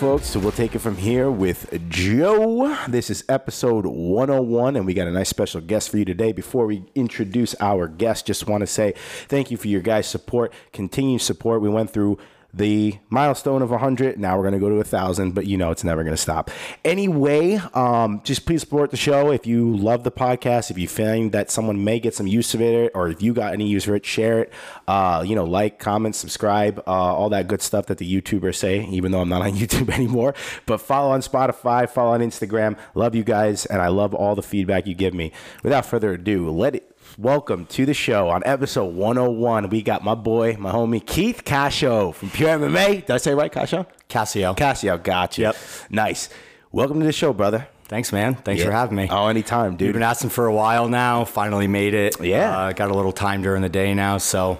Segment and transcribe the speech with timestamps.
[0.00, 0.28] folks.
[0.28, 2.74] So we'll take it from here with Joe.
[2.88, 6.32] This is episode 101, and we got a nice special guest for you today.
[6.32, 8.94] Before we introduce our guest, just want to say
[9.28, 11.60] thank you for your guys' support, continued support.
[11.60, 12.16] We went through
[12.52, 15.84] the milestone of 100 now we're going to go to 1000 but you know it's
[15.84, 16.50] never going to stop.
[16.84, 19.30] Anyway um, just please support the show.
[19.30, 22.60] If you love the podcast if you find that someone may get some use of
[22.60, 24.52] it or if you got any use of it share it.
[24.88, 28.84] Uh, you know like comment subscribe uh, all that good stuff that the youtubers say
[28.86, 30.34] even though i'm not on youtube anymore.
[30.66, 32.78] But follow on spotify follow on instagram.
[32.94, 35.32] Love you guys and i love all the feedback you give me.
[35.62, 36.89] Without further ado let it
[37.24, 39.68] welcome to the show on episode 101.
[39.68, 43.02] We got my boy, my homie Keith Cascio from Pure MMA.
[43.06, 43.86] Did I say it right, Cascio?
[44.08, 44.54] Cassio.
[44.54, 45.42] Cascio, gotcha.
[45.42, 45.56] Yep.
[45.90, 46.30] Nice.
[46.72, 47.68] Welcome to the show, brother.
[47.88, 48.36] Thanks, man.
[48.36, 48.68] Thanks Yeah.
[48.68, 49.08] for having me.
[49.10, 49.88] Oh, anytime, dude.
[49.88, 51.26] You've been asking for a while now.
[51.26, 52.18] Finally made it.
[52.22, 52.56] Yeah.
[52.56, 54.58] Uh, got a little time during the day now, so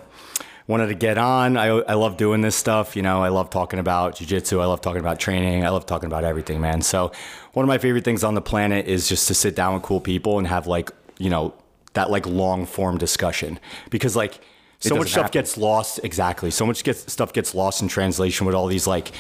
[0.67, 1.57] wanted to get on.
[1.57, 2.95] I, I love doing this stuff.
[2.95, 4.61] You know, I love talking about jujitsu.
[4.61, 5.65] I love talking about training.
[5.65, 6.83] I love talking about everything, man.
[6.83, 7.11] So
[7.55, 10.01] one of my favorite things on the planet is just to sit down with cool
[10.01, 11.55] people and have like, you know,
[11.95, 13.59] that like long form discussion
[13.91, 14.41] because like
[14.79, 15.33] so much stuff happen.
[15.41, 16.01] gets lost.
[16.03, 16.51] Exactly.
[16.51, 19.13] So much gets stuff gets lost in translation with all these like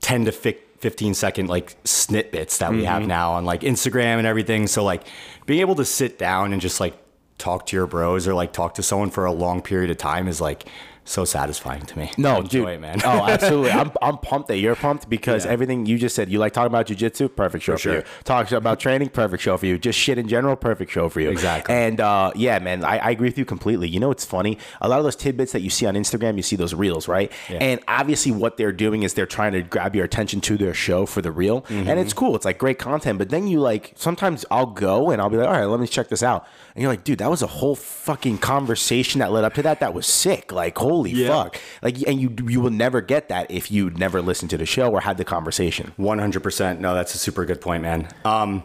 [0.00, 2.86] 10 to fi- 15 second like snippets that we Mm-hmm.
[2.86, 4.66] have now on like Instagram and everything.
[4.66, 5.02] So like
[5.46, 6.94] being able to sit down and just like
[7.38, 10.26] talk to your bros or like talk to someone for a long period of time
[10.28, 10.66] is like
[11.04, 12.10] so satisfying to me.
[12.16, 12.68] No, dude.
[12.68, 13.00] it, man.
[13.04, 13.70] oh, absolutely.
[13.72, 15.52] I'm, I'm pumped that you're pumped because Yeah.
[15.52, 17.94] everything you just said, you like talking about jujitsu, perfect show for, sure.
[17.96, 18.02] you.
[18.24, 19.78] Talk about training, perfect show for you.
[19.78, 21.30] Just shit in general, perfect show for you.
[21.30, 21.74] Exactly.
[21.74, 23.88] And uh, yeah, man, I, I agree with you completely.
[23.88, 24.58] You know, it's funny.
[24.80, 27.30] A lot of those tidbits that you see on Instagram, you see those reels, right?
[27.50, 31.04] And obviously, what they're doing is they're trying to grab your attention to their show
[31.06, 31.88] for the reel, Mm-hmm.
[31.88, 32.34] and it's cool.
[32.36, 33.18] It's like great content.
[33.18, 35.86] But then you like sometimes I'll go and I'll be like, all right, let me
[35.86, 36.46] check this out.
[36.74, 39.80] And you're like, dude, that was a whole fucking conversation that led up to that.
[39.80, 40.50] That was sick.
[40.52, 41.28] Like, holy Yeah.
[41.28, 41.60] fuck.
[41.82, 44.90] Like, and you you will never get that if you never listened to the show
[44.92, 45.92] or had the conversation.
[45.98, 46.78] 100%.
[46.78, 48.08] No, that's a super good point, man.
[48.24, 48.62] Um,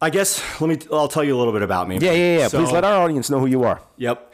[0.00, 1.98] I guess let me, I'll tell you a little bit about me.
[1.98, 2.48] Yeah, yeah, yeah.
[2.48, 3.80] So- Please let our audience know who you are.
[3.96, 4.32] Yep.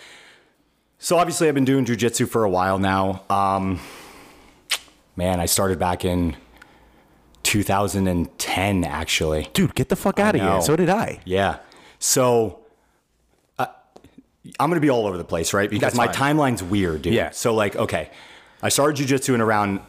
[0.99, 3.23] So obviously, I've been doing jujitsu for a while now.
[3.29, 3.81] Um,
[5.17, 6.37] man, I started back in
[7.43, 9.49] 2010, actually.
[9.53, 10.61] Dude, get the fuck out of here.
[10.62, 11.21] So did I.
[11.25, 11.59] Yeah.
[11.99, 12.61] So
[14.59, 15.71] I'm going to be all over the place, right?
[15.71, 16.37] Because That's my fine.
[16.37, 17.15] timeline's weird, dude.
[17.15, 17.31] Yeah.
[17.31, 18.11] So, like, okay,
[18.63, 19.81] I started jujitsu in around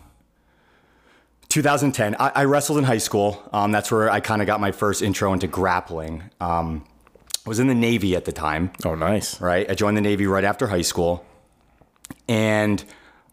[1.49, 2.15] 2010.
[2.19, 3.41] I, I wrestled in high school.
[3.53, 6.23] Um, that's where I kind of got my first intro into grappling.
[6.39, 6.83] Um,
[7.45, 9.39] I was in the Navy at the time Oh, nice.
[9.41, 9.69] right?
[9.69, 11.25] I joined the Navy right after high school.
[12.27, 12.83] And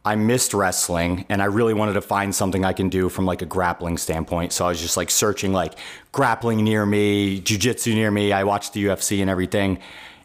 [0.05, 3.43] I missed wrestling and I really wanted to find something I can do from like
[3.43, 4.53] a grappling standpoint.
[4.53, 5.75] So I was just like searching like
[6.13, 8.33] grappling near me, jujitsu near me.
[8.33, 9.79] I watched the UFC and everything.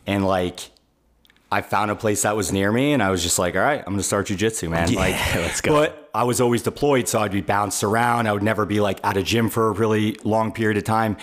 [0.08, 0.60] And like
[1.56, 3.80] I found a place that was near me and I was just like, all right,
[3.80, 4.92] I'm gonna start jujitsu, man.
[4.92, 5.72] Yeah, like let's go.
[5.72, 8.28] But I was always deployed, so I'd be bounced around.
[8.28, 11.16] I would never be like at a gym for a really long period of time.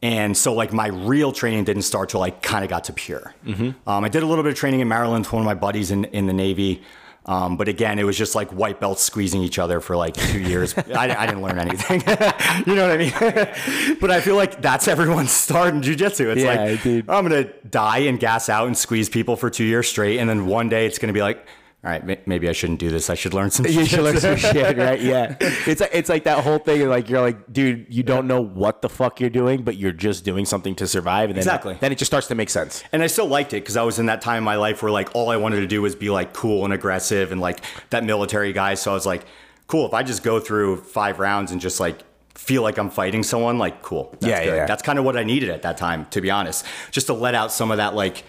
[0.00, 3.34] And so like my real training didn't start till I kind of got to pure.
[3.44, 3.86] Mm-hmm.
[3.86, 5.90] Um, I did a little bit of training in Maryland with one of my buddies
[5.90, 6.82] in, in the Navy.
[7.28, 10.40] Um, but again, it was just like white belts squeezing each other for like two
[10.40, 10.76] years.
[10.78, 12.00] I, I didn't learn anything.
[12.66, 13.96] you know what I mean?
[14.00, 16.32] but I feel like that's everyone's start in jujitsu.
[16.32, 17.10] It's Yeah, like, dude.
[17.10, 20.18] I'm going to die and gas out and squeeze people for two years straight.
[20.18, 21.46] And then one day it's going to be like,
[21.88, 23.08] all right, maybe I shouldn't do this.
[23.08, 25.00] I should learn some You should learn jujitsu." some shit, right?
[25.00, 25.36] Yeah.
[25.66, 26.86] It's like, it's like that whole thing.
[26.88, 30.24] Like you're like, dude, you don't know what the fuck you're doing, but you're just
[30.24, 31.76] doing something to survive, and then Exactly.
[31.80, 32.84] then it just starts to make sense.
[32.92, 34.92] And I still liked it because I was in that time in my life where
[34.92, 38.04] like all I wanted to do was be like cool and aggressive and like that
[38.04, 38.74] military guy.
[38.74, 39.24] So I was like,
[39.66, 42.00] cool, if I just go through five rounds and just like
[42.34, 44.10] feel like I'm fighting someone, like cool.
[44.20, 44.66] That's Yeah, yeah, yeah.
[44.66, 46.66] That's kind of what I needed at that time, to be honest.
[46.90, 48.24] Just to let out some of that like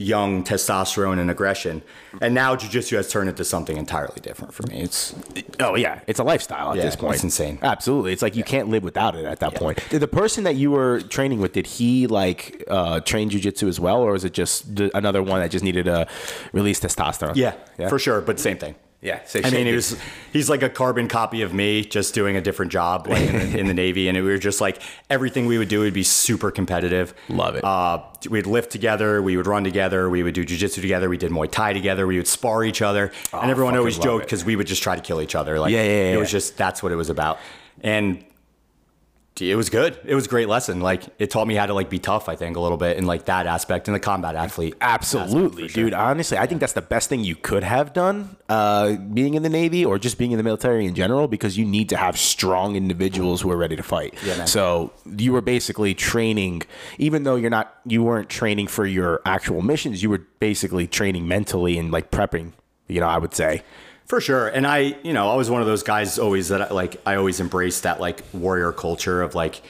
[0.00, 1.82] young testosterone and aggression.
[2.22, 4.80] And now jujitsu has turned into something entirely different for me.
[4.80, 5.14] It's
[5.60, 7.14] Oh yeah, it's a lifestyle at Yeah, this point.
[7.16, 7.58] it's insane.
[7.60, 9.78] Absolutely, it's like you can't live without it at that point.
[9.90, 13.78] Did the person that you were training with, did he like uh, train jujitsu as
[13.78, 16.06] well, or is it just another one that just needed to
[16.54, 17.36] release testosterone?
[17.36, 18.74] yeah, yeah, for sure, but same thing.
[19.02, 19.96] Yeah, same I mean, he was
[20.30, 23.58] he's like a carbon copy of me, just doing a different job, like in the,
[23.60, 24.08] in the Navy.
[24.08, 27.14] And we were just like everything we would do would be super competitive.
[27.30, 27.64] Love it.
[27.64, 31.32] Uh, we'd lift together, we would run together, we would do jujitsu together, we did
[31.32, 34.54] Muay Thai together, we would spar each other, Oh, and everyone always joked because we
[34.54, 35.58] would just try to kill each other.
[35.58, 37.38] Like, Yeah, yeah, yeah, It was just that's what it was about,
[37.82, 38.22] and.
[39.40, 39.98] It was good.
[40.04, 40.80] It was a great lesson.
[40.80, 42.28] Like it taught me how to like be tough.
[42.28, 44.74] I think a little bit in like that aspect in the combat athlete.
[44.82, 45.94] Absolutely, dude.
[45.94, 49.48] Honestly, I think that's the best thing you could have done, uh, being in the
[49.48, 52.76] Navy or just being in the military in general, because you need to have strong
[52.76, 54.12] individuals who are ready to fight.
[54.24, 54.44] Yeah.
[54.44, 56.62] So you were basically training,
[56.98, 60.02] even though you're not, you weren't training for your actual missions.
[60.02, 62.52] You were basically training mentally and like prepping.
[62.88, 63.62] You know, I would say.
[64.10, 64.48] For sure.
[64.48, 67.14] And I, you know, I was one of those guys always that I, like, I
[67.14, 69.62] always embraced that like warrior culture of like,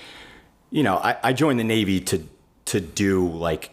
[0.70, 2.26] you know, I, I joined the Navy to,
[2.66, 3.70] to do like,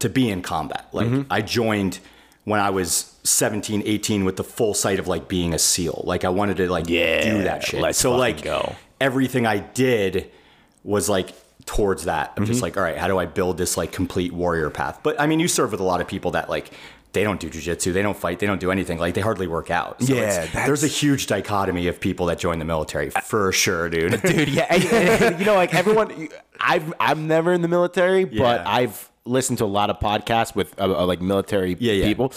[0.00, 0.88] to be in combat.
[0.92, 2.00] Like I joined
[2.44, 6.02] when I was 17, 18 with the full sight of like being a SEAL.
[6.04, 7.94] Like I wanted to like Yeah, do that shit.
[7.94, 8.74] so like go.
[9.00, 10.30] everything I did
[10.82, 11.30] was like
[11.64, 12.32] towards that.
[12.36, 12.50] I'm Mm-hmm.
[12.52, 15.00] just like, all right, how do I build this like complete warrior path?
[15.02, 16.70] But I mean, you serve with a lot of people that like
[17.12, 18.98] they don't do jujitsu, they don't fight, they don't do anything.
[18.98, 20.02] Like they hardly work out.
[20.02, 24.20] So Yeah, there's a huge dichotomy of people that join the military for sure, dude.
[24.22, 24.48] dude.
[24.48, 26.28] Yeah, and- and, you know, like everyone.
[26.60, 30.78] I've I'm never in the military, but I've listened to a lot of podcasts with
[30.80, 32.06] uh, uh, like military Yeah, yeah.
[32.06, 32.32] people.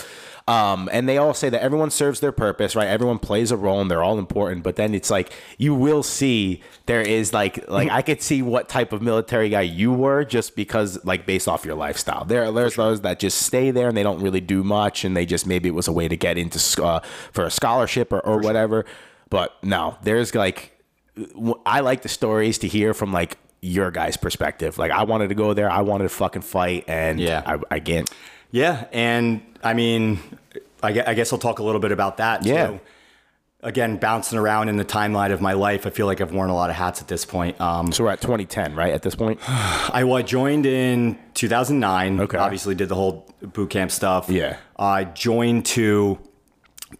[0.48, 2.88] Um, and they all say that everyone serves their purpose, right?
[2.88, 4.64] Everyone plays a role and they're all important.
[4.64, 8.68] But then it's like you will see there is like like I could see what
[8.68, 12.26] type of military guy you were just because like based off your lifestyle.
[12.26, 15.26] There there's those that just stay there and they don't really do much and they
[15.26, 17.00] just maybe it was a way to get into uh,
[17.32, 18.86] for a scholarship or, or whatever.
[19.30, 20.78] But no, there's like
[21.66, 24.78] I like the stories to hear from like your guys' perspective.
[24.80, 27.44] Like I wanted to go there, I wanted to fucking fight, and Yeah.
[27.46, 28.10] I, I get
[28.51, 30.19] Yeah, and I mean,
[30.83, 32.45] I I guess I'll talk a little bit about that.
[32.45, 32.68] Yeah.
[32.68, 32.80] Too.
[33.63, 36.56] Again, bouncing around in the timeline of my life, I feel like I've worn a
[36.56, 37.62] lot of hats at this point.
[37.62, 38.92] Um, so we're at 2010, right?
[38.92, 42.21] At this point, I, well, I joined in 2009.
[42.21, 42.38] Okay.
[42.39, 44.30] Obviously, did the whole boot camp stuff.
[44.30, 44.57] Yeah.
[44.80, 46.18] I joined to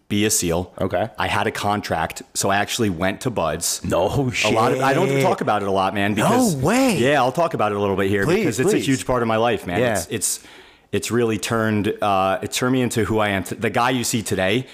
[0.08, 0.72] be a SEAL.
[0.80, 1.08] Okay.
[1.18, 3.84] I had a contract, so I actually went to Buds.
[3.84, 4.52] no shit.
[4.52, 6.14] A lot of I don't talk about it a lot, man.
[6.14, 6.96] Because, way.
[6.96, 8.82] Yeah, I'll talk about it a little bit here Please, because it's please.
[8.82, 9.80] a huge part of my life, man.
[9.80, 9.94] Yeah.
[9.94, 10.44] It's it's
[10.92, 13.44] it's really turned uh, it turned me into who I am.
[13.44, 14.66] T- the guy you see today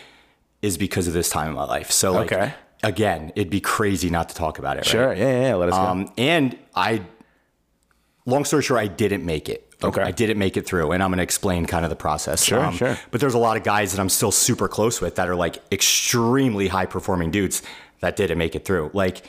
[0.60, 1.90] is because of this time in my life.
[1.90, 2.52] So like, Okay.
[2.82, 4.80] again, it'd be crazy not to talk about it.
[4.80, 4.86] Right?
[4.86, 5.40] Sure, yeah, yeah.
[5.48, 5.80] yeah, Let us go.
[5.82, 7.02] Um, and I,
[8.26, 9.64] long story short, I didn't make it.
[9.82, 10.02] Okay.
[10.02, 12.42] I didn't make it through, and I'm going to explain kind of the process.
[12.42, 12.98] Sure, sure.
[13.12, 15.62] But there's a lot of guys that I'm still super close with that are like
[15.70, 17.62] extremely high performing dudes
[18.00, 18.90] that didn't make it through.
[18.92, 19.22] Like,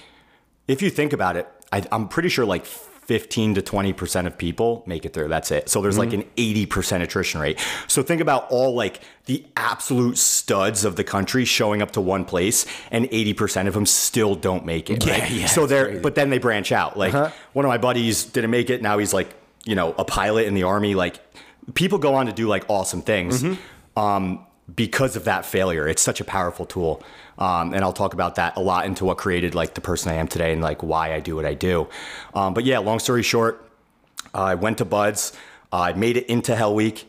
[0.68, 2.66] if you think about it, I, I'm pretty sure like
[3.10, 5.30] 15 to 20% of people make it through.
[5.30, 5.68] That's it.
[5.68, 7.60] So there's like an 80% attrition rate.
[7.88, 12.24] So think about all like the absolute studs of the country showing up to one
[12.24, 15.04] place and 80% of them still don't make it.
[15.08, 15.32] Yeah, right?
[15.32, 15.98] yeah, So they're, crazy.
[15.98, 16.04] Uh-huh.
[16.04, 16.98] but then they branch out.
[16.98, 18.84] Like one of my buddies didn't make it.
[18.84, 19.34] Now he's like,
[19.66, 20.94] you know, a pilot in the army.
[20.94, 21.20] Like
[21.74, 23.42] people go on to do like awesome things.
[23.42, 24.00] Mm-hmm.
[24.00, 24.46] Um,
[24.76, 27.02] because of that failure, it's such a powerful tool.
[27.40, 30.16] Um, and I'll talk about that a lot into what created like the person I
[30.16, 31.88] am today and like why I do what I do.
[32.34, 33.66] Um, but yeah, long story short,
[34.34, 35.34] I went to Buds.
[35.72, 37.06] I made it into Hell Week.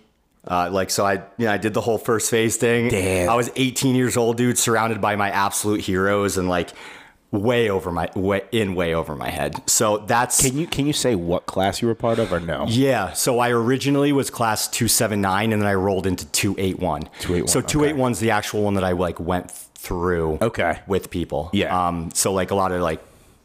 [0.47, 2.89] Uh, like so, I you know I did the whole first phase thing.
[2.89, 3.29] Damn.
[3.29, 6.71] I was 18 years old, dude, surrounded by my absolute heroes and like
[7.33, 9.69] way over my way in way over my head.
[9.69, 12.67] So that's can you can you say what class you were part of or no?
[12.69, 13.13] yeah.
[13.13, 17.03] So I originally was class 279 and then I rolled into 281.
[17.21, 17.95] 281, So okay.
[17.95, 20.81] 281's the actual one that I like went through Okay.
[20.87, 21.49] with people.
[21.53, 21.71] Yeah.
[21.89, 23.01] Um so like a lot of like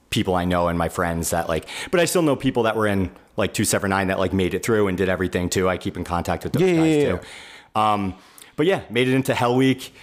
[0.09, 2.87] people I know and my friends that like but I still know people that were
[2.87, 5.67] in like 279 that like made it through and did everything too.
[5.69, 7.17] I keep in contact with those Yeah, guys yeah, yeah.
[7.17, 7.79] too.
[7.79, 8.15] Um
[8.57, 9.93] but yeah, made it into Hell Week.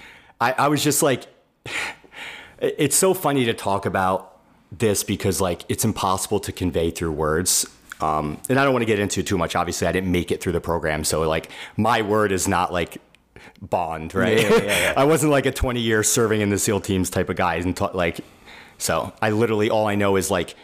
[0.40, 1.26] I, I was just like
[2.61, 4.38] it's so funny to talk about
[4.71, 7.66] this because like it's impossible to convey through words
[8.00, 10.40] um, and i don't want to get into too much obviously i didn't make it
[10.40, 12.97] through the program so like my word is not like
[13.61, 14.94] bond right Yeah, yeah, yeah.
[14.96, 17.78] i wasn't like a 20 year serving in the seal teams type of guy and
[17.94, 18.20] like
[18.78, 20.54] so i literally all i know is like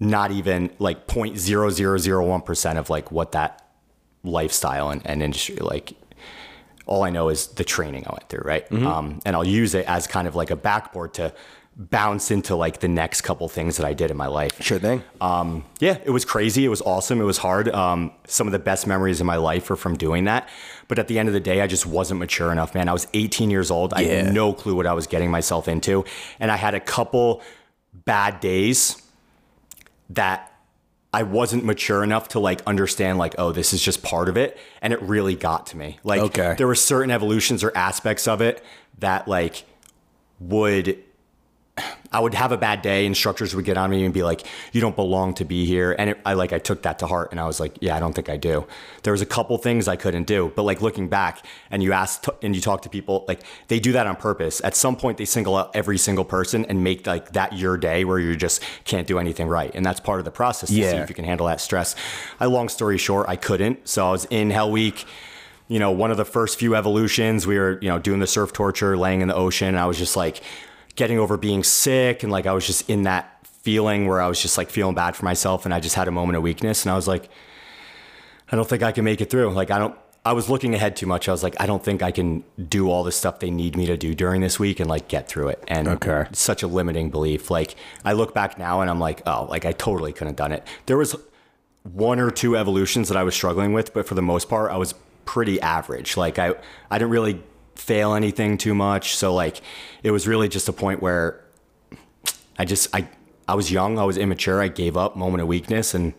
[0.00, 3.66] not even like 0.0001% of like what that
[4.22, 5.94] lifestyle and, and industry like
[6.90, 8.68] all I know is the training I went through, right?
[8.68, 8.86] Mm-hmm.
[8.86, 11.32] Um, and I'll use it as kind of like a backboard to
[11.80, 14.60] bounce into like the next couple things that I did in my life.
[14.62, 15.02] Sure thing.
[15.18, 16.62] Um, yeah, it was crazy.
[16.64, 17.22] It was awesome.
[17.22, 17.70] It was hard.
[17.70, 20.46] Um, some of the best memories in my life are from doing that.
[20.88, 22.86] But at the end of the day, I just wasn't mature enough, man.
[22.90, 23.94] I was 18 years old.
[23.94, 24.24] I Yeah.
[24.24, 26.04] had no clue what I was getting myself into.
[26.38, 27.40] And I had a couple
[28.04, 29.00] bad days
[30.10, 30.52] that
[31.14, 34.56] I wasn't mature enough to like understand like oh this is just part of it
[34.80, 35.98] and it really got to me.
[36.04, 36.54] Like Okay.
[36.58, 38.62] there were certain evolutions or aspects of it
[38.98, 39.64] that like
[40.38, 40.98] would
[42.12, 43.06] I would have a bad day.
[43.06, 46.10] Instructors would get on me and be like, "You don't belong to be here." And
[46.10, 48.12] it, I like I took that to heart, and I was like, "Yeah, I don't
[48.12, 48.66] think I do."
[49.04, 52.24] There was a couple things I couldn't do, but like looking back, and you ask
[52.42, 54.60] and you talk to people, like they do that on purpose.
[54.64, 58.04] At some point, they single out every single person and make like that your day
[58.04, 60.82] where you just can't do anything right, and that's part of the process to see
[60.82, 61.94] if you can handle that stress.
[62.40, 65.06] I long story short, I couldn't, so I was in Hell Week
[65.68, 68.52] you know, one of the first few evolutions, we were, you know, doing the surf
[68.52, 69.68] torture, laying in the ocean.
[69.68, 70.42] And I was just like
[70.96, 72.22] getting over being sick.
[72.22, 75.16] And like, I was just in that feeling where I was just like feeling bad
[75.16, 75.64] for myself.
[75.64, 76.84] And I just had a moment of weakness.
[76.84, 77.28] And I was like,
[78.50, 79.50] I don't think I can make it through.
[79.52, 79.94] Like, I don't,
[80.24, 81.28] I was looking ahead too much.
[81.28, 83.86] I was like, I don't think I can do all the stuff they need me
[83.86, 85.64] to do during this week and like get through it.
[85.68, 86.26] And Okay.
[86.30, 87.50] it's such a limiting belief.
[87.50, 90.52] Like I look back now and I'm like, oh, like I totally couldn't have done
[90.52, 90.66] it.
[90.86, 91.16] There was
[91.84, 94.76] one or two evolutions that I was struggling with, but for the most part, I
[94.76, 94.94] was
[95.24, 96.16] pretty average.
[96.18, 96.54] Like I,
[96.90, 97.42] I didn't really
[97.74, 99.14] fail anything too much.
[99.16, 99.60] So like,
[100.02, 101.42] it was really just a point where
[102.58, 103.08] I just, I,
[103.48, 106.12] I was young, I was immature, I gave up, moment of weakness, and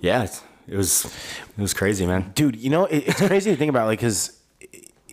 [0.00, 2.30] yeah, it's- it was, it was crazy, man.
[2.34, 4.38] dude you know it, it's crazy to think about like because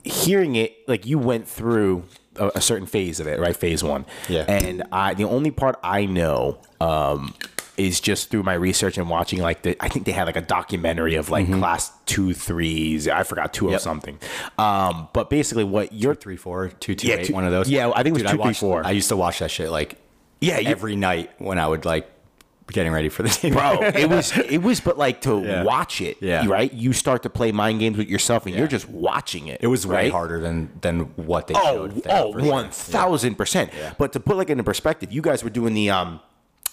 [0.03, 2.03] hearing it like you went through
[2.36, 4.45] a, a certain phase of it right phase one Yeah.
[4.47, 7.33] and i the only part i know um
[7.77, 10.41] is just through my research and watching like the i think they had like a
[10.41, 13.72] documentary of like class two threes i forgot two Mm-hmm.
[13.72, 13.77] Yep.
[13.77, 14.19] of something
[14.57, 17.69] um but basically what you're Three, four, two, two, Yeah, eight, two- one of those.
[17.69, 18.86] yeah, I think it was Dude, two, three, watched- four.
[18.86, 19.98] I used to watch that shit like
[20.41, 22.10] yeah you, every night when I would like
[22.72, 23.50] getting ready for the day.
[23.51, 25.63] bro it was it was but like to Yeah.
[25.63, 26.46] watch it Yeah.
[26.48, 29.67] right you start to play mind games with yourself and you're just watching it It
[29.67, 32.01] was way harder than than what they Oh, showed.
[32.10, 33.72] oh, one thousand percent.
[33.98, 36.19] But to put like into perspective, you guys were doing the um,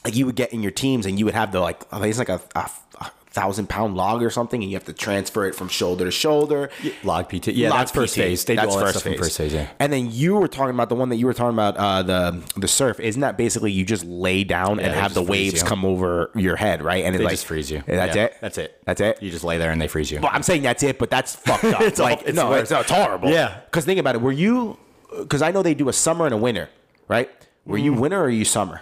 [0.05, 2.11] like you would get in your teams and you would have the like, I think
[2.11, 2.71] it's like a, a,
[3.01, 6.11] a thousand pound log or something, and you have to transfer it from shoulder to
[6.11, 6.71] shoulder.
[7.03, 7.49] Log PT.
[7.49, 8.17] Yeah, Log that's first PT.
[8.19, 8.45] phase.
[8.45, 9.53] They That's do all that first stuff in first phase.
[9.55, 9.69] Yeah.
[9.81, 12.43] And then you were talking about the one that you were talking about, uh, the
[12.57, 13.01] the surf.
[13.01, 16.83] Isn't that basically you just lay down and have the waves come over your head,
[16.83, 17.05] right?
[17.05, 17.83] And it They like just freeze you.
[17.87, 18.37] That's Yeah, it.
[18.41, 18.81] That's it.
[18.85, 19.21] That's it.
[19.23, 20.21] You just lay there and they freeze you.
[20.21, 21.81] Well, I'm saying that's it, but that's fucked up.
[21.83, 23.31] It's all- like, it's no, it's, it's horrible.
[23.31, 23.61] Yeah.
[23.65, 24.21] Because think about it.
[24.21, 24.79] Were you?
[25.17, 26.69] Because I know they do a summer and a winter,
[27.09, 27.31] right?
[27.67, 27.83] Were Mm.
[27.85, 28.81] you winter or are you summer?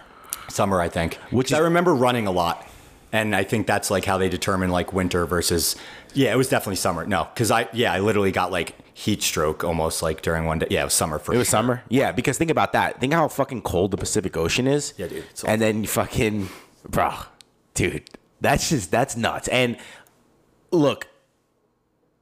[0.49, 1.15] Summer, I think.
[1.31, 2.67] Which I remember running a lot,
[3.11, 5.75] and I think that's like how they determine like winter versus.
[6.13, 7.05] Yeah, it was definitely summer.
[7.05, 10.67] No, because I yeah I literally got like heat stroke almost like during one day.
[10.69, 11.51] Yeah, it was summer for It was sure.
[11.51, 11.83] summer.
[11.89, 12.99] Yeah, because think about that.
[12.99, 14.93] Think how fucking cold the Pacific Ocean is.
[14.97, 16.49] Yeah, dude, And then you fucking,
[16.87, 17.11] bro,
[17.73, 18.03] dude,
[18.41, 19.47] that's just that's nuts.
[19.47, 19.77] And
[20.71, 21.07] look,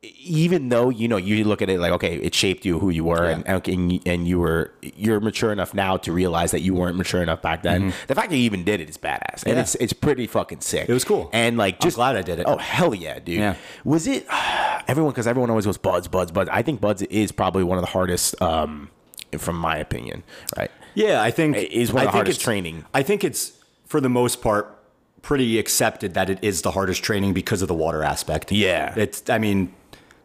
[0.04, 3.04] even though you know you look at it like okay, it shaped you who you
[3.04, 6.74] were, and and you- and you were you're mature enough now to realize that you
[6.74, 7.94] weren't mature enough back then.
[8.08, 9.50] The fact that you even did it is badass, and Mm-hmm.
[9.50, 9.60] Yeah.
[9.62, 10.90] it's it's pretty fucking sick.
[10.90, 11.30] It was cool.
[11.34, 12.46] and like I'm just glad I did it.
[12.48, 13.38] Oh hell yeah, dude.
[13.40, 13.56] Yeah.
[13.84, 14.26] Was it
[14.88, 15.12] everyone?
[15.12, 16.50] Because everyone always goes buds, buds, buds.
[16.52, 18.90] I think buds is probably one of the hardest, um,
[19.38, 20.24] from my opinion.
[20.58, 20.72] Right.
[20.96, 22.86] Yeah, I think It is one of I the hardest it's- training.
[22.94, 23.54] I think it's
[23.86, 24.78] for the most part
[25.22, 28.52] pretty accepted that it is the hardest training because of the water aspect.
[28.52, 28.96] Yeah.
[28.98, 29.30] it's.
[29.30, 29.72] I mean,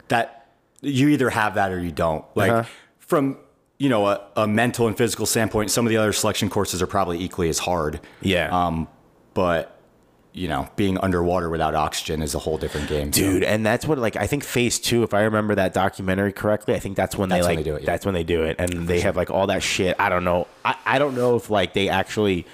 [0.09, 0.47] that
[0.81, 2.25] you either have that or you don't.
[2.35, 2.69] Like Uh-huh.
[2.99, 3.39] from
[3.79, 6.87] you know a, a mental and physical standpoint, some of the other selection courses are
[6.87, 8.01] probably equally as hard.
[8.21, 8.49] Yeah.
[8.51, 8.89] Um,
[9.35, 9.73] but
[10.33, 13.87] you know, being underwater without oxygen is a whole different game, so- dude and that's
[13.87, 17.17] what like i think phase two if i remember that documentary correctly i think that's
[17.17, 17.87] when That's they when like they do it, yeah.
[17.87, 20.47] that's when they do it and they have like all that shit i don't know
[20.63, 22.45] I, I don't know if like they actually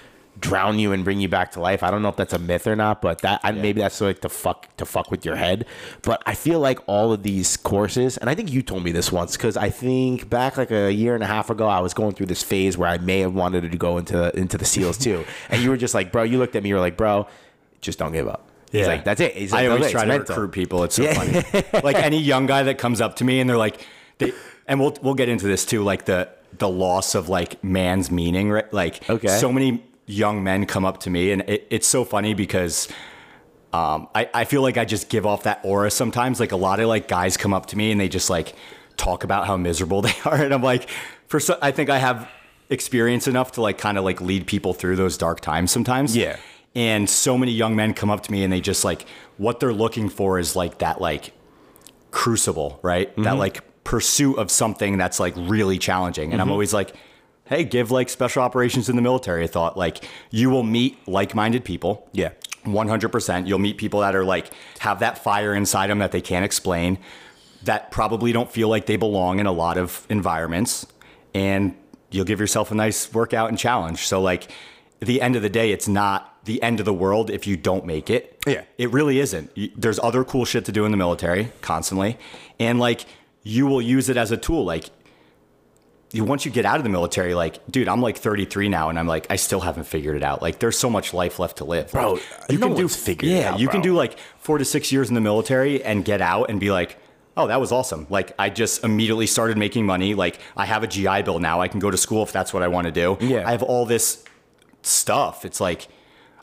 [0.42, 2.66] drown you and bring you back to life i don't know if that's a myth
[2.66, 5.64] or not but that I, maybe that's like to fuck to fuck with your head
[6.02, 9.10] but i feel like all of these courses and i think you told me this
[9.10, 12.12] once because i think back like a year and a half ago i was going
[12.14, 15.24] through this phase where i may have wanted to go into into the seals too
[15.48, 17.26] and you were just like bro you looked at me you were like bro
[17.80, 18.86] just don't give up He's Yeah.
[18.86, 19.34] like, that's it.
[19.36, 20.82] He's like, I "No, always try to mental." recruit people.
[20.84, 21.12] It's so Yeah.
[21.12, 21.64] funny.
[21.84, 24.32] like any young guy that comes up to me and they're like, they,
[24.66, 28.50] and we'll we'll get into this too, like the the loss of like man's meaning,
[28.50, 28.72] right?
[28.72, 29.28] Like, Okay.
[29.28, 32.88] so many young men come up to me, and it, it's so funny because.
[33.74, 36.38] Um, I, I feel like I just give off that aura sometimes.
[36.38, 38.54] Like a lot of like guys come up to me and they just like
[38.98, 40.90] talk about how miserable they are, and I'm like,
[41.26, 42.28] for so, I think I have
[42.68, 46.14] experience enough to like kind of like lead people through those dark times sometimes.
[46.14, 46.36] Yeah.
[46.74, 49.06] And so many young men come up to me and they just like
[49.38, 51.32] what they're looking for is like that like
[52.10, 53.10] crucible, right?
[53.12, 53.22] Mm-hmm.
[53.22, 56.32] That like pursuit of something that's like really challenging.
[56.32, 56.52] And I'm Mm-hmm.
[56.52, 56.94] always like,
[57.44, 59.76] hey, give like special operations in the military a thought.
[59.76, 62.08] Like you will meet like-minded people.
[62.12, 62.30] Yeah.
[62.64, 63.46] 100%.
[63.46, 66.98] You'll meet people that are like have that fire inside them that they can't explain,
[67.64, 70.86] that probably don't feel like they belong in a lot of environments,
[71.34, 71.74] and
[72.10, 74.06] you'll give yourself a nice workout and challenge.
[74.06, 74.50] So like
[75.00, 77.56] at the end of the day, it's not the end of the world if you
[77.56, 78.40] don't make it.
[78.46, 78.62] Yeah.
[78.78, 79.50] It really isn't.
[79.80, 82.16] There's other cool shit to do in the military constantly,
[82.60, 83.06] and like
[83.42, 84.64] you will use it as a tool.
[84.64, 84.86] Like
[86.14, 89.06] once you get out of the military, like, dude, I'm like 33 now, and I'm
[89.06, 90.42] like, I still haven't figured it out.
[90.42, 92.18] Like, there's so much life left to live, Bro, uh,
[92.50, 93.28] You no can do figure.
[93.28, 96.20] yeah, out, you can do like four to six years in the military and get
[96.20, 96.98] out and be like,
[97.36, 98.06] oh, that was awesome.
[98.10, 100.12] Like, I just immediately started making money.
[100.14, 101.62] Like, I have a GI Bill now.
[101.62, 103.16] I can go to school if that's what I want to do.
[103.20, 103.48] Yeah.
[103.48, 104.22] I have all this
[104.82, 105.44] stuff.
[105.44, 105.88] It's like,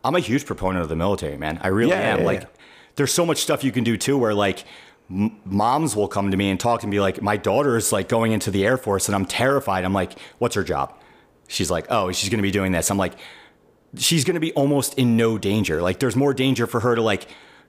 [0.04, 1.60] I'm a huge proponent of the military, man.
[1.62, 2.20] I really Yeah, am.
[2.22, 2.48] yeah, like, yeah.
[2.96, 4.64] there's so much stuff you can do too, where like
[5.10, 8.32] moms will come to me and talk and be like, my daughter is like going
[8.32, 9.84] into the Air Force and I'm terrified.
[9.84, 10.96] I'm like, what's her job?
[11.48, 12.92] She's like, oh, she's going to be doing this.
[12.92, 13.14] I'm like,
[13.98, 15.82] she's going to be almost in no danger.
[15.82, 17.28] Like, there's more danger for her to like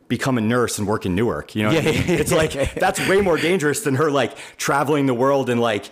[0.09, 1.55] become a nurse and work in Newark.
[1.55, 1.95] You know, what I mean?
[1.95, 2.71] yeah, it's yeah, like yeah.
[2.77, 5.91] that's way more dangerous than her like traveling the world and like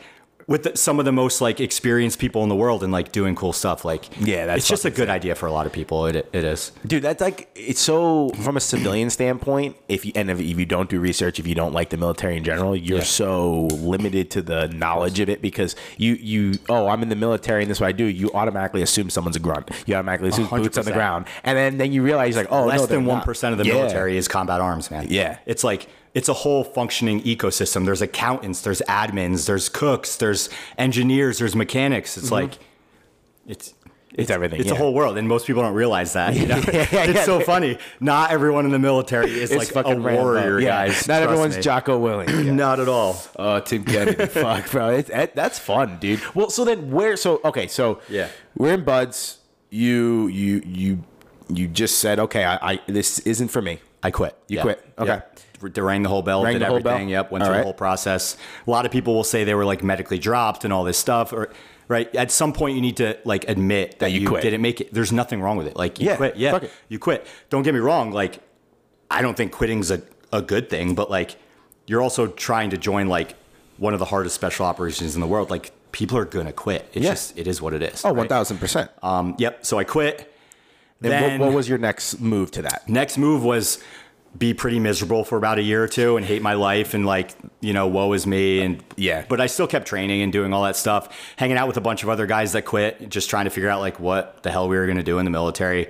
[0.49, 3.35] with the, some of the most like experienced people in the world and like doing
[3.37, 3.85] cool stuff.
[3.85, 6.07] Like, Yeah, that's it's just a good idea for a lot of people.
[6.07, 6.73] It it is.
[6.87, 9.77] Dude, that's like it's so from a civilian standpoint.
[9.89, 12.37] If you and if, if you don't do research, if you don't like the military
[12.39, 13.05] in general, you're Yeah.
[13.05, 17.63] so limited to the knowledge of it because you you oh I'm in the military
[17.63, 18.05] and this is what I do.
[18.07, 19.71] You automatically assume someone's a grunt.
[19.87, 22.81] You automatically assume boots on the ground, and then then you realize like oh Less
[22.81, 23.75] no, than one of the Yeah.
[23.75, 25.07] military is combat arms, man.
[25.11, 25.37] Yeah.
[25.45, 25.89] it's like
[26.19, 27.85] it's a whole functioning ecosystem.
[27.85, 32.17] There's accountants, there's admins, there's cooks, there's engineers, there's mechanics.
[32.17, 32.35] It's mm-hmm.
[32.35, 32.59] like
[33.47, 33.75] it's.
[34.15, 34.75] It's everything, It's yeah.
[34.75, 36.35] a whole world, and most people don't realize that.
[36.35, 36.57] You know?
[36.57, 37.79] Yeah, yeah, it's so funny.
[38.01, 40.89] Not everyone in the military is It's like a warrior, Yeah.
[40.89, 41.07] guys.
[41.07, 41.63] Not everyone's me.
[41.63, 42.53] Jocko Willink.
[42.53, 43.17] Not at all.
[43.37, 44.27] Oh, Tim Kennedy.
[44.27, 44.89] Fuck, bro.
[44.89, 46.21] It's, that, that's fun, dude.
[46.35, 47.17] Well, so then where?
[47.17, 48.29] So okay, so Yeah.
[48.57, 49.39] we're in buds.
[49.71, 51.05] You you you
[51.49, 52.45] you just said okay.
[52.45, 53.79] I, I this isn't for me.
[54.03, 54.37] I quit.
[54.49, 54.85] You quit.
[54.99, 55.21] Okay.
[55.61, 56.83] They rang the whole bell, Rang did everything.
[56.83, 57.09] bell?
[57.09, 57.31] Yep.
[57.33, 57.59] Went All through right.
[57.61, 58.37] the whole process.
[58.67, 61.33] A lot of people will say they were like medically dropped and all this stuff,
[61.33, 61.51] or
[61.89, 62.15] right.
[62.15, 64.43] At some point, you need to like admit that, you you, quit.
[64.43, 64.93] didn't make it.
[64.95, 65.77] There's nothing wrong with it.
[65.77, 66.37] Like you Yeah, quit.
[66.37, 66.61] Yeah.
[66.89, 67.27] You quit.
[67.51, 68.13] Don't get me wrong.
[68.13, 68.41] Like
[69.11, 71.37] I don't think quitting's a a good thing, but like
[71.87, 73.35] you're also trying to join like
[73.79, 75.49] one of the hardest special operations in the world.
[75.51, 76.89] Like people are gonna quit.
[76.93, 77.11] It's Yeah.
[77.13, 78.05] just it is what it is.
[78.05, 78.91] Oh, one thousand percent.
[79.03, 79.35] Um.
[79.39, 79.65] Yep.
[79.65, 80.35] So I quit.
[81.01, 82.89] And Then what, what was your next move to that?
[82.89, 83.79] next move was
[84.37, 87.31] be pretty miserable for about a year or two and hate my life and like
[87.61, 89.25] you know woe is me and Yeah.
[89.29, 92.03] but i still kept training and doing all that stuff hanging out with a bunch
[92.03, 94.77] of other guys that quit just trying to figure out like what the hell we
[94.77, 95.89] were going to do in the military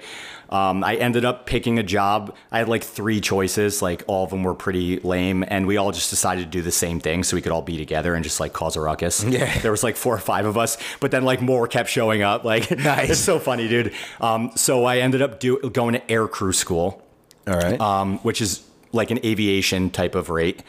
[0.50, 4.30] um, i ended up picking a job i had like three choices like all of
[4.30, 7.36] them were pretty lame and we all just decided to do the same thing so
[7.36, 9.58] we could all be together and just like cause a ruckus Yeah.
[9.60, 12.44] there was like four or five of us but then like more kept showing up
[12.44, 13.10] like Nice.
[13.10, 17.02] it's so funny dude um, so i ended up do, going to air crew school
[17.48, 17.80] All right.
[17.80, 20.62] um, which is like an aviation type of rate.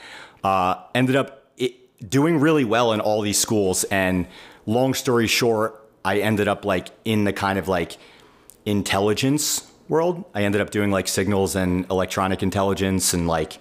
[0.43, 4.27] Uh, ended up it, doing really well in all these schools, and
[4.65, 7.97] long story short, I ended up like in the kind of like
[8.65, 10.23] intelligence world.
[10.33, 13.57] I ended up doing like signals and electronic intelligence, and like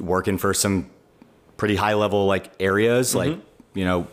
[0.00, 0.90] working for some
[1.56, 3.38] pretty high level like areas, like
[3.74, 4.08] you know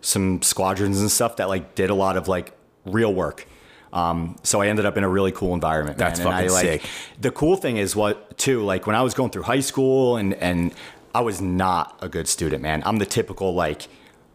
[0.00, 2.52] some squadrons and stuff that like did a lot of like
[2.84, 3.46] real work.
[3.92, 5.96] Um, so I ended up in a really cool environment.
[5.98, 6.28] That's man.
[6.32, 6.90] fucking I, like, sick.
[7.20, 10.34] The cool thing is what too, like when I was going through high school and
[10.34, 10.74] and
[11.14, 12.82] I was not a good student, man.
[12.84, 13.88] I'm the typical like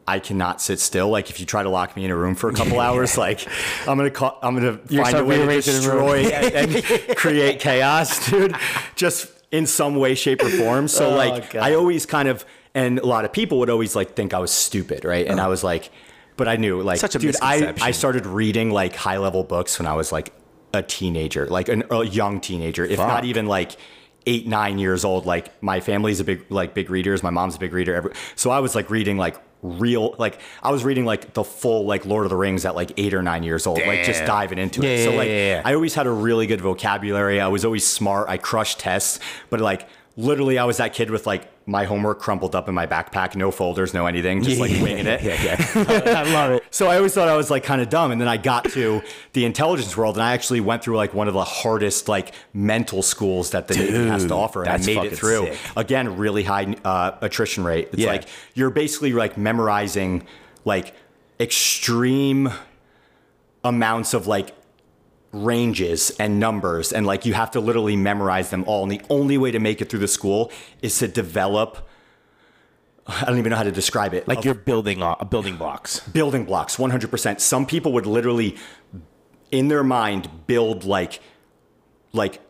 [0.07, 1.09] I cannot sit still.
[1.09, 3.47] Like if you try to lock me in a room for a couple hours, like
[3.87, 6.15] I'm gonna call, I'm gonna You're find so a way to rearranged in the room.
[6.15, 6.75] destroy and,
[7.09, 8.55] and create chaos, dude.
[8.95, 10.87] Just in some way, shape, or form.
[10.87, 11.61] So Oh, like God.
[11.63, 14.49] I always kind of and a lot of people would always like think I was
[14.51, 15.27] stupid, right?
[15.27, 15.91] And I was like,
[16.41, 17.71] but I knew like, Such a dude, I.
[17.79, 20.33] I started reading like high level books when I was like
[20.73, 23.07] a teenager, like an, a young teenager, if Fuck.
[23.07, 23.73] not even like
[24.25, 25.27] eight nine years old.
[25.27, 27.21] Like my family's a big like big readers.
[27.21, 27.93] My mom's a big reader.
[27.93, 31.85] Every, so I was like reading like real like I was reading like the full
[31.85, 34.57] like Lord of the Rings at like eight or nine years old, like just diving
[34.57, 35.05] into Yeah, it.
[35.05, 35.61] So like yeah, yeah.
[35.63, 37.39] I always had a really good vocabulary.
[37.39, 38.29] I was always smart.
[38.29, 39.19] I crushed tests,
[39.51, 42.85] but like literally I was that kid with like my homework crumpled up in my
[42.85, 45.21] backpack, no folders, no anything, just like winging it.
[45.23, 45.65] Yeah, yeah.
[46.25, 46.63] I love it.
[46.71, 49.01] So I always thought I was like kind of dumb, and then I got to
[49.33, 53.01] the intelligence world, and I actually went through like one of the hardest like mental
[53.03, 55.45] schools that the Navy has to offer, and I made it through.
[55.47, 55.57] sick.
[55.77, 57.89] Again, really high uh, attrition rate.
[57.93, 58.09] It's Yeah.
[58.11, 60.23] like you're basically like memorizing
[60.65, 60.93] like
[61.39, 62.51] extreme
[63.63, 64.55] amounts of like
[65.31, 69.37] ranges and numbers and like you have to literally memorize them all and the only
[69.37, 71.87] way to make it through the school is to develop
[73.07, 74.27] I don't even know how to describe it.
[74.27, 75.99] Like you're building uh, building blocks.
[76.01, 78.57] building blocks 100% some people would literally
[79.51, 81.19] in their mind build like
[82.13, 82.41] like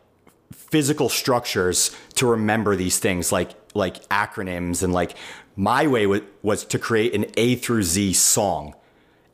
[0.52, 5.14] physical structures to remember these things like like acronyms and like
[5.56, 8.74] my way was, was to create an a through z song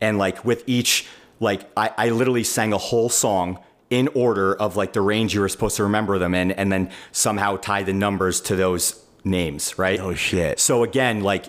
[0.00, 1.06] and like with each
[1.40, 3.58] like I, I literally sang a whole song
[3.90, 6.90] in order of like the range you were supposed to remember them in and then
[7.12, 10.60] somehow tie the numbers to those names right Oh, shit.
[10.60, 11.46] so again like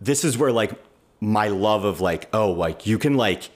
[0.00, 0.72] this is where like
[1.20, 3.50] my love of like oh like you can like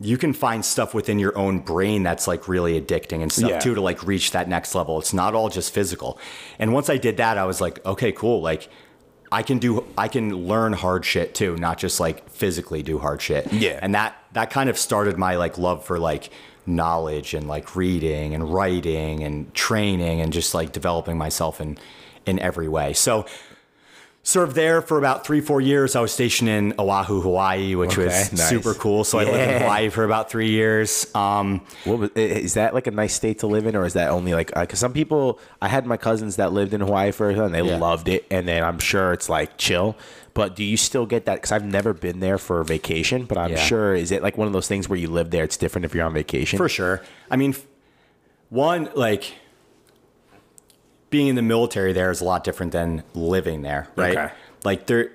[0.00, 3.58] you can find stuff within your own brain that's like really addicting and stuff Yeah.
[3.60, 6.18] too to like reach that next level it's not all just physical
[6.58, 8.68] and once i did that i was like okay cool like
[9.30, 13.22] i can do i can learn hard shit too not just like physically do hard
[13.22, 13.78] shit Yeah.
[13.82, 16.30] and that that kind of started my like love for like
[16.66, 21.76] knowledge and like reading and writing and training and just like developing myself in
[22.26, 23.26] in every way so
[24.26, 25.94] served there for about three, four years.
[25.94, 28.48] I was stationed in Oahu, Hawaii, which Okay, was nice.
[28.48, 29.04] super cool.
[29.04, 31.14] So I lived in Hawaii for about three years.
[31.14, 34.08] Um, What was, is that like a nice state to live in, or is that
[34.10, 35.38] only like because some people?
[35.60, 37.76] I had my cousins that lived in Hawaii for a and they Yeah.
[37.76, 39.94] loved it, and then I'm sure it's like chill.
[40.34, 41.36] But do you still get that?
[41.36, 43.56] Because I've never been there for a vacation, but I'm Yeah.
[43.64, 45.44] sure is it like one of those things where you live there?
[45.44, 46.56] It's different if you're on vacation.
[46.56, 47.02] For sure.
[47.30, 47.54] I mean,
[48.50, 49.34] one, like,
[51.10, 54.16] being in the military there is a lot different than living there, right?
[54.18, 54.34] Okay.
[54.64, 55.10] Like, there,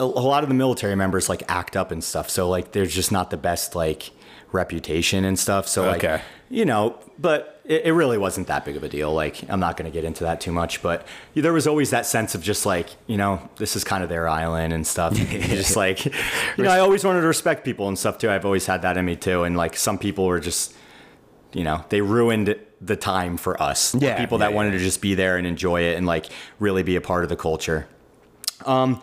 [0.00, 2.30] a, a lot of the military members, like, act up and stuff.
[2.30, 4.10] So, like, there's just not the best, like,
[4.52, 5.68] reputation and stuff.
[5.68, 9.12] So, like, you know, but it, it really wasn't that big of a deal.
[9.12, 12.06] Like, I'm not going to get into that too much, but there was always that
[12.06, 15.14] sense of just like, you know, this is kind of their island and stuff.
[15.16, 16.12] just like, you
[16.58, 18.30] know, I always wanted to respect people and stuff too.
[18.30, 19.44] I've always had that in me too.
[19.44, 20.74] And like, some people were just,
[21.52, 23.94] you know, they ruined the time for us.
[23.94, 26.26] Yeah, people that yeah, wanted to just be there and enjoy it and like
[26.58, 27.86] really be a part of the culture.
[28.66, 29.02] Um,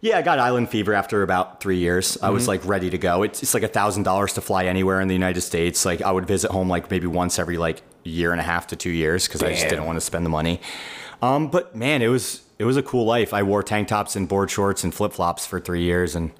[0.00, 2.16] yeah, I got island fever after about three years.
[2.22, 2.34] I Mm-hmm.
[2.34, 3.22] was like ready to go.
[3.22, 5.84] It's, it's like a thousand dollars to fly anywhere in the United States.
[5.84, 8.76] Like I would visit home like maybe once every like year and a half to
[8.76, 10.60] two years because I just didn't want to spend the money.
[11.22, 13.34] Um, but man, it was it was a cool life.
[13.34, 16.30] I wore tank tops and board shorts and flip flops for three years and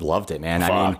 [0.00, 0.62] loved it, man.
[0.62, 0.98] I mean,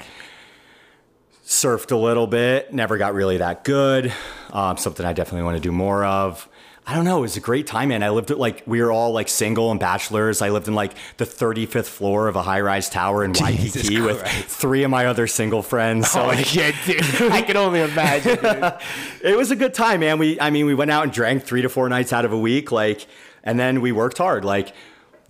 [1.44, 4.12] surfed a little bit, never got really that good.
[4.53, 6.48] Um, something I definitely want to do more of.
[6.87, 7.18] I don't know.
[7.18, 8.03] It was a great time, man.
[8.03, 10.42] I lived at like we were all like single and bachelors.
[10.42, 14.83] I lived in like the 35th floor of a high-rise tower in Waikiki with three
[14.83, 16.11] of my other single friends.
[16.11, 17.03] So Oh, like, yeah, dude.
[17.33, 18.38] I can only imagine.
[19.23, 20.18] it was a good time, man.
[20.18, 22.38] We, I mean, we went out and drank three to four nights out of a
[22.38, 23.07] week, like,
[23.42, 24.44] and then we worked hard.
[24.44, 24.75] Like,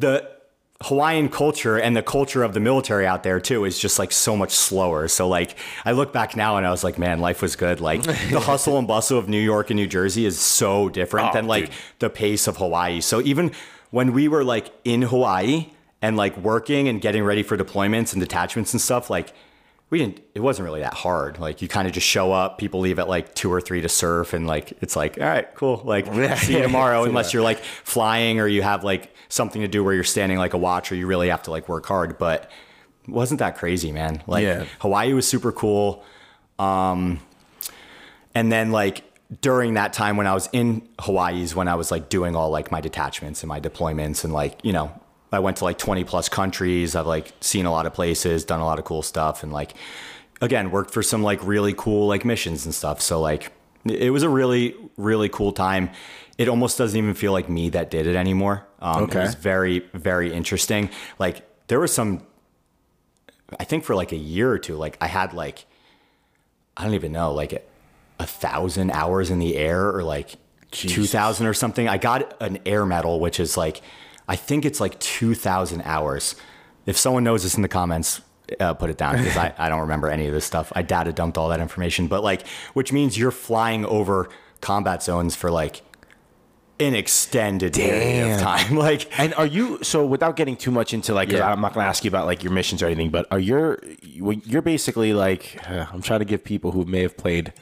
[0.01, 0.29] the
[0.85, 4.37] Hawaiian culture and the culture of the military out there too is just like so
[4.37, 5.09] much slower.
[5.09, 7.81] So like, I look back now and I was like, man, life was good.
[7.81, 11.33] Like, the hustle and bustle of New York and New Jersey is so different Oh,
[11.33, 11.75] than like dude.
[12.01, 13.01] the pace of Hawaii.
[13.01, 13.53] So even
[13.91, 15.69] when we were like in Hawaii
[16.03, 19.33] and like working and getting ready for deployments and detachments and stuff, like
[19.95, 21.39] we didn't it wasn't really that hard.
[21.39, 23.89] Like you kind of just show up people leave at like two or three to
[23.89, 26.05] surf and like it's like all right cool like
[26.39, 29.95] see you tomorrow unless you're like flying or you have like something to do where
[29.95, 32.51] you're standing like a watch or you really have to like work hard but
[33.07, 34.21] wasn't that crazy man.
[34.27, 34.65] Like Yeah.
[34.81, 36.03] hawaii was super cool
[36.59, 37.21] um
[38.35, 39.05] and then like
[39.41, 42.73] during that time when I was in hawaii's when I was like doing all like
[42.73, 44.91] my detachments and my deployments and like, you know,
[45.35, 46.95] I went to like 20 plus countries.
[46.97, 49.75] I've like seen a lot of places, done a lot of cool stuff and like
[50.41, 53.01] again, worked for some like really cool like missions and stuff.
[53.01, 53.53] So like
[53.85, 55.91] it was a really really cool time.
[56.39, 58.67] It almost doesn't even feel like me that did it anymore.
[58.81, 59.21] Um, Okay.
[59.21, 60.91] It was very very interesting.
[61.19, 62.23] Like there was some
[63.59, 65.67] I think for like a year or two like I had like
[66.77, 67.61] I don't even know, like a,
[68.19, 70.37] a thousand hours in the air or like
[70.73, 71.11] Jesus.
[71.13, 71.89] 2000 or something.
[71.89, 73.81] I got an air medal, which is like,
[74.29, 76.35] I think it's like 2000 hours.
[76.87, 78.21] If someone knows this in the comments,
[78.61, 80.73] uh, put it down because I, I don't remember any of this stuff.
[80.75, 84.29] I data dumped all that information, but like, which means you're flying over
[84.61, 85.83] combat zones for like
[86.81, 88.75] an extended period of time.
[88.77, 91.29] Like, And are you so without getting too much into like?
[91.29, 91.53] 'cause Yeah.
[91.53, 93.79] I'm not going to ask you about like your missions or anything, but are you
[94.03, 97.53] you're basically like uh, I'm trying to give people who may have played.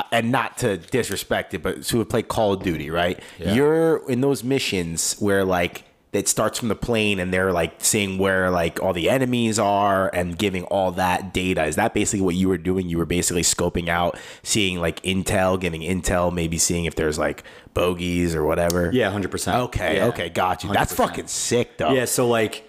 [0.00, 3.18] Uh, And not to disrespect it, but who have play Call of Duty, right?
[3.38, 3.54] Yeah.
[3.54, 8.18] You're in those missions where like it starts from the plane and they're like seeing
[8.18, 11.64] where like all the enemies are and giving all that data.
[11.66, 12.88] Is that basically what you were doing?
[12.88, 17.44] You were basically scoping out, seeing like intel, giving intel, maybe seeing if there's like
[17.74, 18.90] bogeys or whatever.
[18.92, 19.54] yeah, 100%.
[19.66, 20.06] Okay, Yeah.
[20.08, 20.72] okay, got you.
[20.72, 20.96] That's 100%.
[20.96, 21.92] fucking sick, though.
[21.92, 22.68] Yeah, so like,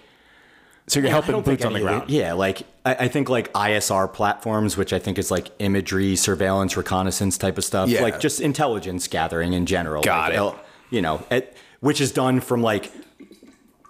[0.88, 2.04] So you're I helping boots on the ground.
[2.04, 6.16] it- yeah, like I, I think like ISR platforms, which I think is like imagery,
[6.16, 7.88] surveillance, reconnaissance type of stuff.
[7.88, 8.02] Yeah.
[8.02, 10.02] Like just intelligence gathering in general.
[10.02, 10.60] Got Like, it.
[10.90, 12.92] You know, it, which is done from like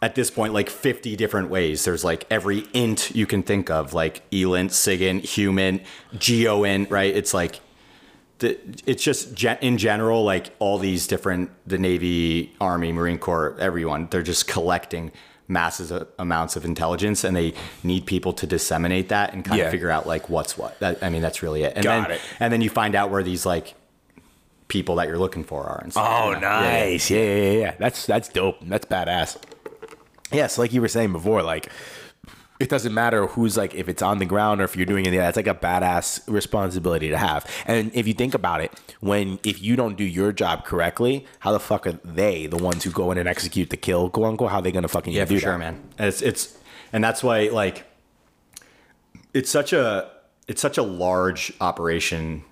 [0.02, 1.84] at this point like 50 different ways.
[1.84, 5.80] There's like every int you can think of, like ELINT, SIGINT, human,
[6.16, 7.14] GeoInt, right?
[7.14, 7.60] It's like
[8.40, 14.08] the, it's just in general like all these different the navy army marine corps everyone
[14.10, 15.12] they're just collecting
[15.48, 17.52] massive amounts of intelligence and they
[17.82, 19.64] need people to disseminate that and kind Yeah.
[19.66, 22.16] of figure out like what's what that, i mean that's really it and Got then
[22.16, 22.20] it.
[22.40, 23.74] and then you find out where these like
[24.68, 26.48] people that you're looking for are and stuff, Oh, you know?
[26.48, 26.60] Yeah.
[26.84, 27.10] nice.
[27.10, 27.74] Yeah, yeah, yeah, yeah.
[27.78, 28.56] That's that's dope.
[28.62, 29.36] That's badass.
[30.32, 31.68] Yes, like you were saying before, like
[32.58, 35.10] it doesn't matter who's like if it's on the ground or if you're doing it.
[35.10, 37.44] That's like a badass responsibility to have.
[37.66, 41.50] And if you think about it, when if you don't do your job correctly, how
[41.50, 44.08] the fuck are they the ones who go in and execute the kill?
[44.08, 44.50] Quote unquote.
[44.52, 45.82] How are they gonna fucking Yeah, do for sure, man.
[45.98, 46.56] It's it's
[46.92, 47.84] and that's why like
[49.34, 50.08] it's such a
[50.46, 52.44] it's such a large operation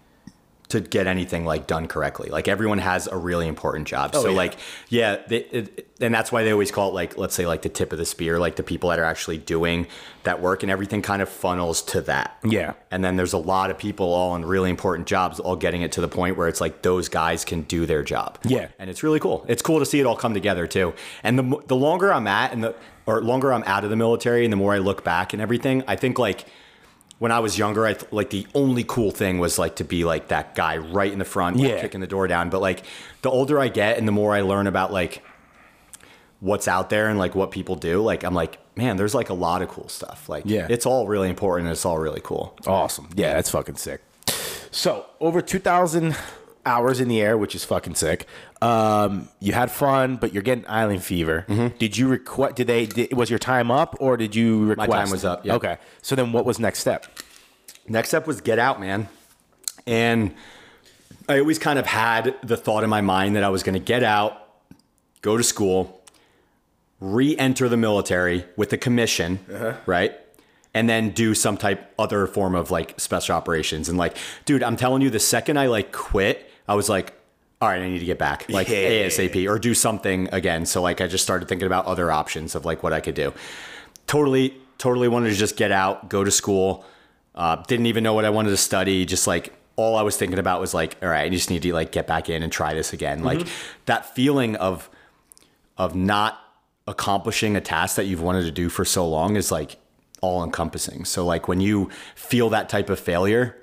[0.71, 2.29] to get anything like done correctly.
[2.31, 4.11] Like everyone has a really important job.
[4.15, 4.37] Oh, so Oh, yeah.
[4.37, 4.57] like
[4.89, 7.69] yeah, they, it, and that's why they always call it like let's say like the
[7.69, 9.87] tip of the spear, like the people that are actually doing
[10.25, 12.39] that work and everything kind of funnels to that.
[12.45, 12.75] Yeah.
[12.91, 15.93] And then there's a lot of people all in really important jobs, all getting it
[15.93, 18.39] to the point where it's like those guys can do their job.
[18.45, 18.69] Yeah.
[18.79, 19.45] And it's really cool.
[19.49, 20.95] It's cool to see it all come together too.
[21.23, 22.75] And the the longer I'm at and the
[23.07, 25.83] or longer I'm out of the military and the more I look back and everything,
[25.89, 26.47] I think like
[27.21, 30.05] when I was younger, I th- like the only cool thing was like to be
[30.05, 31.81] like that guy right in the front, Yeah.
[31.81, 32.51] kicking the door down.
[32.51, 32.83] But like
[33.23, 35.23] the older I get and the more I learn about like
[36.41, 39.35] what's out there and like what people do, like I'm like, man, there's like a
[39.35, 40.29] lot of cool stuff.
[40.29, 40.67] Like Yeah.
[40.71, 42.57] it's all really important and it's all really cool.
[42.67, 43.09] Awesome.
[43.15, 44.01] Yeah, that's fucking sick.
[44.71, 46.17] So over two thousand
[46.67, 48.27] hours in the air, which is fucking sick.
[48.63, 51.45] Um, you had fun, but you're getting island fever.
[51.49, 51.77] Mm-hmm.
[51.79, 52.57] Did you request?
[52.57, 52.87] Did they?
[52.87, 54.91] Did, was your time up, or did you request?
[54.91, 55.55] time was up, yeah.
[55.55, 55.79] Okay.
[56.03, 57.07] So then, what was next step?
[57.89, 59.09] Next step was get out, man.
[59.87, 60.35] And
[61.29, 63.85] I always kind of had the thought in my mind that I was going to
[63.85, 64.37] get out,
[65.23, 66.03] go to school,
[67.01, 69.41] re enter the military with a commission,
[69.87, 70.19] right?
[70.75, 73.89] And then do some type other form of like special operations.
[73.89, 77.13] And like, dude, I'm telling you, the second I like quit, I was like,
[77.61, 79.09] all right, I need to get back like Yeah.
[79.09, 80.65] ASAP or do something again.
[80.65, 83.35] So like I just started thinking about other options of like what I could do.
[84.07, 86.85] Totally, totally wanted to just get out, go to school.
[87.35, 89.05] Uh, didn't even know what I wanted to study.
[89.05, 91.73] Just like all I was thinking about was like, all right, I just need to
[91.75, 93.25] like get back in and try this again.
[93.25, 93.47] Like
[93.87, 94.89] that feeling of
[95.77, 96.39] of not
[96.87, 99.77] accomplishing a task that you've wanted to do for so long is like
[100.21, 101.05] all encompassing.
[101.05, 103.57] So like when you feel that type of failure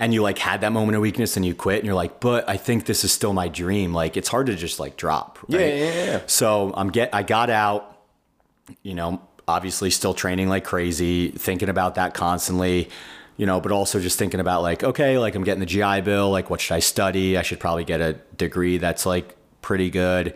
[0.00, 2.48] and you like had that moment of weakness and you quit and you're like, but
[2.48, 3.92] I think this is still my dream.
[3.92, 5.38] Like it's hard to just like drop.
[5.48, 5.60] Right?
[5.60, 6.20] Yeah, yeah, yeah.
[6.26, 7.98] So I'm get I got out,
[8.82, 12.90] you know, obviously still training like crazy, thinking about that constantly,
[13.36, 16.30] you know, but also just thinking about like, okay, like I'm getting the GI Bill,
[16.30, 17.36] like what should I study?
[17.36, 20.34] I should probably get a degree that's like pretty good.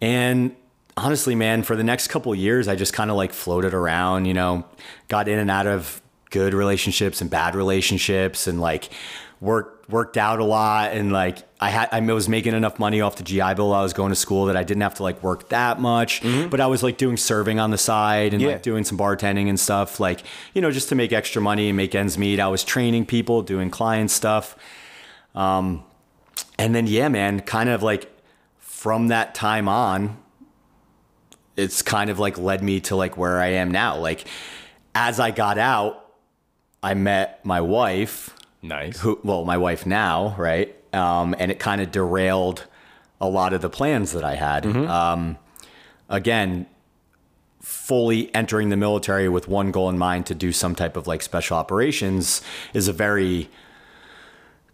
[0.00, 0.56] And
[0.96, 4.24] honestly, man, for the next couple of years, I just kind of like floated around,
[4.24, 4.64] you know,
[5.06, 8.88] got in and out of good relationships and bad relationships and like
[9.40, 13.16] worked worked out a lot and like I had I was making enough money off
[13.16, 15.22] the GI Bill while I was going to school that I didn't have to like
[15.22, 18.48] work that much but I was like doing serving on the side and Yeah.
[18.48, 20.22] like doing some bartending and stuff like
[20.54, 22.40] you know just to make extra money and make ends meet.
[22.40, 24.56] I was training people doing client stuff
[25.34, 25.84] um
[26.58, 28.10] and then yeah man kind of like
[28.58, 30.16] from that time on
[31.56, 33.96] it's kind of like led me to like where I am now.
[33.98, 34.24] Like
[34.94, 36.04] as I got out
[36.82, 38.98] I met my wife Nice.
[39.00, 40.74] who well my wife now right?
[40.94, 42.66] Um, and it kind of derailed
[43.20, 44.64] a lot of the plans that i had.
[44.66, 45.38] Um,
[46.08, 46.66] again
[47.60, 51.20] fully entering the military with one goal in mind to do some type of like
[51.22, 52.40] special operations
[52.72, 53.50] is a very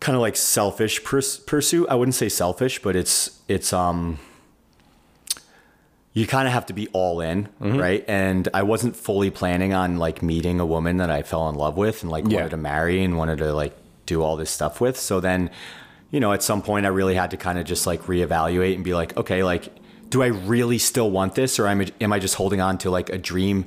[0.01, 1.89] kind of like selfish purs- pursuit.
[1.89, 4.19] I wouldn't say selfish but it's it's um
[6.15, 7.77] you kind of have to be all in, mm-hmm.
[7.77, 8.05] right?
[8.07, 11.77] And I wasn't fully planning on like meeting a woman that I fell in love
[11.77, 12.37] with and like Yeah.
[12.37, 14.97] wanted to marry and wanted to like do all this stuff with.
[14.97, 15.51] So then,
[16.13, 18.85] you know, at some point I really had to kind of just like reevaluate and
[18.85, 19.75] be like, okay, like,
[20.09, 23.11] do I really still want this or am am I just holding on to like
[23.11, 23.67] a dream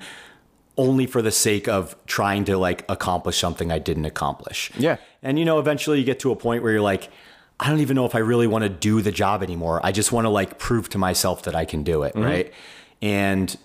[0.77, 4.71] only for the sake of trying to like accomplish something I didn't accomplish?
[4.77, 4.97] Yeah.
[5.21, 7.09] And you know, eventually you get to a point where you're like,
[7.59, 9.79] I don't even know if I really want to do the job anymore.
[9.83, 12.53] I just want to like prove to myself that I can do it, right?
[13.01, 13.55] And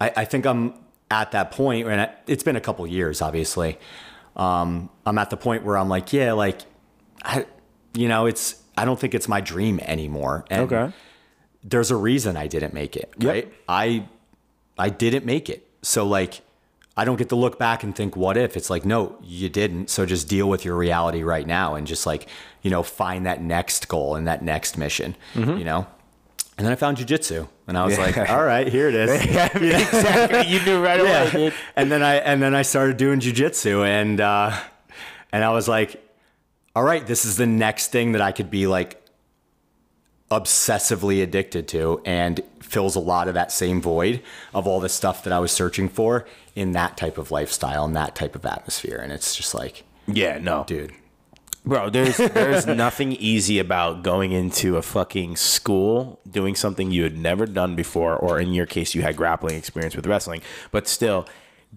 [0.00, 0.74] I, I think I'm
[1.10, 3.78] at that point, and it's been a couple years, obviously.
[4.36, 6.60] Um, I'm at the point where I'm like, yeah, like,
[7.22, 7.46] I,
[7.94, 10.44] you know, it's I don't think it's my dream anymore.
[10.50, 10.92] And Okay.
[11.62, 13.32] there's a reason I didn't make it, Yep.
[13.32, 13.52] right?
[13.68, 14.06] I
[14.76, 15.66] I didn't make it.
[15.82, 16.40] So like
[16.96, 18.56] I don't get to look back and think what if.
[18.56, 19.90] It's like no, you didn't.
[19.90, 22.28] So just deal with your reality right now and just like,
[22.62, 25.86] you know, find that next goal and that next mission, you know?
[26.56, 29.10] And then I found jujitsu and I was like, all right, here it is.
[29.24, 30.46] exactly.
[30.46, 31.54] You knew right away, dude.
[31.74, 34.56] and then I and then I started doing jujitsu and uh
[35.32, 36.00] and I was like,
[36.76, 39.00] all right, this is the next thing that I could be like
[40.30, 45.22] obsessively addicted to and fills a lot of that same void of all the stuff
[45.24, 48.98] that I was searching for in that type of lifestyle and that type of atmosphere.
[49.02, 50.64] And it's just like, Yeah, no.
[50.66, 50.92] dude,
[51.66, 57.16] Bro, there's there's nothing easy about going into a fucking school doing something you had
[57.16, 61.26] never done before, or in your case, you had grappling experience with wrestling, but still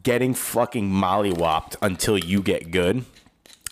[0.03, 3.05] getting fucking mollywopped until you get good.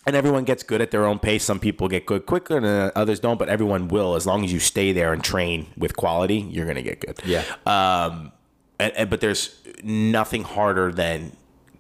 [0.07, 1.43] And everyone gets good at their own pace.
[1.43, 3.37] Some people get good quicker, and others don't.
[3.39, 6.37] But everyone will, as long as you stay there and train with quality.
[6.37, 7.19] You're gonna get good.
[7.25, 7.43] Yeah.
[7.65, 8.31] Um,
[8.79, 11.35] and, and but there's nothing harder than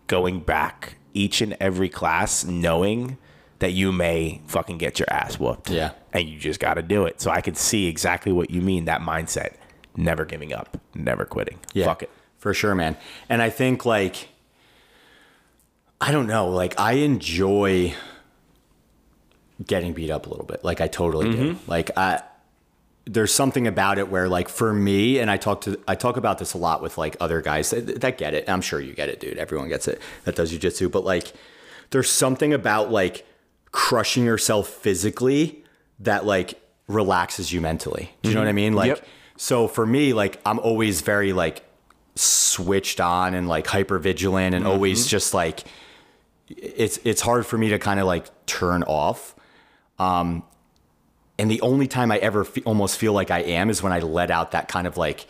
[0.07, 3.17] going back each and every class knowing
[3.59, 5.69] that you may fucking get your ass whooped.
[5.69, 5.91] Yeah.
[6.13, 7.21] And you just got to do it.
[7.21, 9.55] So I can see exactly what you mean that mindset.
[9.97, 11.59] Never giving up, never quitting.
[11.73, 12.09] Yeah, Fuck it.
[12.37, 12.97] For sure, man.
[13.29, 14.29] And I think like
[16.01, 17.95] I don't know, like I enjoy
[19.65, 20.63] getting beat up a little bit.
[20.63, 21.53] Like I totally do.
[21.53, 21.71] Mm-hmm.
[21.71, 22.23] Like I
[23.05, 26.39] there's something about it where like for me and I talk to I talk about
[26.39, 28.49] this a lot with like other guys that, that get it.
[28.49, 29.37] I'm sure you get it, dude.
[29.37, 31.33] Everyone gets it that does jujitsu, but like
[31.91, 33.25] there's something about like
[33.71, 35.63] crushing yourself physically
[35.99, 38.11] that like relaxes you mentally.
[38.21, 38.73] Do you know what I mean?
[38.73, 39.07] Like Yep.
[39.37, 41.63] so for me, like I'm always very like
[42.15, 45.63] switched on and like hyper vigilant and always just like
[46.49, 49.35] it's it's hard for me to kind of like turn off.
[49.99, 50.43] Um,
[51.37, 53.99] and the only time I ever fe- almost feel like I am is when I
[53.99, 55.27] let out that kind of like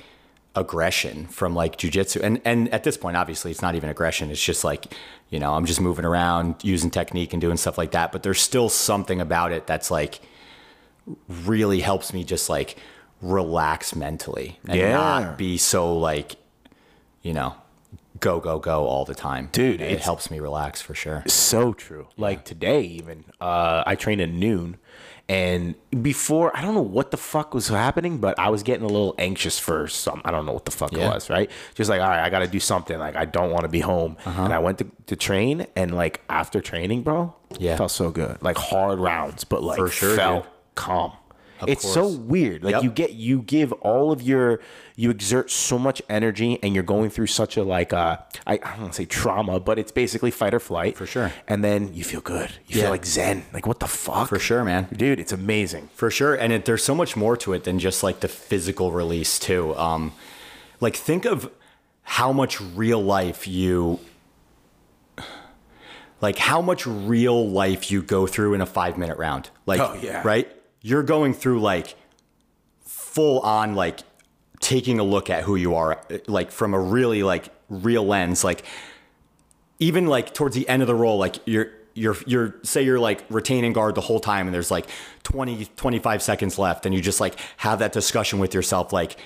[0.55, 2.21] aggression from like jujitsu.
[2.21, 4.29] And and at this point, obviously, it's not even aggression.
[4.31, 4.93] It's just like
[5.29, 8.11] you know I'm just moving around, using technique and doing stuff like that.
[8.11, 10.21] But there's still something about it that's like
[11.27, 12.77] really helps me just like
[13.21, 14.91] relax mentally and Yeah.
[14.91, 16.35] not be so like
[17.21, 17.55] you know
[18.19, 22.07] go go go all the time Dude, it helps me relax for sure So true.
[22.17, 24.77] Like today, even uh, I trained at noon,
[25.27, 28.87] and before I don't know what the fuck was happening, but I was getting a
[28.87, 30.21] little anxious for some.
[30.23, 31.05] I don't know what the fuck Yeah.
[31.07, 31.29] it was.
[31.29, 31.49] Right?
[31.73, 32.97] Just like all right, I got to do something.
[32.99, 34.43] Like I don't want to be home, Uh-huh.
[34.43, 37.75] and I went to, to train, and like after training, bro, Yeah.
[37.77, 38.37] felt so good.
[38.41, 40.51] Like hard rounds, but like For sure, felt dude.
[40.75, 41.11] calm.
[41.69, 42.63] It's so weird.
[42.63, 42.83] Like Yep.
[42.83, 44.59] you get you give all of your
[44.95, 48.57] you exert so much energy and you're going through such a like uh I, I
[48.57, 50.97] don't want to say trauma, but it's basically fight or flight.
[50.97, 51.31] For sure.
[51.47, 52.51] And then you feel good.
[52.67, 52.81] You Yeah.
[52.83, 53.45] feel like zen.
[53.53, 54.29] Like what the fuck?
[54.29, 55.89] for sure man Dude, it's amazing.
[55.93, 58.91] For sure, and it, there's so much more to it than just like the physical
[58.91, 59.75] release too.
[59.77, 60.11] Um,
[60.81, 61.49] like think of
[62.03, 63.99] how much real life you,
[66.21, 69.49] like how much real life you go through in a five minute round.
[69.65, 70.21] Like, Oh, yeah.
[70.23, 70.49] right?
[70.85, 71.95] You're going through like
[72.81, 74.01] full on like
[74.59, 78.63] taking a look at who you are, like from a really like real lens, like
[79.79, 83.25] even like towards the end of the roll, like you're you're you're say you're like
[83.31, 84.85] retaining guard the whole time and there's like
[85.23, 89.17] 20 25 seconds left and you just like have that discussion with yourself like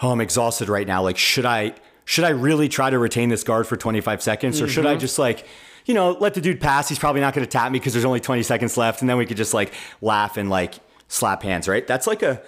[0.00, 1.02] oh I'm exhausted right now.
[1.02, 1.74] Like should I
[2.06, 5.00] should I really try to retain this guard for 25 seconds or should I mm-hmm.
[5.00, 5.46] just like
[5.84, 6.88] you know let the dude pass.
[6.88, 9.02] He's probably not going to tap me because there's only 20 seconds left.
[9.02, 10.76] And then we could just like laugh and like
[11.12, 12.42] slap hands right that's like a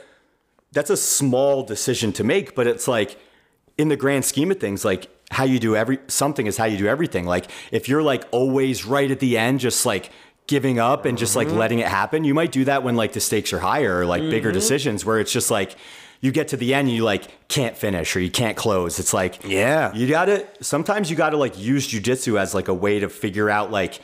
[0.74, 3.18] that's a small decision to make, but it's like
[3.78, 6.76] in the grand scheme of things, like how you do every something is how you
[6.76, 7.24] do everything.
[7.24, 10.10] Like if you're like always right at the end, just like
[10.46, 11.56] giving up and just like mm-hmm.
[11.56, 14.20] letting it happen, you might do that when like the stakes are higher or like
[14.22, 14.54] bigger mm-hmm.
[14.54, 15.76] decisions where it's just like
[16.20, 18.98] you get to the end and you like can't finish or you can't close.
[18.98, 19.94] It's like Yeah.
[19.94, 23.70] you gotta sometimes you gotta like use jujitsu as like a way to figure out
[23.70, 24.00] like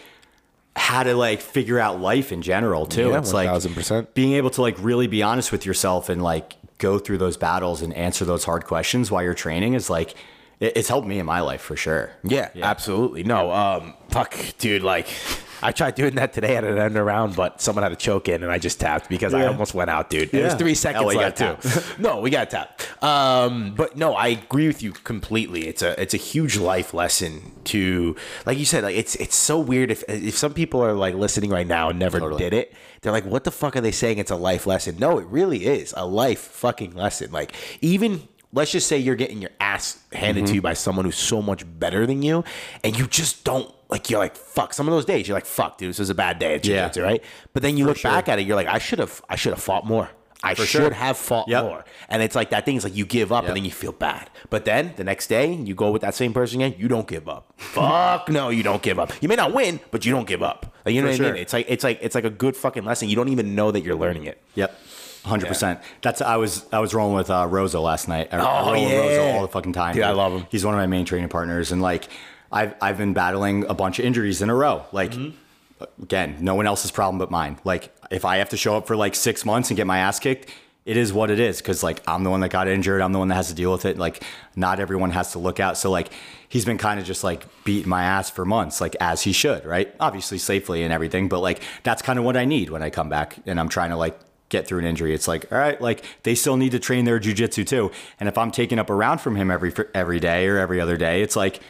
[0.76, 3.10] how to like figure out life in general too.
[3.10, 4.14] Yeah, it's like 1000%.
[4.14, 7.82] being able to like really be honest with yourself and like go through those battles
[7.82, 10.14] and answer those hard questions while you're training is like
[10.60, 12.10] it's helped me in my life for sure.
[12.22, 13.22] Yeah, absolutely.
[13.24, 14.82] No, um, fuck, dude.
[14.82, 15.08] Like,
[15.62, 18.42] I tried doing that today at an end around, but someone had a choke in,
[18.42, 20.22] and I just tapped because I almost went out, dude.
[20.22, 20.58] And There's Yeah.
[20.58, 21.80] three seconds you left got too.
[21.98, 22.88] no, we got tapped.
[23.02, 25.66] Um, but no, I agree with you completely.
[25.68, 29.58] It's a it's a huge life lesson to, like you said, like it's it's so
[29.60, 32.38] weird if if some people are like listening right now and never Totally.
[32.38, 32.72] did it.
[33.02, 34.16] They're like, what the fuck are they saying?
[34.18, 34.96] It's a life lesson.
[34.98, 37.32] No, it really is a life fucking lesson.
[37.32, 40.50] Like even let's just say you're getting your ass handed Mm-hmm.
[40.50, 42.44] to you by someone who's so much better than you,
[42.84, 44.08] and you just don't like.
[44.10, 44.72] You're like, fuck.
[44.74, 46.82] Some of those days, you're like, fuck, dude, this was a bad day at Yeah.
[46.88, 47.24] jiu-jitsu, right?
[47.52, 48.10] But then you look sure.
[48.10, 50.10] back at it, you're like, I should have, I should have fought more.
[50.42, 50.90] I should sure.
[50.90, 51.64] have fought Yep.
[51.64, 51.84] more.
[52.08, 53.48] And it's like that thing is like you give up Yep.
[53.50, 54.30] and then you feel bad.
[54.48, 57.28] But then the next day you go with that same person again, you don't give
[57.28, 57.52] up.
[57.58, 59.12] Fuck no, you don't give up.
[59.20, 60.74] You may not win, but you don't give up.
[60.86, 61.42] Like, you know For what I mean?
[61.42, 63.10] It's like it's like it's like a good fucking lesson.
[63.10, 64.40] You don't even know that you're learning it.
[64.54, 64.74] Yep.
[65.24, 65.80] Hundred percent.
[66.02, 68.28] That's I was I was rolling with uh, Rosa last night.
[68.32, 68.98] I, I Oh, roll with yeah.
[68.98, 69.94] Rosa all the fucking time.
[69.94, 70.46] Dude, I love him.
[70.50, 72.08] He's one of my main training partners, and like
[72.50, 74.84] I've I've been battling a bunch of injuries in a row.
[74.92, 76.02] Like Mm-hmm.
[76.02, 77.58] again, no one else's problem but mine.
[77.64, 80.18] Like if I have to show up for like six months and get my ass
[80.18, 80.50] kicked.
[80.86, 83.02] It is what it is because like I'm the one that got injured.
[83.02, 83.98] I'm the one that has to deal with it.
[83.98, 84.24] Like
[84.56, 85.76] not everyone has to look out.
[85.76, 86.10] So like
[86.48, 89.66] he's been kind of just like beating my ass for months, like as he should,
[89.66, 89.94] right?
[90.00, 93.10] Obviously safely and everything, but like that's kind of what I need when I come
[93.10, 94.18] back and I'm trying to like
[94.50, 95.14] get through an injury.
[95.14, 97.90] It's like, all right, like they still need to train their jujitsu too.
[98.20, 100.98] And if I'm taking up a round from him every every day or every other
[100.98, 101.60] day, it's like,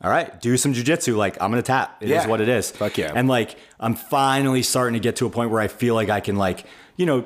[0.00, 1.16] all right, do some jujitsu.
[1.16, 1.96] Like I'm gonna tap.
[2.00, 2.26] It is Yeah.
[2.28, 2.70] what it is.
[2.70, 3.12] Fuck yeah.
[3.12, 6.20] And like I'm finally starting to get to a point where I feel like I
[6.20, 6.64] can like,
[6.96, 7.24] you know,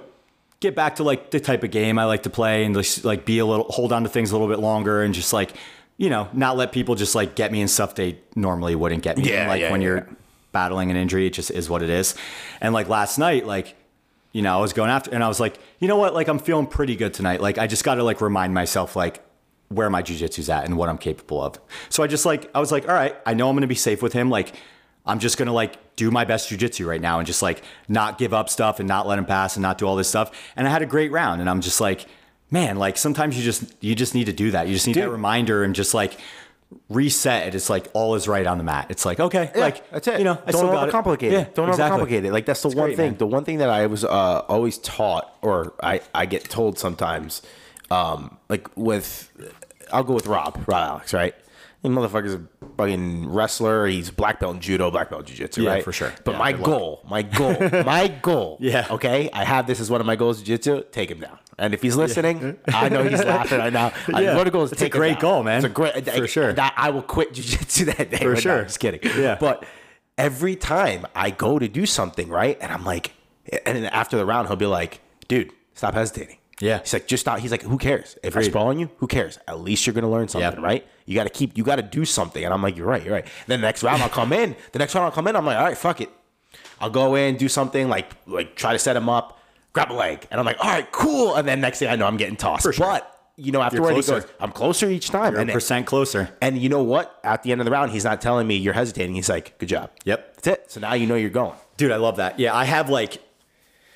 [0.61, 3.25] get back to like the type of game I like to play and just like
[3.25, 5.53] be a little hold on to things a little bit longer and just like,
[5.97, 9.19] you know, not let people just like get me in stuff they normally wouldn't get
[9.19, 9.25] me.
[9.25, 9.29] in.
[9.31, 9.87] Yeah, like yeah, when yeah.
[9.89, 10.09] you're
[10.53, 11.27] battling an injury.
[11.27, 12.15] It just is what it is.
[12.61, 13.77] And like last night, like,
[14.33, 16.14] you know, I was going after and I was like, you know what?
[16.14, 17.41] Like I'm feeling pretty good tonight.
[17.41, 19.24] Like I just got to like remind myself like
[19.68, 21.61] where my jujitsu's at and what I'm capable of.
[21.89, 24.03] So I just like I was like, all right, I know I'm gonna be safe
[24.03, 24.31] with him.
[24.31, 24.55] Like
[25.07, 28.33] I'm just gonna like do my best jujitsu right now and just like not give
[28.33, 30.31] up stuff and not let him pass and not do all this stuff.
[30.57, 32.07] And I had a great round and I'm just like,
[32.51, 34.68] man, like sometimes you just you just need to do that.
[34.68, 35.05] You just need Dude.
[35.05, 36.18] that reminder and just like
[36.89, 37.55] reset it.
[37.55, 38.87] It's like all is right on the mat.
[38.91, 40.18] It's like, okay, like that's it.
[40.18, 40.93] You know, I don't got it.
[40.93, 41.33] overcomplicate it.
[41.33, 42.01] Yeah, don't exactly.
[42.07, 42.33] overcomplicate it.
[42.33, 43.11] Like that's the one great, thing.
[43.12, 43.18] man.
[43.18, 47.43] The one thing that I was uh, always taught, or I I get told sometimes,
[47.91, 49.31] um, like with,
[49.93, 51.35] I'll go with Rob, Rob Alex, right?
[51.83, 52.43] The motherfucker's a
[52.76, 53.87] fucking wrestler.
[53.87, 55.85] He's black belt in judo, black belt in jiu-jitsu, Yeah, right?
[55.85, 56.12] for sure.
[56.24, 56.66] But Yeah, my good luck.
[56.70, 58.59] goal, my goal, my goal.
[58.61, 58.87] Yeah.
[58.91, 59.31] Okay.
[59.33, 60.85] I have this as one of my goals jiu-jitsu.
[60.93, 61.39] Take him down.
[61.59, 63.93] And if he's listening, I know he's laughing right now.
[64.09, 64.37] Yeah.
[64.37, 65.20] What the goals is It's a take him great down.
[65.20, 65.57] goal, man.
[65.57, 66.53] It's a great For sure.
[66.53, 68.18] That I will quit jiu-jitsu that day.
[68.18, 68.41] For right now.
[68.41, 68.62] sure.
[68.64, 69.01] Just kidding.
[69.18, 69.37] Yeah.
[69.41, 69.64] But
[70.18, 72.59] every time I go to do something, right?
[72.61, 73.12] And I'm like,
[73.66, 76.37] and then after the round, he'll be like, dude, stop hesitating.
[76.61, 76.81] Yeah.
[76.81, 77.39] He's like, just stop.
[77.39, 78.18] He's like, who cares?
[78.22, 78.51] If I Agreed.
[78.51, 79.39] sprawl on you, who cares?
[79.49, 80.62] At least you're going to learn something, Yep.
[80.62, 80.87] right?
[81.11, 82.45] You got to keep, you got to do something.
[82.45, 83.27] And I'm like, you're right, you're right.
[83.49, 84.55] Then the next round, I'll come in.
[84.71, 85.35] The next round, I'll come in.
[85.35, 86.09] I'm like, all right, fuck it.
[86.81, 89.41] I'll go in, do something like, like try to set him up,
[89.73, 90.25] grab a leg.
[90.31, 91.35] And I'm like, all right, cool.
[91.35, 92.63] And then next thing I know, I'm getting tossed.
[92.63, 92.73] Sure.
[92.79, 95.35] But, you know, afterward, he goes, I'm closer each time.
[95.35, 96.31] And, percent closer.
[96.41, 97.19] and you know what?
[97.25, 99.17] At the end of the round, he's not telling me you're hesitating.
[99.17, 99.91] He's like, good job.
[100.05, 100.37] Yep.
[100.37, 100.71] That's it.
[100.71, 101.57] So now you know you're going.
[101.77, 102.39] Dude, I love that.
[102.39, 103.21] Yeah, I have like,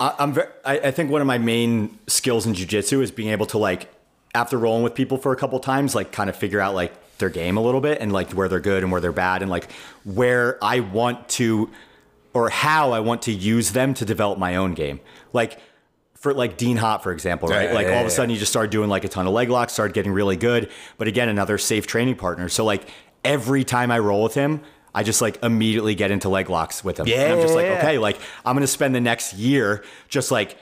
[0.01, 3.29] I, I'm very, I, I think one of my main skills in jujitsu is being
[3.29, 3.89] able to like,
[4.33, 7.29] after rolling with people for a couple times, like kind of figure out like their
[7.29, 9.71] game a little bit and like where they're good and where they're bad and like
[10.03, 11.69] where I want to,
[12.33, 14.99] or how I want to use them to develop my own game.
[15.33, 15.59] Like,
[16.25, 17.69] for like Dean Hott, for example, right?
[17.69, 19.33] Yeah, like yeah, all of a sudden you just started doing like a ton of
[19.33, 20.71] leg locks, started getting really good.
[20.97, 22.49] But again, another safe training partner.
[22.49, 22.89] So like
[23.23, 24.61] every time I roll with him,
[24.95, 27.07] I just like immediately get into leg locks with him.
[27.07, 27.25] Yeah.
[27.25, 30.57] and I'm just like, okay, like I'm gonna spend the next year just like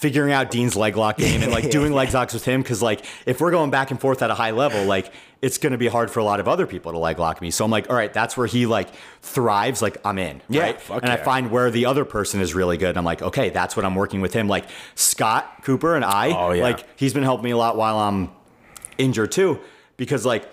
[0.00, 2.62] figuring out Dean's leg lock game and like doing leg locks with him.
[2.62, 5.78] Cause like if we're going back and forth at a high level, like it's gonna
[5.78, 7.50] be hard for a lot of other people to leg lock me.
[7.50, 8.88] So I'm like, all right, that's where he like
[9.22, 10.40] thrives, like I'm in.
[10.48, 10.90] Yeah, right.
[10.90, 12.90] and I find where the other person is really good.
[12.90, 14.46] And I'm like, okay, that's what I'm working with him.
[14.48, 16.62] Like Scott Cooper and I, Oh, yeah.
[16.62, 18.30] like he's been helping me a lot while I'm
[18.98, 19.58] injured too,
[19.96, 20.48] because like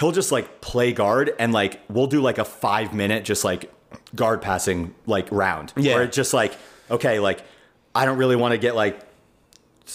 [0.00, 3.72] he'll just like play guard and like we'll do like a five minute just like
[4.16, 5.72] guard passing like round.
[5.76, 5.94] Yeah.
[5.94, 6.56] Where it's just like,
[6.90, 7.40] okay, like
[7.94, 9.00] I don't really want to get like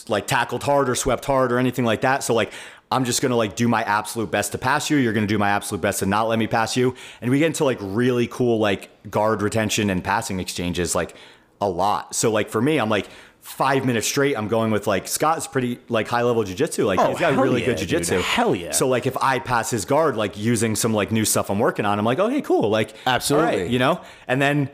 [0.07, 2.23] like tackled hard or swept hard or anything like that.
[2.23, 2.51] So like
[2.91, 4.97] I'm just gonna like do my absolute best to pass you.
[4.97, 6.95] You're gonna do my absolute best to not let me pass you.
[7.21, 11.15] And we get into like really cool like guard retention and passing exchanges like
[11.61, 12.15] a lot.
[12.15, 13.07] So like for me, I'm like
[13.41, 14.37] five minutes straight.
[14.37, 16.85] I'm going with like Scott's pretty like high level jujitsu.
[16.85, 17.89] Like Oh, he's got really yeah, good dude.
[17.89, 18.21] jujitsu.
[18.21, 18.71] Hell yeah.
[18.71, 21.85] So like if I pass his guard like using some like new stuff I'm working
[21.85, 22.69] on, I'm like, okay, cool.
[22.69, 23.61] Like Absolutely.
[23.61, 24.69] right, you know, and then.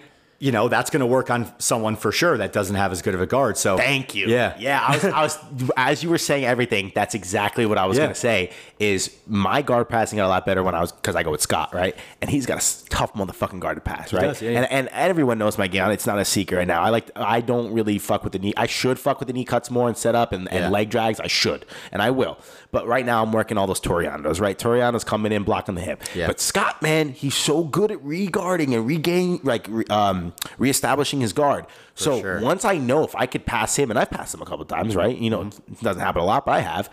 [0.46, 3.16] You know that's going to work on someone for sure that doesn't have as good
[3.16, 3.58] of a guard.
[3.58, 4.28] So Thank you.
[4.28, 4.80] Yeah, Yeah.
[4.88, 8.04] I was, I was, as you were saying everything, that's exactly what I was Yeah.
[8.04, 11.16] going to say is my guard passing got a lot better when I was, cause
[11.16, 11.96] I go with Scott, right?
[12.22, 14.22] And he's got a tough motherfucking guard to pass, right?
[14.22, 14.58] does, yeah, yeah.
[14.62, 15.90] And, and everyone knows my game.
[15.90, 16.82] It's not a secret right now.
[16.84, 18.54] I like, I don't really fuck with the knee.
[18.56, 21.20] I should fuck with the knee cuts more and set up and, and leg drags.
[21.20, 22.38] I should, and I will.
[22.76, 24.60] But right now I'm working all those Toreandos, right?
[24.60, 26.04] Toreandos coming in, blocking the hip.
[26.14, 26.28] Yeah.
[26.28, 31.32] But Scott, man, he's so good at regarding and regaining, like, re, um, reestablishing his
[31.32, 31.68] guard.
[31.94, 32.42] so sure.
[32.42, 34.94] once I know if I could pass him, and I've passed him a couple times,
[34.94, 35.18] right?
[35.18, 36.90] You know, it doesn't happen a lot, but I have.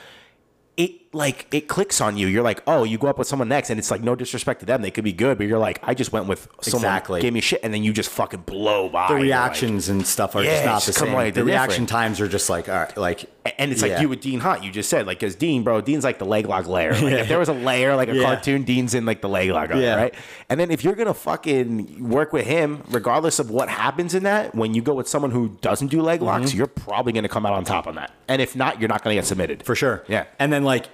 [0.76, 2.27] It like it clicks on you.
[2.27, 4.67] You're like, oh, you go up with someone next, and it's like no disrespect to
[4.67, 7.21] them, they could be good, but you're like, I just went with someone Exactly.
[7.21, 9.09] gave me shit, and then you just fucking blow by.
[9.09, 11.13] the You're like- reactions and stuff are Yeah, just not it's the same.
[11.13, 11.89] like the reaction different.
[11.91, 13.27] times are just like, all right, like,
[13.59, 13.95] and it's Yeah.
[13.95, 16.25] like you with Dean Hunt, you just said, like, because Dean, bro, Dean's like the
[16.25, 16.93] leg lock layer.
[16.93, 18.23] Like, if there was a layer, like a Yeah.
[18.25, 19.97] cartoon, Dean's in like the leg lock, Yeah.
[19.97, 20.15] right?
[20.49, 24.55] And then if you're gonna fucking work with him, regardless of what happens in that,
[24.55, 26.59] when you go with someone who doesn't do leg locks, Mm-hmm.
[26.59, 28.13] you're probably gonna come out on top on that.
[28.29, 30.05] And if not, you're not gonna get submitted for sure.
[30.09, 30.25] Yeah.
[30.39, 30.87] And then like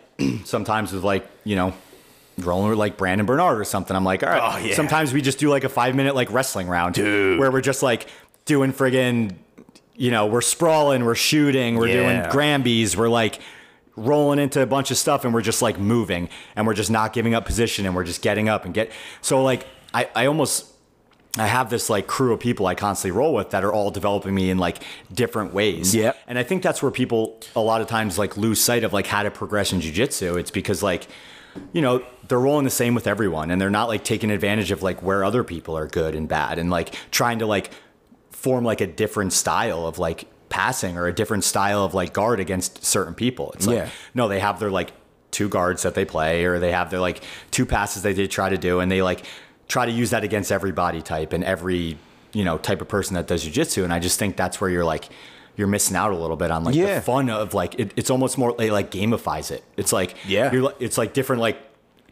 [0.45, 1.73] sometimes with like you know
[2.39, 4.55] rolling with like Brandon Bernard or something, I'm like, all right.
[4.63, 4.75] Oh, yeah.
[4.75, 7.39] Sometimes we just do like a five minute like wrestling round, Dude.
[7.41, 8.07] where we're just like
[8.45, 9.35] doing friggin',
[9.97, 12.31] you know, we're sprawling, we're shooting, we're doing Yeah.
[12.31, 13.41] Granbys, we're like
[13.97, 17.13] rolling into a bunch of stuff and we're just like moving and we're just not
[17.13, 18.93] giving up position and we're just getting up and get
[19.23, 20.68] so like I, I almost
[21.39, 24.35] I have this like crew of people I constantly roll with that are all developing
[24.35, 24.83] me in like
[25.13, 25.95] different ways.
[25.95, 26.13] Yeah.
[26.27, 29.07] And I think that's where people a lot of times like lose sight of like
[29.07, 30.39] how to progress in jujitsu.
[30.39, 31.07] It's because like,
[31.73, 34.83] you know, they're rolling the same with everyone and they're not like taking advantage of
[34.83, 37.71] like where other people are good and bad and like trying to like
[38.31, 42.41] form like a different style of like passing or a different style of like guard
[42.41, 43.53] against certain people.
[43.53, 43.89] It's like Yeah.
[44.15, 44.93] no, they have their like
[45.31, 47.21] two guards that they play or they have their like
[47.51, 49.25] two passes that they try to do and they like
[49.69, 51.99] try to use that against every body type and every
[52.33, 53.85] you know type of person that does jujitsu.
[53.85, 55.09] And I just think that's where you're like
[55.57, 56.97] you're missing out a little bit on like Yeah.
[56.97, 59.63] the fun of like it, it's almost more like, like gamifies it.
[59.77, 60.53] It's like Yeah.
[60.53, 61.59] you're it's like different like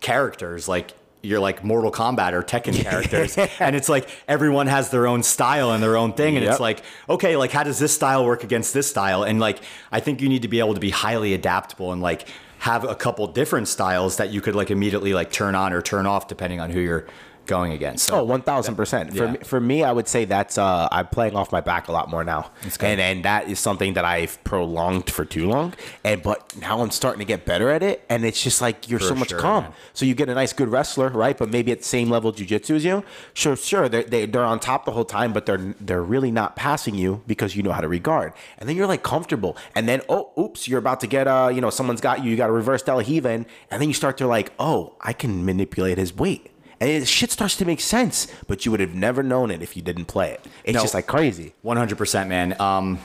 [0.00, 0.92] characters like
[1.22, 5.72] you're like Mortal Kombat or Tekken characters, and it's like everyone has their own style
[5.72, 6.52] and their own thing, and Yep.
[6.52, 9.22] it's like okay, like how does this style work against this style?
[9.24, 9.58] And like
[9.90, 12.28] I think you need to be able to be highly adaptable and like
[12.58, 16.06] have a couple different styles that you could like immediately like turn on or turn
[16.06, 17.06] off depending on who you're
[17.46, 18.06] going against.
[18.06, 19.16] So Oh, one thousand percent.
[19.16, 19.32] For Yeah.
[19.32, 22.10] me, for me, I would say that's uh, I'm playing off my back a lot
[22.10, 25.74] more now, and and that is something that I've prolonged for too long.
[26.04, 29.00] And but now I'm starting to get better at it, and it's just like you're
[29.00, 29.64] so much sure, calm.
[29.64, 29.72] man.
[29.94, 31.36] So you get a nice good wrestler, right?
[31.36, 33.04] But maybe at the same level jujitsu as you.
[33.34, 36.56] Sure, sure, they're they, they're on top the whole time, but they're they're really not
[36.56, 38.32] passing you because you know how to regard.
[38.58, 41.60] And then you're like comfortable, and then oh, oops, you're about to get uh, you
[41.60, 42.30] know, someone's got you.
[42.30, 45.12] You got a reverse De La Riva, and then you start to like, oh, I
[45.12, 46.50] can manipulate his weight.
[46.80, 49.76] And it, shit starts to make sense, but you would have never known it if
[49.76, 50.44] you didn't play it.
[50.64, 50.82] It's No.
[50.82, 51.54] just like crazy.
[51.62, 52.54] One hundred percent, man.
[52.60, 52.98] Um,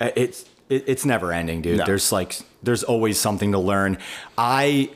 [0.00, 1.78] it's it, it's never ending, dude.
[1.78, 1.84] No.
[1.84, 3.98] There's like there's always something to learn.
[4.38, 4.90] I,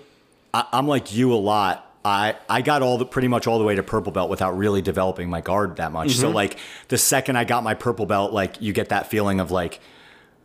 [0.55, 1.81] I I'm like you a lot.
[2.07, 4.81] I I got all the pretty much all the way to purple belt without really
[4.83, 6.13] developing my guard that much.
[6.13, 6.59] So like
[6.89, 9.81] the second I got my purple belt, like you get that feeling of like.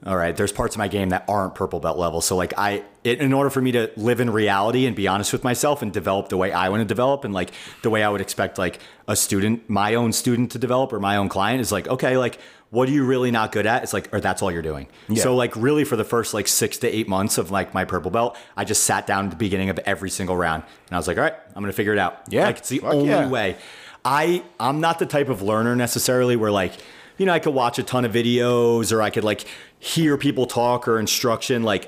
[0.06, 2.22] All right, there's parts of my game that aren't purple belt level.
[2.22, 5.34] So like I it, in order for me to live in reality and be honest
[5.34, 8.10] with myself and develop the way I want to develop and like the way I
[8.10, 8.80] would expect like
[9.10, 12.40] a student, my own student to develop or my own client is like, okay, like
[12.70, 13.84] what are you really not good at?
[13.84, 14.88] It's like or that's all you're doing.
[15.16, 18.10] So like really for the first like 6 to 8 months of like my purple
[18.10, 21.10] belt, I just sat down at the beginning of every single round and I was
[21.10, 22.22] like, all right, I'm going to figure it out.
[22.30, 23.28] Yeah, Like it's the fuck only yeah.
[23.28, 23.58] way.
[24.06, 26.74] I I'm not the type of learner necessarily where like
[27.20, 29.46] you know I could watch a ton of videos or I could like
[29.78, 31.88] hear people talk or instruction like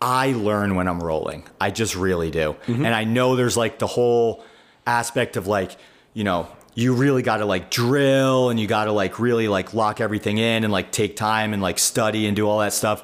[0.00, 1.44] I learn when I'm rolling.
[1.60, 2.56] I just really do.
[2.66, 2.84] Mm-hmm.
[2.84, 4.44] And I know there's like the whole
[4.86, 5.76] aspect of like,
[6.12, 9.72] you know, you really got to like drill and you got to like really like
[9.72, 13.02] lock everything in and like take time and like study and do all that stuff.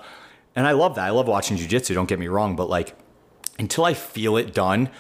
[0.55, 1.07] And I love that.
[1.07, 2.95] I love watching jujitsu, don't get me wrong, but like
[3.59, 4.91] until I feel it done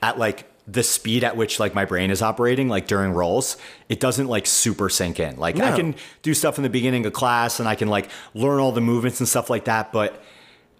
[0.00, 3.56] at like the speed at which like my brain is operating like during rolls
[3.88, 5.36] it doesn't like super sink in.
[5.36, 8.60] Like i can do stuff in the beginning of class and i can like learn
[8.60, 10.22] all the movements and stuff like that but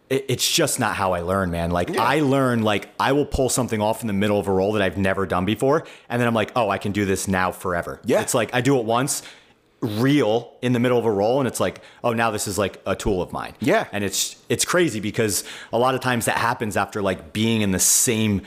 [0.09, 1.73] it, it's just not how i learn man.
[1.73, 4.73] Like i learn like i will pull something off in the middle of a roll
[4.75, 7.51] that i've never done before and then i'm like oh i can do this now
[7.51, 8.01] forever.
[8.05, 8.21] Yeah.
[8.21, 9.23] it's like i do it once
[9.81, 12.81] real in the middle of a roll and it's like oh now this is like
[12.87, 13.55] a tool of mine.
[13.59, 13.89] Yeah.
[13.91, 17.73] and it's it's crazy because a lot of times that happens after like being in
[17.73, 18.43] the same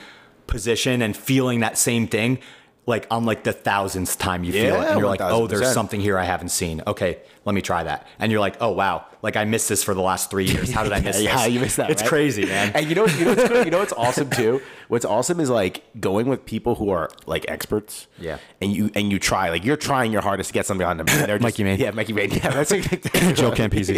[0.48, 2.40] position and feeling that same thing
[2.88, 4.88] like on like the thousandth time you feel it.
[4.90, 6.82] And you're like oh there's something here i haven't seen.
[6.86, 8.08] Okay let me try that.
[8.20, 10.84] And you're like oh wow like i missed this for the last three years how
[10.84, 11.24] did i miss it?
[11.24, 11.90] yeah, this you missed that.
[11.90, 12.10] it's right?
[12.10, 14.62] crazy man And you know, you know, what's you know what's awesome too.
[14.88, 18.06] What's awesome is like going with people who are like experts.
[18.20, 18.38] Yeah.
[18.62, 21.08] And you and you try like you're trying your hardest to get something on them.
[21.10, 21.80] and they're just- Mikey Main.
[21.80, 22.30] Yeah, Mikey Main.
[22.32, 22.70] Yeah, that's
[23.40, 23.90] Joe Campese.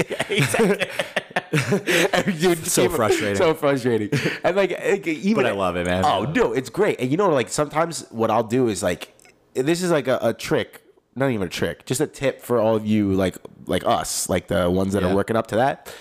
[2.39, 3.35] Dude, So frustrating.
[3.35, 4.09] So frustrating.
[4.43, 6.05] And like, like, even But I love it, man.
[6.05, 6.99] Oh no, it's great.
[6.99, 9.13] And you know, like sometimes what I'll do is like,
[9.53, 10.81] this is like a, a trick.
[11.17, 14.47] Not even a trick, just a tip for all of you, like like us, like
[14.47, 15.11] the ones that Yeah.
[15.11, 15.93] are working up to that.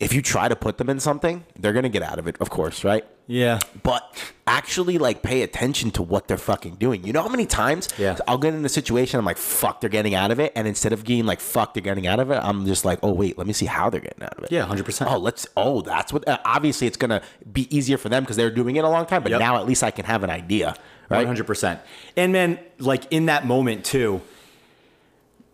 [0.00, 2.50] If you try to put them in something, they're gonna get out of it, of
[2.50, 3.04] course, right?
[3.26, 4.04] yeah but
[4.46, 7.02] actually like pay attention to what they're fucking doing.
[7.06, 8.18] You know how many times Yeah.
[8.28, 10.92] I'll get in a situation I'm like, fuck, they're getting out of it, and instead
[10.92, 13.46] of being like, fuck, they're getting out of it, I'm just like, oh wait, let
[13.46, 14.52] me see how they're getting out of it.
[14.52, 15.06] Yeah, 100%.
[15.10, 15.46] Oh, let's.
[15.56, 16.28] Oh, that's what.
[16.28, 19.22] Uh, obviously, it's gonna be easier for them because they're doing it a long time.
[19.22, 19.40] But Yep.
[19.40, 20.74] now at least I can have an idea,
[21.08, 21.26] right?
[21.26, 21.80] hundred percent.
[22.14, 24.20] And man, like in that moment too,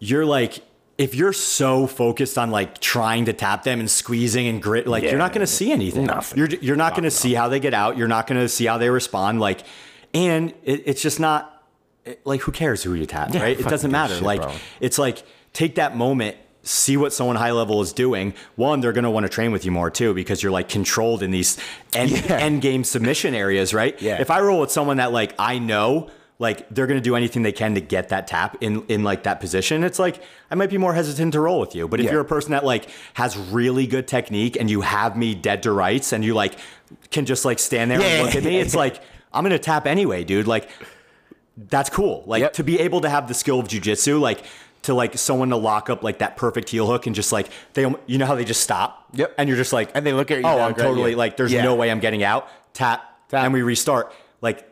[0.01, 0.62] you're like,
[0.98, 5.03] if you're so focused on like trying to tap them and squeezing and grit, like
[5.05, 5.11] Yeah.
[5.11, 6.07] you're not going to see anything.
[6.07, 6.38] Nothing.
[6.38, 7.96] You're you're not going to see how they get out.
[7.96, 9.40] You're not going to see how they respond.
[9.40, 9.61] Like,
[10.12, 11.64] and it, it's just not
[12.05, 13.59] it- like who cares who you tap, Yeah, right?
[13.61, 14.14] It doesn't matter.
[14.14, 14.53] shit, like, bro.
[14.80, 15.22] it's like
[15.53, 16.36] take that moment.
[16.62, 18.34] See what someone high level is doing.
[18.57, 21.22] One, they're going to want to train with you more too because you're like controlled
[21.22, 21.57] in these
[21.94, 22.36] end, Yeah.
[22.36, 24.01] end game submission areas, right?
[24.03, 24.20] Yeah.
[24.20, 26.11] If I roll with someone that like I know
[26.41, 29.38] like they're gonna do anything they can to get that tap in in like that
[29.41, 30.20] position, it's like
[30.51, 31.86] I might be more hesitant to roll with you.
[31.86, 32.12] But if Yeah.
[32.12, 35.70] you're a person that like has really good technique and you have me dead to
[35.72, 36.59] rights and you like
[37.12, 38.07] can just like stand there Yeah.
[38.07, 39.01] and look at me, it's like
[39.32, 40.49] I'm gonna tap anyway, dude.
[40.49, 40.68] Like
[41.57, 42.24] that's cool.
[42.26, 42.53] Like Yep.
[42.55, 44.43] to be able to have the skill of jujitsu, like
[44.82, 47.82] to like someone to lock up like that perfect heel hook and just like they,
[48.07, 49.05] you know how they just stop.
[49.12, 49.34] Yep.
[49.36, 51.16] And you're just like, And they look at you Oh, I'm totally yeah.
[51.18, 51.64] like, there's Yeah.
[51.64, 52.49] no way I'm getting out.
[52.72, 53.45] Tap, Tap.
[53.45, 54.11] and we restart.
[54.41, 54.66] Like,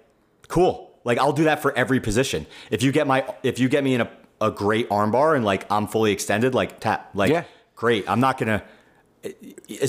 [0.49, 0.88] cool.
[1.09, 2.47] Like I'll do that for every position.
[2.71, 5.63] If you get my, if you get me in a, a great armbar and like
[5.73, 7.45] I'm fully extended, like tap, like Yeah.
[7.75, 8.09] great.
[8.09, 8.63] I'm not gonna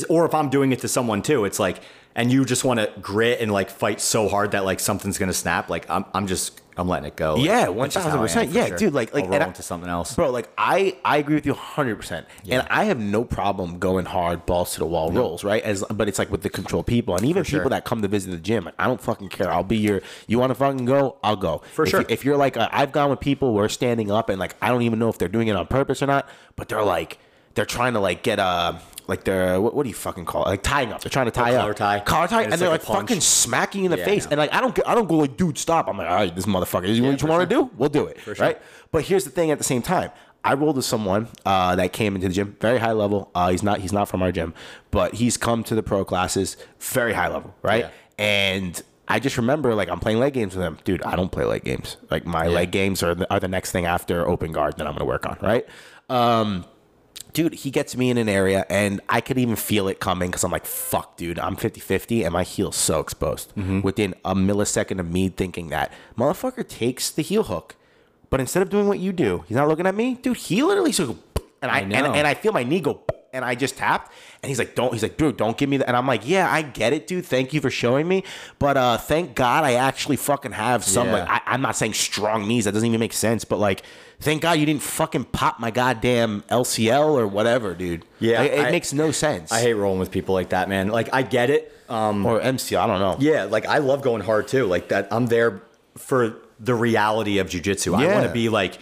[0.10, 1.82] or if I'm doing it to someone too, it's like,
[2.16, 5.34] and you just want to grit and like fight so hard that like something's gonna
[5.34, 5.70] snap.
[5.70, 7.36] Like I'm, I'm just, I'm letting it go.
[7.36, 8.52] Yeah, one I thousand percent.
[8.52, 8.78] Yeah, sure.
[8.78, 8.94] dude.
[8.94, 10.16] Like, like, I'll and roll I- into something else.
[10.16, 10.30] bro.
[10.32, 14.46] Like, I I agree with you hundred percent, and I have no problem going hard,
[14.46, 15.62] balls to the wall rolls, right?
[15.64, 18.32] As but it's like with the control people, and even people that come to visit
[18.32, 18.66] the gym.
[18.66, 19.52] Like, I don't fucking care.
[19.52, 20.02] I'll be your.
[20.28, 21.18] You want to fucking go?
[21.24, 22.00] I'll go For If sure.
[22.02, 24.56] you- if you're like, i I've gone with people who are standing up, and like,
[24.62, 27.20] I don't even know if they're doing it on purpose or not, but they're like,
[27.56, 28.80] they're trying to like get a.
[29.10, 30.50] Like they're what, what do you fucking call it?
[30.50, 31.02] Like tying up.
[31.02, 31.62] They're trying to tie up.
[31.62, 32.00] collar tie.
[32.00, 34.26] Collar tie, And and, they're like like, fucking smacking you in the Yeah, face.
[34.28, 35.88] And like I don't, I don't go like, dude, stop.
[35.90, 36.86] I'm like, all right, this motherfucker.
[36.88, 37.70] Is what you want to do?
[37.78, 38.36] We'll do it, sure.
[38.36, 38.62] right?
[38.92, 40.12] But here's the thing: at the same time,
[40.44, 43.30] I rolled with someone uh, that came into the gym, very high level.
[43.36, 44.54] Uh, he's not, he's not from our gym,
[44.90, 47.86] but he's come to the pro classes, very high level, right?
[47.86, 47.90] Yeah.
[48.18, 51.04] And I just remember, like, I'm playing leg games with him, dude.
[51.04, 51.98] I don't play leg games.
[52.10, 54.94] Like, my leg games are the, are the next thing after open guard that I'm
[54.94, 55.66] going to work on, right?
[56.10, 56.66] Um,
[57.40, 60.44] dude, he gets me in an area and I could even feel it coming because
[60.44, 63.54] I'm like, fuck, dude, I'm 50 50 and my heel's so exposed.
[63.82, 67.78] Within a millisecond of me thinking that, motherfucker takes the heel hook.
[68.30, 70.36] But instead of doing what you do, he's not looking at me, dude.
[70.36, 71.18] He literally so
[71.62, 74.12] and I, I and, and I feel my knee go and I just tapped
[74.44, 75.88] and he's like, don't he's like, dude, don't give me that.
[75.88, 77.26] And I'm like, yeah, I get it, dude.
[77.26, 78.26] Thank you for showing me.
[78.60, 81.14] But uh thank God I actually fucking have some Yeah.
[81.14, 83.84] like I, I'm not saying strong knees, that doesn't even make sense, but like
[84.20, 88.06] thank God you didn't fucking pop my goddamn LCL or whatever, dude.
[88.20, 89.52] Yeah, Like, it I- makes no sense.
[89.52, 90.90] I hate rolling with people like that, man.
[90.90, 91.74] Like I get it.
[91.90, 93.16] Um, or MCL, I don't know.
[93.20, 94.66] yeah, like I love going hard too.
[94.66, 95.64] Like that, I'm there
[95.98, 98.00] for the reality of jujitsu.
[98.00, 98.08] Yeah.
[98.10, 98.78] I want to be like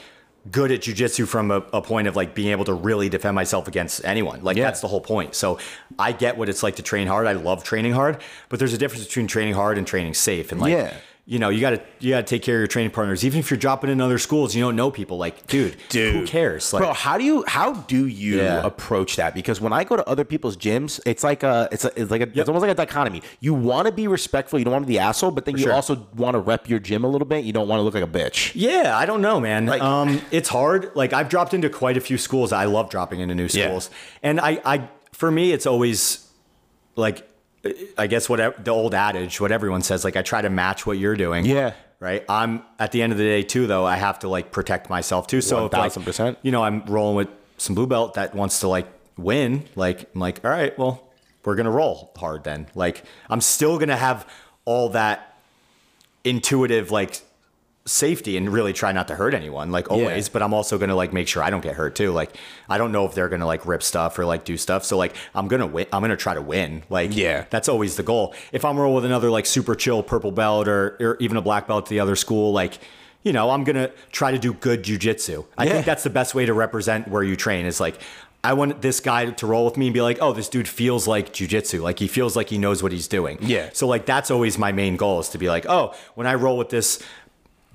[0.52, 3.68] good at jujitsu from a, a point of like being able to really defend myself
[3.68, 4.44] against anyone.
[4.44, 4.64] Like Yeah.
[4.66, 5.36] that's the whole point.
[5.36, 5.60] So
[6.00, 7.28] I get what it's like to train hard.
[7.28, 8.18] I love training hard,
[8.50, 10.52] but there's a difference between training hard and training safe.
[10.52, 10.94] And like, Yeah.
[11.30, 13.26] You know, you gotta you gotta take care of your training partners.
[13.26, 15.18] Even if you're dropping in other schools, you don't know people.
[15.18, 16.72] Like, dude, Dude, who cares?
[16.72, 18.66] Like, bro, how do you how do you Yeah.
[18.66, 19.36] approach that?
[19.36, 22.22] Because when I go to other people's gyms, it's like a it's a, it's like
[22.22, 23.22] a, it's almost like a dichotomy.
[23.42, 25.64] You want to be respectful, you don't want to be the asshole, but then you
[25.64, 25.74] sure.
[25.74, 27.44] also want to rep your gym a little bit.
[27.44, 28.54] You don't want to look like a bitch.
[28.56, 29.66] Yeah, I don't know, man.
[29.66, 30.92] Like- um, it's hard.
[30.96, 32.54] Like I've dropped into quite a few schools.
[32.54, 33.66] I love dropping into new Yeah.
[33.66, 33.90] schools,
[34.24, 36.26] and I, I, for me, it's always
[36.96, 37.28] like,
[37.98, 40.98] I guess what the old adage, what everyone says, like I try to match what
[40.98, 41.46] you're doing.
[41.46, 41.74] Yeah.
[42.00, 42.24] Right.
[42.30, 43.86] I'm at the end of the day too, though.
[43.86, 45.42] I have to like protect myself too.
[45.42, 46.38] So 1000%.
[46.44, 48.88] you know, I'm rolling with some blue belt that wants to like
[49.18, 49.64] win.
[49.76, 51.04] Like I'm like, all right, well,
[51.44, 52.68] we're gonna roll hard then.
[52.76, 54.30] Like I'm still gonna have
[54.66, 55.38] all that
[56.24, 57.22] intuitive like
[57.88, 60.34] safety and really try not to hurt anyone like always Yeah.
[60.34, 62.36] but i'm also gonna like make sure i don't get hurt too like
[62.70, 65.16] i don't know if they're gonna like rip stuff or like do stuff so like
[65.34, 67.46] i'm gonna win i'm gonna try to win like Yeah.
[67.50, 70.98] that's always the goal if i'm rolling with another like super chill purple belt or,
[71.00, 72.78] or even a black belt at the other school like
[73.24, 75.72] you know i'm gonna try to do good jujitsu i Yeah.
[75.74, 78.00] think that's the best way to represent where you train is like
[78.44, 81.06] I want this guy to roll with me and be like, oh, this dude feels
[81.08, 81.82] like jujitsu.
[81.82, 83.40] Like he feels like he knows what he's doing.
[83.42, 83.72] Yeah.
[83.74, 86.56] So like that's always my main goal is to be like, oh, when I roll
[86.58, 87.02] with this,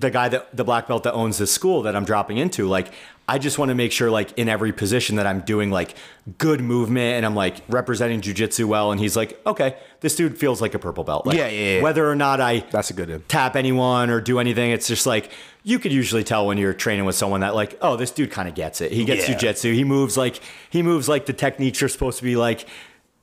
[0.03, 2.93] the guy that the black belt that owns this school that I'm dropping into, like
[3.27, 5.95] I just want to make sure like in every position that I'm doing like
[6.37, 8.91] good movement and I'm like representing jujitsu well.
[8.91, 11.25] And he's like, okay, this dude feels like a purple belt.
[11.25, 11.81] Like, Yeah, yeah, yeah.
[11.81, 13.23] Whether or not I That's a good one.
[13.29, 15.31] tap anyone or do anything, it's just like
[15.63, 18.49] you could usually tell when you're training with someone that like, oh, this dude kind
[18.49, 18.91] of gets it.
[18.91, 19.35] He gets Yeah.
[19.37, 19.73] jujitsu.
[19.73, 20.39] He moves like
[20.69, 22.67] he moves like the techniques are supposed to be like,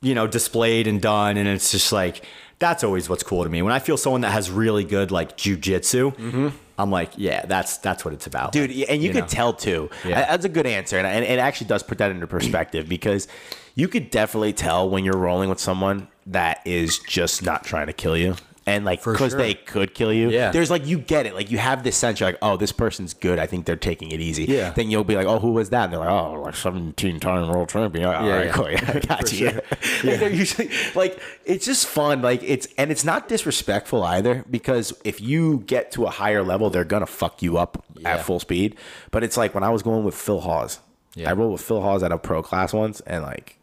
[0.01, 1.37] you know, displayed and done.
[1.37, 2.25] And it's just like
[2.59, 3.61] that's always what's cool to me.
[3.61, 8.03] When I feel someone that has really good like jujitsu, I'm like, yeah, that's that's
[8.05, 8.67] what it's about, Mm-hmm.
[8.67, 9.27] dude and you, You could know?
[9.27, 10.21] tell too Yeah.
[10.25, 13.27] that's a good answer and, and it actually does put that into perspective because
[13.75, 17.93] you could definitely tell when you're rolling with someone that is just not trying to
[17.93, 18.35] kill you
[18.71, 19.37] and like because sure.
[19.39, 20.51] they could kill you Yeah.
[20.51, 23.13] there's like you get it like you have this sense you're like oh this person's
[23.13, 24.71] good i think they're taking it easy Yeah.
[24.71, 27.47] then you'll be like oh who was that and they're like oh like 17 time
[27.49, 28.51] world champion all Yeah, right yeah.
[28.53, 29.61] cool yeah, I got For you sure.
[30.03, 30.17] yeah.
[30.17, 35.19] they're usually like it's just fun like it's and it's not disrespectful either because if
[35.21, 38.13] you get to a higher level they're gonna fuck you up Yeah.
[38.15, 38.75] at full speed
[39.11, 40.79] but it's like when i was going with phil hawes
[41.15, 41.29] Yeah.
[41.29, 43.57] i rolled with phil hawes at a pro class once and like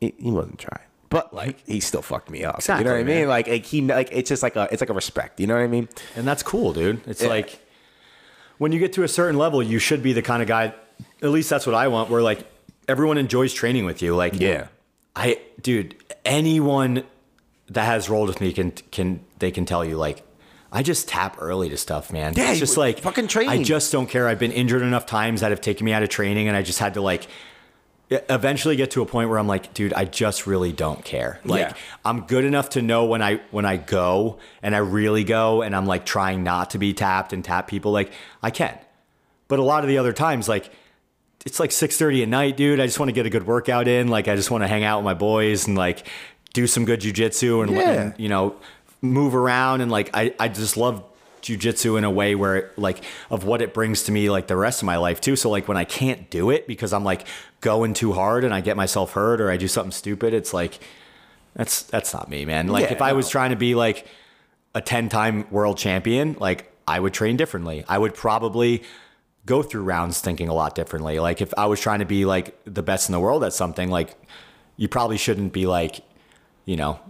[0.00, 3.02] he, he wasn't trying but like he still fucked me up you know what i
[3.02, 5.54] mean like, like he like it's just like a it's like a respect you know
[5.54, 7.06] what i mean and that's cool, dude.
[7.06, 7.28] It's Yeah.
[7.28, 7.58] like
[8.58, 10.74] when you get to a certain level, you should be the kind of guy.
[11.22, 12.10] At least that's what I want.
[12.10, 12.46] Where like
[12.88, 14.14] everyone enjoys training with you.
[14.14, 14.66] Like Yeah.
[15.16, 17.04] I dude, anyone
[17.68, 20.22] that has rolled with me can can they can tell you like
[20.72, 22.34] I just tap early to stuff, man.
[22.36, 23.48] Yeah, it's just like fucking train.
[23.48, 24.28] I just don't care.
[24.28, 26.78] I've been injured enough times that have taken me out of training, and I just
[26.78, 27.26] had to like
[28.10, 31.40] eventually get to a point where I'm like, dude, I just really don't care.
[31.44, 31.74] Like Yeah.
[32.04, 35.76] I'm good enough to know when I when I go and I really go and
[35.76, 38.10] I'm like trying not to be tapped and tap people like
[38.42, 38.76] I can.
[39.48, 40.70] But a lot of the other times like
[41.46, 42.80] it's like 6:30 at night, dude.
[42.80, 44.08] I just want to get a good workout in.
[44.08, 46.06] Like I just want to hang out with my boys and like
[46.52, 47.90] do some good jujitsu and, Yeah.
[47.90, 48.56] and you know
[49.02, 51.02] move around and like I I just love
[51.42, 54.82] jujitsu in a way where like of what it brings to me like the rest
[54.82, 55.36] of my life too.
[55.36, 57.26] So like when I can't do it because I'm like
[57.60, 60.78] going too hard and I get myself hurt or I do something stupid, it's like
[61.54, 62.68] that's that's not me, man.
[62.68, 64.06] Like Yeah, if I was trying to be like
[64.74, 67.84] a 10-time world champion, like I would train differently.
[67.88, 68.82] I would probably
[69.46, 71.18] go through rounds thinking a lot differently.
[71.18, 73.90] Like if I was trying to be like the best in the world at something,
[73.90, 74.16] like
[74.76, 76.02] you probably shouldn't be like,
[76.64, 77.00] you know,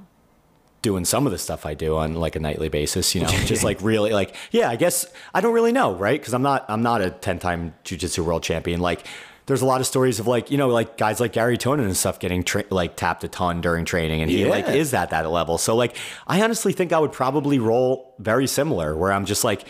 [0.82, 3.64] doing some of the stuff I do on like a nightly basis, you know, just
[3.70, 5.94] like really like, yeah, I guess I don't really know.
[5.94, 6.22] Right.
[6.22, 8.80] Cause I'm not, I'm not a 10 time jujitsu world champion.
[8.80, 9.06] Like
[9.46, 11.96] there's a lot of stories of like, you know, like guys like Garry Tonon and
[11.96, 15.28] stuff getting tra- like tapped a ton during training and he like is at that
[15.30, 15.58] level.
[15.58, 19.66] So like, I honestly think I would probably roll very similar where I'm just like,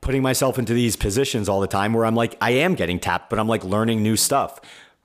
[0.00, 3.28] putting myself into these positions all the time where I'm like, I am getting tapped,
[3.28, 4.58] but I'm like learning new stuff.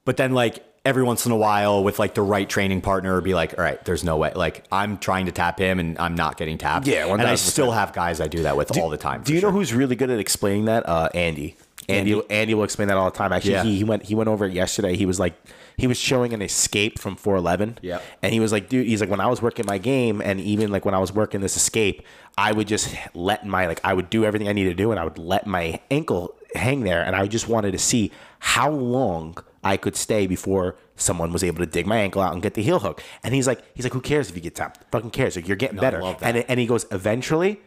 [0.05, 3.33] But then like every once in a while with like the right training partner be
[3.33, 4.31] like, all right, there's no way.
[4.36, 6.88] Like I'm trying to tap him and I'm not getting tapped.
[6.88, 9.23] Yeah, And I still have guys I do that with all the time.
[9.23, 10.88] Do you know who's really good at explaining that?
[10.88, 11.55] Uh, Andy.
[11.89, 12.13] Andy.
[12.13, 12.29] Andy?
[12.31, 13.31] Andy will explain that all the time.
[13.33, 13.63] Actually, Yeah.
[13.63, 14.95] he, he went he went over it yesterday.
[14.95, 15.33] He was like,
[15.77, 17.79] he was showing an escape from 411.
[17.81, 17.99] Yeah.
[18.21, 20.71] And he was like, dude, he's like, when I was working my game, and even
[20.71, 22.01] like when I was working this escape,
[22.38, 24.99] I would just let my like I would do everything I needed to do, and
[24.99, 29.38] I would let my ankle hang there, and I just wanted to see how long
[29.66, 32.61] I could stay before someone was able to dig my ankle out and get the
[32.61, 33.03] heel hook.
[33.24, 34.89] And he's like, he's like, who cares if you get tapped?
[34.91, 35.36] Fucking cares.
[35.36, 36.01] Like you're getting better.
[36.01, 36.36] love that.
[36.36, 37.59] And and he goes, eventually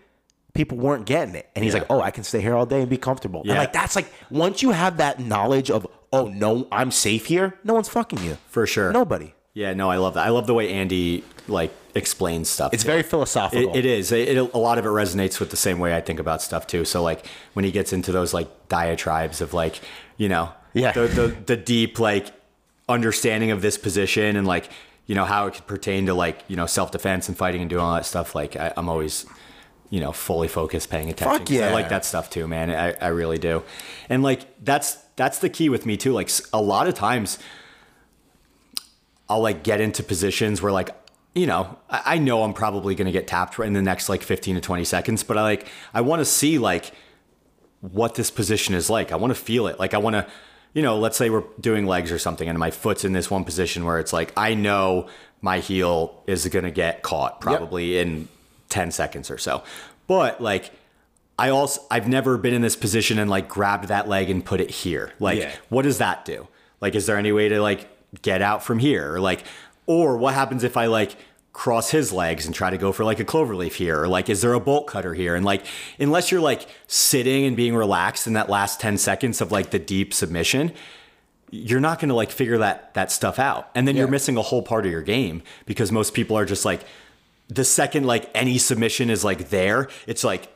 [0.55, 1.49] people weren't getting it.
[1.55, 1.81] And he's Yeah.
[1.81, 3.43] like, oh, I can stay here all day and be comfortable.
[3.45, 3.53] Yeah.
[3.53, 7.59] And like, that's like, once you have that knowledge of, oh, no, I'm safe here,
[7.65, 8.39] no one's fucking you.
[8.49, 8.91] For sure.
[8.93, 9.35] Nobody.
[9.55, 10.25] Yeah, no, I love that.
[10.27, 12.73] I love the way Andy like explains stuff.
[12.73, 13.71] It's very philosophical.
[13.75, 14.13] It, it is.
[14.13, 16.67] It, it- a lot of it resonates with the same way I think about stuff
[16.67, 16.85] too.
[16.85, 19.81] So like when he gets into those like diatribes of like,
[20.17, 20.93] you know, Yeah.
[20.93, 22.33] the, the the deep like
[22.89, 24.71] understanding of this position and like
[25.07, 27.71] you know how it could pertain to like you know self defense and fighting and
[27.71, 28.35] doing all that stuff.
[28.35, 29.27] Like I, I'm always
[29.91, 31.39] you know fully focused, paying attention.
[31.39, 32.71] Fuck yeah, I like that stuff too, man.
[32.71, 33.63] I, I really do.
[34.09, 36.13] And like that's that's the key with me too.
[36.13, 37.39] Like a lot of times.
[39.31, 40.89] I'll like get into positions where like
[41.35, 44.23] you know I, I know I'm probably going to get tapped in the next like
[44.23, 46.93] 15 to 20 seconds, but I like I want to see like
[47.83, 49.13] what this position is like.
[49.13, 49.79] I want to feel it.
[49.79, 50.27] Like I want to
[50.75, 53.45] you know let's say we're doing legs or something and my foot's in this one
[53.45, 55.09] position where it's like I know
[55.41, 58.29] my heel is going to get caught probably in
[58.71, 59.63] 10 seconds or so,
[60.07, 60.73] but like.
[61.41, 64.61] I also I've never been in this position and like grabbed that leg and put
[64.61, 65.13] it here.
[65.21, 65.55] Like Yeah.
[65.69, 66.49] what does that do?
[66.81, 67.89] Like is there any way to like
[68.23, 69.15] get out from here?
[69.15, 69.45] Or like
[69.87, 71.15] or what happens if I like
[71.59, 74.03] cross his legs and try to go for like a cloverleaf here?
[74.03, 75.35] Or like is there a bolt cutter here?
[75.35, 75.67] And like
[75.99, 79.81] unless you're like sitting and being relaxed in that last 10 seconds of like the
[79.81, 80.73] deep submission,
[81.51, 83.71] you're not going to like figure that that stuff out.
[83.75, 86.65] And then you're missing a whole part of your game because most people are just
[86.65, 86.85] like
[87.49, 90.55] the second like any submission is like there, it's like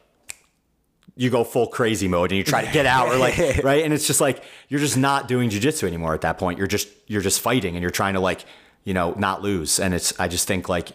[1.16, 3.92] you go full crazy mode and you try to get out or like right and
[3.92, 7.20] it's just like you're just not doing jujitsu anymore at that point you're just you're
[7.20, 8.46] just fighting and you're trying to like
[8.84, 10.92] you know not lose and it's i just think like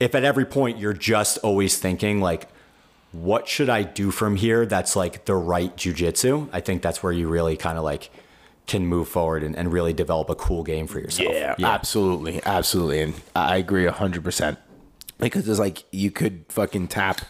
[0.00, 2.48] if at every point you're just always thinking like
[3.12, 7.12] what should i do from here that's like the right jujitsu i think that's where
[7.12, 8.10] you really kind of like
[8.66, 13.00] can move forward and, and really develop a cool game for yourself Yeah, absolutely, absolutely,
[13.00, 14.58] and I agree hundred percent.
[15.16, 17.22] Because it's like you could fucking tap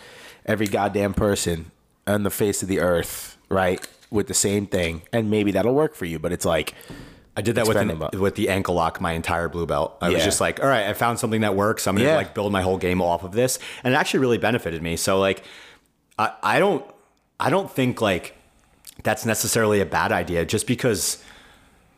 [0.44, 1.70] every goddamn person
[2.08, 5.94] on the face of the earth, right, with the same thing, and maybe that'll work
[5.94, 6.18] for you.
[6.18, 6.74] But it's like
[7.38, 9.96] I did that with, an, with the ankle lock my entire blue belt.
[10.02, 10.16] I Yeah.
[10.16, 11.86] was just like, all right, I found something that works.
[11.86, 12.16] I'm gonna Yeah.
[12.16, 14.96] like build my whole game off of this, and it actually really benefited me.
[14.96, 15.44] So like,
[16.18, 16.84] I, I don't
[17.38, 18.34] I don't think like
[19.04, 21.22] that's necessarily a bad idea just because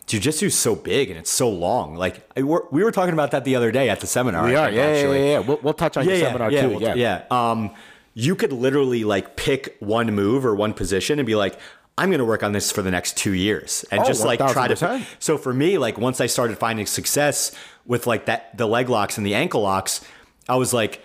[0.07, 1.95] jujitsu is so big and it's so long.
[1.95, 4.45] Like I, we were talking about that the other day at the seminar.
[4.45, 5.18] we are, think, yeah, yeah, actually.
[5.20, 5.38] yeah, yeah.
[5.38, 6.68] We'll, we'll touch on your seminar yeah, too.
[6.70, 7.22] well, yeah, yeah.
[7.51, 7.70] Um,
[8.12, 11.59] you could literally like pick one move or one position and be like,
[11.99, 14.38] I'm going to work on this for the next two years and Oh, just like
[14.38, 15.05] try to.
[15.18, 17.53] So for me, like once I started finding success
[17.84, 20.01] with like that, the leg locks and the ankle locks,
[20.49, 21.03] I was like,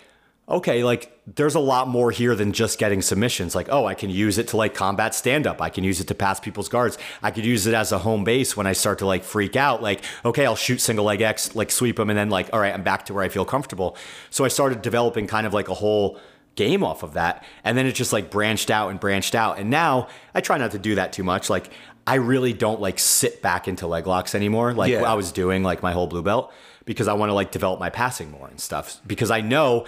[0.48, 3.56] okay, like there's a lot more here than just getting submissions.
[3.56, 5.60] Like, oh, I can use it to like combat stand up.
[5.62, 6.98] I can use it to pass people's guards.
[7.24, 9.82] I could use it as a home base when I start to like freak out.
[9.82, 12.74] Like, okay, I'll shoot single leg X, like sweep them, and then like, all right,
[12.74, 13.98] I'm back to where I feel comfortable.
[14.30, 16.20] So I started developing kind of like a whole
[16.56, 17.44] game off of that.
[17.64, 19.60] And then it just like branched out and branched out.
[19.60, 21.50] And now I try not to do that too much.
[21.50, 21.70] Like,
[22.08, 24.74] I really don't like sit back into leg locks anymore.
[24.74, 25.04] Like Yeah.
[25.04, 26.54] I was doing like my whole blue belt
[26.86, 29.00] because I want to like develop my passing more and stuff.
[29.08, 29.86] Because I know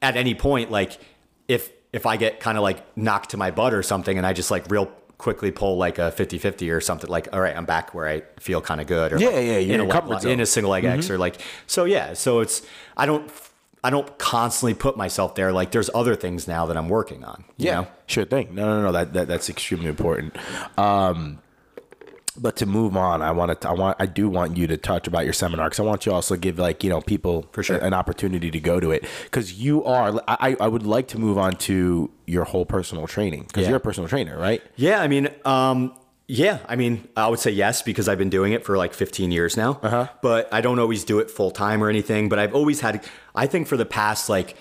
[0.00, 0.98] at any point, like
[1.48, 4.32] if if I get kind of like knocked to my butt or something and I
[4.34, 4.86] just like real
[5.16, 8.60] quickly pull like a 50-50 or something like all right i'm back where i feel
[8.60, 10.70] kind of good or Yeah, like, yeah, you're in, in a, leg- in a single
[10.70, 12.62] leg x or like so yeah so it's
[12.96, 13.28] i don't
[13.84, 15.52] I don't constantly put myself there.
[15.52, 17.44] Like there's other things now that I'm working on.
[17.56, 17.86] you know?
[18.06, 18.54] Sure thing.
[18.54, 18.92] No, no, no.
[18.92, 20.36] That, that that's extremely important.
[20.76, 21.38] Um,
[22.40, 23.68] but to move on, I want to.
[23.68, 23.96] I want.
[23.98, 26.56] I do want you to touch about your seminar because I want you also give
[26.58, 27.78] like you know people For sure.
[27.78, 30.22] an opportunity to go to it because you are.
[30.28, 33.70] I I would like to move on to your whole personal training because Yeah.
[33.70, 34.62] you're a personal trainer, right?
[34.76, 35.94] Yeah, I mean, um,
[36.30, 39.30] yeah, I mean, I would say yes because I've been doing it for like 15
[39.30, 39.80] years now.
[39.82, 40.08] Uh-huh.
[40.20, 42.28] But I don't always do it full time or anything.
[42.28, 43.02] But I've always had,
[43.34, 44.54] I think, for the past like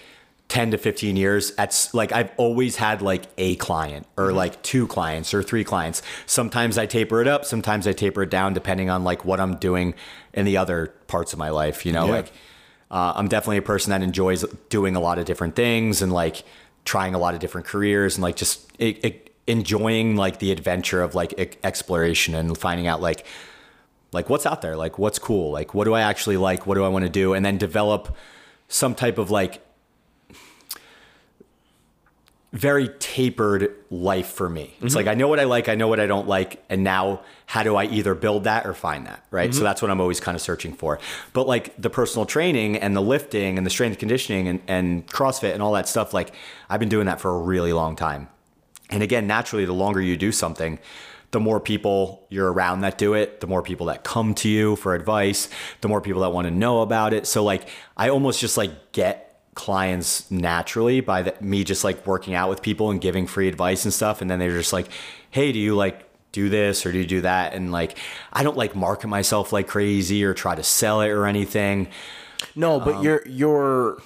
[0.48, 4.88] 10 to 15 years, at like I've always had like a client or like two
[4.88, 6.02] clients or three clients.
[6.26, 9.58] Sometimes I taper it up, sometimes I taper it down, depending on like what I'm
[9.58, 9.94] doing
[10.34, 11.86] in the other parts of my life.
[11.86, 12.12] You know, Yeah.
[12.12, 12.32] like
[12.90, 16.44] uh, I'm definitely a person that enjoys doing a lot of different things and like
[16.86, 21.02] trying a lot of different careers and like just it, it, enjoying like the adventure
[21.02, 23.26] of like exploration and finding out like
[24.12, 26.84] like what's out there, like what's cool, like what do I actually like, what do
[26.84, 28.16] I want to do, and then develop
[28.68, 29.62] some type of like
[32.54, 34.74] very tapered life for me.
[34.82, 34.96] It's mm-hmm.
[34.96, 37.64] like I know what I like, I know what I don't like, and now how
[37.64, 39.54] do I either build that or find that, right?
[39.54, 39.66] So mm-hmm.
[39.66, 41.00] that's what I'm always kind of searching for.
[41.34, 45.54] But like the personal training and the lifting and the strength conditioning and, and CrossFit
[45.54, 46.34] and all that stuff, like
[46.70, 48.30] I've been doing that for a really long time.
[48.90, 50.80] And again, naturally, the longer you do something,
[51.32, 54.76] the more people you're around that do it, the more people that come to you
[54.78, 55.50] for advice,
[55.82, 57.28] the more people that want to know about it.
[57.28, 57.68] So like
[57.98, 62.62] I almost just like get clients naturally by the, me just like working out with
[62.62, 64.88] people and giving free advice and stuff and then they're just like,
[65.30, 67.98] "Hey, do you like do this or do you do that?" And like
[68.32, 71.90] I don't like market myself like crazy or try to sell it or anything.
[72.56, 73.98] No, Um, but you're you're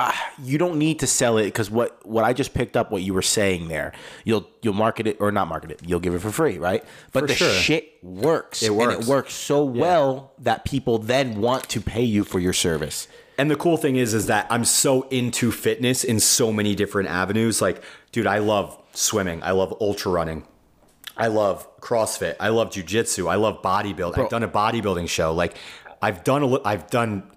[0.00, 3.02] uh, you don't need to sell it because what what I just picked up what
[3.02, 3.92] you were saying there.
[4.24, 5.80] You'll you'll market it or not market it.
[5.84, 6.82] You'll give it for free, right?
[7.12, 7.52] But For the sure.
[7.52, 8.62] shit works.
[8.62, 9.06] It And works.
[9.06, 13.08] it works so well that people then want to pay you for your service.
[13.38, 17.08] And the cool thing is, is that I'm so into fitness in so many different
[17.08, 17.62] avenues.
[17.62, 17.82] Like,
[18.12, 19.42] dude, I love swimming.
[19.42, 20.46] I love ultra running.
[21.16, 22.36] I love CrossFit.
[22.40, 23.30] I love jujitsu.
[23.30, 24.18] I love bodybuilding.
[24.18, 25.32] I've done a bodybuilding show.
[25.34, 25.56] Like,
[26.02, 27.30] I've done a, I've done,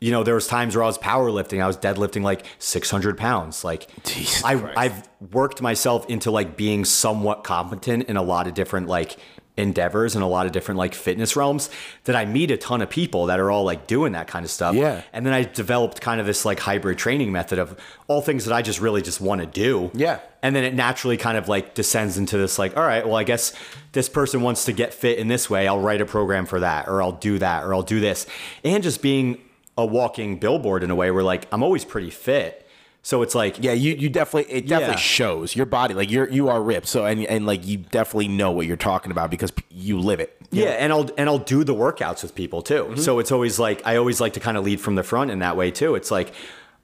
[0.00, 1.62] you know, there was times where I was powerlifting.
[1.62, 3.64] I was deadlifting like 600 pounds.
[3.64, 4.78] Like, Jesus I, Christ.
[4.78, 9.16] I've worked myself into like being somewhat competent in a lot of different like
[9.56, 11.68] endeavors and a lot of different like fitness realms
[12.04, 14.50] that I meet a ton of people that are all like doing that kind of
[14.50, 14.74] stuff.
[14.74, 15.02] Yeah.
[15.12, 17.78] And then I developed kind of this like hybrid training method of
[18.08, 19.90] all things that I just really just want to do.
[19.92, 20.20] Yeah.
[20.42, 23.24] And then it naturally kind of like descends into this like, all right, well, I
[23.24, 23.52] guess
[23.92, 25.68] this person wants to get fit in this way.
[25.68, 28.26] I'll write a program for that, or I'll do that, or I'll do this.
[28.64, 29.38] And just being
[29.80, 32.66] a walking billboard in a way where like I'm always pretty fit.
[33.02, 35.00] So it's like, Yeah, you, you definitely it definitely Yeah.
[35.00, 36.86] shows your body like you're you are ripped.
[36.86, 40.36] So and and like you definitely know what you're talking about because you live it.
[40.52, 42.84] Yeah, and I'll and I'll do the workouts with people too.
[42.84, 43.00] Mm-hmm.
[43.00, 45.38] So it's always like I always like to kind of lead from the front in
[45.38, 45.94] that way too.
[45.94, 46.32] It's like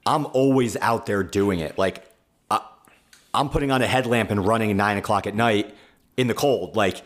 [0.06, 1.76] I'm always out there doing it.
[1.76, 2.04] Like
[2.50, 2.60] I,
[3.34, 5.74] I'm putting on a headlamp and running nine o'clock at night
[6.16, 7.02] in the cold, like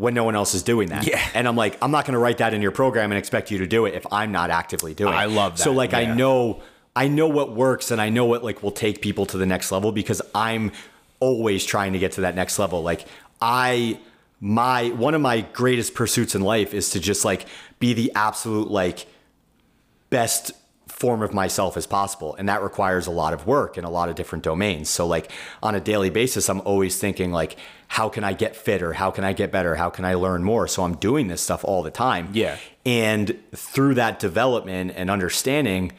[0.00, 1.06] when no one else is doing that.
[1.06, 1.20] Yeah.
[1.34, 3.58] And I'm like, I'm not going to write that in your program and expect you
[3.58, 5.16] to do it if I'm not actively doing it.
[5.16, 5.62] I love that.
[5.62, 6.62] So like I know
[6.96, 9.70] I know what works and I know what like will take people to the next
[9.70, 10.72] level because I'm
[11.20, 12.82] always trying to get to that next level.
[12.82, 13.06] Like
[13.42, 14.00] I
[14.40, 17.44] my one of my greatest pursuits in life is to just like
[17.78, 19.06] be the absolute like
[20.08, 20.52] best
[21.00, 24.08] form of myself as possible and that requires a lot of work in a lot
[24.10, 24.88] of different domains.
[24.90, 25.32] So like
[25.62, 27.56] on a daily basis i'm always thinking like
[27.88, 28.92] how can i get fitter?
[28.92, 29.74] How can i get better?
[29.76, 30.68] How can i learn more?
[30.68, 32.28] So i'm doing this stuff all the time.
[32.32, 32.56] Yeah.
[32.84, 33.24] and
[33.56, 35.92] through that development and understanding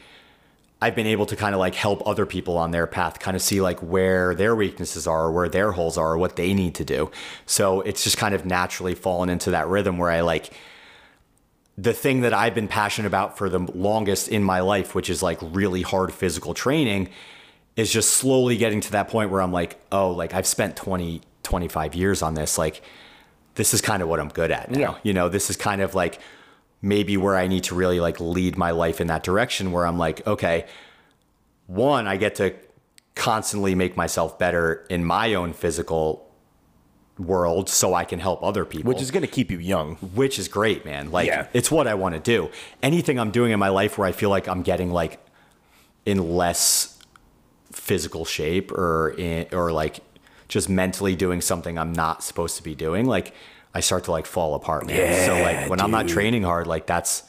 [0.84, 3.44] I've been able to kind of like help other people on their path, kind of
[3.44, 6.74] see like where their weaknesses are, or where their holes are, or what they need
[6.76, 7.12] to do.
[7.46, 10.52] So it's just kind of naturally fallen into that rhythm where I like
[11.78, 15.24] the thing that I've been passionate about for the longest in my life, which is
[15.24, 17.10] like really hard physical training,
[17.76, 21.22] is just slowly getting to that point where I'm like, oh, like I've spent 20,
[21.44, 22.58] 25 years on this.
[22.58, 22.82] Like,
[23.56, 24.80] this is kind of what I'm good at now.
[24.80, 24.98] Yeah.
[25.04, 26.20] You know, this is kind of like
[26.82, 29.98] maybe where I need to really like lead my life in that direction where I'm
[29.98, 30.66] like, okay,
[31.68, 32.54] one, I get to
[33.16, 36.31] constantly make myself better in my own physical
[37.26, 39.96] world so I can help other people Which is gonna keep you young.
[40.16, 41.12] which is great, man.
[41.12, 41.48] Like Yeah.
[41.54, 42.50] it's what I want to do.
[42.84, 45.20] Anything I'm doing in my life where I feel like I'm getting like
[46.06, 46.98] in less
[47.72, 50.00] physical shape or in, or like
[50.48, 53.34] just mentally doing something I'm not supposed to be doing, like
[53.74, 55.26] I start to like fall apart, man.
[55.26, 57.24] so like when I'm not training hard, like that's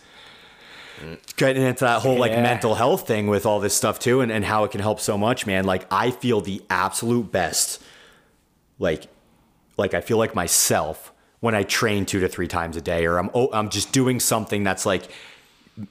[1.37, 4.45] getting into that whole like mental health thing with all this stuff too and, and
[4.45, 5.65] how it can help so much, man.
[5.65, 7.83] Like I feel the absolute best
[8.79, 9.07] like
[9.77, 13.19] like I feel like myself when I train two to three times a day, or
[13.19, 15.09] I'm oh, I'm just doing something that's like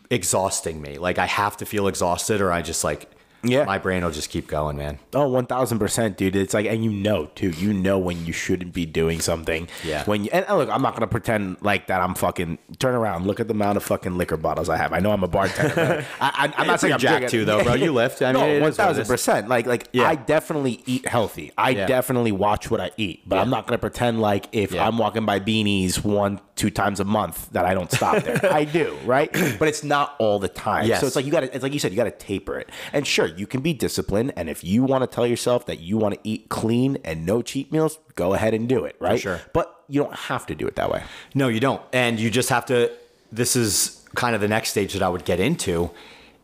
[0.10, 0.98] exhausting me.
[0.98, 3.10] Like I have to feel exhausted or I just like
[3.44, 3.64] Yeah.
[3.66, 5.00] my brain will just keep going, man.
[5.14, 6.36] Oh, one thousand percent, dude.
[6.36, 7.50] It's like, and you know too.
[7.52, 9.68] You know when you shouldn't be doing something.
[9.84, 10.04] Yeah.
[10.06, 12.02] When you and look, I'm not gonna pretend like that.
[12.02, 13.26] I'm fucking turn around.
[13.26, 14.94] Look at the amount of fucking liquor bottles I have.
[14.94, 16.06] I know I'm a bartender.
[16.22, 17.74] I, I, I'm not saying I'm jacked too, though, bro.
[17.74, 18.22] You lift.
[18.22, 19.48] I mean, no, one thousand percent.
[19.48, 20.08] Like, like Yeah.
[20.10, 21.52] I definitely eat healthy.
[21.58, 21.88] I Yeah.
[21.88, 23.28] definitely watch what I eat.
[23.28, 23.42] But Yeah.
[23.42, 24.74] I'm not gonna pretend like if.
[24.76, 28.40] I'm walking by Beanies one, two times a month that I don't stop there.
[28.54, 29.32] I do, right?
[29.58, 30.86] But it's not all the time.
[30.88, 31.02] Yes.
[31.02, 31.54] So it's like you got to.
[31.54, 32.70] It's like you said, you got to taper it.
[32.94, 34.34] And sure, you can be disciplined.
[34.36, 37.42] And if you want to tell yourself that you want to eat clean and no
[37.42, 39.20] cheat meals, go ahead and do it, right?
[39.20, 39.42] sure.
[39.54, 41.04] But you don't have to do it that way.
[41.36, 41.82] No, you don't.
[41.94, 42.92] And you just have to
[43.32, 45.90] this is kind of the next stage that I would get into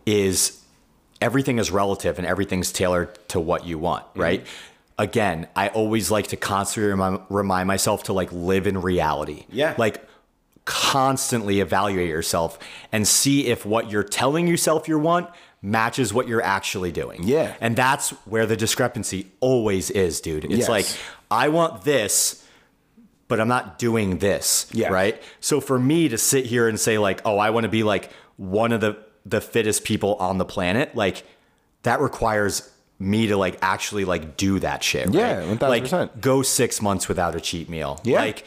[0.05, 0.61] is
[1.21, 4.21] everything is relative and everything's tailored to what you want, Mm-hmm.
[4.21, 4.45] right?
[4.99, 9.45] Again, I always like to constantly remind, remind myself to like live in reality.
[9.49, 9.75] Yeah.
[9.77, 10.03] Like
[10.65, 12.59] constantly evaluate yourself
[12.91, 15.29] and see if what you're telling yourself you want
[15.62, 17.24] matches what you're actually doing.
[17.24, 17.55] Yeah.
[17.62, 20.45] And that's where the discrepancy always is, dude.
[20.45, 20.70] It's Yes.
[20.70, 20.86] like
[21.32, 22.43] I want this,
[23.28, 24.68] but I'm not doing this.
[24.72, 24.89] Yeah.
[24.89, 25.22] Right.
[25.39, 28.12] So for me to sit here and say like, oh, I want to be like
[28.38, 31.24] one of the the fittest people on the planet, like
[31.84, 35.14] that requires me to like actually like do that shit.
[35.14, 35.60] Yeah, right?
[35.60, 35.91] 1000%.
[35.91, 37.99] Like go six months without a cheat meal.
[38.03, 38.20] Yeah.
[38.22, 38.45] Like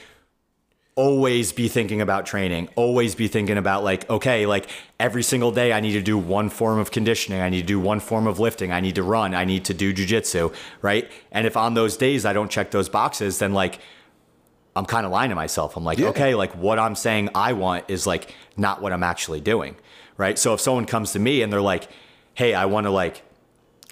[0.96, 4.68] always be thinking about training always be thinking about like okay like
[4.98, 7.78] every single day i need to do one form of conditioning i need to do
[7.80, 11.46] one form of lifting i need to run i need to do jujitsu right and
[11.46, 13.78] if on those days i don't check those boxes then like
[14.74, 16.08] i'm kind of lying to myself i'm like Yeah.
[16.08, 19.76] okay like what i'm saying i want is like not what i'm actually doing
[20.16, 21.88] right so if someone comes to me and they're like
[22.34, 23.22] hey i want to like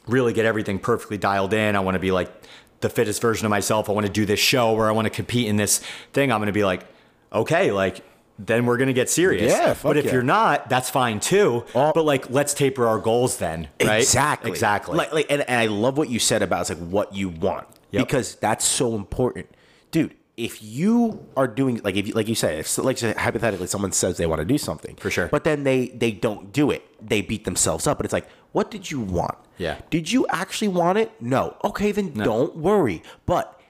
[0.08, 1.76] really get everything perfectly dialed in.
[1.76, 2.37] I want to be like
[2.80, 3.88] the fittest version of myself.
[3.88, 5.78] I want to do this show or I want to compete in this
[6.12, 6.30] thing.
[6.30, 6.84] I'm going to be like,
[7.32, 8.02] okay, like
[8.38, 9.50] then we're going to get serious.
[9.50, 10.12] Yeah, but if yeah.
[10.12, 11.64] you're not, that's fine too.
[11.74, 13.68] All- but like, let's taper our goals then.
[13.82, 14.00] Right?
[14.00, 14.50] Exactly.
[14.50, 14.96] Exactly.
[14.96, 17.66] Like, like and, and I love what you said about it's like what you want
[17.90, 18.06] Yep.
[18.06, 19.48] because that's so important,
[19.90, 20.14] dude.
[20.36, 24.18] If you are doing like if you, like you say, if, like hypothetically, someone says
[24.18, 25.26] they want to do something For sure.
[25.26, 27.96] but then they they don't do it, they beat themselves up.
[27.98, 29.36] But it's like, what did you want?
[29.58, 29.78] Yeah.
[29.90, 31.10] Did you actually want it?
[31.20, 31.56] No.
[31.64, 33.60] Okay, then don't worry, but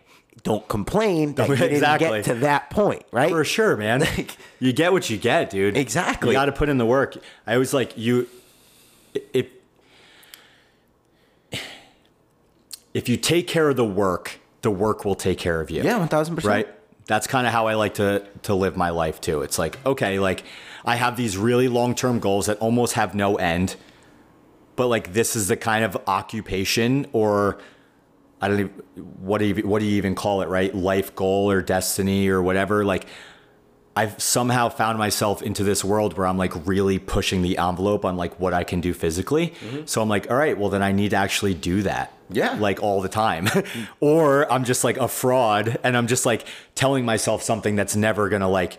[0.42, 3.30] don't complain that you didn't get to that point, right?
[3.30, 4.06] For sure, man.
[4.60, 5.76] you get what you get, dude.
[5.76, 6.30] Exactly.
[6.30, 7.16] You got to put in the work.
[7.46, 8.28] I always like you.
[9.32, 9.46] If
[12.94, 15.82] if you take care of the work, the work will take care of you.
[15.82, 16.44] Yeah, 1000%.
[16.44, 16.68] Right.
[17.06, 19.40] That's kind of how I like to to live my life too.
[19.42, 20.44] It's like okay, like
[20.84, 23.76] I have these really long term goals that almost have no end,
[24.78, 27.58] but like this is the kind of occupation or
[28.40, 28.72] I don't even
[29.20, 30.72] what do you what do you even call it, right?
[30.72, 32.84] Life goal or destiny or whatever.
[32.84, 33.06] Like
[33.96, 38.16] I've somehow found myself into this world where I'm like really pushing the envelope on
[38.16, 39.48] like what I can do physically.
[39.48, 39.86] Mm-hmm.
[39.86, 42.12] So I'm like, all right, well then I need to actually do that.
[42.30, 42.56] Yeah.
[42.60, 43.48] Like all the time.
[44.00, 48.28] or I'm just like a fraud and I'm just like telling myself something that's never
[48.28, 48.78] gonna like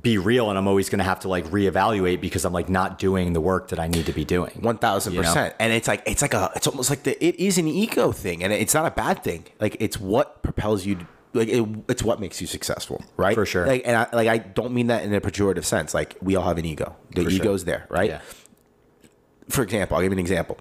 [0.00, 3.34] be real and I'm always gonna have to like reevaluate because I'm like not doing
[3.34, 4.50] the work that I need to be doing.
[4.60, 7.58] One thousand percent, and it's like it's like a it's almost like the it is
[7.58, 9.44] an ego thing, and it's not a bad thing.
[9.60, 10.94] Like it's what propels you.
[10.96, 13.34] To, like it, it's what makes you successful, right?
[13.34, 13.66] For sure.
[13.66, 15.94] Like, and I, like I don't mean that in a pejorative sense.
[15.94, 16.96] Like we all have an ego.
[17.14, 17.40] The For sure.
[17.44, 18.08] ego's there, right?
[18.10, 18.20] Yeah.
[19.48, 20.58] For example, I'll give you an example.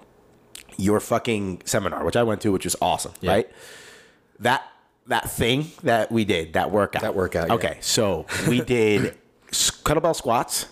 [0.77, 3.31] Your fucking seminar, which I went to, which was awesome, Yeah.
[3.31, 3.49] right?
[4.39, 4.63] That
[5.07, 7.53] that thing that we did, that workout, That workout, yeah.
[7.55, 9.17] Okay, so we did
[9.51, 10.67] kettlebell squats,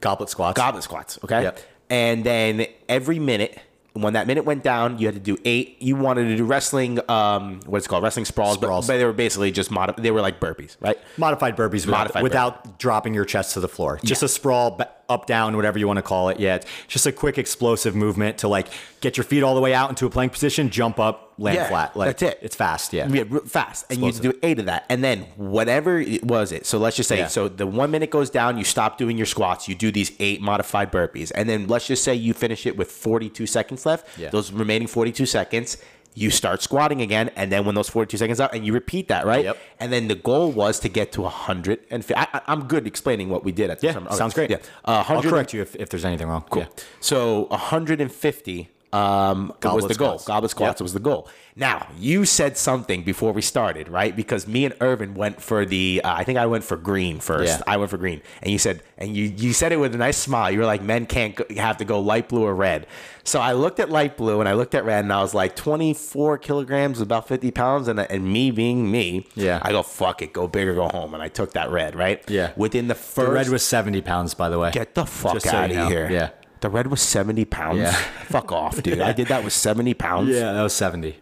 [0.00, 0.56] Goblet squats.
[0.56, 1.18] goblet squats.
[1.24, 1.42] Okay.
[1.42, 1.60] Yep.
[1.90, 3.58] And then every minute,
[3.94, 5.82] when that minute went down, you had to do eight.
[5.82, 8.86] You wanted to do wrestling, um, what's it called, wrestling sprawls, but, Sprawls.
[8.86, 9.94] but they were basically just mod.
[9.98, 10.96] They were like burpees, right?
[11.18, 13.98] Modified burpees without, Modified without dropping your chest to the floor.
[14.04, 14.26] Just Yeah.
[14.26, 16.38] a sprawl, ba- up, down, whatever you want to call it.
[16.40, 18.68] Yeah, it's just a quick explosive movement to like
[19.00, 21.68] get your feet all the way out into a plank position, jump up, land Yeah,
[21.68, 21.96] flat.
[21.96, 22.38] Like, that's it.
[22.42, 22.92] It's fast.
[22.92, 23.08] Yeah.
[23.08, 26.64] Yeah, fast, and you do eight of that, and then whatever it was it.
[26.66, 27.26] So let's just say, Yeah.
[27.28, 30.40] so the one minute goes down, you stop doing your squats, you do these eight
[30.40, 34.06] modified burpees, and then let's just say you finish it with forty-two seconds left.
[34.18, 34.30] Yeah.
[34.30, 35.76] Those remaining forty-two seconds,
[36.14, 39.24] you start squatting again, and then when those forty-two seconds out, and you repeat that,
[39.26, 39.44] right?
[39.44, 39.58] Yep.
[39.78, 43.28] And then the goal was to get to hundred and fi- I, I'm good explaining
[43.28, 43.96] what we did at the Yeah.
[43.98, 44.14] Okay.
[44.16, 44.50] sounds great.
[44.50, 46.44] Yeah, uh, I'll 100 correct you if, if there's anything wrong.
[46.50, 46.66] Cool.
[47.00, 50.18] So 150 um, was the goal.
[50.18, 50.24] squats.
[50.24, 50.82] Goblet squats Yep.
[50.82, 51.28] was the goal.
[51.56, 54.14] Now you said something before we started, right?
[54.14, 56.00] Because me and Irvin went for the.
[56.02, 57.58] Uh, I think I went for green first.
[57.58, 57.62] Yeah.
[57.66, 60.16] I went for green, and you said, and you you said it with a nice
[60.16, 60.50] smile.
[60.50, 62.86] You were like, men can't go, have to go light blue or red.
[63.24, 65.54] So I looked at light blue and I looked at red, and I was like,
[65.56, 69.58] twenty four kilograms, about fifty pounds, and and me being me, Yeah.
[69.62, 72.22] I go fuck it, go big or go home, and I took that red, right?
[72.30, 72.52] Yeah.
[72.56, 74.70] Within the first, The red was 70 pounds, by the way.
[74.70, 75.88] Get the fuck Just so out you of know.
[75.88, 76.08] here.
[76.10, 76.30] Yeah.
[76.60, 77.78] The red was 70 pounds.
[77.78, 77.92] Yeah.
[78.24, 79.00] Fuck off, dude.
[79.00, 80.28] I did that with 70 pounds.
[80.30, 81.16] Yeah, that was 70.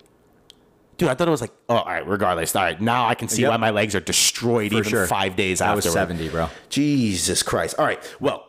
[0.97, 2.57] Dude, I thought it was like, oh, all right, regardless.
[2.57, 3.51] All right, now I can see Yep.
[3.53, 5.07] why my legs are destroyed For even sure.
[5.07, 5.77] five days That after.
[5.89, 6.49] was 70, bro.
[6.71, 7.77] Jesus Christ.
[7.79, 8.03] All right.
[8.19, 8.45] Well,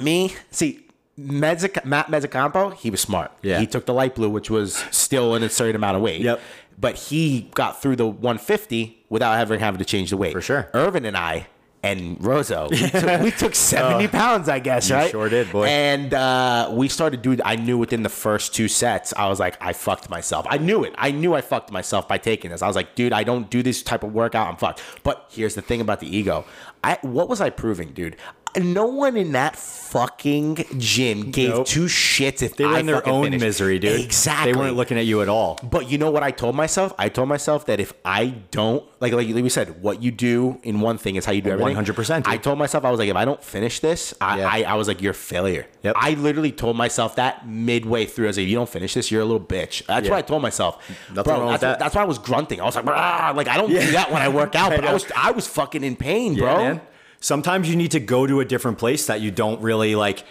[0.00, 0.86] me, see,
[1.18, 3.32] Mezzic- Matt Mezzacampo, he was smart.
[3.42, 3.58] Yeah.
[3.58, 6.20] He took the light blue, which was still an certain amount of weight.
[6.20, 6.40] Yep.
[6.78, 10.32] But he got through the 150 without ever having to change the weight.
[10.32, 10.70] For sure.
[10.74, 11.48] Irvin and I
[11.82, 14.88] and Rozo, we took, we took 70 pounds, I guess.
[14.88, 15.10] You right?
[15.10, 15.66] sure did, boy.
[15.66, 19.56] And uh, we started doing, I knew within the first two sets, I was like,
[19.60, 20.46] I fucked myself.
[20.48, 20.94] I knew it.
[20.96, 22.62] I knew I fucked myself by taking this.
[22.62, 24.48] I was like, dude, I don't do this type of workout.
[24.48, 24.80] I'm fucked.
[25.02, 26.44] But here's the thing about the ego.
[26.84, 28.16] I What was I proving, dude?
[28.56, 31.66] No one in that fucking gym gave Nope.
[31.66, 33.44] two shits if They were I in their own finished.
[33.44, 34.00] misery, dude.
[34.00, 34.52] Exactly.
[34.52, 35.58] They weren't looking at you at all.
[35.62, 36.94] But you know what I told myself?
[36.98, 40.80] I told myself that if I don't like like we said, what you do in
[40.80, 41.76] one thing is how you do everything.
[41.76, 42.32] 100%, dude.
[42.32, 44.48] I told myself I was like, if I don't finish this, I Yeah.
[44.48, 45.66] I, I was like, you're a failure.
[45.82, 45.94] Yep.
[45.98, 48.26] I literally told myself that midway through.
[48.26, 49.84] I was like, if you don't finish this, you're a little bitch.
[49.86, 50.10] That's Yeah.
[50.12, 50.76] what I told myself.
[51.14, 51.78] Nothing Bro, that's, that.
[51.78, 52.60] that's why I was grunting.
[52.60, 54.84] I was like, "Rah," like I don't do that when I work out, I but
[54.86, 56.56] I was I was fucking in pain, Yeah, bro.
[56.56, 56.80] man.
[57.22, 60.24] Sometimes you need to go to a different place that you don't really like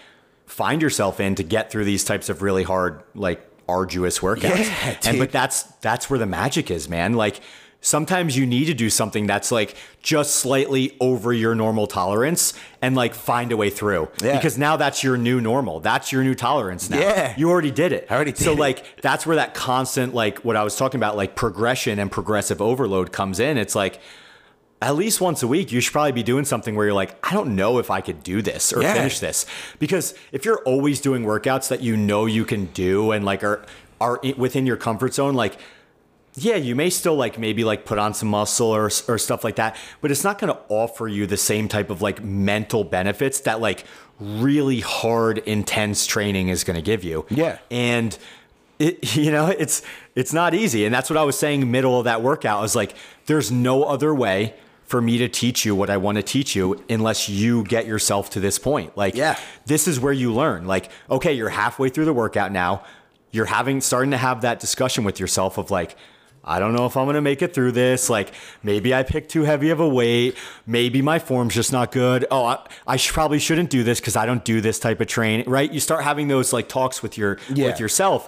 [0.45, 4.59] find yourself in to get through these types of really hard, like arduous workouts.
[4.67, 7.13] Yeah, and but that's that's where the magic is, man.
[7.13, 7.39] Like
[7.83, 12.95] sometimes you need to do something that's like just slightly over your normal tolerance and
[12.95, 14.07] like find a way through.
[14.21, 14.35] Yeah.
[14.35, 15.79] Because now that's your new normal.
[15.79, 16.99] That's your new tolerance now.
[16.99, 17.33] Yeah.
[17.37, 18.05] You already did it.
[18.09, 18.59] I already So did it.
[18.59, 22.61] like that's where that constant like what I was talking about like progression and progressive
[22.61, 23.57] overload comes in.
[23.57, 23.99] It's like
[24.81, 27.33] at least once a week, you should probably be doing something where you're like, I
[27.33, 28.93] don't know if I could do this or Yeah.
[28.93, 29.45] finish this.
[29.77, 33.63] Because if you're always doing workouts that you know you can do and like are
[33.99, 35.57] are within your comfort zone, like
[36.35, 39.57] yeah, you may still like maybe like put on some muscle or or stuff like
[39.57, 43.41] that, but it's not going to offer you the same type of like mental benefits
[43.41, 43.83] that like
[44.19, 47.25] really hard intense training is going to give you.
[47.29, 47.57] Yeah.
[47.69, 48.17] And
[48.79, 49.83] it you know, it's
[50.15, 52.59] it's not easy, and that's what I was saying middle of that workout.
[52.59, 52.95] I was like
[53.27, 54.55] there's no other way
[54.91, 58.29] for me to teach you what I want to teach you unless you get yourself
[58.31, 58.95] to this point.
[58.97, 59.39] Like Yeah.
[59.65, 60.67] this is where you learn.
[60.67, 62.83] Like okay, you're halfway through the workout now.
[63.31, 65.95] You're having starting to have that discussion with yourself of like
[66.43, 68.09] I don't know if I'm gonna make it through this.
[68.09, 68.33] Like
[68.63, 70.35] maybe I picked too heavy of a weight.
[70.65, 72.25] Maybe my form's just not good.
[72.31, 75.07] Oh, I, I sh- probably shouldn't do this because I don't do this type of
[75.07, 75.47] training.
[75.49, 75.71] Right?
[75.71, 77.67] You start having those like talks with your Yeah.
[77.67, 78.27] with yourself,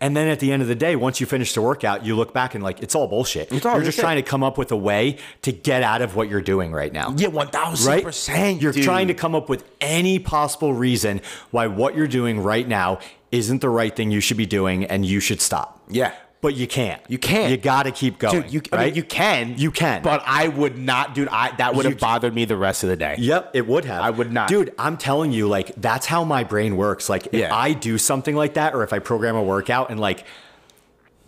[0.00, 2.32] and then at the end of the day, once you finish the workout, you look
[2.32, 3.52] back and like it's all bullshit.
[3.52, 6.16] It's all you're just trying to come up with a way to get out of
[6.16, 7.14] what you're doing right now.
[7.16, 8.62] Yeah, one thousand percent.
[8.62, 11.20] You're trying to come up with any possible reason
[11.50, 15.04] why what you're doing right now isn't the right thing you should be doing and
[15.04, 15.80] you should stop.
[15.88, 16.14] Yeah.
[16.42, 17.02] But you can't.
[17.06, 17.50] You can't.
[17.50, 18.42] You got to keep going.
[18.42, 18.84] Dude, you, I right?
[18.86, 19.58] mean, you can.
[19.58, 20.02] You can.
[20.02, 21.28] But I would not, dude.
[21.28, 23.16] I that would You- have bothered me the rest of the day.
[23.18, 24.00] Yep, it would have.
[24.02, 24.48] I would not.
[24.48, 27.10] Dude, I'm telling you, like, that's how my brain works.
[27.10, 27.54] Like, if Yeah.
[27.54, 30.24] I do something like that, or if I program a workout and like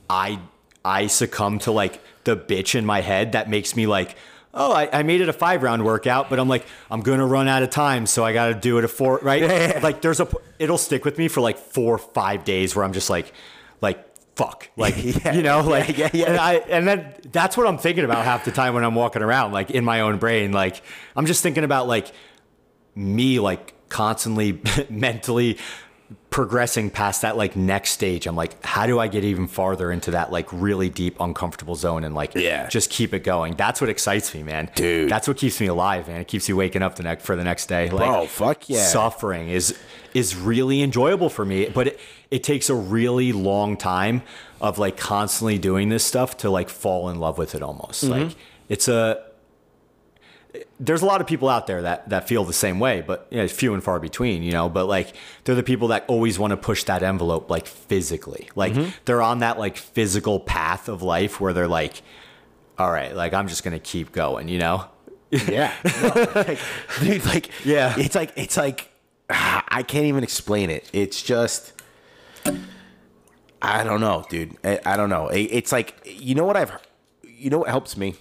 [0.09, 0.39] I
[0.85, 4.17] I succumb to like the bitch in my head that makes me like,
[4.55, 7.49] oh, I, I made it a five round workout, but I'm like, I'm gonna run
[7.49, 9.83] out of time, so I gotta do it a four, right?
[9.83, 12.93] Like there's a it'll stick with me for like four or five days where I'm
[12.93, 13.33] just like
[13.81, 14.05] like
[14.37, 14.69] fuck.
[14.77, 15.33] Like Yeah.
[15.35, 16.27] you know, like Yeah, yeah.
[16.27, 19.23] And I and then that's what I'm thinking about half the time when I'm walking
[19.23, 20.53] around, like in my own brain.
[20.53, 20.83] Like
[21.17, 22.13] I'm just thinking about like
[22.95, 24.61] me like constantly
[24.91, 25.59] mentally
[26.33, 30.11] progressing past that like next stage i'm like how do i get even farther into
[30.13, 32.69] that like really deep uncomfortable zone and like Yeah.
[32.71, 35.11] just keep it going that's what excites me man Dude.
[35.11, 37.45] that's what keeps me alive man it keeps you waking up the next for the
[37.45, 38.83] next day like Bro, fuck yeah.
[38.83, 39.79] suffering is
[40.15, 42.01] is really enjoyable for me but it,
[42.31, 44.23] it takes a really long time
[44.59, 48.29] of like constantly doing this stuff to like fall in love with it almost Mm-hmm.
[48.29, 48.37] like
[48.71, 49.23] it's a
[50.79, 53.39] there's a lot of people out there that that feel the same way, but you
[53.39, 54.69] know, it's few and far between, you know.
[54.69, 55.15] But like
[55.45, 58.49] they're the people that always want to push that envelope like physically.
[58.55, 58.91] Like Mm-hmm.
[59.07, 62.03] they're on that like physical path of life where they're like,
[62.79, 64.85] all right, like I'm just gonna keep going, you know?
[65.31, 65.73] Yeah.
[66.03, 66.59] No, like,
[67.01, 67.95] dude, like, Yeah.
[67.97, 68.91] It's like, it's like,
[69.31, 70.89] I can't even explain it.
[70.93, 71.73] It's just,
[73.63, 74.57] I don't know, dude.
[74.65, 75.29] I, I don't know.
[75.29, 76.73] It- It's like, you know what I've,
[77.25, 78.15] you know what helps me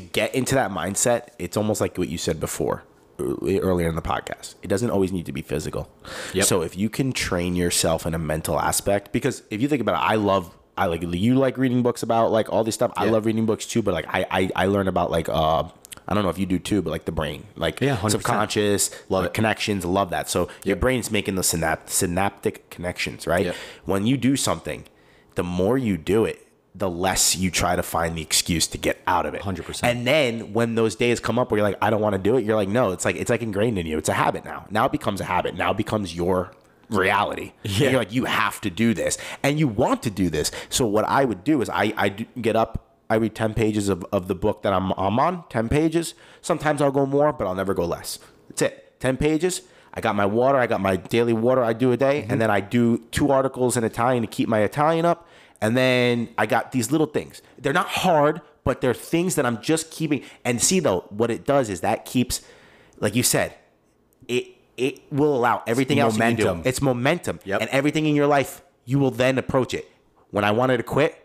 [0.00, 1.28] to get into that mindset?
[1.38, 2.82] It's almost like what you said before.
[3.18, 4.56] earlier in the podcast.
[4.62, 5.88] It doesn't always need to be physical.
[6.34, 6.44] Yep.
[6.44, 9.94] So if you can train yourself in a mental aspect, because if you think about
[9.94, 10.54] it, I love.
[10.78, 12.92] I like you like reading books about like all this stuff.
[12.94, 15.62] I love reading books too, but like I, I I learn about like uh
[16.06, 18.10] I don't know if you do too, but like the brain, like Yeah, 100%.
[18.10, 19.32] subconscious, love it.
[19.32, 20.28] connections, love that.
[20.28, 23.46] So your brain's making the synapt- synaptic connections, right?
[23.46, 23.54] Yep.
[23.86, 24.84] When you do something,
[25.34, 26.45] the more you do it,
[26.78, 29.42] the less you try to find the excuse to get out of it.
[29.42, 29.80] 100%.
[29.82, 32.36] And then when those days come up where you're like, I don't want to do
[32.36, 33.96] it, you're like, no, it's like it's like ingrained in you.
[33.96, 34.66] It's a habit now.
[34.70, 35.54] Now it becomes a habit.
[35.54, 36.52] Now it becomes your
[36.90, 37.52] reality.
[37.64, 37.90] And Yeah.
[37.90, 39.16] you're like, you have to do this.
[39.42, 40.50] And you want to do this.
[40.68, 44.04] So what I would do is I, I get up, I read 10 pages of,
[44.12, 46.14] of the book that I'm, I'm on, 10 pages.
[46.42, 48.18] Sometimes I'll go more, but I'll never go less.
[48.48, 49.00] That's it.
[49.00, 49.62] 10 pages.
[49.94, 50.58] I got my water.
[50.58, 52.22] I got my daily water I do a day.
[52.22, 52.32] Mm-hmm.
[52.32, 55.26] And then I do two articles in Italian to keep my Italian up.
[55.60, 57.42] And then I got these little things.
[57.58, 60.22] They're not hard, but they're things that I'm just keeping.
[60.44, 62.42] And see, though, what it does is that keeps,
[62.98, 63.54] like you said,
[64.28, 66.62] it it will allow everything else you can momentum.
[66.64, 67.40] It's momentum.
[67.44, 67.62] Yep.
[67.62, 69.90] And everything in your life, you will then approach it.
[70.30, 71.22] When I wanted to quit,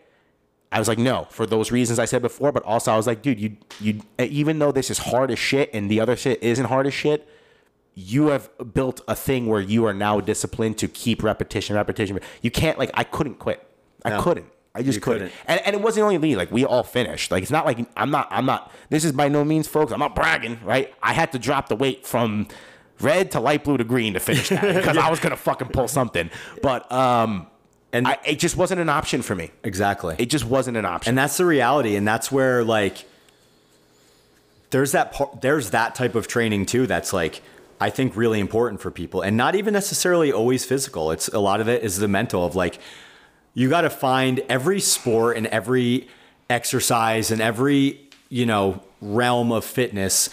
[0.70, 3.20] I was like, no, for those reasons I said before, but also I was like,
[3.20, 6.64] dude, you you even though this is hard as shit and the other shit isn't
[6.64, 7.28] hard as shit,
[7.94, 12.18] you have built a thing where you are now disciplined to keep repetition, repetition.
[12.40, 13.68] You can't like I couldn't quit.
[14.04, 14.22] I No.
[14.22, 14.46] couldn't.
[14.74, 15.28] I just couldn't.
[15.28, 15.34] couldn't.
[15.46, 16.34] And, and it wasn't only me.
[16.36, 17.30] Like we all finished.
[17.30, 18.28] Like it's not like I'm not.
[18.30, 18.72] I'm not.
[18.88, 19.92] This is by no means, folks.
[19.92, 20.58] I'm not bragging.
[20.64, 20.92] Right.
[21.02, 22.48] I had to drop the weight from
[23.00, 25.88] red to light blue to green to finish that because I was gonna fucking pull
[25.88, 26.30] something.
[26.62, 27.48] But um,
[27.92, 29.50] And- I, it just wasn't an option for me.
[29.62, 30.16] Exactly.
[30.18, 31.10] It just wasn't an option.
[31.10, 33.04] and that's the reality and that's where like
[34.70, 37.42] there's that part there's that type of training too that's like
[37.80, 41.60] i think really important for people and not even necessarily always physical it's a lot
[41.60, 42.78] of it is the mental of like
[43.54, 46.08] you got to find every sport and every
[46.50, 50.28] exercise and every you know realm of fitness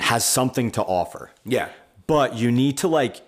[0.00, 1.30] has something to offer.
[1.44, 1.68] Yeah.
[2.06, 3.20] but you need to like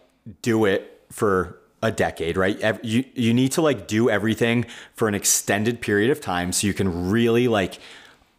[0.42, 2.58] do it for a decade right?
[2.84, 6.74] You you need to like do everything for an extended period of time so you
[6.74, 7.78] can really like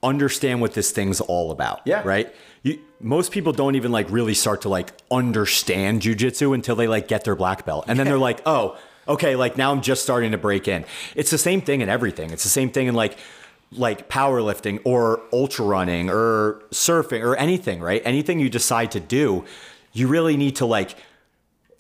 [0.03, 2.01] understand what this thing's all about Yeah.
[2.05, 2.33] right?
[2.63, 7.07] You most people don't even like really start to like understand jujitsu until they like
[7.07, 7.85] get their black belt.
[7.87, 8.77] And then they're like oh
[9.07, 10.85] okay like now i'm just starting to break in.
[11.15, 12.31] It's the same thing in everything.
[12.31, 13.17] It's the same thing in like
[13.73, 18.01] like powerlifting or ultra running or surfing or anything right?
[18.05, 19.45] Anything you decide to do
[19.93, 20.95] you really need to like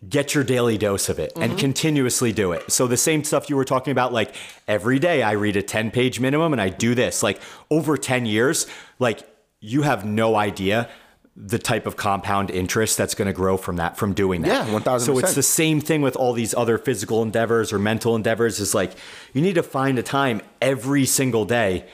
[0.07, 1.59] get your daily dose of it and mm-hmm.
[1.59, 2.71] continuously do it.
[2.71, 4.33] So the same stuff you were talking about like
[4.67, 7.21] every day I read a 10 page minimum and I do this.
[7.21, 7.39] Like
[7.69, 8.67] over 10 years
[8.99, 9.21] like
[9.59, 10.89] you have no idea
[11.35, 14.67] the type of compound interest that's going to grow from that from doing that.
[14.67, 14.99] Yeah, 1000%.
[15.01, 18.75] So it's the same thing with all these other physical endeavors or mental endeavors is
[18.75, 18.91] like
[19.33, 21.85] you need to find a time every single day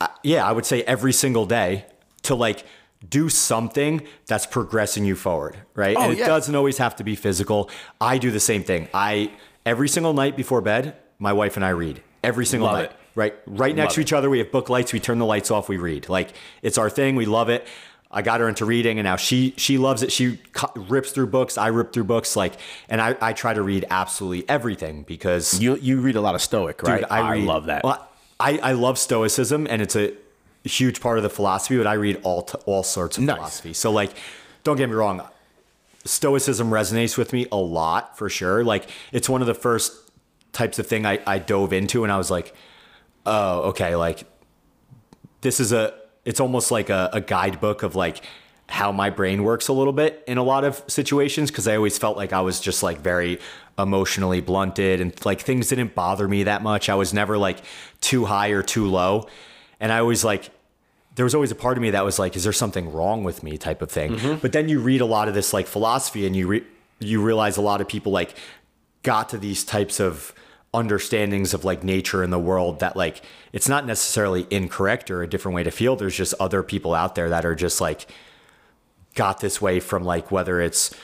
[0.00, 1.86] uh, yeah, I would say every single day
[2.22, 2.64] to like
[3.08, 5.96] do something that's progressing you forward, right?
[5.96, 6.26] Oh, and it yeah.
[6.26, 7.70] doesn't always have to be physical.
[8.00, 8.88] I do the same thing.
[8.92, 9.32] I
[9.64, 12.90] every single night before bed, my wife and I read every single Love night.
[12.90, 12.96] it.
[13.14, 14.28] Right, right next Love to each other.
[14.28, 14.92] We have book lights.
[14.92, 15.70] We turn the lights off.
[15.70, 16.10] We read.
[16.10, 17.16] Like it's our thing.
[17.16, 17.66] We love it.
[18.16, 20.10] I got her into reading, and now she she loves it.
[20.10, 20.38] She
[20.74, 21.58] rips through books.
[21.58, 22.34] I rip through books.
[22.34, 22.54] Like,
[22.88, 26.40] and I I try to read absolutely everything because You you read a lot of
[26.40, 27.00] Stoic, right?
[27.00, 27.84] Dude, I, read, love that.
[27.84, 28.08] Well,
[28.40, 30.14] I, I love Stoicism, and it's a
[30.64, 31.76] huge part of the philosophy.
[31.76, 33.36] But I read all t- all sorts of Nice.
[33.36, 33.72] philosophy.
[33.74, 34.12] So, like,
[34.64, 35.22] don't get me wrong,
[36.06, 38.64] Stoicism resonates with me a lot for sure.
[38.64, 39.92] Like, it's one of the first
[40.52, 42.54] types of thing I, I dove into, and I was like,
[43.26, 44.24] oh, okay, like
[45.42, 45.92] this is a
[46.26, 48.22] it's almost like a, a guidebook of like
[48.68, 51.96] how my brain works a little bit in a lot of situations because I always
[51.96, 53.38] felt like I was just like very
[53.78, 56.88] emotionally blunted and like things didn't bother me that much.
[56.88, 57.60] I was never like
[58.00, 59.28] too high or too low.
[59.78, 60.50] And I always like
[61.14, 63.42] there was always a part of me that was like, is there something wrong with
[63.42, 64.16] me type of thing.
[64.16, 64.38] Mm-hmm.
[64.40, 66.64] But then you read a lot of this like philosophy and you re-
[66.98, 68.34] you realize a lot of people like
[69.02, 70.34] got to these types of
[70.76, 73.22] understandings of like nature and the world that like
[73.52, 75.96] it's not necessarily incorrect or a different way to feel.
[75.96, 78.06] There's just other people out there that are just like
[79.14, 80.94] got this way from like whether it's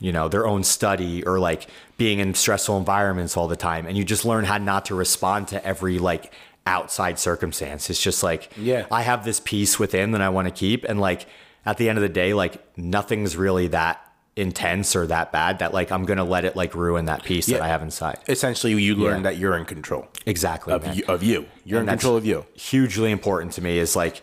[0.00, 1.66] you know their own study or like
[1.96, 3.86] being in stressful environments all the time.
[3.86, 6.32] And you just learn how not to respond to every like
[6.66, 7.88] outside circumstance.
[7.90, 8.86] It's just like Yeah.
[8.90, 10.84] i have this peace within that i want to keep.
[10.84, 11.26] And like
[11.64, 14.00] at the end of the day like nothing's really that
[14.36, 17.60] intense or that bad that like i'm gonna let it like ruin that peace that
[17.60, 19.22] i have inside Essentially, you learn Yeah.
[19.30, 21.46] that you're in control exactly of you, of you.
[21.64, 22.44] You're in And that's control of you.
[22.54, 24.22] hugely important to me is like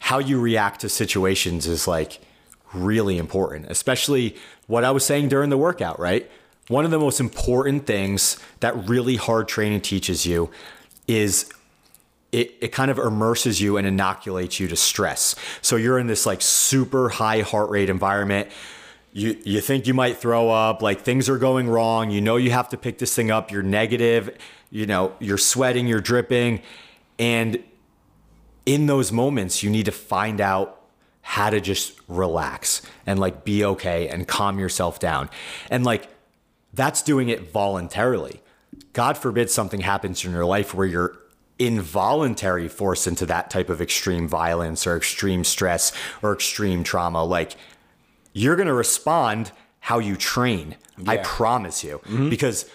[0.00, 2.18] how you react to situations is like
[2.74, 4.34] really important especially
[4.66, 6.28] what i was saying during the workout right
[6.66, 10.50] one of the most important things that really hard training teaches you
[11.06, 11.48] is
[12.32, 15.36] it, it kind of immerses you and inoculates you to stress.
[15.62, 18.48] So you're in this like super high heart rate environment.
[19.16, 22.10] You, you think you might throw up, like things are going wrong.
[22.10, 23.50] You know you have to pick this thing up.
[23.50, 24.36] You're negative,
[24.70, 26.60] you know, you're sweating, you're dripping.
[27.18, 27.64] And
[28.66, 30.82] in those moments, you need to find out
[31.22, 35.30] how to just relax and like be okay and calm yourself down.
[35.70, 36.10] And like
[36.74, 38.42] that's doing it voluntarily.
[38.92, 41.16] God forbid something happens in your life where you're
[41.58, 45.90] involuntary forced into that type of extreme violence or extreme stress
[46.20, 47.24] or extreme trauma.
[47.24, 47.56] Like
[48.36, 49.50] you're going to respond
[49.80, 50.76] how you train.
[51.06, 52.00] I promise you.
[52.00, 52.28] Mm-hmm.
[52.28, 52.68] Because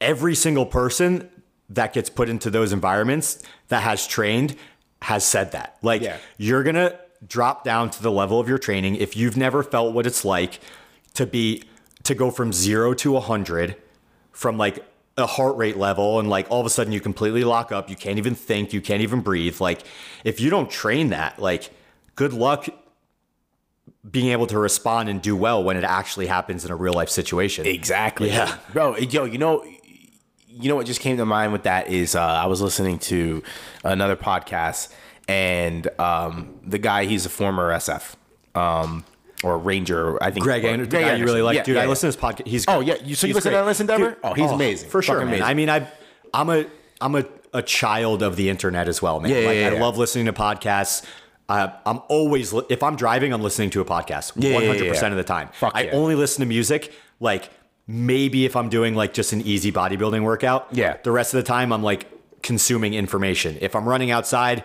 [0.00, 1.28] every single person
[1.68, 4.56] that gets put into those environments that has trained
[5.02, 5.76] has said that.
[5.82, 6.16] Like Yeah.
[6.38, 9.92] you're going to drop down to the level of your training if you've never felt
[9.92, 10.58] what it's like
[11.14, 11.64] to be
[12.04, 13.76] to go from 0 to 100
[14.32, 14.82] from like
[15.18, 17.96] a heart rate level and like all of a sudden you completely lock up, you
[17.96, 19.60] can't even think, you can't even breathe.
[19.60, 19.82] Like
[20.24, 21.70] if you don't train that, like
[22.16, 22.68] good luck
[24.10, 27.08] being able to respond and do well when it actually happens in a real life
[27.08, 27.66] situation.
[27.66, 28.28] Exactly.
[28.28, 28.58] Yeah.
[28.72, 29.64] Bro, yo, you know
[30.48, 33.42] you know what just came to mind with that is uh, I was listening to
[33.84, 34.92] another podcast
[35.26, 38.14] and um, the guy he's a former SF
[38.54, 39.04] um,
[39.42, 41.74] or Ranger, I think Greg, or- Anderson, the guy you really like, Yeah, dude.
[41.76, 41.90] yeah, I yeah.
[41.90, 42.46] listen to his podcast.
[42.46, 43.60] He's Oh yeah, you, so you listen great.
[43.60, 44.10] to Listen Denver?
[44.10, 44.90] Dude, oh, he's amazing.
[44.90, 45.42] for sure, amazing.
[45.42, 45.86] I mean, I,
[46.34, 46.66] I'm a,
[47.00, 49.30] I'm a, a child of the internet as well, man.
[49.30, 49.80] Yeah, yeah, like yeah, I yeah.
[49.80, 51.04] love listening to podcasts.
[51.52, 54.32] Uh, I'm always, li- if I'm driving, I'm listening to a podcast.
[54.36, 55.48] Yeah, yeah, 100 yeah, percent of the time.
[55.52, 57.50] Fuck I only listen to music like
[57.86, 60.68] maybe if I'm doing like just an easy bodybuilding workout.
[60.72, 60.96] Yeah.
[61.02, 62.06] The rest of the time, I'm like
[62.42, 63.58] consuming information.
[63.60, 64.64] If I'm running outside.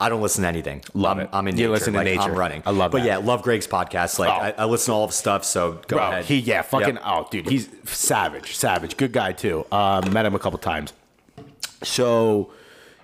[0.00, 0.82] I don't listen to anything.
[0.94, 1.30] Love I'm, it.
[1.32, 1.70] I'm in You nature.
[1.70, 2.22] listen to like, nature.
[2.22, 2.62] I'm running.
[2.66, 3.06] I love But that.
[3.06, 4.18] yeah, love Greg's podcast.
[4.18, 4.32] Like Oh.
[4.32, 5.44] I, I listen to all of stuff.
[5.44, 6.24] So go Bro, ahead.
[6.24, 7.02] he yeah, fucking Yep.
[7.06, 9.64] oh dude, he's savage, savage, good guy too.
[9.70, 10.92] Uh, met him a couple times.
[11.84, 12.50] So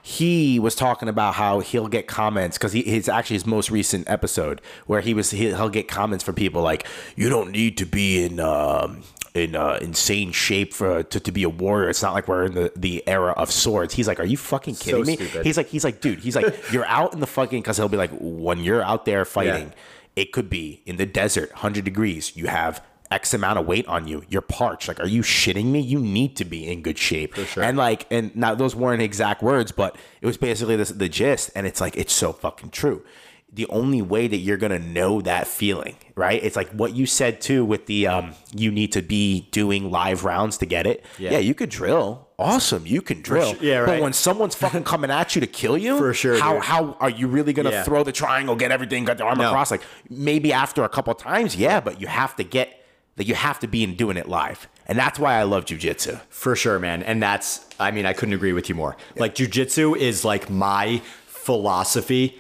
[0.09, 4.09] he was talking about how he'll get comments because he his actually his most recent
[4.09, 7.85] episode where he was he, he'll get comments from people like you don't need to
[7.85, 9.03] be in um
[9.35, 11.91] in uh, insane shape for to, to be a warrior.
[11.91, 13.93] It's not like we're in the, the era of swords.
[13.93, 15.17] He's like, are you fucking kidding me?
[15.17, 15.45] stupid.
[15.45, 17.99] He's like, he's like, dude, he's like, you're out in the fucking because he'll be
[17.99, 19.75] like, when you're out there fighting,
[20.17, 22.35] it could be in the desert, 100 degrees.
[22.35, 24.23] You have X amount of weight on you.
[24.29, 24.89] You're parched.
[24.89, 25.81] Like, are you shitting me?
[25.81, 27.35] You need to be in good shape.
[27.35, 27.63] For sure.
[27.63, 31.51] And like, and now those weren't exact words, but it was basically this, the gist.
[31.55, 33.03] And it's like, it's so fucking true.
[33.51, 36.39] The only way that you're gonna know that feeling, right?
[36.45, 40.27] It's like what you said too with the um, you need to be doing live
[40.27, 41.03] rounds to get it.
[41.19, 41.31] Yeah.
[41.31, 42.29] Yeah, you could drill.
[42.39, 43.55] Awesome, you can drill.
[43.55, 43.63] sure.
[43.65, 46.63] Yeah, But when someone's fucking coming at you to kill you, For sure, How dude.
[46.65, 47.85] how are you really gonna Yeah.
[47.85, 49.49] throw the triangle, get everything, get the arm No.
[49.49, 49.71] across?
[49.71, 49.81] Like
[50.11, 52.78] maybe after a couple times, yeah, but you have to get
[53.19, 56.19] that you have to be in doing it live, and that's why I love jujitsu.
[56.31, 57.03] For sure, man.
[57.03, 58.97] And that's, I mean, I couldn't agree with you more.
[59.17, 62.39] Like, jujitsu is like my philosophy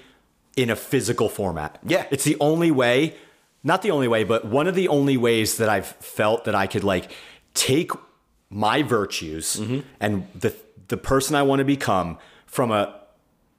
[0.57, 1.79] in a physical format.
[1.85, 2.07] Yeah.
[2.11, 3.15] It's the only way,
[3.63, 6.67] not the only way, but one of the only ways that I've felt that I
[6.67, 7.11] could like
[7.55, 7.91] take
[8.51, 9.81] my virtues Mm-hmm.
[10.01, 10.55] and the,
[10.89, 12.95] the person I want to become from a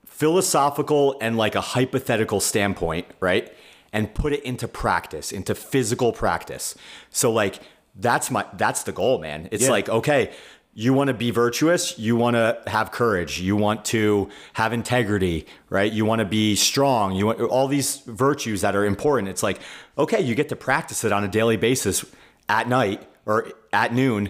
[0.05, 3.53] philosophical and like a hypothetical standpoint, right?
[3.91, 6.75] And put it into practice, into physical practice.
[7.09, 7.59] So like
[7.95, 9.49] that's my that's the goal, man.
[9.51, 9.71] It's Yeah.
[9.71, 10.31] like, okay,
[10.75, 15.45] you want to be virtuous, you want to have courage, you want to have integrity,
[15.69, 15.91] right?
[15.91, 19.27] You want to be strong, you want all these virtues that are important.
[19.27, 19.59] It's like,
[19.97, 22.05] okay, you get to practice it on a daily basis
[22.47, 24.29] at night or at noon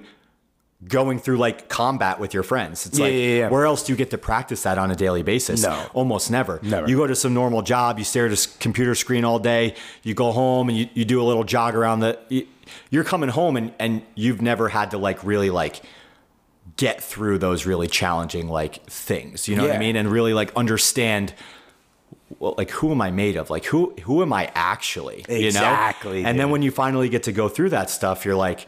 [0.87, 2.85] going through like combat with your friends.
[2.85, 3.49] It's Yeah, like yeah, yeah.
[3.49, 5.61] where else do you get to practice that on a daily basis?
[5.63, 5.87] No.
[5.93, 6.59] Almost never.
[6.63, 6.87] Never.
[6.87, 10.13] You go to some normal job, you stare at a computer screen all day, you
[10.13, 12.47] go home and you, you do a little jog around the you-
[12.91, 15.81] you're coming home and, and you've never had to like really like
[16.77, 19.47] get through those really challenging like things.
[19.47, 19.95] You know what I mean?
[19.95, 21.33] And really like understand
[22.37, 23.49] well, like who am I made of?
[23.49, 25.25] Like who who am I actually?
[25.27, 25.47] You know?
[25.47, 28.67] Exactly, And then when you finally get to go through that stuff, you're like,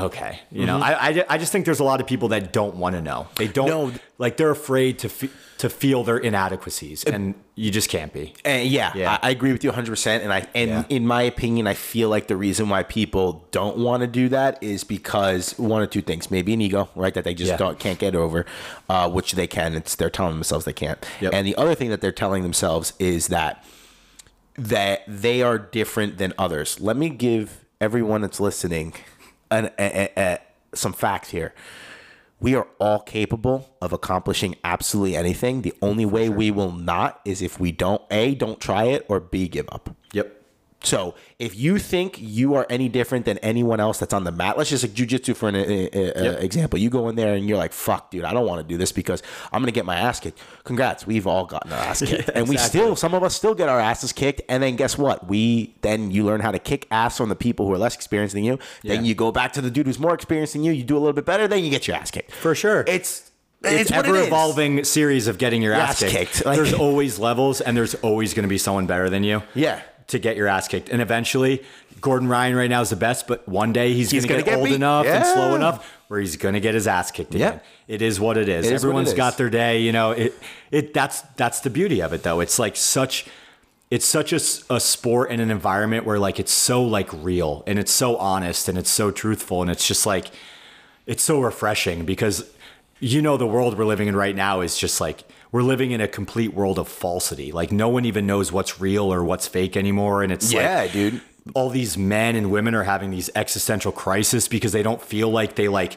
[0.00, 0.66] okay, you Mm-hmm.
[0.66, 3.02] know, I, I, I just think there's a lot of people that don't want to
[3.02, 3.28] know.
[3.36, 3.92] They don't No.
[4.18, 8.32] like they're afraid to fe- to feel their inadequacies, and you just can't be.
[8.46, 9.18] And yeah, Yeah.
[9.22, 9.90] I, I agree with you 100.
[9.90, 10.84] percent And I and Yeah.
[10.88, 14.62] in my opinion, I feel like the reason why people don't want to do that
[14.62, 16.30] is because one or two things.
[16.30, 17.12] Maybe an ego, right?
[17.12, 17.56] That they just Yeah.
[17.58, 18.46] don't can't get over,
[18.88, 19.74] uh, which they can.
[19.74, 21.04] It's they're telling themselves they can't.
[21.20, 21.34] Yep.
[21.34, 23.62] And the other thing that they're telling themselves is that
[24.56, 26.80] that they are different than others.
[26.80, 28.92] Let me give everyone that's listening
[29.50, 30.38] an, a, a,
[30.74, 31.54] some facts here.
[32.40, 35.62] We are all capable of accomplishing absolutely anything.
[35.62, 39.20] The only way we will not is if we don't A, don't try it, or
[39.20, 39.94] B, give up.
[40.80, 40.86] Yep.
[40.86, 44.56] So if you think you are any different than anyone else that's on the mat,
[44.56, 46.78] let's just like jujitsu for an uh, uh, example.
[46.78, 48.90] You go in there and you're like, "Fuck, dude, I don't want to do this
[48.92, 52.48] because I'm gonna get my ass kicked." Congrats, we've all gotten our ass kicked, and
[52.48, 54.40] we still, some of us still get our asses kicked.
[54.48, 55.26] And then guess what?
[55.28, 58.34] We then you learn how to kick ass on the people who are less experienced
[58.34, 58.58] than you.
[58.82, 60.72] Then you go back to the dude who's more experienced than you.
[60.72, 61.46] You do a little bit better.
[61.46, 62.32] Then you get your ass kicked.
[62.32, 62.84] For sure.
[62.86, 63.30] It's
[63.62, 64.26] it's, it's, it ever is.
[64.28, 66.32] evolving series of getting your ass, Ass kicked.
[66.32, 69.42] kicked, like- there's always levels, and there's always going to be someone better than you.
[69.54, 69.82] Yeah.
[70.10, 71.62] To get your ass kicked, and eventually,
[72.00, 74.56] Gordon Ryan right now is the best, but one day he's, He's going to get,
[74.58, 74.74] old beat.
[74.74, 77.48] enough and slow enough where he's going to get his ass kicked Yeah.
[77.48, 77.60] again.
[77.86, 78.66] It is what it is.
[78.66, 79.14] It is what it Everyone's is.
[79.14, 79.80] got their day.
[79.82, 80.34] You know, it
[80.70, 82.40] it that's that's the beauty of it, though.
[82.40, 83.26] It's like such.
[83.90, 84.40] It's such a,
[84.74, 88.68] a sport and an environment where like it's so like real and it's so honest
[88.68, 90.30] and it's so truthful and it's just like
[91.06, 92.48] it's so refreshing because
[93.00, 96.00] you know the world we're living in right now is just like we're living in
[96.00, 97.50] a complete world of falsity.
[97.52, 100.92] Like no one even knows what's real or what's fake anymore and it's Yeah, like
[100.92, 101.20] dude.
[101.54, 105.56] all these men and women are having these existential crises because they don't feel like
[105.56, 105.96] they like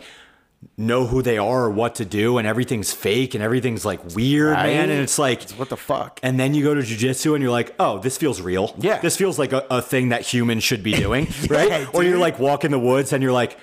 [0.77, 4.53] know who they are or what to do and everything's fake and everything's like weird,
[4.53, 4.67] Right?
[4.67, 4.89] man.
[4.89, 6.21] And it's like What the fuck?
[6.23, 8.73] and then you go to jujitsu and you're like, oh, this feels real.
[8.80, 8.99] Yeah.
[9.01, 11.93] This feels like a, a thing that humans should be doing, right?
[11.93, 13.57] Or you're like walk in the woods and you're like,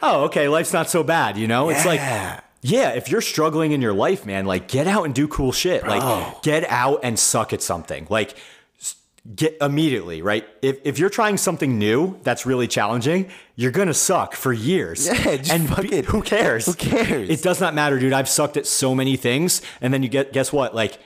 [0.00, 1.70] oh, okay, life's not so bad, you know?
[1.70, 1.98] It's like,
[2.66, 2.80] Yeah.
[2.80, 5.86] yeah, if you're struggling in your life, man, like get out and do cool shit.
[5.86, 8.06] Like get out and suck at something.
[8.10, 8.34] Like
[9.34, 10.46] get immediately, right?
[10.60, 15.06] If, if you're trying something new that's really challenging, you're gonna suck for years.
[15.06, 16.04] Yeah, just and fuck be- it.
[16.06, 16.66] who cares?
[16.66, 17.30] Who cares?
[17.30, 18.12] It does not matter, dude.
[18.12, 20.74] I've sucked at so many things, and then you get guess what?
[20.74, 20.98] Like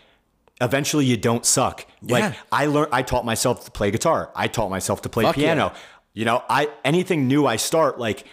[0.60, 1.86] eventually you don't suck.
[2.02, 2.18] Yeah.
[2.18, 4.30] Like I learned I taught myself to play guitar.
[4.34, 5.72] I taught myself to play Fuck piano.
[5.72, 5.78] yeah.
[6.14, 8.26] You know, I anything new I start like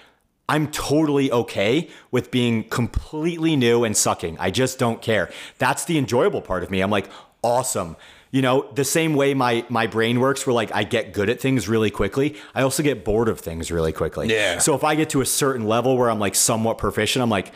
[0.48, 4.38] I'm totally okay with being completely new and sucking.
[4.40, 5.32] I just don't care.
[5.58, 6.82] That's the enjoyable part of me.
[6.82, 7.10] I'm like,
[7.44, 7.98] awesome.
[8.32, 11.40] You know, the same way my my brain works where like I get good at
[11.40, 14.30] things really quickly, I also get bored of things really quickly.
[14.30, 14.60] Yeah.
[14.60, 17.54] So if I get to a certain level where I'm like somewhat proficient, I'm like,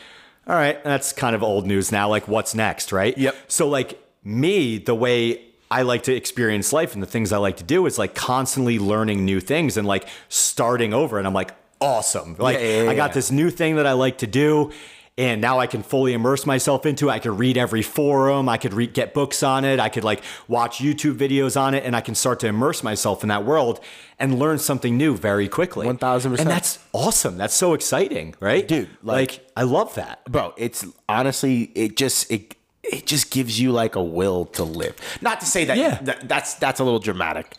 [0.48, 2.08] all right, that's kind of old news now.
[2.08, 3.16] Like what's next, right?
[3.18, 3.36] Yep.
[3.50, 7.58] So like me, the way I like to experience life and the things I like
[7.58, 11.18] to do is like constantly learning new things and like starting over.
[11.18, 12.36] And I'm like, awesome.
[12.40, 14.72] Like yeah, yeah, I got this new thing that I like to do.
[15.18, 17.12] And now I can fully immerse myself into it.
[17.12, 18.48] I could read every forum.
[18.48, 19.78] I could read, get books on it.
[19.78, 23.22] I could like watch YouTube videos on it, and I can start to immerse myself
[23.22, 23.82] in that world
[24.18, 25.86] and learn something new very quickly.
[25.86, 26.40] 1000%.
[26.40, 27.38] And that's awesome.
[27.38, 30.24] That's so exciting, right, Dude, like- like I love that.
[30.32, 34.96] bro it's honestly it just it it just gives you like a will to live
[35.22, 36.00] not to say that, Yeah.
[36.04, 37.58] that that's that's a little dramatic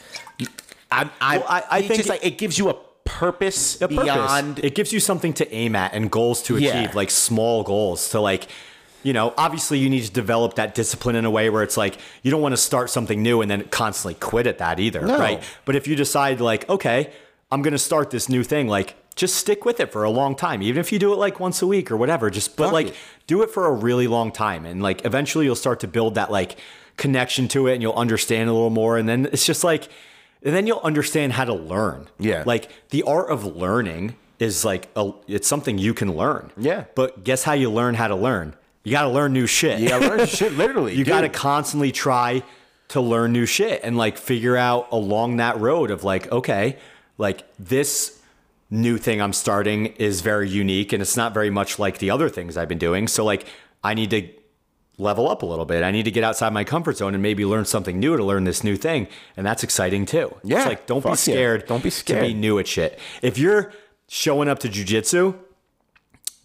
[0.90, 2.76] i i Well, I- I think just like it gives you a
[3.18, 4.04] purpose a purpose.
[4.04, 6.92] beyond It gives you something to aim at and goals to achieve, Yeah.
[6.94, 8.46] like small goals to like,
[9.02, 11.98] you know, obviously you need to develop that discipline in a way where it's like
[12.22, 15.18] you don't want to start something new and then constantly quit at that either, No.
[15.18, 15.42] right?
[15.64, 17.10] But if you decide like, okay,
[17.50, 20.34] I'm going to start this new thing, like just stick with it for a long
[20.36, 22.30] time, even if you do it like once a week or whatever.
[22.30, 22.94] Just but like
[23.26, 26.30] do it for a really long time, and like eventually you'll start to build that
[26.30, 26.56] like
[26.96, 29.88] connection to it, and you'll understand a little more, and then it's just like.
[30.42, 32.08] And then you'll understand how to learn.
[32.18, 32.44] Yeah.
[32.46, 36.50] Like the art of learning is like a, it's something you can learn.
[36.56, 36.84] Yeah.
[36.94, 38.54] But guess how you learn how to learn?
[38.84, 39.78] You got to learn new shit.
[39.80, 42.42] you gotta learn shit literally you got to constantly try
[42.88, 46.76] to learn new shit and like figure out along that road of like, okay,
[47.18, 48.20] like this
[48.70, 52.28] new thing I'm starting is very unique and it's not very much like the other
[52.28, 53.06] things I've been doing.
[53.06, 53.46] So like
[53.84, 54.28] I need to
[55.00, 55.82] level up a little bit.
[55.82, 58.44] I need to get outside my comfort zone and maybe learn something new to learn
[58.44, 59.08] this new thing.
[59.36, 60.34] And that's exciting too.
[60.44, 61.34] Yeah, It's like don't be fuck yeah.
[61.34, 61.66] scared.
[61.66, 62.20] Don't be scared.
[62.20, 62.34] To scared.
[62.34, 62.98] be new at shit.
[63.22, 63.72] If you're
[64.08, 65.36] showing up to jujitsu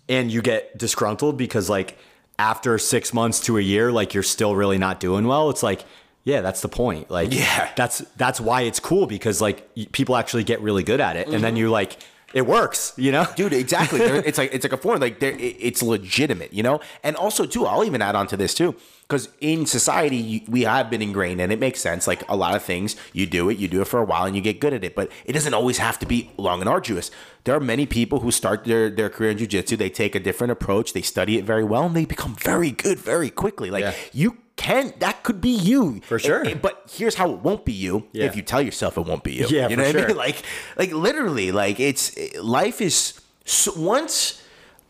[0.08, 1.98] and you get disgruntled because like
[2.40, 5.84] after six months to a year, like you're still really not doing well, it's like,
[6.24, 7.10] yeah, that's the point.
[7.12, 7.70] Like, Yeah.
[7.76, 11.44] that's that's why it's cool because like people actually get really good at it, and
[11.44, 11.58] then mm-hmm.
[11.58, 11.98] you like
[12.36, 14.00] it works, you know, dude exactly.
[14.30, 16.78] It's like it's like a form like there it's legitimate you know?
[17.04, 18.76] And also too i'll even add on to this too
[19.08, 22.62] because in society we have been ingrained and it makes sense like a lot of
[22.72, 24.84] things you do it you do it for a while and you get good at
[24.84, 27.10] it but it doesn't always have to be long and arduous.
[27.46, 30.52] There are many people who start their, their career in jiu-jitsu they take a different
[30.52, 33.70] approach they study it very well and they become very good very quickly.
[33.76, 33.94] Like Yeah.
[34.22, 36.40] you can that could be you For sure.
[36.40, 38.26] And- and- but here's how it won't be you Yeah.
[38.26, 40.44] if you tell yourself it won't be you Yeah, you know what i mean like
[40.78, 44.42] like literally like it's life is so once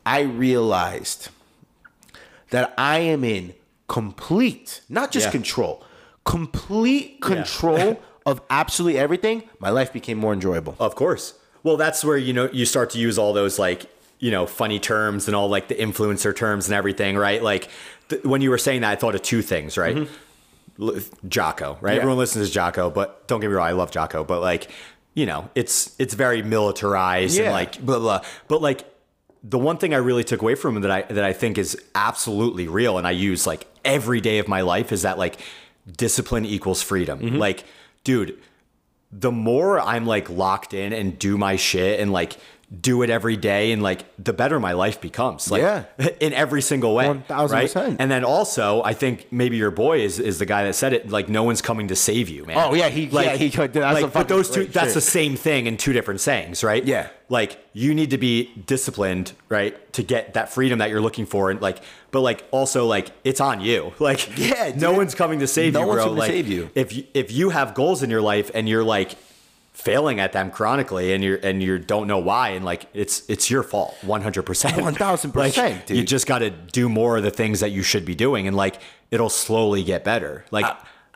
[0.06, 1.30] i realized
[2.52, 3.54] that i am in
[3.88, 5.32] complete not just Yeah.
[5.32, 5.84] control
[6.24, 11.34] complete control of absolutely everything my life became more enjoyable Of course.
[11.64, 13.88] Well, that's where you know you start to use all those like
[14.20, 17.42] you know funny terms and all like the influencer terms and everything, right?
[17.42, 17.70] Like
[18.10, 20.08] th- when you were saying that, I thought of two things, right?
[20.80, 20.96] l-
[21.28, 21.94] Jocko, right?
[21.94, 21.98] Yeah.
[21.98, 24.70] Everyone listens to Jocko, but don't get me wrong, I love Jocko, but like,
[25.14, 27.46] you know, it's it's very militarized Yeah.
[27.46, 28.22] and like blah blah.
[28.48, 28.84] But like
[29.44, 31.78] the one thing I really took away from him that I that I think is
[31.94, 35.38] absolutely real and I use like every day of my life is that like
[35.98, 37.20] discipline equals freedom.
[37.20, 37.38] Mm-hmm.
[37.38, 37.64] Like,
[38.04, 38.38] dude,
[39.12, 42.38] the more I'm like locked in and do my shit and like
[42.82, 45.52] do it every day and like the better my life becomes.
[45.52, 45.86] Like Yeah.
[46.20, 47.06] in every single way.
[47.06, 47.50] 1000%.
[47.52, 47.96] Right?
[48.00, 51.10] And then also I think maybe your boy is is the guy that said it,
[51.10, 52.58] like no one's coming to save you, man.
[52.58, 55.78] Oh, yeah, he- yeah, he- that's like, but those two that's the same thing in
[55.78, 56.84] two different sayings, right?
[56.84, 57.10] Yeah.
[57.30, 61.50] Like you need to be disciplined, right, to get that freedom that you're looking for,
[61.52, 61.80] and like,
[62.12, 63.94] but like also like it's on you.
[64.00, 64.98] Like, Yeah, no dude.
[64.98, 66.04] one's coming to save No you, one's bro.
[66.06, 66.70] coming to like, save you.
[66.76, 69.16] If you, if you have goals in your life and you're like
[69.76, 73.52] failing at them chronically and you're and you don't know why and like it's it's
[73.52, 75.98] your fault 100% 1000%, like, dude.
[75.98, 78.56] you just got to do more of the things that you should be doing and
[78.56, 78.82] like
[79.12, 80.66] it'll slowly get better like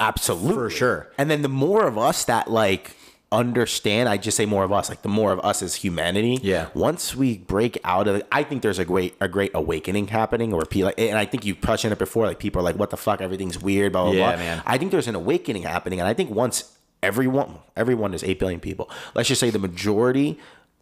[0.02, 0.54] Absolutely.
[0.54, 1.12] For sure.
[1.18, 2.96] And then the more of us that like
[3.34, 6.40] understand, I just say more of us, like the more of us as humanity.
[6.42, 6.70] Yeah.
[6.74, 10.54] Once we break out of it, I think there's a great a great awakening happening
[10.54, 12.90] or people and I think you've touched on it before, like people are like, what
[12.92, 14.38] the fuck, everything's weird, blah blah Yeah, blah.
[14.38, 14.64] man.
[14.66, 16.00] I think there's an awakening happening.
[16.00, 20.40] And I think once everyone everyone is eight billion people, let's just say the majority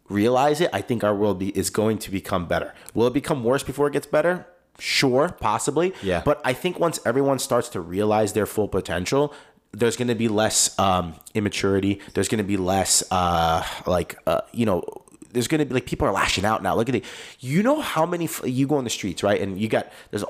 [0.08, 2.74] realize it, I think our world be, is going to become better.
[2.94, 4.46] Will it become worse before it gets better?
[4.78, 5.92] Sure, possibly.
[6.02, 6.22] Yeah.
[6.24, 9.34] But I think once everyone starts to realize their full potential,
[9.72, 12.00] there's going to be less um, immaturity.
[12.14, 14.84] There's going to be less, uh, like, uh, you know,
[15.32, 16.74] there's going to be like people are lashing out now.
[16.74, 17.04] Look at it.
[17.40, 19.40] You know how many you go on the streets, right?
[19.40, 20.24] And you got there's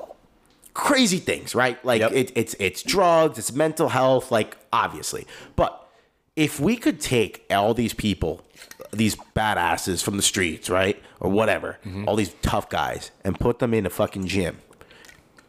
[0.79, 1.83] crazy things, right?
[1.83, 2.11] Like Yep.
[2.13, 5.27] it, it's it's drugs, it's mental health, like obviously.
[5.55, 5.87] But
[6.35, 8.45] if we could take all these people,
[8.91, 12.07] these badasses from the streets, right, or whatever, mm-hmm.
[12.07, 14.59] all these tough guys, and put them in a fucking gym,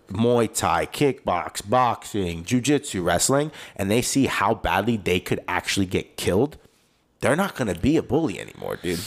[0.09, 6.17] Muay Thai, kickbox, boxing, jujitsu, wrestling, and they see how badly they could actually get
[6.17, 6.57] killed,
[7.21, 9.01] they're not gonna be a bully anymore, dude.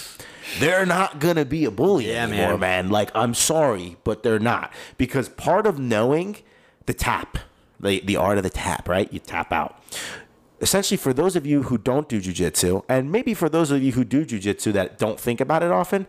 [0.59, 2.85] They're not gonna be a bully Yeah, anymore, man.
[2.85, 2.89] man.
[2.89, 6.37] Like I'm sorry, but they're not because part of knowing
[6.85, 7.37] the tap,
[7.79, 9.11] the the art of the tap, right?
[9.11, 9.81] You tap out.
[10.61, 13.91] Essentially, for those of you who don't do jujitsu, and maybe for those of you
[13.93, 16.07] who do jujitsu that don't think about it often,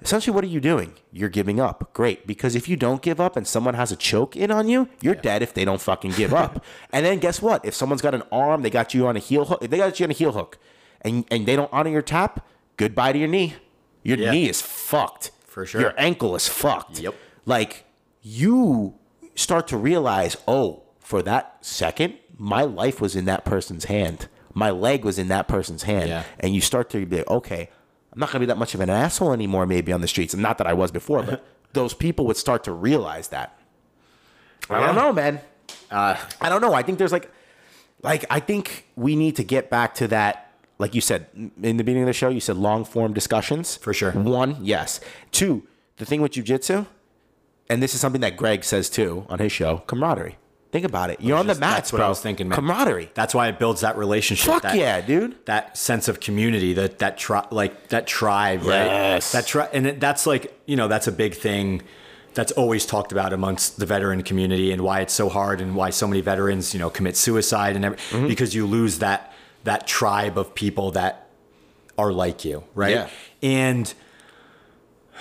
[0.00, 0.92] essentially, what are you doing?
[1.10, 1.92] You're giving up.
[1.92, 4.88] Great, because if you don't give up and someone has a choke in on you,
[5.00, 6.64] you're dead if they don't fucking give up.
[6.92, 7.64] and then guess what?
[7.64, 9.58] If someone's got an arm, they got you on a heel hook.
[9.60, 10.58] If they got you on a heel hook,
[11.00, 12.46] and and they don't honor your tap,
[12.76, 13.54] goodbye to your knee.
[14.06, 14.30] Your Yeah.
[14.30, 15.30] knee is fucked.
[15.46, 15.80] For sure.
[15.80, 17.00] Your ankle is fucked.
[17.00, 17.14] Yep.
[17.44, 17.84] Like
[18.22, 18.94] you
[19.34, 24.28] start to realize, oh, for that second, my life was in that person's hand.
[24.54, 26.08] My leg was in that person's hand.
[26.08, 26.24] Yeah.
[26.40, 27.70] And you start to be like, okay,
[28.12, 30.34] I'm not gonna be that much of an asshole anymore, maybe on the streets.
[30.34, 33.58] And not that I was before, but those people would start to realize that.
[34.70, 35.40] I don't know, man.
[35.90, 36.74] Uh, I don't know.
[36.74, 37.30] I think there's like,
[38.02, 40.45] like I think we need to get back to that.
[40.78, 43.76] Like you said in the beginning of the show, you said long form discussions.
[43.76, 44.12] For sure.
[44.12, 45.00] One, yes.
[45.32, 45.62] Two,
[45.96, 46.86] the thing with jujitsu,
[47.70, 50.36] and this is something that Greg says too on his show, camaraderie.
[50.72, 51.20] Think about it.
[51.20, 52.06] You're on the Just- mats, that's what bro.
[52.06, 52.56] I was thinking, man.
[52.56, 53.10] Camaraderie.
[53.14, 54.52] That's why it builds that relationship.
[54.52, 55.36] Fuck that, yeah, dude.
[55.46, 58.84] That sense of community, that that tri- like that tribe, right?
[58.84, 59.32] Yes.
[59.32, 61.82] That tri- and it, that's like you know that's a big thing
[62.34, 65.88] that's always talked about amongst the veteran community and why it's so hard and why
[65.88, 68.28] so many veterans you know commit suicide and every, Mm-hmm.
[68.28, 69.32] because you lose that
[69.66, 71.28] that tribe of people that
[71.98, 72.90] are like you, right?
[72.94, 73.08] Yeah.
[73.42, 73.92] And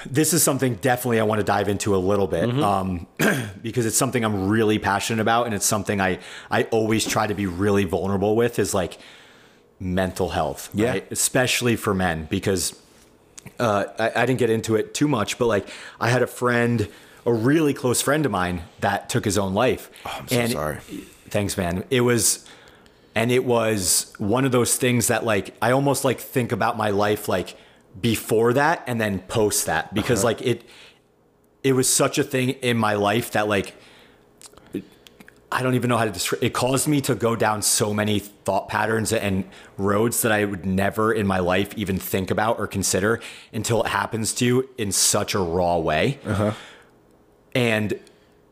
[0.05, 2.63] this is something definitely I want to dive into a little bit Mm-hmm.
[2.63, 3.07] um,
[3.61, 6.19] because it's something I'm really passionate about, and it's something I
[6.51, 8.97] I always try to be really vulnerable with is like
[9.79, 10.89] mental health, Yeah.
[10.91, 11.11] right?
[11.11, 12.79] Especially for men because
[13.59, 15.67] uh, I, I didn't get into it too much, but like
[15.99, 16.87] I had a friend,
[17.25, 19.89] a really close friend of mine that took his own life.
[20.05, 20.77] Oh, I'm so sorry.
[21.29, 21.83] Thanks, man.
[21.89, 22.44] It was,
[23.15, 26.89] and it was one of those things that like I almost like think about my
[26.89, 27.55] life like
[27.99, 30.33] before that and then post that because Uh-huh.
[30.33, 30.63] like it,
[31.63, 33.75] it was such a thing in my life that like
[35.51, 36.43] I don't even know how to describe.
[36.43, 39.45] It caused me to go down so many thought patterns and
[39.77, 43.21] roads that I would never in my life even think about or consider
[43.53, 46.19] until it happens to you in such a raw way.
[47.53, 47.97] And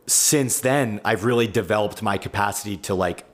[0.07, 3.26] since then, I've really developed my capacity to like,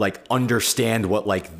[0.00, 1.50] like understand what like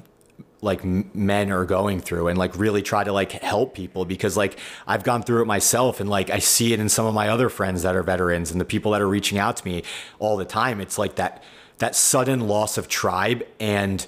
[0.63, 4.59] like men are going through and like really try to like help people because like
[4.87, 7.49] I've gone through it myself and like I see it in some of my other
[7.49, 9.85] friends that are veterans and the people that are reaching out to me
[10.19, 10.81] all the time.
[10.81, 11.43] It's like that
[11.79, 14.07] that sudden loss of tribe and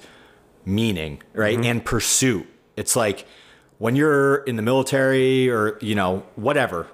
[0.65, 1.57] meaning right?
[1.57, 1.67] Mm-hmm.
[1.67, 2.47] And pursuit.
[2.77, 3.27] It's like
[3.79, 6.89] when you're in the military or you know whatever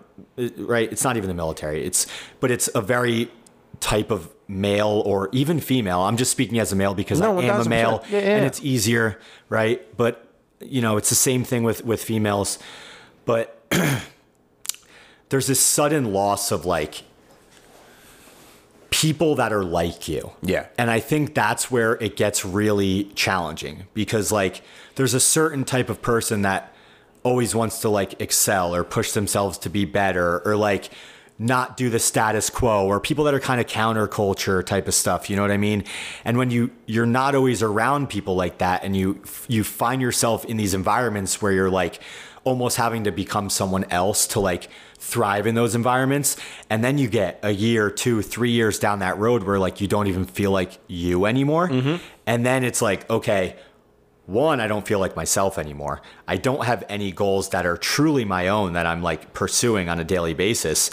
[0.56, 0.90] right?
[0.90, 1.84] It's not even the military.
[1.84, 2.06] It's
[2.40, 3.30] but it's a very
[3.80, 6.00] type of male or even female.
[6.00, 8.46] I'm just speaking as a male because No, I am a male Yeah, yeah, and
[8.46, 9.84] it's easier, right?
[9.96, 10.24] But
[10.60, 12.58] you know, it's the same thing with with females.
[13.24, 13.62] But
[15.28, 17.02] there's this sudden loss of like
[18.90, 20.32] people that are like you.
[20.42, 20.66] Yeah.
[20.76, 24.62] And I think that's where it gets really challenging because like
[24.94, 26.74] there's a certain type of person that
[27.22, 30.90] always wants to like excel or push themselves to be better or like
[31.38, 35.30] not do the status quo or people that are kind of counterculture type of stuff,
[35.30, 35.84] you know what I mean?
[36.24, 40.44] And when you you're not always around people like that and you you find yourself
[40.44, 42.00] in these environments where you're like
[42.42, 46.36] almost having to become someone else to like thrive in those environments
[46.70, 49.86] and then you get a year two three years down that road where like you
[49.86, 51.68] don't even feel like you anymore.
[51.68, 52.02] Mm-hmm.
[52.26, 53.56] And then it's like okay
[54.26, 56.02] one i don't feel like myself anymore.
[56.26, 60.00] I don't have any goals that are truly my own that i'm like pursuing on
[60.00, 60.90] a daily basis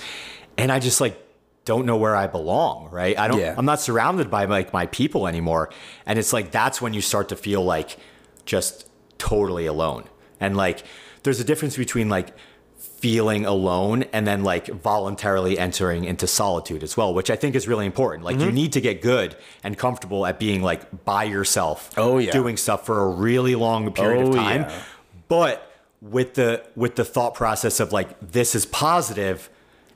[0.58, 1.22] and i just like
[1.66, 3.56] don't know where i belong right i don't Yeah.
[3.58, 5.70] i'm not surrounded by like my people anymore
[6.06, 7.98] and it's like that's when you start to feel like
[8.46, 8.88] just
[9.18, 10.04] totally alone
[10.40, 10.84] and like
[11.24, 12.36] there's a difference between like
[12.78, 17.68] feeling alone and then like voluntarily entering into solitude as well which i think is
[17.68, 18.46] really important like Mm-hmm.
[18.46, 22.32] you need to get good and comfortable at being like by yourself Oh, yeah.
[22.32, 24.82] doing stuff for a really long period Oh, of time yeah.
[25.28, 25.72] but
[26.02, 29.50] with the with the thought process of like this is positive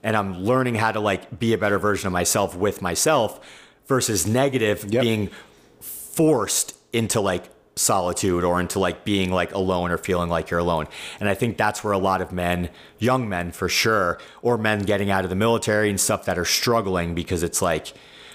[0.04, 3.40] and i'm learning how to like be a better version of myself with myself
[3.88, 5.02] versus negative Yep.
[5.02, 5.30] being
[5.80, 10.86] forced into like solitude or into like being like alone or feeling like you're alone.
[11.20, 14.80] And I think that's where a lot of men, young men for sure, or men
[14.82, 17.94] getting out of the military and stuff that are struggling because it's like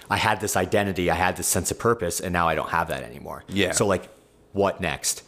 [0.09, 2.89] I had this identity, I had this sense of purpose, and now I don't have
[2.89, 3.45] that anymore.
[3.49, 3.73] Yeah.
[3.73, 4.09] So like,
[4.53, 5.23] what next?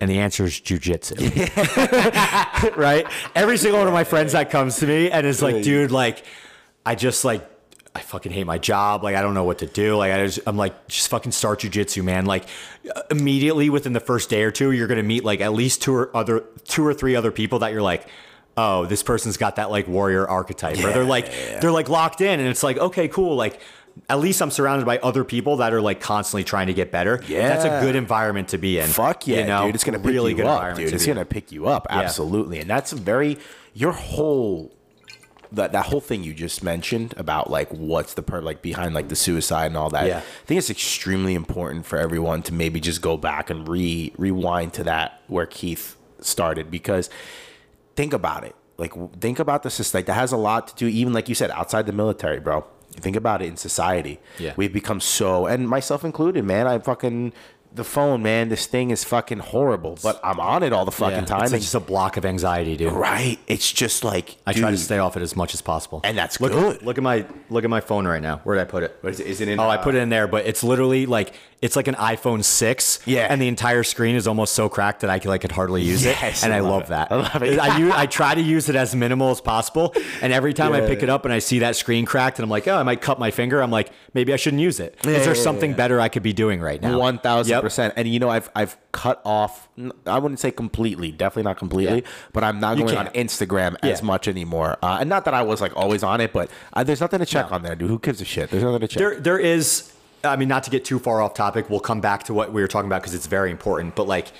[0.00, 1.16] And the answer is jujitsu.
[2.76, 3.06] right?
[3.34, 6.22] Every single one of my friends that comes to me and is like, dude, like,
[6.84, 7.48] I just like,
[7.94, 9.02] I fucking hate my job.
[9.02, 9.96] Like, I don't know what to do.
[9.96, 12.26] Like, I just, I'm like, just fucking start jujitsu, man.
[12.26, 12.44] Like,
[13.10, 16.14] immediately within the first day or two, you're gonna meet like at least two or
[16.14, 18.06] other, two or three other people that you're like,
[18.58, 21.30] oh, this person's got that like warrior archetype, or they're like,
[21.62, 23.60] they're like locked in, and it's like, okay, cool, like.
[24.08, 27.20] At least I'm surrounded by other people that are like constantly trying to get better.
[27.26, 28.86] Yeah, that's a good environment to be in.
[28.88, 29.66] Fuck yeah, you know?
[29.66, 29.74] dude!
[29.74, 30.94] It's gonna pick really you good up, environment dude.
[30.94, 32.60] It's gonna pick you up, absolutely.
[32.60, 33.38] And that's a very
[33.74, 34.72] your whole
[35.52, 39.08] that that whole thing you just mentioned about like what's the per like behind like
[39.08, 40.06] the suicide and all that.
[40.06, 40.18] Yeah.
[40.18, 44.72] I think it's extremely important for everyone to maybe just go back and re rewind
[44.74, 47.10] to that where Keith started because
[47.94, 48.54] think about it.
[48.76, 49.98] Like think about the system.
[49.98, 52.64] Like that has a lot to do, even like you said, outside the military, bro.
[53.00, 54.18] Think about it in society.
[54.38, 54.54] Yeah.
[54.56, 56.66] We've become so, and myself included, man.
[56.66, 57.32] I fucking
[57.76, 58.48] the phone, man.
[58.48, 61.42] This thing is fucking horrible, but I'm on it all the fucking Yeah, time.
[61.44, 62.92] It's and- just a block of anxiety, dude.
[62.92, 63.38] right?
[63.46, 66.00] It's just like I try to stay off it as much as possible.
[66.04, 66.82] and that's look, good.
[66.82, 68.40] Look at my look at my phone right now.
[68.44, 68.98] Where did I put it?
[69.04, 71.06] Is it- is it in, Oh, I uh, put it in there, but it's literally
[71.06, 71.32] like
[71.62, 72.98] it's like an iPhone six.
[73.06, 73.26] Yeah.
[73.30, 76.04] and the entire screen is almost so cracked that I can like could hardly use
[76.04, 77.12] Yes, it, and I I, love love that.
[77.12, 77.58] I love it.
[77.58, 80.80] I, use, I try to use it as minimal as possible, and every time I
[80.82, 80.88] Yeah.
[80.88, 83.00] pick it up and I see that screen cracked, and I'm like, oh, I might
[83.00, 83.62] cut my finger.
[83.62, 84.96] I'm like, maybe I shouldn't use it.
[85.04, 86.98] Yeah, Is there yeah, something better I could be doing right now?
[86.98, 87.62] One thousand Yep.
[87.66, 87.94] Percent.
[87.96, 89.68] And you know, I've I've cut off.
[90.06, 92.08] I wouldn't say completely, definitely not completely, Yeah.
[92.32, 93.06] but I'm not You going on.
[93.08, 94.78] Instagram as much anymore.
[94.82, 97.26] Uh, and not that I was like always on it, but uh, there's nothing to
[97.26, 97.90] check on there, dude.
[97.90, 98.50] Who gives a shit?
[98.50, 98.98] There's nothing to check.
[98.98, 99.92] There, there is.
[100.24, 102.60] I mean, not to get too far off topic, we'll come back to what we
[102.60, 103.94] were talking about because it's very important.
[103.94, 104.32] But like,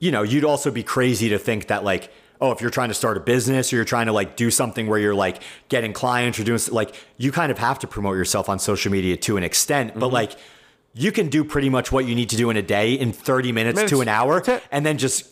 [0.00, 2.10] you know, you'd also be crazy to think that like,
[2.40, 4.86] oh, if you're trying to start a business or you're trying to like do something
[4.88, 8.48] where you're like getting clients or doing like, you kind of have to promote yourself
[8.48, 9.90] on social media to an extent.
[9.90, 10.00] Mm-hmm.
[10.00, 10.32] But like,
[10.94, 13.52] you can do pretty much what you need to do in a day in 30
[13.52, 13.90] minutes, Minutes.
[13.90, 15.26] to an hour, and then just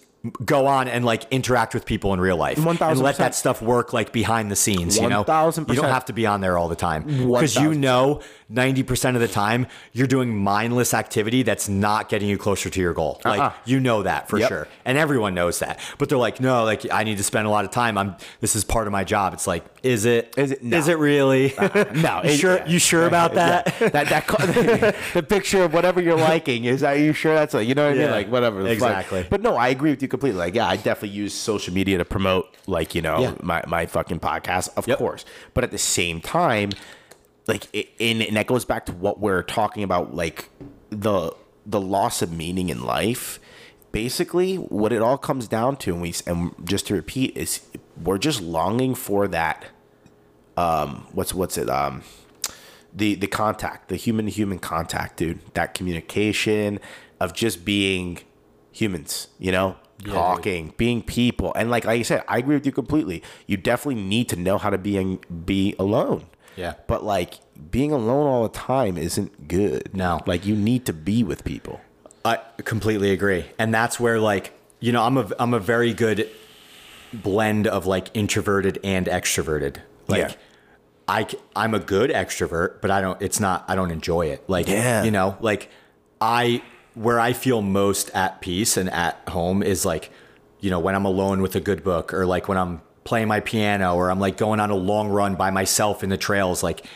[0.45, 3.93] go on and like interact with people in real life and let that stuff work
[3.93, 5.69] like behind the scenes you know 1000%.
[5.69, 8.21] you don't have to be on there all the time because you know
[8.53, 12.93] 90% of the time you're doing mindless activity that's not getting you closer to your
[12.93, 13.53] goal like Uh-uh.
[13.65, 14.49] you know that for Yep.
[14.49, 17.51] sure and everyone knows that but they're like no like i need to spend a
[17.51, 20.53] lot of time i'm this is part of my job it's like is it Is
[20.53, 20.63] it?
[20.63, 20.77] No.
[20.79, 22.67] is it really uh, No, you it- sure yeah.
[22.69, 23.89] you sure about that Yeah.
[23.89, 27.75] that that the picture of whatever you're liking is are you sure that's like you
[27.75, 29.27] know what I mean like whatever exactly.
[29.29, 32.05] but no I agree with you completely like yeah I definitely use social media to
[32.05, 33.35] promote like you know Yeah.
[33.43, 34.99] my my fucking podcast of Yep.
[34.99, 35.25] course
[35.55, 36.71] but at the same time
[37.49, 40.49] like it, and, and that goes back to what we're talking about like
[40.91, 41.33] the
[41.67, 43.41] the loss of meaning in life
[43.91, 47.61] basically what it all comes down to and we and just to repeat is
[48.03, 49.65] we're just longing for that
[50.57, 52.03] um what's what's it um
[52.95, 55.39] the the contact, the human to human contact, dude.
[55.55, 56.79] That communication
[57.21, 58.19] of just being
[58.71, 62.73] humans, you know, talking, being people, and like like I said, I agree with you
[62.73, 63.23] completely.
[63.47, 66.27] You definitely need to know how to be be alone.
[66.57, 66.75] Yeah.
[66.87, 67.35] But like
[67.71, 69.95] being alone all the time isn't good.
[69.95, 70.21] No.
[70.27, 71.81] like you need to be with people.
[72.25, 73.47] I completely agree.
[73.59, 76.29] And that's where like, you know, I'm a I'm a very good
[77.13, 79.79] blend of like introverted and extroverted.
[80.09, 80.37] Like
[81.09, 81.25] Yeah.
[81.57, 84.45] I'm a good extrovert, but I don't it's not I don't enjoy it.
[84.49, 85.05] Like Yeah.
[85.05, 85.69] you know, like
[86.21, 86.63] I
[86.95, 90.11] where I feel most at peace and at home is like,
[90.61, 93.41] you know, when I'm alone with a good book or like when I'm playing my
[93.41, 96.87] piano or I'm like going on a long run by myself in the trails like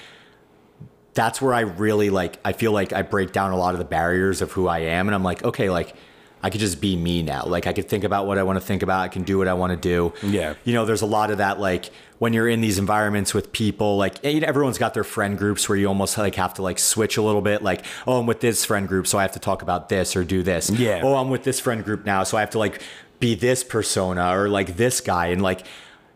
[1.15, 3.85] that's where I really like I feel like I break down a lot of the
[3.85, 5.09] barriers of who I am.
[5.09, 5.95] And I'm like okay like
[6.43, 7.45] I could just be me now.
[7.45, 9.01] Like I could think about what I want to think about.
[9.01, 10.13] I can do what I want to do.
[10.23, 10.55] Yeah.
[10.65, 13.97] you know there's a lot of that like when you're in these environments with people
[13.97, 17.17] like know, everyone's got their friend groups where you almost like have to like switch
[17.17, 19.63] a little bit like oh I'm with this friend group so I have to talk
[19.63, 21.01] about this or do this Yeah.
[21.05, 22.81] oh I'm with this friend group now so I have to like
[23.21, 25.67] be this persona or like this guy and like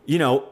[0.05, 0.47] you know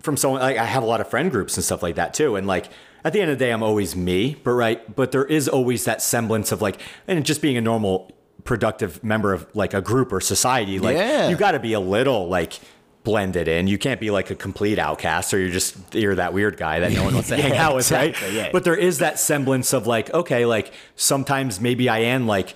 [0.00, 2.36] from someone like I have a lot of friend groups and stuff like that too.
[2.36, 2.68] And like
[3.04, 5.84] at the end of the day, I'm always me, but right, but there is always
[5.84, 8.12] that semblance of like, and just being a normal,
[8.44, 10.78] productive member of like a group or society.
[10.78, 11.28] Like Yeah.
[11.28, 12.60] you got to be a little like
[13.04, 13.66] blended in.
[13.68, 16.92] You can't be like a complete outcast, or you're just you're that weird guy that
[16.92, 18.14] no one wants to hang Yeah, out with, right?
[18.32, 18.50] yeah.
[18.52, 22.54] But there is that semblance of like, okay, like sometimes maybe I am like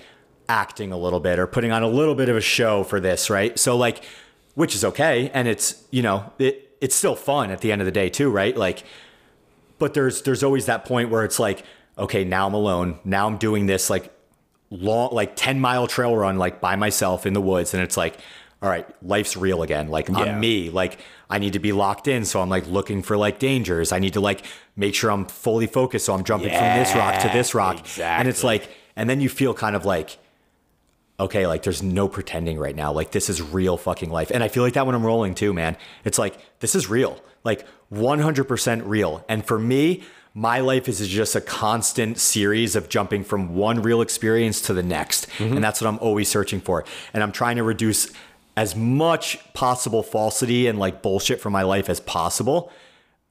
[0.48, 3.30] acting a little bit or putting on a little bit of a show for this,
[3.30, 3.58] right?
[3.58, 4.04] So like,
[4.54, 7.86] which is okay, and it's you know it it's still fun at the end of
[7.86, 8.56] the day too, right?
[8.56, 8.84] Like,
[9.78, 11.64] but there's there's always that point where it's like,
[11.96, 12.98] okay, now I'm alone.
[13.04, 14.12] Now I'm doing this like
[14.70, 18.18] long like 10 mile trail run like by myself in the woods and it's like
[18.62, 19.88] all right life's real again.
[19.88, 20.18] Like Yeah.
[20.20, 20.98] i'm me like
[21.28, 23.90] i need to be locked in so i'm like looking for like dangers.
[23.92, 24.44] I need to like
[24.76, 27.84] make sure i'm fully focused so i'm jumping from this rock to this rock.
[28.20, 30.18] And it's like and then you feel kind of like
[31.18, 32.92] okay like there's no pretending right now.
[32.92, 34.30] Like this is real fucking life.
[34.32, 35.76] And i feel like that when i'm rolling too man.
[36.04, 37.20] It's like this is real.
[37.44, 39.24] Like 100% real.
[39.28, 40.02] And for me
[40.34, 44.82] my life is just a constant series of jumping from one real experience to the
[44.82, 45.28] next.
[45.36, 45.56] Mm-hmm.
[45.56, 46.84] And that's what i'm always searching for.
[47.12, 48.10] And i'm trying to reduce
[48.56, 52.70] as much possible falsity and like bullshit from my life as possible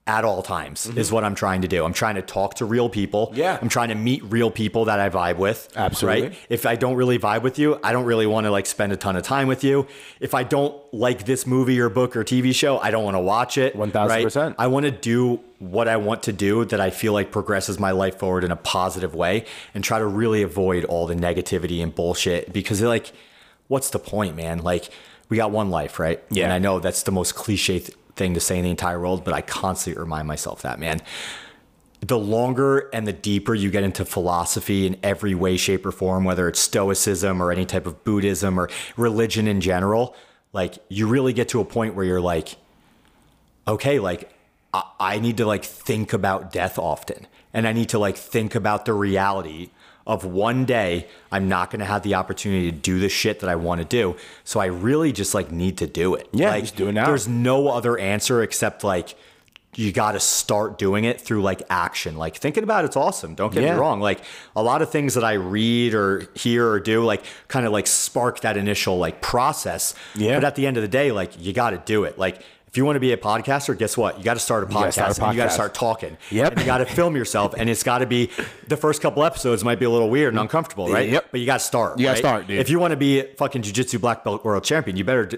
[0.07, 1.85] at all times is what I'm trying to do.
[1.85, 3.31] I'm trying to talk to real people.
[3.35, 3.59] Yeah.
[3.61, 5.71] I'm trying to meet real people that I vibe with.
[5.75, 6.29] Absolutely.
[6.29, 6.37] Right.
[6.49, 8.97] If I don't really vibe with you, I don't really want to like spend a
[8.97, 9.85] ton of time with you.
[10.19, 13.19] If I don't like this movie or book or TV show, I don't want to
[13.21, 13.75] watch it.
[13.75, 14.35] 1000%.
[14.35, 14.55] right?
[14.57, 17.91] I want to do what I want to do that I feel like progresses my
[17.91, 19.45] life forward in a positive way
[19.75, 23.13] and try to really avoid all the negativity and bullshit because like
[23.67, 24.57] what's the point, man?
[24.59, 24.89] Like
[25.31, 26.21] we got one life, right?
[26.29, 26.43] Yeah.
[26.43, 29.23] And I know that's the most cliche th- thing to say in the entire world,
[29.23, 31.01] but I constantly remind myself that, man.
[32.01, 36.25] The longer and the deeper you get into philosophy in every way, shape, or form,
[36.25, 40.17] whether it's Stoicism or any type of Buddhism or religion in general,
[40.51, 42.57] like you really get to a point where you're like,
[43.65, 44.33] okay, like
[44.73, 47.25] I, I need to like think about death often.
[47.53, 49.69] And I need to like think about the reality
[50.07, 53.49] of one day I'm not going to have the opportunity to do the shit that
[53.49, 54.15] I want to do.
[54.43, 56.27] So I really just like need to do it.
[56.31, 57.05] Yeah, like, just do it now.
[57.05, 59.15] There's no other answer except like
[59.75, 62.17] you got to start doing it through like action.
[62.17, 63.35] Like thinking about it's awesome.
[63.35, 63.75] Don't get Yeah.
[63.75, 64.01] me wrong.
[64.01, 64.21] Like
[64.55, 67.87] a lot of things that I read or hear or do, like kind of like
[67.87, 69.93] spark that initial like process.
[70.15, 70.35] Yeah.
[70.35, 72.17] But at the end of the day, like you got to do it.
[72.19, 72.41] Like
[72.71, 74.17] if you want to be a podcaster, guess what?
[74.17, 74.93] You got to start a podcast.
[74.93, 75.51] start you got to podcast.
[75.51, 76.17] start talking.
[76.29, 76.51] Yep.
[76.53, 78.29] And you got to film yourself, and it's got to be
[78.67, 81.09] the first couple episodes might be a little weird and uncomfortable, right?
[81.09, 81.27] Yep.
[81.31, 81.99] But you got to start.
[81.99, 82.17] You gotta right?
[82.19, 82.59] start, dude.
[82.59, 85.25] If you want to be a fucking jiu-jitsu black belt world champion, you better.
[85.25, 85.37] D-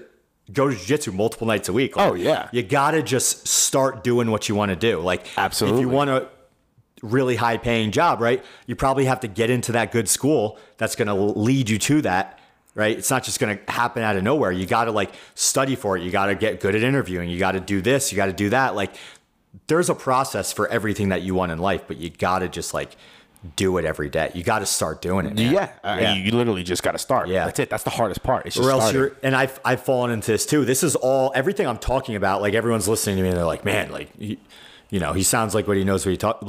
[0.52, 1.96] Go to jiu-jitsu multiple nights a week.
[1.96, 2.50] Like, Oh, yeah.
[2.52, 5.00] You got to just start doing what you want to do.
[5.00, 5.80] Like, Absolutely.
[5.80, 6.28] If you want to
[7.02, 8.44] really high paying job, right?
[8.66, 12.02] You probably have to get into that good school that's going to lead you to
[12.02, 12.38] that,
[12.74, 12.96] right?
[12.98, 14.50] It's not just going to happen out of nowhere.
[14.52, 16.02] You got to like study for it.
[16.02, 17.28] You got to get good at interviewing.
[17.30, 18.74] You got to do this, you got to do that.
[18.74, 18.94] Like
[19.68, 22.74] there's a process for everything that you want in life, but you got to just
[22.74, 22.96] like
[23.56, 24.30] do it every day.
[24.34, 25.34] You got to start doing it.
[25.34, 25.52] man.
[25.52, 26.14] Yeah, uh, Yeah.
[26.14, 27.28] You, you literally just got to start.
[27.28, 27.44] Yeah.
[27.44, 27.70] that's it.
[27.70, 28.46] That's the hardest part.
[28.46, 29.00] It's just or else starting.
[29.00, 30.64] you're and I've I've fallen into this too.
[30.64, 32.40] This is all everything I'm talking about.
[32.40, 34.38] Like everyone's listening to me and they're like, man, like he,
[34.90, 36.42] you know, he sounds like what he knows what he talk.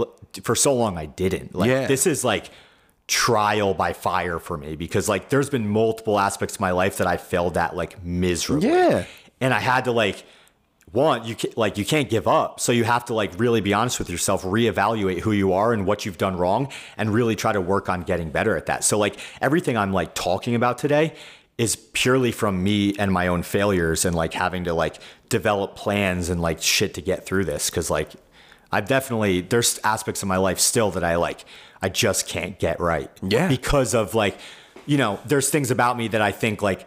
[0.44, 1.54] For so long, I didn't.
[1.54, 1.86] Like Yeah.
[1.88, 2.50] this is like
[3.08, 7.08] trial by fire for me because like there's been multiple aspects of my life that
[7.08, 8.70] I failed at like miserably.
[8.70, 9.06] Yeah.
[9.40, 10.24] and I had to like
[10.92, 13.74] one you can, like you can't give up so you have to like really be
[13.74, 17.52] honest with yourself reevaluate who you are and what you've done wrong and really try
[17.52, 21.14] to work on getting better at that so like everything i'm like talking about today
[21.58, 24.98] is purely from me and my own failures and like having to like
[25.30, 28.12] develop plans and like shit to get through this because like
[28.72, 31.44] i've definitely there's aspects of my life still that i like
[31.86, 33.48] i just can't get right Yeah.
[33.58, 34.36] because of like
[34.92, 36.82] you know there's things about me that i think like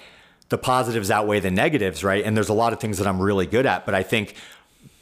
[0.54, 3.46] the positives outweigh the negatives right and there's a lot of things that i'm really
[3.56, 4.34] good at but i think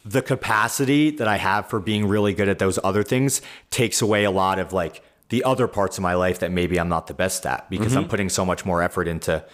[0.09, 4.23] the capacity that I have for being really good at those other things takes away
[4.23, 7.15] a lot of like the other parts of my life that maybe I'm not the
[7.15, 7.99] best at because Mm-hmm.
[8.05, 9.45] I'm putting so much more effort into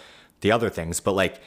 [0.41, 0.99] the other things.
[0.99, 1.41] But like,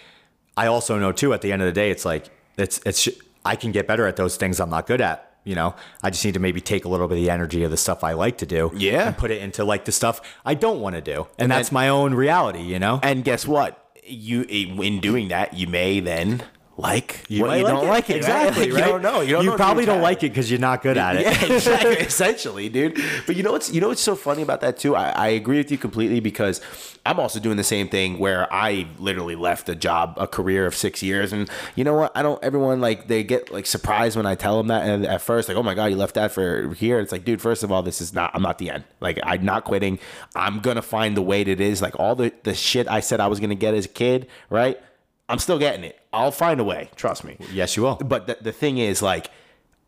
[0.56, 2.24] I also know too, at the end of the day, it's like,
[2.58, 3.08] it's, it's,
[3.44, 5.35] I can get better at those things I'm not good at.
[5.46, 7.70] You know, I just need to maybe take a little bit of the energy of
[7.70, 9.06] the stuff I like to do, Yeah.
[9.06, 11.88] and put it into like the stuff I don't want to do, and, that's my
[11.88, 12.62] own reality.
[12.62, 13.80] You know, And guess what?
[14.04, 16.42] You in doing that, you may then
[16.78, 17.88] like You you like don't it.
[17.88, 18.16] like it.
[18.16, 18.70] exactly.
[18.70, 18.80] Right?
[18.80, 18.86] Right?
[18.86, 19.20] You don't know.
[19.22, 21.22] You don't know probably don't like it because you're not good at it.
[21.22, 21.92] Yeah, exactly.
[21.96, 23.00] Essentially, dude.
[23.26, 24.94] But you know what's you know what's so funny about that too?
[24.94, 26.60] I, I agree with you completely because
[27.06, 30.74] I'm also doing the same thing where I literally left a job, a career of
[30.74, 32.12] six years, and you know what?
[32.14, 32.42] I don't.
[32.44, 35.56] Everyone like they get like surprised when I tell them that, and at first like,
[35.56, 36.98] oh my god, you left that for here.
[36.98, 38.32] It's like, dude, first of all, this is not.
[38.34, 38.84] I'm not the end.
[39.00, 39.98] Like I'm not quitting.
[40.34, 41.80] I'm gonna find the way that it is.
[41.80, 44.78] Like all the the shit I said I was gonna get as a kid, right?
[45.28, 45.98] I'm still getting it.
[46.12, 46.90] I'll find a way.
[46.96, 47.96] Trust me Yes, you will.
[47.96, 49.30] but the, the thing is like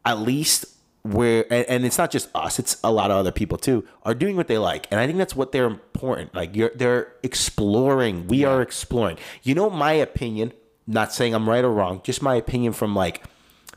[0.04, 0.66] at least
[1.04, 4.14] we're and, and it's not just us it's a lot of other people too are
[4.14, 8.26] doing what they like and i think that's what they're important like you're they're exploring
[8.26, 10.52] we are exploring you know my opinion
[10.88, 13.22] not saying i'm right or wrong just my opinion from like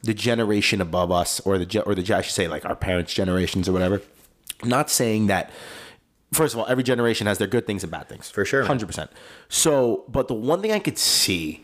[0.02, 3.70] the generation above us or the or the i should say like our parents generations
[3.70, 4.02] or whatever
[4.64, 5.52] not saying that
[6.34, 8.30] first of all every generation has their good things and bad things.
[8.30, 9.10] For sure, 100%
[9.50, 11.64] so but the one thing i could see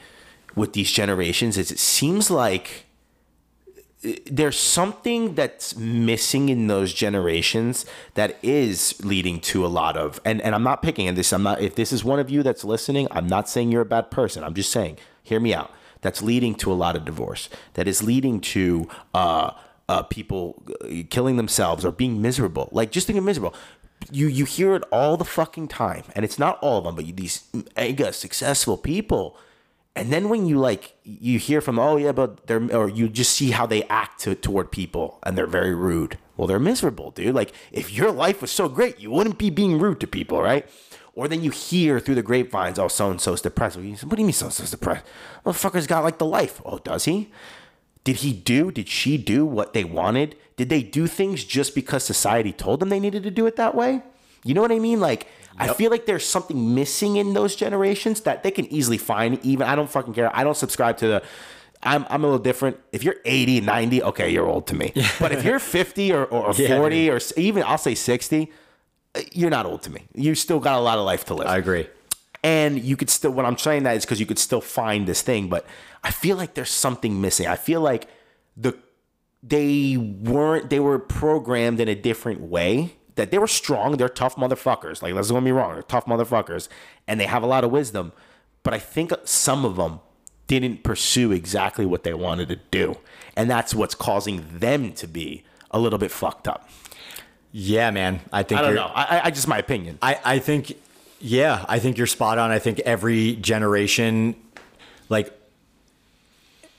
[0.56, 2.88] with these generations is it seems like
[4.26, 10.40] there's something that's missing in those generations that is leading to a lot of and
[10.42, 12.64] and I'm not picking and this I'm not if this is one of you that's
[12.64, 14.44] listening I'm not saying you're a bad person.
[14.44, 15.72] I'm just saying hear me out.
[16.02, 17.50] That's leading to a lot of divorce.
[17.74, 19.52] That is leading to uh
[19.90, 22.70] uh people uh, killing themselves or being miserable.
[22.72, 23.56] Like just being miserable
[24.12, 27.06] you you hear it all the fucking time and it's not all of them but
[27.06, 27.44] you, these
[27.76, 29.38] mega successful people.
[29.96, 33.32] And then when you like you hear from oh yeah but they're or you just
[33.32, 36.18] see how they act to, toward people and they're very rude.
[36.36, 37.36] Well they're miserable dude.
[37.36, 40.68] Like if your life was so great you wouldn't be being rude to people right?
[41.14, 43.76] Or then you hear through the grapevines oh so and so's depressed.
[43.76, 43.88] What do
[44.22, 45.06] you mean so and so's depressed?
[45.46, 46.62] Motherfucker's got like the life.
[46.66, 47.32] Oh does he?
[48.04, 52.04] Did he do did she do what they wanted did they do things just because
[52.04, 54.02] society told them they needed to do it that way
[54.44, 55.28] you know what i mean like
[55.60, 59.44] I feel like there's something missing in those generations that they can easily find.
[59.44, 60.30] Even I don't fucking care.
[60.32, 61.24] I don't subscribe to the.
[61.82, 62.78] I'm, I'm a little different.
[62.92, 64.94] If you're 80, 90, okay, you're old to me.
[65.20, 68.52] But if you're 50 or, or, or Yeah, 40 or even I'll say 60,
[69.16, 70.06] uh, you're not old to me.
[70.14, 71.88] You still got a lot of life to live I agree.
[72.44, 75.24] and you could still what i'm saying that is because you could still find this
[75.24, 75.66] thing but
[76.04, 78.08] i feel like there's something missing i feel like
[78.56, 78.78] the
[79.44, 84.36] they weren't they were programmed in a different way that they were strong they're tough
[84.36, 85.02] motherfuckers.
[85.02, 86.68] Like let's don't get me wrong they're tough motherfuckers
[87.08, 88.12] and they have a lot of wisdom.
[88.64, 90.00] But i think some of them
[90.48, 92.98] didn't pursue exactly what they wanted to do.
[93.36, 96.70] And that's what's causing them to be a little bit fucked up.
[97.52, 98.22] Yeah, man.
[98.32, 98.92] I think i don't know.
[98.94, 100.00] I, I- I just my opinion.
[100.02, 100.74] I, I think,
[101.20, 102.50] yeah, I think you're spot on.
[102.52, 104.36] I think every generation,
[105.10, 105.37] like,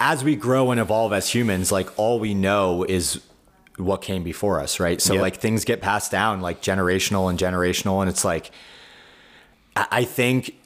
[0.01, 3.20] as we grow and evolve as humans, like, all we know is
[3.77, 5.01] what came before us, right?
[5.01, 5.23] So, Yep.
[5.23, 8.01] like, things get passed down, like, generational and generational.
[8.01, 8.51] And it's like,
[9.77, 10.57] I, think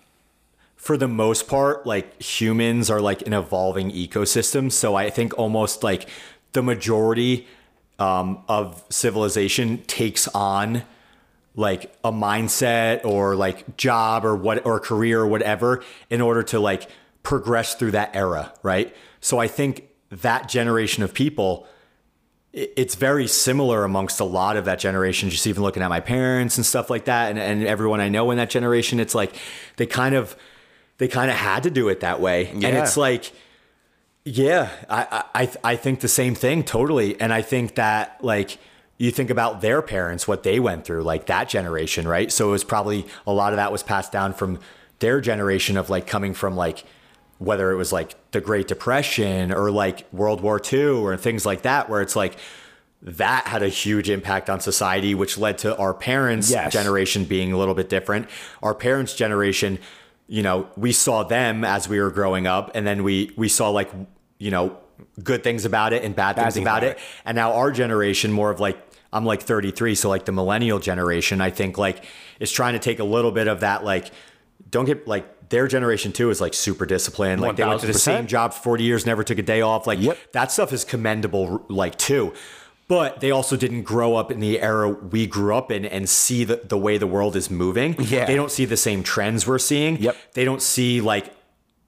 [0.77, 4.73] for the most part, like, humans are like an evolving ecosystem.
[4.73, 6.09] So, I think almost like
[6.53, 7.47] the majority
[7.99, 10.83] um, of civilization takes on
[11.55, 16.59] like a mindset or like job or what or career or whatever in order to
[16.59, 16.89] like
[17.23, 18.95] progress through that era, right?
[19.23, 21.67] So I think that generation of people
[22.55, 26.59] it's very similar amongst a lot of that generation just even looking at my parents
[26.59, 29.35] and stuff like that and, and everyone I know in that generation it's like
[29.79, 30.37] they kind of
[30.99, 32.49] they kind of had to do it that way.
[32.49, 33.33] And it's like
[34.25, 38.59] yeah, I, I I think the same thing totally, and I think that like
[38.99, 42.31] you think about their parents, what they went through, like that generation, right?
[42.31, 44.61] So it was probably a lot of that was passed down from
[45.01, 46.85] their generation of like coming from like
[47.45, 51.63] whether it was like the Great Depression or like World War II or things like
[51.63, 52.37] that, where it's like
[53.03, 56.73] that had a huge impact on society, which led to our parents' Yes.
[56.73, 58.29] generation being a little bit different.
[58.63, 59.79] Our parents' generation,
[60.29, 63.71] you know, we saw them as we were growing up, and then we we saw
[63.71, 63.91] like
[64.39, 64.77] you know
[65.23, 66.99] good things about it and bad, things, things about about it.
[67.25, 68.79] And now our generation, more of like
[69.13, 72.05] I'm like 33, so like the millennial generation, I think like
[72.39, 74.11] is trying to take a little bit of that like
[74.71, 77.41] don't get like their generation too is like super disciplined.
[77.41, 79.87] Like they went to the same job for 40 years, never took a day off.
[79.87, 80.19] Like Yep.
[80.33, 82.33] that stuff is commendable, like too.
[82.89, 86.45] But they also didn't grow up in the era we grew up in and see
[86.45, 87.95] the, the way the world is moving.
[88.01, 88.25] Yeah.
[88.25, 89.99] They don't see the same trends we're seeing.
[89.99, 90.17] Yep.
[90.33, 91.33] They don't see like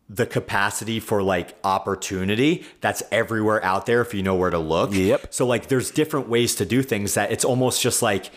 [0.09, 4.93] the capacity for like opportunity that's everywhere out there if you know where to look.
[4.93, 5.29] Yep.
[5.31, 8.31] So like there's different ways to do things that it's almost just like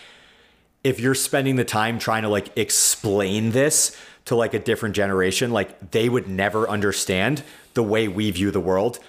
[0.84, 3.96] if you're spending the time trying to like explain this
[4.28, 7.44] to like a different generation, like they would never understand
[7.74, 9.00] the way we view the world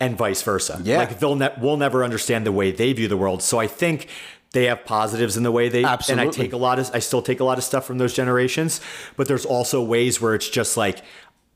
[0.00, 0.80] and vice versa.
[0.82, 0.98] Yeah.
[0.98, 3.42] Like they'll ne- we'll never understand the way they view the world.
[3.42, 4.08] So I think
[4.52, 6.22] they have positives in the way they Absolutely.
[6.22, 8.14] and I take a lot of I still take a lot of stuff from those
[8.14, 8.80] generations,
[9.16, 11.02] but there's also ways where it's just like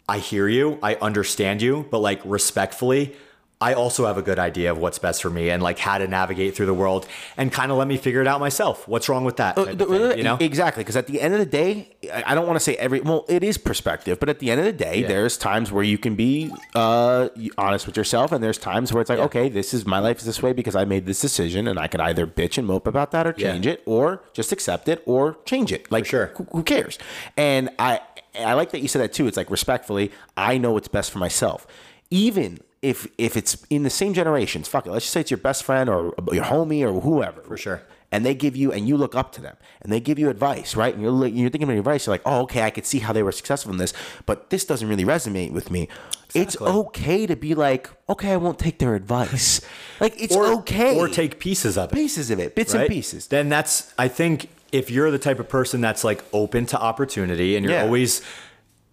[0.09, 3.15] I hear you, I understand you, but like respectfully,
[3.63, 6.09] I also have a good idea of what's best for me and like how to
[6.09, 7.07] navigate through the world
[7.37, 8.89] and kind of let me figure it out myself.
[8.89, 9.59] What's wrong with that?
[9.59, 10.39] of thing, you know?
[10.41, 11.91] exactly because at the end of the day
[12.25, 14.65] I don't want to say every well it is perspective but at the end of
[14.67, 17.29] the day there's times where you can be uh,
[17.59, 20.25] honest with yourself and there's times where it's like okay this is my life is
[20.25, 23.11] this way because I made this decision and I can either bitch and mope about
[23.11, 23.53] that or Yeah.
[23.53, 26.33] change it or just accept it or change it like sure.
[26.37, 26.99] who, who cares
[27.37, 28.01] and I
[28.39, 31.19] I like that you said that too it's like respectfully I know what's best for
[31.19, 31.67] myself
[32.11, 35.39] even if if it's in the same generations fuck it let's just say it's your
[35.39, 37.83] best friend or your homie or whoever for sure.
[38.11, 40.75] and they give you and you look up to them and they give you advice
[40.75, 43.13] right and you're you're thinking about advice you're like oh okay i could see how
[43.13, 43.93] they were successful in this
[44.25, 45.89] but this doesn't really resonate with me
[46.35, 49.61] it's okay to be like okay i won't take their advice
[50.01, 51.95] like it's or, okay Or take pieces of it.
[51.95, 52.83] pieces of it bits right?
[52.83, 56.65] and pieces Then that's I think if you're the type of person that's like open
[56.67, 57.83] to opportunity and you're Yeah.
[57.83, 58.23] always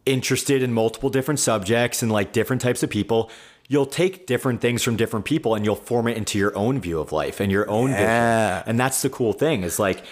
[0.05, 3.29] interested in multiple different subjects and like different types of people,
[3.67, 6.99] you'll take different things from different people and you'll form it into your own view
[6.99, 8.59] of life and your own Yeah.
[8.59, 8.69] vision.
[8.69, 10.03] And that's the cool thing is like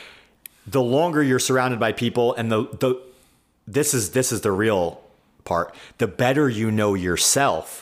[0.68, 3.00] the longer you're surrounded by people and the the
[3.68, 5.02] this is this is the real
[5.46, 5.74] part.
[6.00, 7.82] The better you know yourself,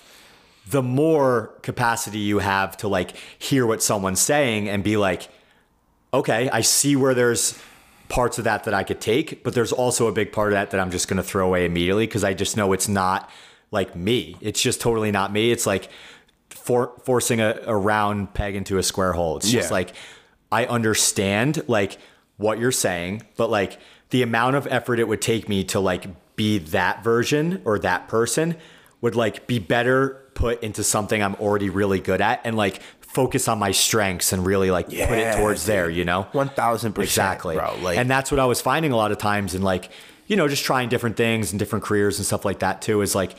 [0.70, 5.28] the more capacity you have to like hear what someone's saying and be like,
[6.14, 7.58] okay, I see where there's
[8.10, 10.72] parts of that that I could take, but there's also a big part of that
[10.72, 13.30] that I'm just going to throw away immediately because I just know it's not
[13.74, 14.38] like me.
[14.40, 15.52] It's just totally not me.
[15.52, 15.90] It's like
[16.50, 19.36] for, forcing a, a round peg into a square hole.
[19.38, 19.74] It's just Yeah.
[19.74, 19.94] like
[20.52, 21.98] I understand like
[22.38, 23.80] what you're saying, but like
[24.12, 26.06] the amount of effort it would take me to like
[26.36, 28.56] be that version or that person
[29.02, 33.48] would like be better put into something I'm already really good at and like focus
[33.48, 36.28] on my strengths and really like put it towards there, you know?
[36.34, 37.56] 1000% Exactly.
[37.56, 39.90] bro like and that's what I was finding a lot of times and like,
[40.28, 43.14] you know, just trying different things and different careers and stuff like that too is
[43.16, 43.36] like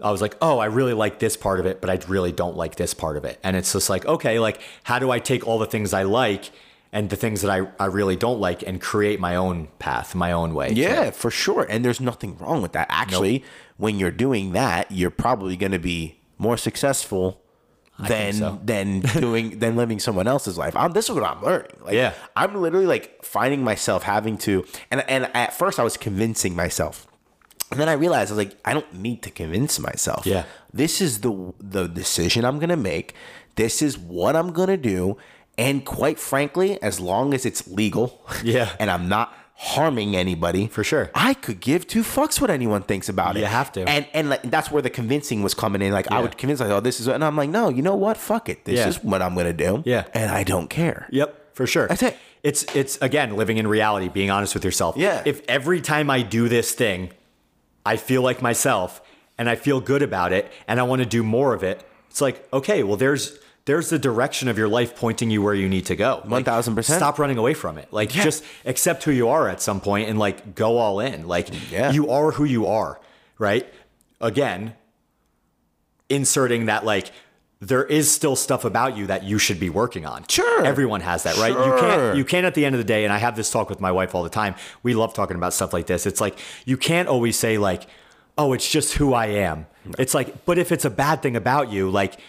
[0.00, 2.56] I was like, oh, I really like this part of it, but I really don't
[2.56, 3.38] like this part of it.
[3.42, 6.50] And it's just like, okay, like how do I take all the things I like
[6.92, 10.32] and the things that I, I really don't like and create my own path, my
[10.32, 10.72] own way.
[10.72, 11.66] Yeah, for sure.
[11.68, 12.86] And there's nothing wrong with that.
[12.90, 13.44] Actually,
[13.76, 17.42] when you're doing that, you're probably going to be more successful
[17.98, 18.60] than so.
[18.64, 20.76] than doing than living someone else's life.
[20.76, 21.72] I'm, this is what I'm learning.
[21.82, 22.12] Like, Yeah.
[22.34, 27.06] I'm literally like finding myself having to, and and at first I was convincing myself.
[27.70, 30.24] And then I realized I was like, I don't need to convince myself.
[30.26, 30.44] Yeah.
[30.72, 33.14] This is the the decision I'm gonna make.
[33.56, 35.16] This is what I'm gonna do.
[35.58, 38.70] And quite frankly, as long as it's legal, Yeah.
[38.78, 41.10] and I'm not harming anybody, For sure.
[41.14, 43.40] I could give two fucks what anyone thinks about it.
[43.40, 43.88] You have to.
[43.88, 45.92] And and like that's where the convincing was coming in.
[45.92, 47.94] Like I would convince like, oh, this is, what, and I'm like, no, you know
[47.96, 48.16] what?
[48.18, 48.64] Fuck it.
[48.66, 48.88] This Yeah.
[48.88, 49.82] is what I'm gonna do.
[49.86, 50.04] Yeah.
[50.12, 51.08] And I don't care.
[51.10, 51.88] Yep, for sure.
[51.88, 52.16] That's it.
[52.42, 54.96] It's it's again living in reality, being honest with yourself.
[54.98, 55.22] Yeah.
[55.24, 57.10] If every time I do this thing,
[57.86, 59.00] I feel like myself
[59.38, 62.20] and I feel good about it and I want to do more of it, it's
[62.20, 65.86] like, okay, well there's there's the direction of your life pointing you where you need
[65.86, 66.22] to go.
[66.26, 66.84] 1000%.
[66.84, 67.92] Stop running away from it.
[67.92, 68.22] Like Yeah.
[68.22, 71.26] just accept who you are at some point and like go all in.
[71.26, 71.90] Like Yeah.
[71.90, 73.00] you are who you are,
[73.38, 73.66] right?
[74.20, 74.74] Again,
[76.08, 77.10] inserting that like
[77.60, 80.24] there is still stuff about you that you should be working on.
[80.28, 80.64] Sure.
[80.64, 81.52] Everyone has that, right?
[81.52, 83.70] You can't you can't at the end of the day, and I have this talk
[83.70, 84.54] with my wife all the time.
[84.82, 86.06] We love talking about stuff like this.
[86.06, 87.86] It's like you can't always say like,
[88.36, 89.66] "Oh, it's just who I am."
[89.98, 92.20] It's like, but if it's a bad thing about you, like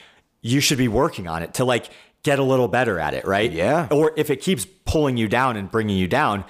[0.42, 1.90] you should be working on it to like
[2.24, 3.52] get a little better at it, right?
[3.52, 3.88] Yeah.
[3.92, 6.46] Or if it keeps pulling you down and bringing you down,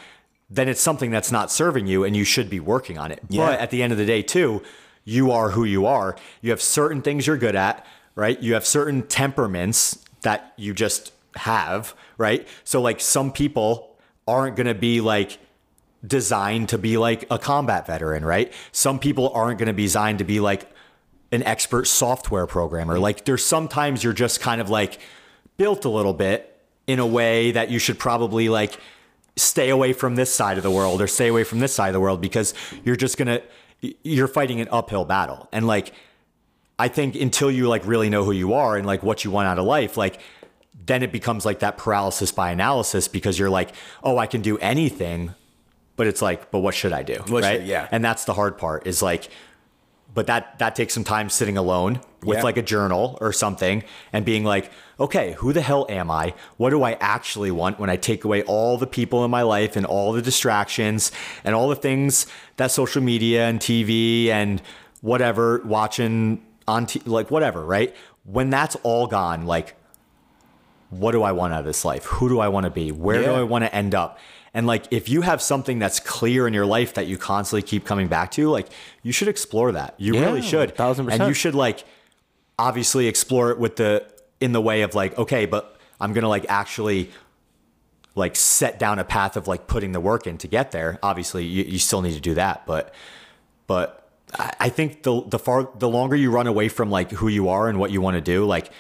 [0.50, 3.20] then it's something that's not serving you and you should be working on it.
[3.30, 3.46] Yeah.
[3.46, 4.62] But at the end of the day, too,
[5.04, 6.16] you are who you are.
[6.42, 7.86] You have certain things you're good at,
[8.18, 8.42] right?
[8.42, 12.48] You have certain temperaments that you just have, right?
[12.64, 13.96] So, like, some people
[14.28, 15.38] aren't going to be like
[16.06, 18.52] designed to be like a combat veteran, right?
[18.72, 20.70] Some people aren't going to be designed to be like
[21.32, 22.96] an expert software programmer.
[22.96, 23.04] Mm-hmm.
[23.04, 25.00] Like, there's sometimes you're just kind of like
[25.58, 28.80] built a little bit in a way that you should probably like
[29.36, 31.94] stay away from this side of the world or stay away from this side of
[31.94, 33.42] the world because you're just gonna
[34.02, 35.94] you're fighting an uphill battle and like
[36.80, 39.48] i think until you like really know who you are and like what you want
[39.48, 40.20] out of life like
[40.86, 43.74] then it becomes like that paralysis by analysis because you're like
[44.04, 45.34] oh i can do anything
[45.96, 47.88] but it's like but what should i do What right should- yeah.
[47.92, 49.30] and that's the hard part is like
[50.14, 52.44] but that that takes some time sitting alone with Yeah.
[52.44, 56.34] like a journal or something and being like, okay, who the hell am I?
[56.56, 59.76] What do I actually want when I take away all the people in my life
[59.76, 61.12] and all the distractions
[61.44, 62.26] and all the things
[62.56, 64.60] that social media and TV and
[65.02, 67.96] whatever watching on t- like whatever, right?
[68.24, 69.76] When that's all gone, like
[70.90, 72.06] what do I want out of this life?
[72.06, 72.92] Who do I want to be?
[72.92, 74.20] Where do I want to end up?
[74.54, 77.86] And like if you have something that's clear in your life that you constantly keep
[77.86, 78.68] coming back to, like
[79.04, 79.96] you should explore that.
[79.98, 80.76] You Yeah, really should.
[80.76, 81.12] 1000%.
[81.12, 81.84] And you should like
[82.58, 84.06] obviously explore it with the
[84.40, 87.12] in the way of like, okay, but I'm gonna like actually
[88.16, 90.98] like set down a path of like putting the work in to get there.
[91.04, 92.94] Obviously you, you still need to do that, but
[93.68, 97.50] but I, think the the far the longer you run away from like who you
[97.50, 98.72] are and what you want to do, like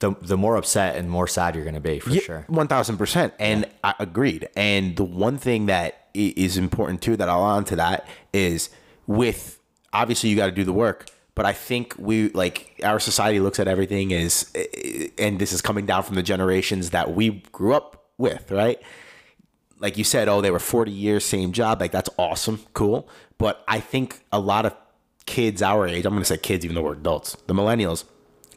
[0.00, 2.44] the the more upset and more sad you're gonna be for sure.
[2.48, 4.48] One thousand percent, and I agreed.
[4.56, 8.70] And the one thing that is important too that I'll on to that is
[9.06, 9.60] with
[9.92, 13.60] obviously you got to do the work, but I think we like our society looks
[13.60, 14.52] at everything as,
[15.16, 18.80] and this is coming down from the generations that we grew up with, right?
[19.80, 21.80] like you said, oh, they were 40 years, same job.
[21.80, 23.08] Like, that's awesome, cool.
[23.38, 24.74] But I think a lot of
[25.28, 28.04] kids our age, I'm going to say kids, even though we're adults, the millennials,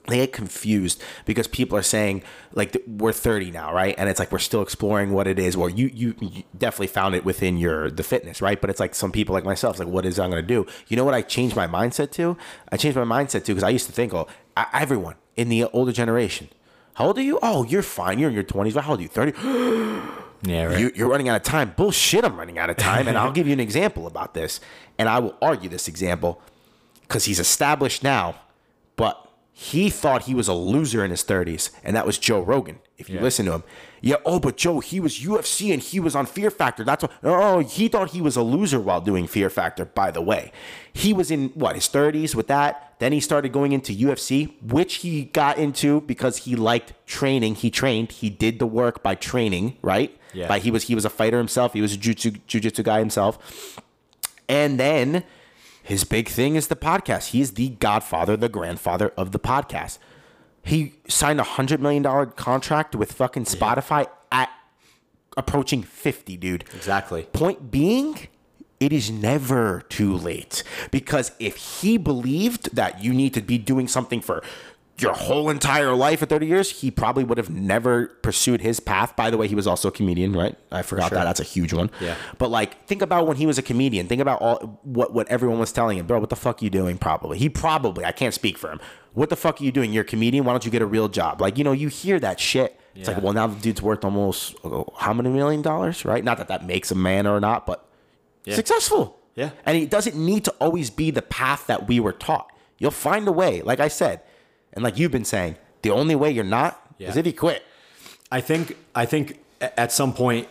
[0.08, 2.24] they get confused because people are saying,
[2.54, 3.94] like, we're 30 now, right?
[3.98, 5.56] And it's like we're still exploring what it is.
[5.56, 8.60] Well, you, you, you definitely found it within your the fitness, right?
[8.60, 10.66] But it's like some people like myself, like, what is I'm going to do?
[10.88, 12.36] You know what I changed my mindset to?
[12.72, 14.28] I changed my mindset to because I used to think, oh,
[14.58, 16.50] I, everyone in the older generation,
[16.96, 17.38] how old are you?
[17.44, 18.18] Oh, you're fine.
[18.18, 18.80] You're in your 20s.
[18.80, 19.10] How old are you?
[19.10, 20.08] 30?
[20.44, 20.80] Yeah, right.
[20.80, 21.74] You, you're running out of time.
[21.78, 23.08] Bullshit, I'm running out of time.
[23.08, 24.60] And I'll give you an example about this.
[24.98, 26.42] And I will argue this example
[27.12, 28.36] because he's established now,
[28.96, 31.70] but he thought he was a loser in his 30s.
[31.84, 32.80] And that was Joe Rogan.
[32.98, 33.22] If you Yeah.
[33.24, 33.64] listen to him,
[34.00, 36.86] yeah, oh, but Joe, he was UFC and he was on Fear Factor.
[36.86, 40.22] That's what, oh, he thought he was a loser while doing Fear Factor, by the
[40.22, 40.54] way.
[40.94, 42.94] He was in what, his 30s with that.
[43.00, 47.56] Then he started going into UFC, which he got into because he liked training.
[47.56, 50.18] He trained, he did the work by training, right?
[50.34, 50.48] Yeah.
[50.48, 51.74] By he was he was a fighter himself.
[51.74, 53.78] He was a jiu- jujitsu guy himself.
[54.48, 55.24] And then
[55.84, 57.30] his big thing is the podcast.
[57.30, 59.98] He is the godfather, the grandfather of the podcast.
[60.64, 64.50] He signed a hundred million dollar contract with fucking Spotify at
[65.36, 66.66] approaching fifty, dude.
[66.76, 67.24] Exactly.
[67.34, 68.28] Point being,
[68.80, 73.88] it is never too late because if he believed that you need to be doing
[73.88, 74.44] something for
[75.02, 79.16] your whole entire life at 30 years, he probably would have never pursued his path.
[79.16, 80.56] By the way, he was also a comedian, right?
[80.72, 81.24] I forgot that.
[81.24, 81.90] That's a huge one.
[82.00, 82.16] Yeah.
[82.38, 84.08] But like, think about when he was a comedian.
[84.08, 86.20] Think about all what what everyone was telling him, bro.
[86.20, 86.98] What the fuck are you doing?
[86.98, 88.06] Probably he probably.
[88.06, 88.80] I can't speak for him.
[89.14, 89.92] What the fuck are you doing?
[89.92, 90.46] You're a comedian.
[90.46, 91.42] Why don't you get a real job?
[91.42, 92.80] Like you know, you hear that shit.
[92.96, 93.16] It's Yeah.
[93.16, 96.24] like, well, now the dude's worth almost oh, how many million dollars, right?
[96.24, 97.88] Not that that makes a man or not, but
[98.50, 99.18] successful.
[99.36, 99.52] Yeah.
[99.66, 102.52] And it doesn't need to always be the path that we were taught.
[102.78, 103.62] You'll find a way.
[103.62, 104.22] Like I said,
[104.74, 107.64] and like you've been saying, the only way you're not is if you quit.
[108.32, 110.48] I think I think at some point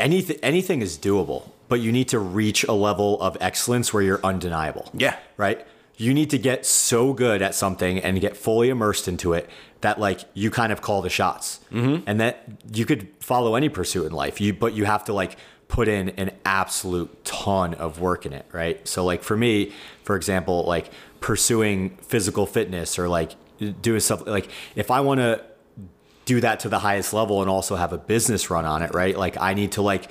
[0.00, 4.20] anything anything is doable, but you need to reach a level of excellence where you're
[4.24, 4.90] undeniable.
[4.92, 5.16] Yeah.
[5.36, 5.66] Right?
[5.96, 10.00] You need to get so good at something and get fully immersed into it that
[10.00, 11.60] like you kind of call the shots.
[11.72, 12.04] Mm-hmm.
[12.06, 14.40] And that you could follow any pursuit in life.
[14.40, 15.36] You but you have to like
[15.68, 18.86] put in an absolute ton of work in it, right?
[18.88, 19.72] So like for me,
[20.02, 20.90] for example, like
[21.20, 23.32] pursuing physical fitness or like
[23.82, 25.42] doing stuff like if I want to
[26.24, 29.16] do that to the highest level and also have a business run on it, right?
[29.16, 30.10] Like I need to like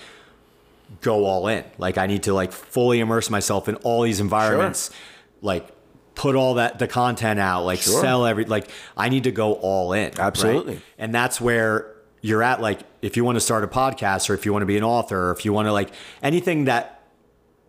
[1.01, 1.63] go all in.
[1.77, 4.87] Like I need to like fully immerse myself in all these environments.
[4.87, 4.95] Sure.
[5.41, 5.67] Like
[6.15, 8.01] put all that the content out, like Sure.
[8.01, 10.05] sell every like I need to go all in.
[10.09, 10.19] right?
[10.19, 10.81] Absolutely.
[10.97, 11.93] And that's where
[12.27, 14.67] you're at like if you want to start a podcast or if you want to
[14.73, 15.89] be an author or if you want to like
[16.21, 17.01] anything that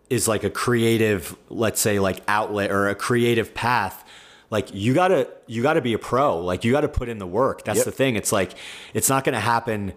[0.09, 4.03] is like a creative, let's say like outlet or a creative path,
[4.49, 6.39] like you gotta you gotta be a pro.
[6.39, 7.63] Like you gotta put in the work.
[7.63, 7.85] That's Yep.
[7.85, 8.15] the thing.
[8.15, 8.51] It's like
[8.93, 9.93] it's not gonna happen.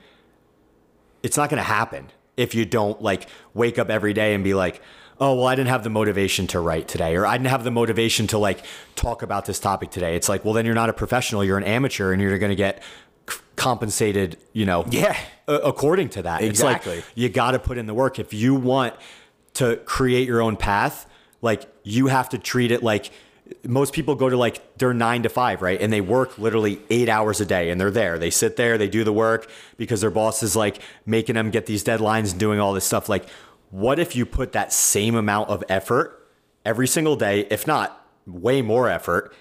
[1.22, 4.80] It's not gonna happen if you don't like wake up every day and be like,
[5.20, 7.70] oh well, I didn't have the motivation to write today, or I didn't have the
[7.70, 8.64] motivation to like
[8.96, 10.16] talk about this topic today.
[10.16, 11.44] It's like, well, then you're not a professional.
[11.44, 12.88] You're an amateur, and you're gonna get c-
[13.56, 14.38] compensated.
[14.52, 15.16] You know, Yeah.
[15.46, 16.42] according to that.
[16.42, 16.98] Exactly.
[16.98, 18.94] It's like you got to put in the work if you want
[19.54, 21.06] to create your own path.
[21.40, 23.10] Like you have to treat it like
[23.66, 25.78] most people go to like they're nine to five, right?
[25.80, 28.18] And they work literally eight hours a day and they're there.
[28.18, 31.66] They sit there, they do the work because their boss is like making them get
[31.66, 33.08] these deadlines and doing all this stuff.
[33.08, 33.26] Like,
[33.70, 36.26] what if you put that same amount of effort
[36.64, 39.34] every single day, if not way more effort,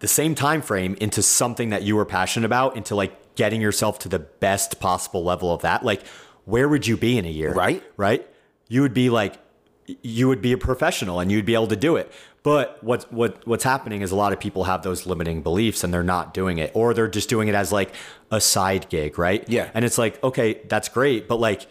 [0.00, 3.98] the same time frame into something that you were passionate about, into like getting yourself
[4.00, 5.84] to the best possible level of that?
[5.84, 6.06] Like,
[6.44, 7.52] where would you be in a year?
[7.52, 7.82] Right.
[7.96, 8.26] Right?
[8.68, 9.38] You would be like
[10.02, 12.12] you would be a professional and you'd be able to do it.
[12.42, 15.92] But what what what's happening is a lot of people have those limiting beliefs and
[15.92, 17.94] they're not doing it, or they're just doing it as like
[18.30, 19.44] a side gig, right?
[19.48, 19.70] Yeah.
[19.74, 21.66] And it's like, okay, that's great, but like,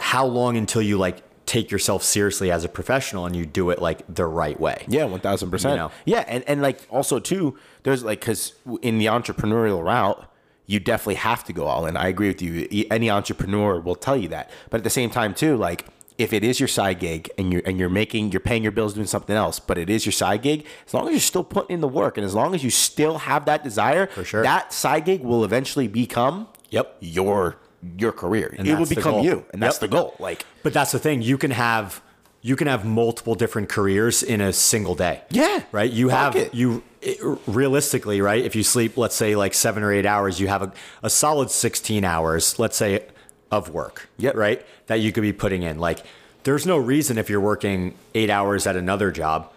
[0.00, 3.80] how long until you like take yourself seriously as a professional and you do it
[3.80, 4.84] like the right way?
[4.88, 5.76] Yeah, one thousand You percent.
[5.76, 5.90] know?
[6.04, 10.30] Yeah, and and like also too, there's like because in the entrepreneurial route,
[10.66, 11.96] you definitely have to go all in.
[11.96, 12.86] I agree with you.
[12.90, 14.50] Any entrepreneur will tell you that.
[14.70, 17.62] But at the same time too, like if it is your side gig and you're
[17.66, 20.42] and you're making you're paying your bills doing something else, but it is your side
[20.42, 22.70] gig, as long as you're still putting in the work and as long as you
[22.70, 24.42] still have that desire, for sure.
[24.42, 26.96] that side gig will eventually become Yep.
[27.00, 27.56] your
[27.98, 28.54] your career.
[28.58, 29.24] And it will become goal.
[29.24, 29.80] you, and that's Yep.
[29.80, 30.14] the goal.
[30.18, 31.22] Like But that's the thing.
[31.22, 32.00] You can have
[32.42, 35.22] you can have multiple different careers in a single day.
[35.30, 35.62] Yeah.
[35.72, 35.90] Right.
[35.90, 36.54] You Fuck have it.
[36.54, 38.44] you it- realistically right.
[38.44, 41.50] If you sleep, let's say like seven or eight hours, you have a, a solid
[41.50, 43.06] sixteen hours, let's say,
[43.50, 44.08] of work.
[44.18, 44.34] Yep.
[44.36, 44.66] Right.
[44.88, 45.78] That you could be putting in.
[45.78, 46.00] Like,
[46.42, 49.50] there's no reason if you're working eight hours at another job.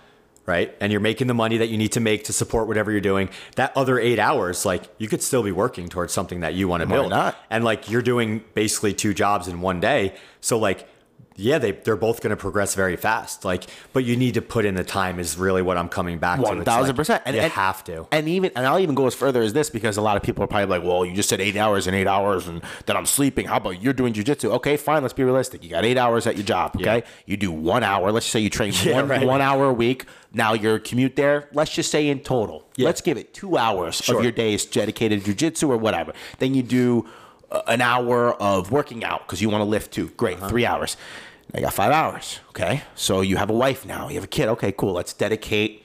[0.47, 0.73] Right.
[0.79, 3.29] And you're making the money that you need to make to support whatever you're doing.
[3.55, 6.81] That other eight hours, like you could still be working towards something that you want
[6.81, 7.37] to build not?
[7.49, 10.87] and like you're doing basically two jobs in one day so like
[11.39, 14.65] yeah they, they're both going to progress very fast like but you need to put
[14.65, 17.41] in the time is really what i'm coming back to One thousand percent, And you
[17.43, 20.01] and- have to And even and I'll even go as further as this because a
[20.01, 22.47] lot of people are probably like, "Well, you just said eight hours and eight hours,
[22.47, 23.45] and then I'm sleeping.
[23.47, 24.49] How about you're doing jujitsu?
[24.57, 25.01] Okay, fine.
[25.03, 25.63] Let's be realistic.
[25.63, 26.75] You got eight hours at your job.
[26.75, 28.11] Okay, you do one hour.
[28.11, 29.25] Let's just say you train Yeah, one right.
[29.27, 30.05] one hour a week.
[30.33, 31.49] Now your commute there.
[31.53, 32.85] Let's just say in total, Yeah.
[32.87, 34.17] let's give it two hours Sure.
[34.17, 36.13] of your day is dedicated to jujitsu or whatever.
[36.39, 37.05] Then you do
[37.51, 40.07] uh, an hour of working out because you want to lift too.
[40.17, 40.49] Great, Uh-huh.
[40.49, 40.97] three hours.
[41.55, 42.39] You got five hours.
[42.49, 44.09] Okay, so you have a wife now.
[44.09, 44.47] You have a kid.
[44.49, 44.93] Okay, cool.
[44.93, 45.83] Let's dedicate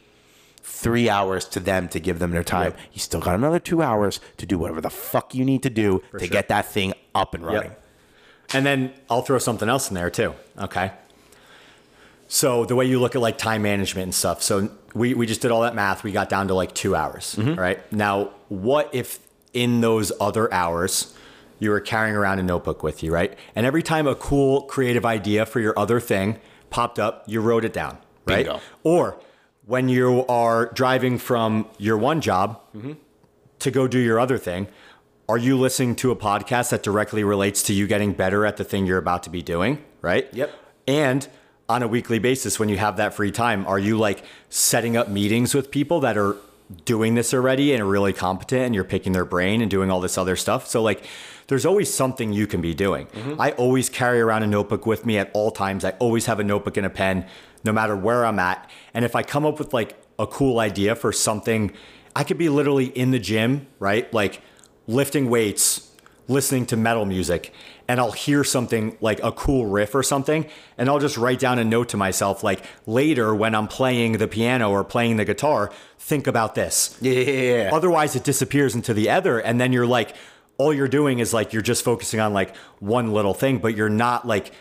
[0.63, 2.75] three hours to them to give them their time.
[2.93, 6.03] You still got another two hours to do whatever the fuck you need to do
[6.13, 6.29] to sure.
[6.29, 7.71] get that thing up and running.
[7.71, 7.83] Yep.
[8.55, 10.93] and then i'll throw something else in there too okay
[12.29, 15.41] so the way you look at like time management and stuff so we, we just
[15.43, 17.59] did all that math we got down to like two hours Mm-hmm.
[17.61, 19.19] right now what if
[19.53, 21.15] in those other hours
[21.63, 25.05] you were carrying around a notebook with you right and every time a cool creative
[25.07, 26.39] idea for your other thing
[26.71, 28.61] popped up you wrote it down right Bingo.
[28.83, 29.19] or
[29.67, 32.61] when you are driving from your one job
[33.61, 34.67] to go do your other thing,
[35.29, 38.65] are you listening to a podcast that directly relates to you getting better at the
[38.65, 39.83] thing you're about to be doing?
[40.01, 40.29] Right?
[40.33, 40.53] Yep.
[40.89, 41.29] And
[41.69, 45.09] on a weekly basis, when you have that free time, are you like setting up
[45.09, 46.37] meetings with people that are
[46.85, 50.01] doing this already and are really competent and you're picking their brain and doing all
[50.01, 50.67] this other stuff?
[50.67, 51.05] So, like,
[51.49, 53.07] there's always something you can be doing.
[53.07, 53.41] Mm-hmm.
[53.41, 55.85] I always carry around a notebook with me at all times.
[55.85, 57.27] I always have a notebook and a pen,
[57.65, 58.71] no matter where I'm at.
[58.95, 61.73] And if I come up with like a cool idea for something,
[62.15, 64.13] I could be literally in the gym, right?
[64.13, 64.43] Like
[64.87, 65.91] lifting weights,
[66.29, 67.53] listening to metal music,
[67.89, 70.47] and I'll hear something like a cool riff or something,
[70.79, 74.29] and I'll just write down a note to myself like later when I'm playing the
[74.29, 76.97] piano or playing the guitar, think about this.
[77.01, 77.71] Yeah.
[77.73, 80.15] Otherwise, it disappears into the ether, and then you're like,
[80.63, 83.89] all you're doing is like you're just focusing on like one little thing, but you're
[83.89, 84.53] not like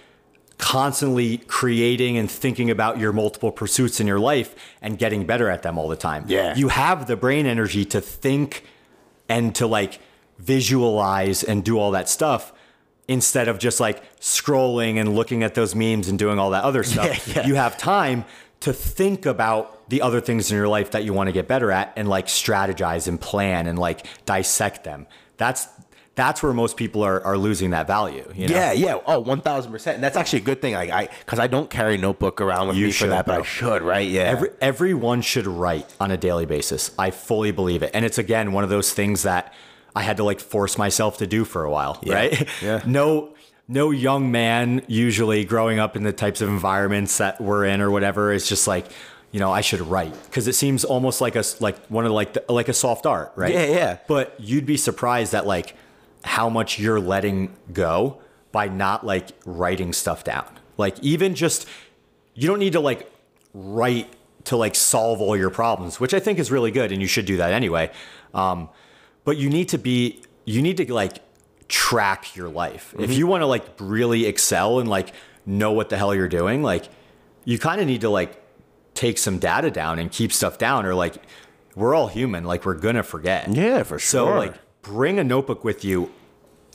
[0.57, 5.61] constantly creating and thinking about your multiple pursuits in your life and getting better at
[5.61, 6.25] them all the time.
[6.27, 6.55] Yeah.
[6.55, 8.63] You have the brain energy to think
[9.29, 9.99] and to like
[10.39, 12.51] visualize and do all that stuff
[13.07, 16.83] instead of just like scrolling and looking at those memes and doing all that other
[16.93, 17.27] stuff.
[17.27, 17.47] Yeah, yeah.
[17.47, 18.25] You have time
[18.61, 21.71] to think about the other things in your life that you want to get better
[21.71, 25.07] at and like strategize and plan and like dissect them.
[25.37, 25.67] That's
[26.15, 28.29] that's where most people are, are losing that value.
[28.35, 28.55] You know?
[28.55, 28.99] Yeah, yeah.
[29.05, 29.95] Oh, 1000%.
[29.95, 30.73] And that's actually a good thing.
[30.73, 33.25] Like I cuz I don't carry a notebook around with You me for should, that,
[33.25, 34.07] but I should, right?
[34.07, 34.23] Yeah.
[34.23, 36.91] Every, everyone should write on a daily basis.
[36.99, 37.91] I fully believe it.
[37.93, 39.53] And it's again one of those things that
[39.95, 42.47] I had to like force myself to do for a while, right?
[42.61, 42.81] Yeah.
[42.85, 43.33] No
[43.67, 47.89] no young man usually growing up in the types of environments that we're in or
[47.89, 48.85] whatever is just like,
[49.31, 52.33] you know, I should write because it seems almost like a like one of like
[52.33, 53.53] the, like a soft art, right?
[53.53, 53.97] Yeah, yeah.
[54.07, 55.75] But you'd be surprised that like
[56.23, 58.19] how much you're letting go
[58.51, 60.45] by not like writing stuff down.
[60.77, 61.67] Like even just
[62.33, 63.11] you don't need to like
[63.53, 64.11] write
[64.45, 67.25] to like solve all your problems, which I think is really good, and you should
[67.25, 67.91] do that anyway.
[68.33, 68.69] Um,
[69.23, 71.19] but you need to be you need to like
[71.67, 75.13] track your life if you want to like really excel and like
[75.45, 76.63] know what the hell you're doing.
[76.63, 76.85] Like
[77.45, 78.41] you kind of need to like
[78.93, 81.15] take some data down and keep stuff down, or like
[81.75, 82.43] we're all human.
[82.43, 83.47] Like we're gonna forget.
[83.49, 84.37] Yeah, for So sure.
[84.37, 86.11] like bring a notebook with you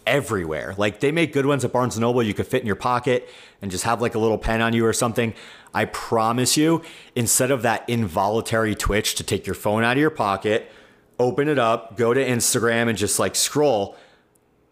[0.07, 0.75] everywhere.
[0.79, 2.23] Like they make good ones at Barnes and Noble.
[2.23, 3.29] You could fit in your pocket
[3.61, 5.35] and just have like a little pen on you or something.
[5.75, 6.83] I promise you,
[7.15, 10.71] instead of that involuntary twitch to take your phone out of your pocket,
[11.19, 13.97] open it up, go to Instagram and just like scroll.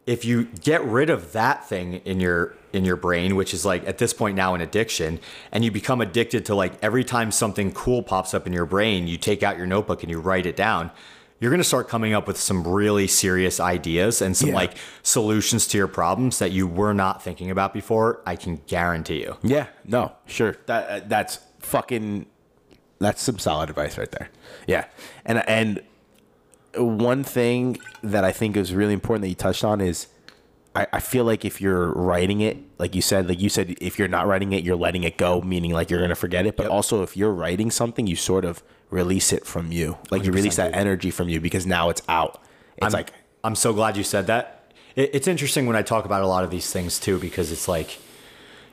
[0.06, 3.86] if you get rid of that thing in your in your brain, which is like
[3.86, 5.20] at this point now an addiction,
[5.52, 9.06] and you become addicted to like every time something cool pops up in your brain,
[9.06, 10.90] you take out your notebook and you write it down.
[11.45, 14.55] You're gonna start coming up with some really serious ideas and some Yeah.
[14.55, 18.23] like solutions to your problems that you were not thinking about before.
[18.25, 19.37] I can guarantee you.
[19.43, 20.57] Yeah, no, sure.
[20.65, 22.25] That uh, that's fucking
[22.99, 24.31] that's some solid advice right there.
[24.66, 24.87] Yeah.
[25.27, 25.83] And and
[26.79, 30.07] one thing that I think is really important that you touched on is
[30.75, 33.99] I, I feel like if you're writing it, like you said, like you said, if
[33.99, 36.57] you're not writing it, you're letting it go, meaning like you're gonna forget it.
[36.57, 39.98] But also if you're writing something, you sort of release it from you.
[40.11, 42.43] Like you release that energy from you because now it's out.
[42.77, 43.12] It's I'm, like
[43.43, 44.73] I'm so glad you said that.
[44.97, 47.69] It, it's interesting when I talk about a lot of these things too, because it's
[47.69, 47.98] like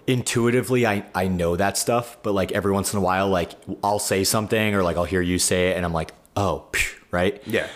[0.07, 3.51] intuitively I, I know that stuff, but like every once in a while, like
[3.83, 6.65] I'll say something or like I'll hear you say it and I'm like, oh,
[7.11, 7.41] right?
[7.45, 7.67] Yeah.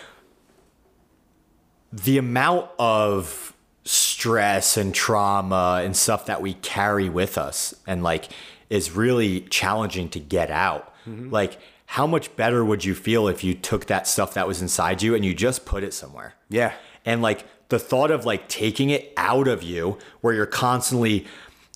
[1.91, 3.55] The amount of
[3.85, 8.29] stress and trauma and stuff that we carry with us and like
[8.69, 10.93] is really challenging to get out.
[11.07, 11.29] Mm-hmm.
[11.29, 11.59] Like,
[11.95, 15.15] how much better would you feel if you took that stuff that was inside you
[15.15, 16.33] and you just put it somewhere?
[16.49, 16.73] Yeah.
[17.05, 21.25] And like the thought of like taking it out of you where you're constantly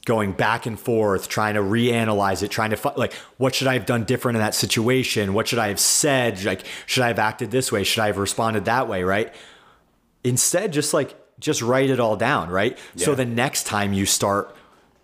[0.03, 3.75] going back and forth, trying to reanalyze it, trying to fi- like, what should I
[3.75, 5.33] have done different in that situation?
[5.33, 6.43] What should I have said?
[6.43, 7.85] Like, should I have acted this way?
[7.85, 9.05] Should I have responded that way?
[9.05, 9.33] Right.
[10.25, 12.49] Instead, just like, just write it all down.
[12.49, 12.77] Right.
[12.93, 13.05] Yeah.
[13.05, 14.53] So the next time you start,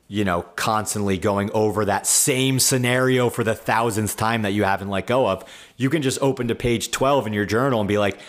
[0.08, 4.90] you know, constantly going over that same scenario for the thousandth time that you haven't
[4.90, 5.44] let go of,
[5.78, 8.20] you can just open to page 12 in your journal and be like,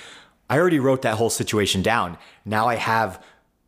[0.48, 2.16] I already wrote that whole situation down.
[2.44, 3.22] Now I have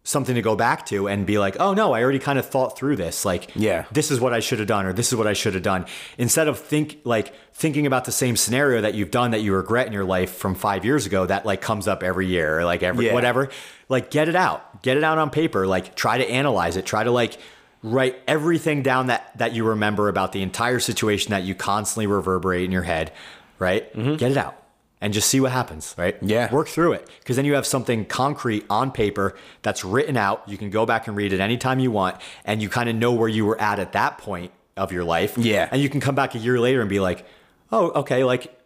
[0.04, 2.78] something to go back to and be like, oh no, I already kind of thought
[2.78, 3.26] through this.
[3.26, 3.84] Like, Yeah.
[3.92, 5.84] this is what I should have done, or this is what I should have done.
[6.16, 9.86] Instead of think like thinking about the same scenario that you've done that you regret
[9.86, 12.82] in your life from five years ago that like comes up every year or like
[12.82, 13.12] every Yeah.
[13.12, 13.50] whatever.
[13.90, 14.80] Like get it out.
[14.82, 15.66] Get it out on paper.
[15.66, 16.86] Like try to analyze it.
[16.86, 17.36] Try to like
[17.82, 22.64] write everything down that that you remember about the entire situation that you constantly reverberate
[22.64, 23.12] in your head,
[23.58, 23.92] right?
[23.94, 24.16] mm-hmm.
[24.16, 24.54] Get it out.
[25.00, 26.16] And just see what happens, right?
[26.20, 26.52] Yeah.
[26.52, 27.08] Work through it.
[27.20, 30.42] Because then you have something concrete on paper that's written out.
[30.48, 32.16] You can go back and read it anytime you want.
[32.44, 35.38] And you kind of know where you were at at that point of your life.
[35.38, 35.68] Yeah.
[35.70, 37.24] And you can come back a year later and be like,
[37.70, 38.57] oh, okay, like,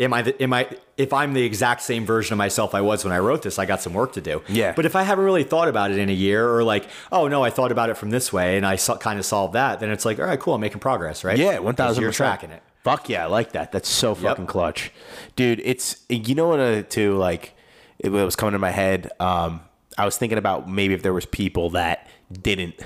[0.00, 3.04] am I, the, am I, if I'm the exact same version of myself I was
[3.04, 4.42] when I wrote this, I got some work to do.
[4.48, 4.72] Yeah.
[4.72, 7.42] But if I haven't really thought about it in a year or like, oh no,
[7.42, 9.90] I thought about it from this way and I so, kind of solved that, then
[9.90, 11.38] it's like, all right, cool, I'm making progress, right?
[11.38, 12.02] Yeah, thousand.
[12.02, 12.62] You're tracking it.
[12.84, 13.72] Fuck yeah, I like that.
[13.72, 14.92] That's so fucking clutch,
[15.36, 15.60] dude.
[15.64, 17.54] It's you know what uh, too like
[17.98, 19.10] it was coming to my head.
[19.20, 19.60] Um,
[19.98, 22.80] I was thinking about maybe if there was people that didn't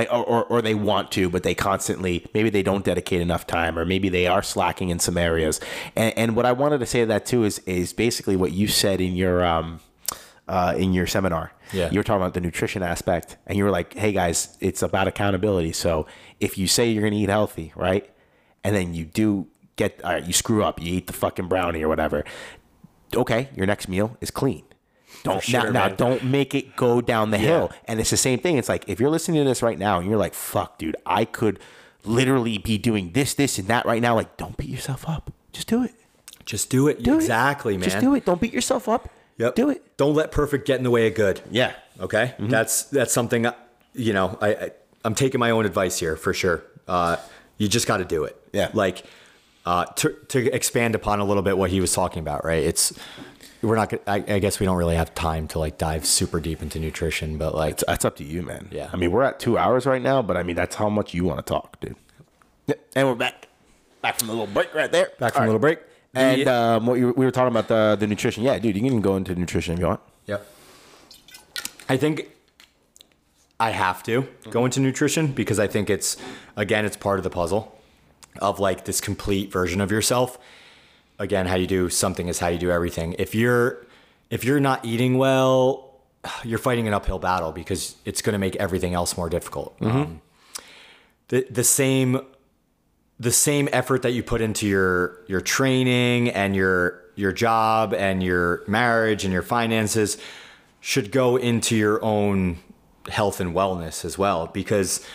[0.00, 3.46] like or, or, or they want to but they constantly maybe they don't dedicate enough
[3.46, 5.60] time or maybe they are slacking in some areas.
[5.96, 8.66] And, and what i wanted to say to that too is is basically what you
[8.68, 9.80] said in your um
[10.48, 11.52] uh, in your seminar.
[11.72, 11.90] Yeah.
[11.92, 15.06] you were talking about the nutrition aspect and you were like hey guys it's about
[15.06, 15.72] accountability.
[15.72, 16.06] So
[16.40, 18.10] if you say you're gonna eat healthy right
[18.64, 19.46] and then you do
[19.76, 22.24] get all right you screw up you eat the fucking brownie or whatever
[23.16, 24.62] okay your next meal is clean
[25.22, 28.38] don't sure, now, now don't make it go down the hill and it's the same
[28.38, 30.96] thing it's like if you're listening to this right now and you're like fuck dude
[31.06, 31.58] i could
[32.04, 35.68] literally be doing this this and that right now like don't beat yourself up just
[35.68, 35.92] do it
[36.46, 37.02] Just do it.
[37.02, 37.78] do exactly, it.
[37.78, 37.88] man.
[37.90, 39.54] just do it don't beat yourself up Yep.
[39.54, 41.40] do it Don't let perfect get in the way of good.
[41.50, 43.52] yeah Okay, that's that's something uh,
[43.94, 44.38] you know.
[44.40, 44.70] I, I
[45.04, 46.62] I'm taking my own advice here for sure.
[46.88, 47.16] Uh,
[47.58, 48.40] you just got to do it.
[48.54, 48.70] Yeah.
[48.72, 49.04] Like
[49.66, 52.42] uh, to to expand upon a little bit what he was talking about.
[52.44, 52.62] Right.
[52.62, 52.94] It's
[53.62, 53.90] we're not.
[53.90, 56.78] gonna- I, I guess we don't really have time to like dive super deep into
[56.78, 58.88] nutrition, but like It's- that's up to you man Yeah.
[58.92, 61.24] i mean we're at two hours right now but i mean that's how much you
[61.24, 61.96] want to talk dude
[62.66, 63.48] Yeah, and we're back
[64.02, 65.78] back from the little break right there back from All a little break.
[66.14, 68.82] and The- um, what you, we were talking about the the nutrition yeah dude you
[68.82, 70.46] can go into nutrition if you want Yep.
[71.88, 72.28] I think
[73.58, 76.16] I have to go into nutrition because I think it's
[76.56, 77.76] again it's part of the puzzle
[78.40, 80.38] of like this complete version of yourself.
[81.20, 83.14] Again, how you do something is how you do everything.
[83.18, 83.86] If you're
[84.30, 86.00] if you're not eating well,
[86.44, 89.76] you're fighting an uphill battle because it's going to make everything else more difficult.
[89.82, 90.22] Um,
[91.28, 92.20] the the same
[93.18, 98.22] the same effort that you put into your your training and your your job and
[98.22, 100.16] your marriage and your finances
[100.80, 102.58] should go into your own
[103.08, 105.06] health and wellness as well because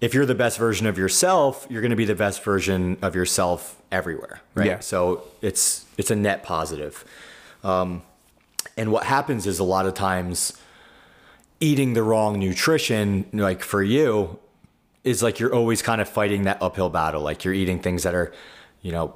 [0.00, 3.14] if you're the best version of yourself you're going to be the best version of
[3.14, 4.80] yourself everywhere right Yeah.
[4.80, 7.04] so it's it's a net positive
[7.62, 8.02] um,
[8.76, 10.52] and what happens is a lot of times
[11.60, 14.38] eating the wrong nutrition like for you
[15.04, 17.22] is like you're always kind of fighting that uphill battle.
[17.22, 18.32] Like you're eating things that are,
[18.82, 19.14] you know,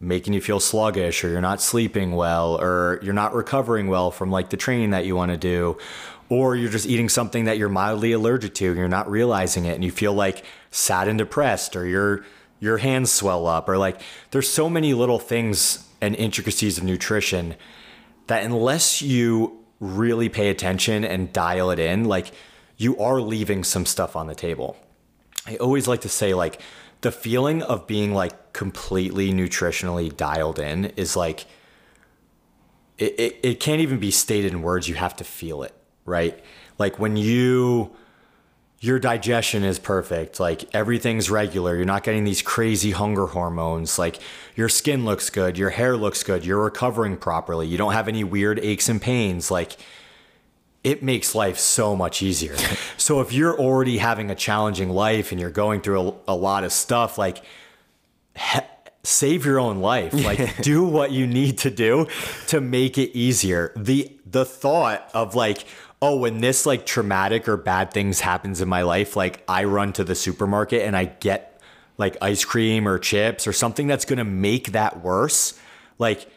[0.00, 4.30] making you feel sluggish or you're not sleeping well or you're not recovering well from
[4.30, 5.76] like the training that you want to do
[6.28, 9.74] or you're just eating something that you're mildly allergic to and you're not realizing it
[9.74, 12.24] and you feel like sad and depressed or your
[12.58, 14.00] your hands swell up or like
[14.30, 17.54] there's so many little things and intricacies of nutrition
[18.26, 22.32] that unless you really pay attention and dial it in like
[22.76, 24.76] you are leaving some stuff on the table.
[25.46, 26.60] I always like to say like
[27.02, 31.46] the feeling of being like completely nutritionally dialed in is like
[32.98, 34.88] it, it, it can't even be stated in words.
[34.88, 35.74] You have to feel it
[36.06, 36.42] right?
[36.78, 37.94] Like when you
[38.78, 44.18] your digestion is perfect, like everything's regular, you're not getting these crazy hunger hormones, like
[44.54, 48.22] your skin looks good, your hair looks good, you're recovering properly, you don't have any
[48.22, 49.76] weird aches and pains, like
[50.84, 52.56] it makes life so much easier.
[52.96, 56.62] so if you're already having a challenging life and you're going through a, a lot
[56.62, 57.42] of stuff, like
[58.36, 58.60] he-
[59.06, 60.12] save your own life.
[60.26, 62.08] Like do what you need to do
[62.48, 63.72] to make it easier.
[63.76, 65.64] The the thought of like
[66.02, 69.92] oh, when this like traumatic or bad things happens in my life, like I run
[69.94, 71.60] to the supermarket and I get
[71.98, 75.58] like ice cream or chips or something that's going to make that worse.
[75.98, 76.28] Like,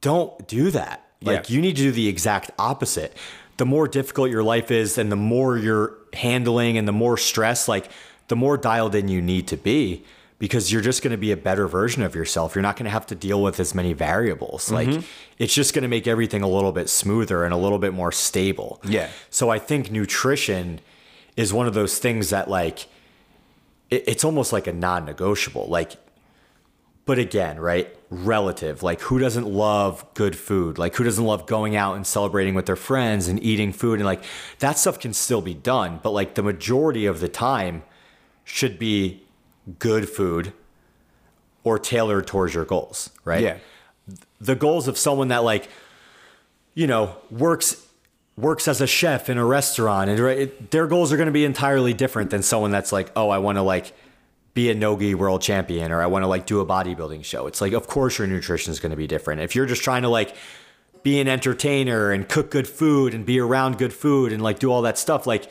[0.00, 1.04] don't do that.
[1.22, 1.56] Like, Yeah.
[1.56, 3.16] you need to do the exact opposite.
[3.56, 7.68] The more difficult your life is and the more you're handling and the more stress,
[7.68, 7.90] like,
[8.28, 10.04] the more dialed in you need to be
[10.40, 12.54] because you're just going to be a better version of yourself.
[12.54, 14.70] You're not going to have to deal with as many variables.
[14.70, 14.92] Mm-hmm.
[14.92, 15.04] Like,
[15.38, 18.10] it's just going to make everything a little bit smoother and a little bit more
[18.10, 18.80] stable.
[18.82, 19.10] Yeah.
[19.28, 20.80] So I think nutrition
[21.36, 22.88] is one of those things that like
[23.90, 25.66] it, it's almost like a non-negotiable.
[25.68, 25.92] Like,
[27.04, 27.94] but again, right?
[28.08, 28.82] Relative.
[28.82, 30.78] Like, who doesn't love good food?
[30.78, 33.98] Like, who doesn't love going out and celebrating with their friends and eating food?
[33.98, 34.24] And like
[34.60, 37.82] that stuff can still be done, but like the majority of the time
[38.42, 39.24] should be
[39.78, 40.52] good food
[41.64, 43.42] or tailored towards your goals, right?
[43.42, 43.58] Yeah.
[44.40, 45.68] the goals of someone that like
[46.74, 47.86] you know works
[48.36, 51.44] works as a chef in a restaurant and it, their goals are going to be
[51.44, 53.92] entirely different than someone that's like oh i want to like
[54.54, 57.60] be a nogi world champion or i want to like do a bodybuilding show it's
[57.60, 60.08] like of course your nutrition is going to be different if you're just trying to
[60.08, 60.34] like
[61.02, 64.70] be an entertainer and cook good food and be around good food and like do
[64.72, 65.50] all that stuff like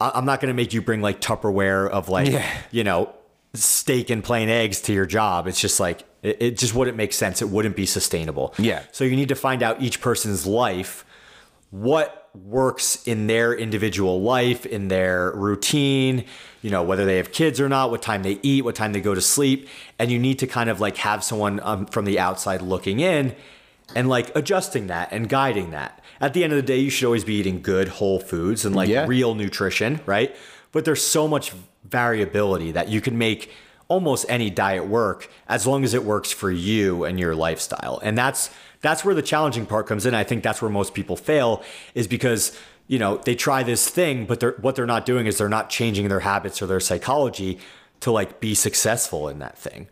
[0.00, 2.44] I- i'm not going to make you bring like tupperware of like Yeah.
[2.72, 3.14] you know
[3.54, 7.12] steak and plain eggs to your job it's just like it, it just wouldn't make
[7.12, 8.82] sense it wouldn't be sustainable Yeah.
[8.92, 11.04] so you need to find out each person's life
[11.70, 16.24] what works in their individual life, in their routine,
[16.62, 19.00] you know, whether they have kids or not, what time they eat, what time they
[19.00, 19.68] go to sleep.
[19.98, 23.34] And you need to kind of like have someone um, from the outside looking in
[23.96, 26.00] and like adjusting that and guiding that.
[26.20, 28.74] At the end of the day, you should always be eating good whole foods and
[28.76, 29.06] like Yeah.
[29.08, 30.34] real nutrition, right?
[30.72, 31.52] But there's so much
[31.90, 33.50] variability that you can make
[33.88, 38.00] almost any diet work as long as it works for you and your lifestyle.
[38.02, 38.50] And that's
[38.82, 40.14] that's where the challenging part comes in.
[40.14, 41.62] I think that's where most people fail
[41.94, 42.56] is because
[42.86, 45.70] you know they try this thing, but they're, what they're not doing is they're not
[45.70, 47.58] changing their habits or their psychology
[48.00, 49.88] to like be successful in that thing.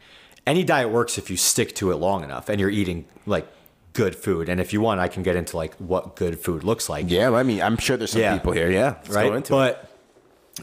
[0.46, 3.46] Any diet works if you stick to it long enough and you're eating like
[3.92, 4.48] good food.
[4.48, 7.32] And if you want, I can get into like what good food looks like Yeah,
[7.34, 8.34] I mean, I'm sure there's some Yeah.
[8.38, 8.70] people here.
[8.70, 9.28] Yeah, let's right?
[9.28, 9.87] go into it.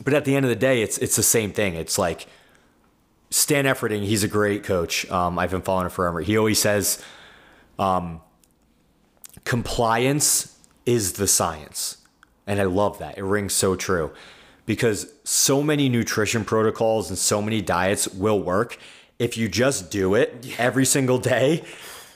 [0.04, 1.76] But at the end of the day, it's it's the same thing.
[1.76, 2.28] It's like
[3.30, 4.04] Stan Efferding.
[4.04, 5.10] He's a great coach.
[5.10, 6.22] Um, I've been following him forever.
[6.22, 7.04] He always says,
[7.80, 8.22] um,
[9.44, 11.98] "Compliance is the science,"
[12.46, 13.18] and I love that.
[13.18, 14.12] It rings so true
[14.66, 18.78] because so many nutrition protocols and so many diets will work
[19.20, 21.64] if you just do it every single day.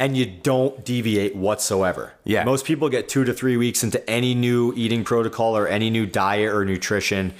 [0.02, 2.14] And you don't deviate whatsoever.
[2.24, 2.46] Yeah.
[2.46, 6.06] Most people get two to three weeks into any new eating protocol or any new
[6.06, 7.34] diet or nutrition,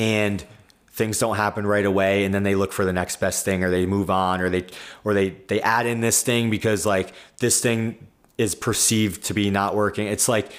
[0.00, 0.42] and
[0.88, 2.24] things don't happen right away.
[2.24, 4.66] And then they look for the next best thing, or they move on, or they
[5.04, 8.08] or they they add in this thing because like this thing
[8.38, 10.06] is perceived to be not working.
[10.06, 10.50] It's like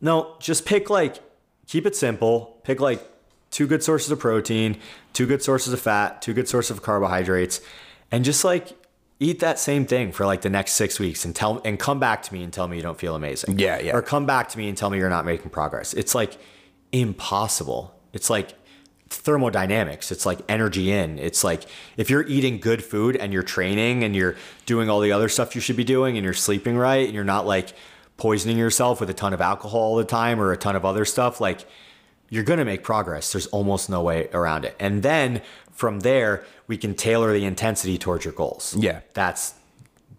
[0.00, 1.16] no, just pick like
[1.66, 2.60] keep it simple.
[2.62, 3.02] Pick like
[3.50, 4.78] two good sources of protein,
[5.12, 7.60] two good sources of fat, two good sources of carbohydrates,
[8.12, 8.72] and just like
[9.18, 12.22] eat that same thing for like the next six weeks and tell and come back
[12.22, 13.58] to me and tell me you don't feel amazing.
[13.58, 13.96] Yeah, yeah.
[13.96, 15.94] Or come back to me and tell me you're not making progress.
[15.94, 16.38] It's like
[16.92, 17.92] impossible.
[18.12, 18.54] It's like
[19.14, 20.12] thermodynamics.
[20.12, 21.18] It's like energy in.
[21.18, 21.64] It's like
[21.96, 24.36] if you're eating good food and you're training and you're
[24.66, 27.24] doing all the other stuff you should be doing and you're sleeping right and you're
[27.24, 27.72] not like
[28.16, 31.04] poisoning yourself with a ton of alcohol all the time or a ton of other
[31.04, 31.66] stuff, like
[32.30, 33.32] you're going to make progress.
[33.32, 34.76] There's almost no way around it.
[34.78, 35.42] And then
[35.72, 38.76] from there, we can tailor the intensity towards your goals.
[38.78, 39.00] Yeah.
[39.14, 39.54] That's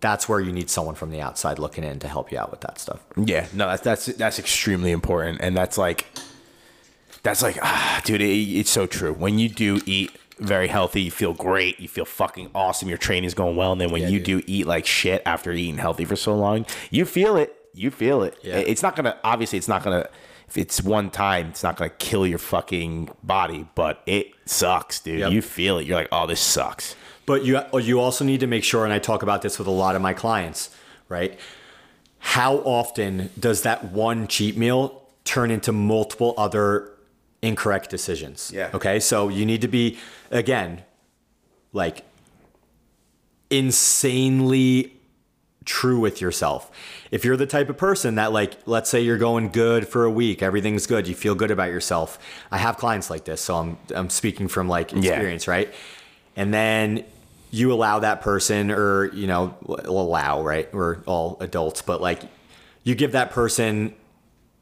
[0.02, 2.62] that's where you need someone from the outside looking in to help you out with
[2.62, 3.04] that stuff.
[3.18, 6.06] Yeah, no, that's that's that's extremely important, and that's like,
[7.26, 9.12] that's like, ah, dude, it, it's so true.
[9.12, 13.34] When you do eat very healthy, you feel great, you feel fucking awesome, your training's
[13.34, 16.36] going well, and then when you do eat like shit after eating healthy for so
[16.36, 17.54] long, you feel it.
[17.74, 18.38] You feel it.
[18.42, 18.58] Yeah.
[18.58, 20.08] It's not gonna obviously, it's not gonna
[20.48, 25.20] if it's one time, it's not gonna kill your fucking body, but it sucks, dude.
[25.20, 25.32] Yep.
[25.32, 25.88] You feel it.
[25.88, 26.96] You're like, oh, this sucks.
[27.26, 29.72] But you you also need to make sure, and I talk about this with a
[29.72, 30.70] lot of my clients,
[31.10, 31.40] right?
[32.20, 36.92] How often does that one cheat meal turn into multiple other
[37.46, 38.52] incorrect decisions?
[38.54, 38.72] Yeah.
[38.74, 39.98] Okay, so you need to be
[40.32, 40.84] again,
[41.74, 42.04] like
[43.50, 44.94] insanely
[45.66, 46.72] true with yourself.
[47.12, 50.12] If you're the type of person that like let's say you're going good for a
[50.12, 52.20] week, everything's good, you feel good about yourself.
[52.52, 55.74] I have clients like this, so I'm I'm speaking from like experience, right?
[56.36, 57.04] And then
[57.52, 59.56] you allow that person or you know
[59.86, 60.72] allow, right?
[60.74, 62.22] We're all adults, but like
[62.84, 63.96] you give that person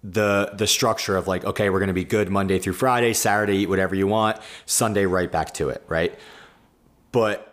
[0.04, 3.58] the the structure of like okay, we're going to be good Monday through Friday, Saturday
[3.58, 6.18] eat whatever you want, Sunday right back to it, right?
[7.12, 7.50] But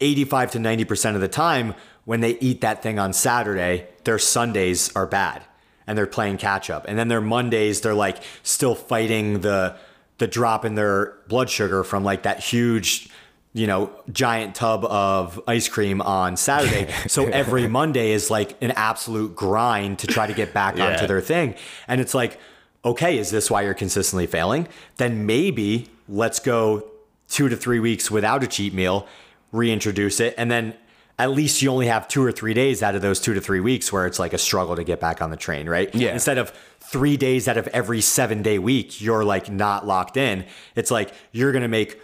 [0.00, 4.94] 85 to 90% of the time, when they eat that thing on Saturday, their Sundays
[4.94, 5.42] are bad
[5.86, 6.84] and they're playing catch up.
[6.86, 9.76] And then their Mondays, they're like still fighting the
[10.18, 13.08] the drop in their blood sugar from like that huge,
[13.54, 16.92] you know, giant tub of ice cream on Saturday.
[17.08, 20.92] so every Monday is like an absolute grind to try to get back Yeah.
[20.92, 21.54] onto their thing.
[21.88, 22.38] And it's like,
[22.84, 24.68] okay, is this why you're consistently failing?
[24.98, 26.84] Then maybe let's go
[27.28, 29.06] two to three weeks without a cheat meal,
[29.52, 30.74] reintroduce it, and then
[31.18, 33.58] at least you only have two or three days out of those two to three
[33.60, 35.92] weeks where it's like a struggle to get back on the train, right?
[35.94, 36.12] Yeah.
[36.12, 40.44] Instead of three days out of every seven day week, you're like not locked in.
[40.76, 42.00] It's like you're gonna make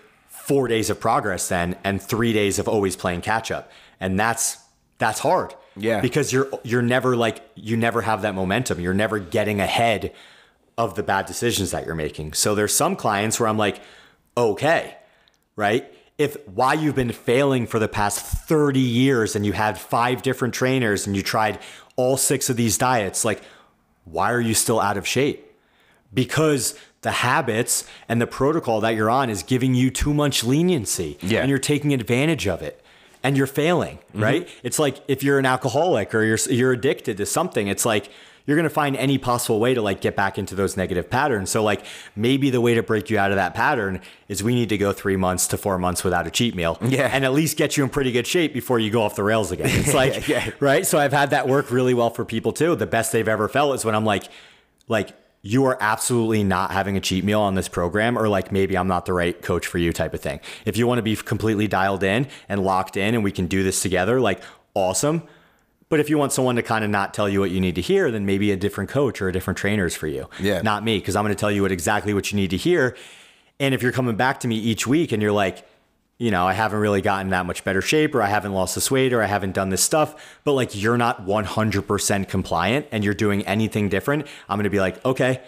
[0.46, 3.70] four days of progress then and three days of always playing catch up.
[3.98, 4.58] And that's
[4.98, 5.54] that's hard.
[5.76, 6.00] Yeah.
[6.00, 8.80] Because you're you're never like you never have that momentum.
[8.80, 10.12] You're never getting ahead
[10.76, 12.34] of the bad decisions that you're making.
[12.34, 13.80] So there's some clients where I'm like,
[14.36, 14.96] okay,
[15.56, 15.90] right?
[16.18, 20.54] If why you've been failing for the past 30 years and you had five different
[20.54, 21.58] trainers and you tried
[21.96, 23.42] all six of these diets, like,
[24.04, 25.44] why are you still out of shape?
[26.12, 31.16] Because the habits and the protocol that you're on is giving you too much leniency
[31.22, 31.40] Yeah.
[31.40, 32.81] and you're taking advantage of it
[33.22, 34.22] and you're failing, mm-hmm.
[34.22, 34.48] right?
[34.64, 38.10] It's like if you're an alcoholic or you're you're addicted to something, it's like
[38.47, 41.48] you're going to find any possible way to like get back into those negative patterns.
[41.51, 41.82] So like
[42.14, 44.93] maybe the way to break you out of that pattern is we need to go
[44.93, 47.09] 3 months to 4 months without a cheat meal Yeah.
[47.12, 49.51] and at least get you in pretty good shape before you go off the rails
[49.52, 49.70] again.
[49.81, 50.51] It's like Yeah.
[50.60, 50.85] right?
[50.86, 52.76] So I've had that work really well for people too.
[52.76, 54.24] The best they've ever felt is when I'm like
[54.89, 55.09] like
[55.46, 58.88] you are absolutely not having a cheat meal on this program or like maybe I'm
[58.88, 60.40] not the right coach for you type of thing.
[60.64, 63.62] If you want to be completely dialed in and locked in and we can do
[63.62, 64.42] this together, like
[64.72, 65.22] awesome.
[65.90, 67.82] But if you want someone to kind of not tell you what you need to
[67.82, 70.30] hear, then maybe a different coach or a different trainer is for you.
[70.40, 70.62] Yeah.
[70.62, 72.96] Not me, because I'm going to tell you what exactly what you need to hear.
[73.60, 75.68] And if you're coming back to me each week and you're like,
[76.18, 78.90] you know, I haven't really gotten that much better shape, or I haven't lost this
[78.90, 83.14] weight, or I haven't done this stuff, but like you're not 100% compliant and you're
[83.14, 85.42] doing anything different, I'm going to be like, okay,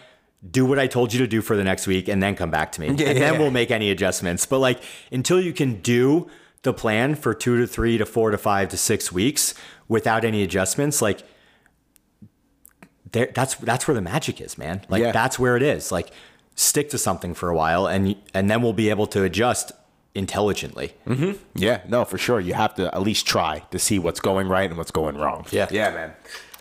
[0.48, 2.72] do what I told you to do for the next week and then come back
[2.72, 2.88] to me.
[2.88, 3.38] and yeah, then yeah.
[3.38, 4.44] we'll make any adjustments.
[4.46, 4.80] But like
[5.12, 6.28] until you can do
[6.62, 9.54] the plan for two to three to four to five to six weeks
[9.88, 11.22] without any adjustments, like
[13.12, 14.82] there, that's that's where the magic is, man.
[14.88, 15.12] Like Yeah.
[15.12, 15.90] that's where it is.
[15.92, 16.10] Like
[16.54, 19.72] stick to something for a while and and then we'll be able to adjust
[20.16, 20.94] intelligently.
[21.06, 21.32] Mm-hmm.
[21.54, 22.40] Yeah, no, for sure.
[22.40, 25.46] You have to at least try to see what's going right and what's going wrong.
[25.50, 25.68] Yeah.
[25.70, 26.12] yeah, man.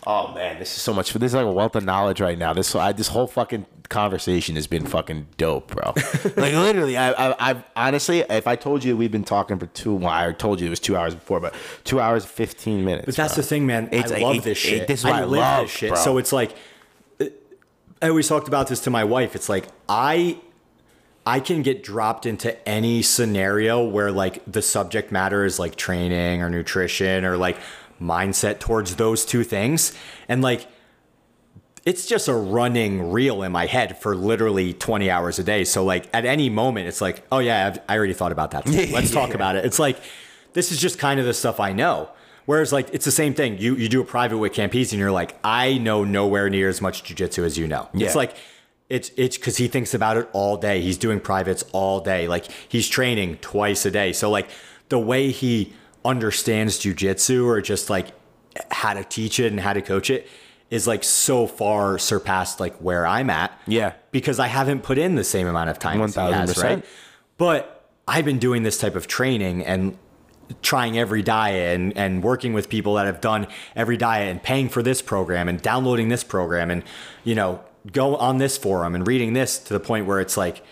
[0.08, 1.12] Oh man, this is so much.
[1.12, 2.52] This is like a wealth of knowledge right now.
[2.52, 5.94] This I, this whole fucking conversation has been fucking dope, bro.
[6.36, 9.96] like literally, I, I, I've honestly, if I told you we've been talking for two,
[9.96, 13.06] well, I told you it was two hours before, but two hours fifteen minutes.
[13.06, 13.42] But that's bro.
[13.42, 13.88] the thing, man.
[13.90, 14.86] It's I like- love it- this it- shit.
[14.86, 15.90] this is what I live love, this shit.
[15.90, 15.98] bro.
[15.98, 16.54] So it's like
[18.00, 19.34] I always talked about this to my wife.
[19.34, 20.38] It's like I
[21.26, 26.40] I can get dropped into any scenario where like the subject matter is like training
[26.40, 27.58] or nutrition or like
[28.00, 29.92] mindset towards those two things.
[30.28, 30.68] And like
[31.84, 35.64] it's just a running reel in my head for literally 20 hours a day.
[35.64, 38.66] So like at any moment, it's like, oh yeah, I've, I already thought about that.
[38.92, 39.64] Let's talk about it.
[39.64, 39.98] It's like
[40.52, 42.08] this is just kind of the stuff I know.
[42.44, 43.58] Whereas like it's the same thing.
[43.58, 46.80] You you do a private with Campese and you're like, I know nowhere near as
[46.80, 47.88] much jujitsu as you know.
[47.92, 48.06] Yeah.
[48.06, 48.36] It's like
[48.88, 50.80] it's it's because he thinks about it all day.
[50.80, 52.28] He's doing privates all day.
[52.28, 54.12] Like he's training twice a day.
[54.12, 54.48] So like
[54.88, 55.72] the way he
[56.04, 58.08] understands jujitsu or just like
[58.70, 60.28] how to teach it and how to coach it
[60.70, 63.52] is like so far surpassed like where I'm at.
[63.66, 63.94] Yeah.
[64.10, 66.62] Because I haven't put in the same amount of time as he has, 1000%.
[66.62, 66.84] right?
[67.38, 69.98] But I've been doing this type of training and
[70.62, 74.68] trying every diet and, and working with people that have done every diet and paying
[74.68, 76.84] for this program and downloading this program and,
[77.24, 77.60] you know,
[77.92, 80.62] go on this forum and reading this to the point where it's like,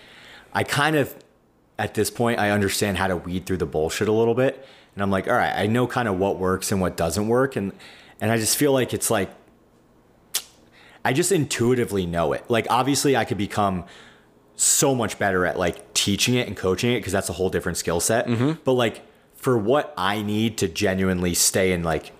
[0.52, 1.14] I kind of,
[1.78, 4.66] at this point, I understand how to weed through the bullshit a little bit.
[4.94, 7.56] And I'm like, all right, I know kind of what works and what doesn't work.
[7.56, 7.72] And,
[8.20, 9.30] and I just feel like it's like,
[11.04, 12.44] I just intuitively know it.
[12.48, 13.84] Like obviously I could become
[14.56, 17.76] so much better at like teaching it and coaching it because that's a whole different
[17.76, 18.26] skill set.
[18.26, 18.52] Mm-hmm.
[18.64, 19.02] But like
[19.34, 22.12] for what I need to genuinely stay in like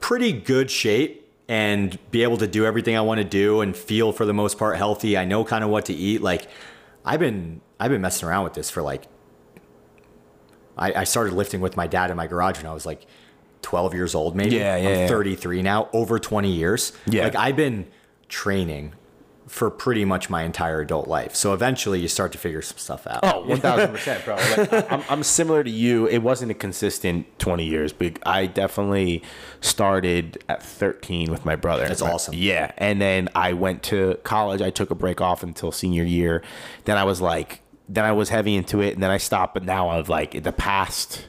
[0.00, 1.17] pretty good shape
[1.48, 4.58] and be able to do everything I want to do and feel for the most
[4.58, 5.16] part healthy.
[5.16, 6.20] I know kind of what to eat.
[6.20, 6.46] Like
[7.04, 9.04] I've been I've been messing around with this for like
[10.76, 13.06] I, I started lifting with my dad in my garage when I was like
[13.62, 14.56] 12 years old, maybe.
[14.56, 15.08] Yeah, yeah, I'm yeah.
[15.08, 16.92] 33 now, over 20 years.
[17.06, 17.24] Yeah.
[17.24, 17.88] Like I've been
[18.28, 18.92] training
[19.48, 21.34] for pretty much my entire adult life.
[21.34, 23.20] So eventually you start to figure some stuff out.
[23.22, 24.36] Oh, 1000%, bro.
[24.36, 26.06] Like, I'm, I'm similar to you.
[26.06, 29.22] It wasn't a consistent 20 years, but I definitely
[29.60, 31.88] started at 13 with my brother.
[31.88, 32.34] That's My- awesome.
[32.36, 32.72] Yeah.
[32.76, 34.60] And then I went to college.
[34.60, 36.42] I took a break off until senior year.
[36.84, 38.94] Then I was like, then I was heavy into it.
[38.94, 39.54] And then I stopped.
[39.54, 41.26] But now I've like, in the past,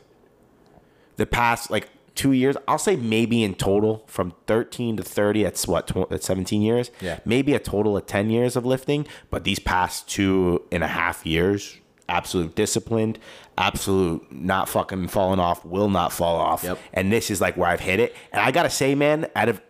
[1.15, 1.87] the past like
[2.19, 6.25] two years, I'll say maybe in total from 13 to 30, that's what, tw- that's
[6.25, 6.91] 17 years.
[6.99, 7.19] Yeah.
[7.23, 9.07] Maybe a total of 10 years of lifting.
[9.29, 11.77] But these past two and a half years,
[12.09, 13.19] absolute disciplined,
[13.57, 16.65] absolute not fucking falling off, will not fall off.
[16.65, 16.77] Yep.
[16.91, 18.13] And this is like where I've hit it.
[18.33, 19.61] And I got to say, man, out of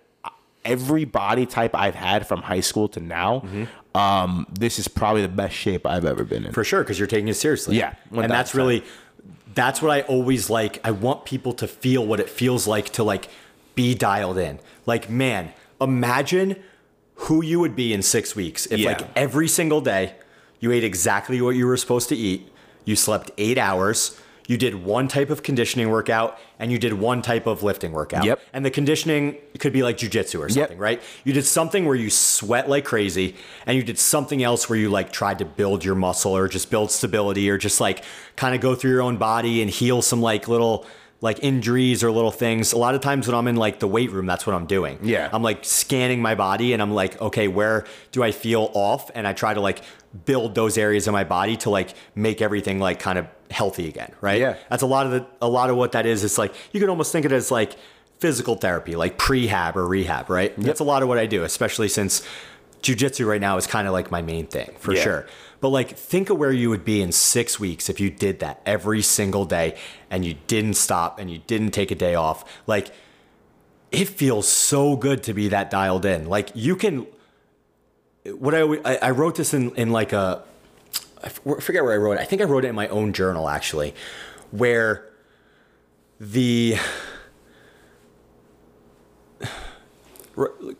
[0.65, 3.43] every body type I've had from high school to now,
[3.93, 6.51] um, this is probably the best shape I've ever been in.
[6.51, 7.77] For sure, because you're taking it seriously.
[7.77, 8.83] Yeah, and that's really
[9.59, 10.79] that's what I always like.
[10.85, 13.27] I want people to feel what it feels like to like
[13.75, 14.59] be dialed in.
[14.85, 16.55] Like, man, imagine
[17.25, 18.89] who you would be in six weeks if Yeah.
[18.91, 20.13] like every single day
[20.61, 22.41] you ate exactly what you were supposed to eat,
[22.85, 24.17] you slept eight hours,
[24.49, 28.25] you did one type of conditioning workout, and you did one type of lifting workout.
[28.25, 28.41] Yep.
[28.51, 30.99] And the conditioning could be like jujitsu or something, right?
[31.23, 33.35] You did something where you sweat like crazy,
[33.67, 36.71] and you did something else where you like tried to build your muscle or just
[36.71, 38.03] build stability or just like
[38.37, 40.83] kind of go through your own body and heal some like little
[41.21, 42.71] like injuries or little things.
[42.71, 44.99] A lot of times when I'm in like the weight room, that's what I'm doing.
[45.03, 45.29] Yeah.
[45.31, 49.11] I'm like scanning my body and I'm like, okay, where do I feel off?
[49.13, 49.81] And I try to like
[50.25, 54.11] build those areas of my body to like make everything like kind of healthy again,
[54.21, 54.39] right?
[54.41, 54.55] Yeah.
[54.69, 56.23] That's a lot of the a lot of what that is.
[56.23, 57.75] It's like you can almost think of it as like
[58.19, 60.53] physical therapy, like prehab or rehab, right?
[60.57, 62.21] That's a lot of what I do, especially since
[62.81, 65.03] jujitsu right now is kind of like my main thing for Yeah.
[65.03, 65.27] sure.
[65.61, 68.61] But like think of where you would be in six weeks if you did that
[68.65, 69.77] every single day
[70.09, 72.45] and you didn't stop and you didn't take a day off.
[72.65, 72.91] Like
[73.91, 76.27] it feels so good to be that dialed in.
[76.29, 77.05] Like you can
[78.37, 80.43] what I I, I wrote this in in like a,
[81.23, 82.19] I forget where I wrote it.
[82.21, 83.93] I think I wrote it in my own journal actually,
[84.51, 85.09] where
[86.19, 86.77] the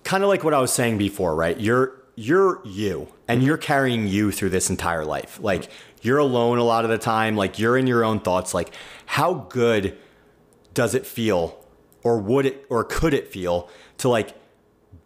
[0.04, 1.60] kind of like what I was saying before, right?
[1.60, 5.40] You're you're you and you're carrying you through this entire life.
[5.42, 5.70] Like
[6.02, 8.54] you're alone a lot of the time, like you're in your own thoughts.
[8.54, 8.74] Like
[9.06, 9.98] how good
[10.74, 11.66] does it feel
[12.04, 14.36] or would it or could it feel to like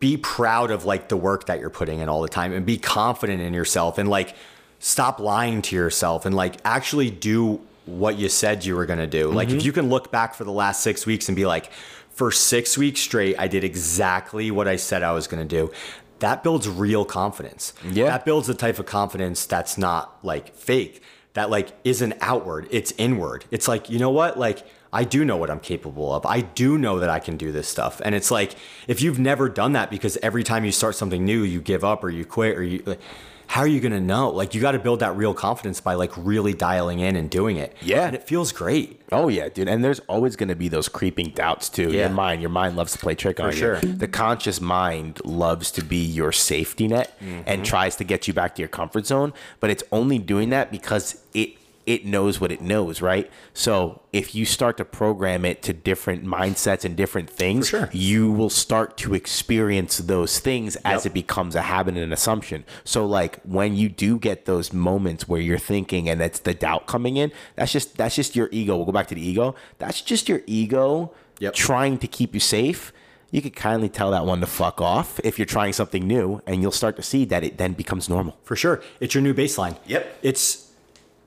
[0.04, 2.78] be proud of like the work that you're putting in all the time and be
[2.78, 4.36] confident in yourself and like
[4.80, 9.08] stop lying to yourself and like actually do what you said you were going to
[9.08, 9.28] do.
[9.28, 9.38] Mm-hmm.
[9.38, 11.72] Like if you can look back for the last 6 weeks and be like
[12.10, 15.72] for 6 weeks straight I did exactly what I said I was going to do.
[16.20, 17.72] That builds real confidence.
[17.90, 18.08] Yeah.
[18.08, 21.02] That builds the type of confidence that's not like fake.
[21.32, 23.46] That like isn't outward, it's inward.
[23.52, 24.38] It's like, you know what?
[24.38, 26.26] Like I do know what I'm capable of.
[26.26, 28.02] I do know that I can do this stuff.
[28.06, 28.56] And it's like
[28.88, 32.04] if you've never done that because every time you start something new, you give up
[32.04, 33.02] or you quit or you like,
[33.48, 34.30] how are you going to know?
[34.30, 37.58] Like you got to build that real confidence by like really dialing in and doing
[37.58, 37.76] it.
[37.82, 38.08] Yeah.
[38.08, 39.02] And it feels great.
[39.12, 39.68] Oh yeah, dude.
[39.68, 41.92] And there's always going to be those creeping doubts too.
[41.92, 42.08] Yeah.
[42.08, 43.80] Your mind, your mind loves to play trick on sure.
[43.84, 43.94] you.
[43.94, 47.42] The conscious mind loves to be your safety net Mm-hmm.
[47.46, 50.72] and tries to get you back to your comfort zone, but it's only doing that
[50.72, 51.56] because it
[51.86, 53.30] it knows what it knows, right?
[53.54, 57.90] So if you start to program it to different mindsets and different things, sure.
[57.92, 61.12] you will start to experience those things as Yep.
[61.12, 62.64] it becomes a habit and an assumption.
[62.84, 66.88] So like when you do get those moments where you're thinking and that's the doubt
[66.88, 68.76] coming in, that's just that's just your ego.
[68.78, 69.56] We'll go back to the ego.
[69.80, 71.54] That's just your ego Yep.
[71.56, 72.94] trying to keep you safe.
[73.32, 76.62] You could kindly tell that one to fuck off if you're trying something new and
[76.62, 78.38] you'll start to see that it then becomes normal.
[78.44, 78.82] For sure.
[79.00, 79.76] It's your new baseline.
[79.88, 80.20] Yep.
[80.22, 80.63] It's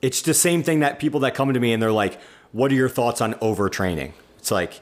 [0.07, 2.15] it's the same thing that people that come to me and they're like,
[2.53, 4.81] "What are your thoughts on overtraining?" It's like,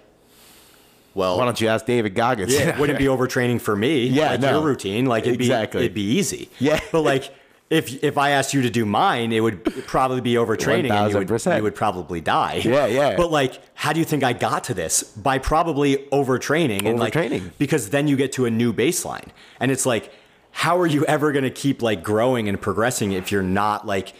[1.15, 2.53] well, Why don't you ask David Goggins?
[2.53, 4.07] yeah, it wouldn't be overtraining for me.
[4.09, 4.51] Yeah, like no.
[4.59, 5.81] your routine, like it'd Exactly.
[5.81, 6.49] be it'd be easy.
[6.59, 6.81] Yeah.
[6.93, 7.33] but like
[7.71, 11.19] if if I asked you to do mine, it would probably be overtraining, and you
[11.19, 11.57] would 1000%.
[11.57, 12.61] you would probably die.
[12.65, 13.17] Yeah, yeah.
[13.17, 15.03] But like, how do you think I got to this?
[15.03, 17.53] By probably overtraining and like Overtraining.
[17.59, 19.29] because then you get to a new baseline,
[19.61, 20.13] and it's like,
[20.51, 24.13] how are you ever going to keep like growing and progressing if you're not like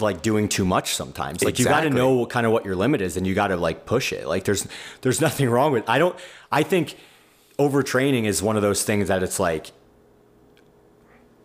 [0.00, 2.74] like doing too much sometimes like you got to know what kind of what your
[2.74, 4.66] limit is and you got to like push it like there's
[5.02, 6.16] there's nothing wrong with i don't
[6.50, 6.96] i think
[7.58, 9.70] overtraining is one of those things that it's like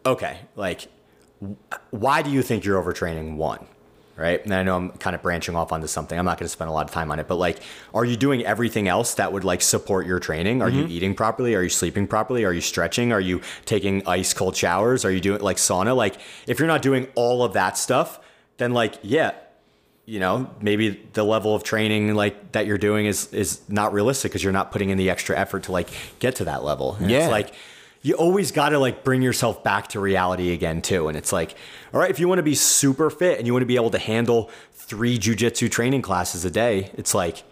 [0.05, 0.87] okay, like,
[1.91, 3.35] why do you think you're overtraining?
[3.35, 3.65] One,
[4.15, 4.43] right?
[4.43, 6.17] And I know I'm kind of branching off onto something.
[6.17, 7.59] I'm not going to spend a lot of time on it, but like,
[7.93, 10.61] are you doing everything else that would like support your training?
[10.61, 10.91] Are you mm-hmm.
[10.91, 11.55] eating properly?
[11.55, 12.43] Are you sleeping properly?
[12.43, 13.13] Are you stretching?
[13.13, 15.05] Are you taking ice cold showers?
[15.05, 15.95] Are you doing like sauna?
[15.95, 18.19] Like, if you're not doing all of that stuff,
[18.59, 19.31] then like, yeah,
[20.05, 24.31] you know, maybe the level of training like that you're doing is is not realistic
[24.31, 25.89] because you're not putting in the extra effort to like
[26.19, 26.95] get to that level.
[26.95, 27.23] And Yeah.
[27.23, 27.53] It's like
[28.01, 31.09] you always got to like bring yourself back to reality again too.
[31.09, 31.55] And it's like,
[31.93, 33.89] all right, if you want to be super fit and you want to be able
[33.91, 37.43] to handle three jujitsu training classes a day, it's like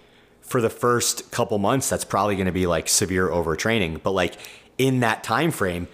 [0.41, 4.01] for the first couple months, that's probably going to be like severe overtraining.
[4.01, 4.37] But like
[4.77, 5.89] in that time frame,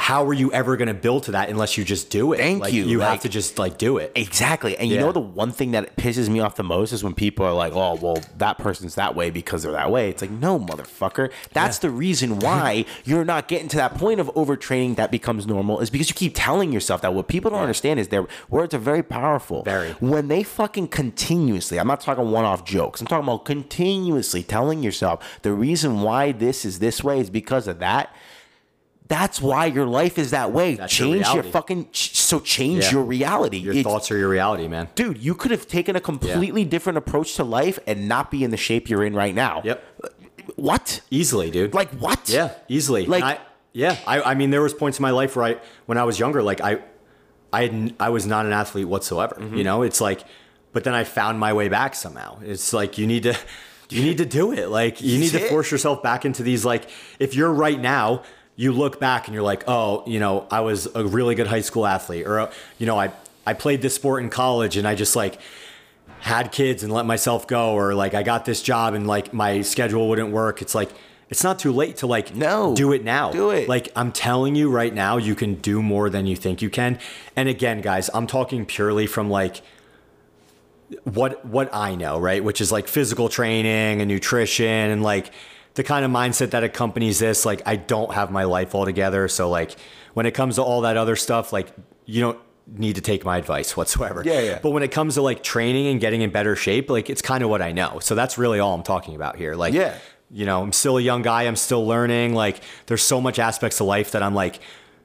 [0.00, 2.38] how are you ever going to build to that unless you just do it?
[2.38, 2.84] Thank Like, you.
[2.86, 4.10] You Like- have to just like do it.
[4.14, 4.74] Exactly.
[4.78, 7.44] And you know the one thing that pisses me off the most is when people
[7.44, 10.58] are like, "Oh, well, that person's that way because they're that way." It's like, "No,
[10.58, 11.30] motherfucker.
[11.52, 15.80] That's the reason why you're not getting to that point of overtraining that becomes normal
[15.80, 17.12] is because you keep telling yourself that.
[17.12, 19.64] What people don't understand is their words are very powerful.
[19.64, 19.90] Very.
[20.00, 23.02] When they fucking continuously, I'm not talking one-off jokes.
[23.02, 27.68] I'm talking about continuously telling yourself the reason why this is this way is because
[27.68, 28.14] of that.
[29.10, 30.76] That's why your life is that way.
[30.76, 31.50] That's change your, reality.
[31.50, 32.90] fucking so change Yeah.
[32.92, 33.56] your reality.
[33.58, 34.88] Your It's- thoughts are your reality, man.
[34.94, 38.50] dude, you could have taken a completely different approach to life and not be in
[38.52, 39.62] the shape you're in right now.
[39.64, 39.84] Yep.
[40.54, 41.00] What?
[41.10, 41.74] Easily, dude.
[41.74, 42.28] Like what?
[42.28, 43.04] Yeah, easily.
[43.06, 43.38] Like- I,
[43.72, 45.56] yeah, I, I mean, there was points in my life where I,
[45.86, 46.78] when I was younger, like I,
[47.52, 49.34] I, had, I was not an athlete whatsoever.
[49.40, 49.56] Mm-hmm.
[49.56, 50.22] You know, it's like,
[50.72, 52.38] but then I found my way back somehow.
[52.44, 53.36] It's like you need to,
[53.90, 54.68] you need to do it.
[54.68, 55.48] Like you need to Yeah.
[55.48, 56.64] force yourself back into these.
[56.64, 58.22] Like if you're right now,
[58.60, 61.62] you look back and you're like, oh, you know, I was a really good high
[61.62, 63.10] school athlete, or uh, you know, I,
[63.46, 65.40] I played this sport in college, and I just like
[66.20, 69.62] had kids and let myself go or like I got this job and like my
[69.62, 70.60] schedule wouldn't work.
[70.60, 70.90] It's like
[71.30, 72.74] it's not too late to like No.
[72.76, 73.32] do it now.
[73.32, 73.66] Do it.
[73.66, 76.98] Like I'm telling you right now, you can do more than you think you can.
[77.36, 79.62] And again, guys, I'm talking purely from like
[81.04, 82.44] what what I know, right?
[82.44, 85.30] Which is like physical training and nutrition and like
[85.74, 87.44] the kind of mindset that accompanies this.
[87.46, 89.28] Like I don't have my life all together.
[89.28, 89.76] So like
[90.14, 91.68] when it comes to all that other stuff, like
[92.06, 94.22] you don't need to take my advice whatsoever.
[94.24, 94.58] Yeah, yeah.
[94.62, 97.42] But when it comes to like training and getting in better shape, like it's kind
[97.44, 97.98] of what I know.
[98.00, 99.54] So that's really all I'm talking about here.
[99.54, 99.96] Like Yeah.
[100.30, 102.34] you know, I'm still a young guy, I'm still learning.
[102.34, 104.60] Like there's so much aspects of life that I'm like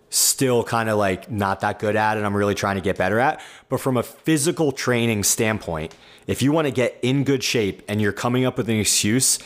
[0.09, 3.19] still kind of like not that good at and I'm really trying to get better
[3.19, 3.41] at.
[3.69, 5.93] But from a physical training standpoint,
[6.27, 9.39] if you want to get in good shape and you're coming up with an excuse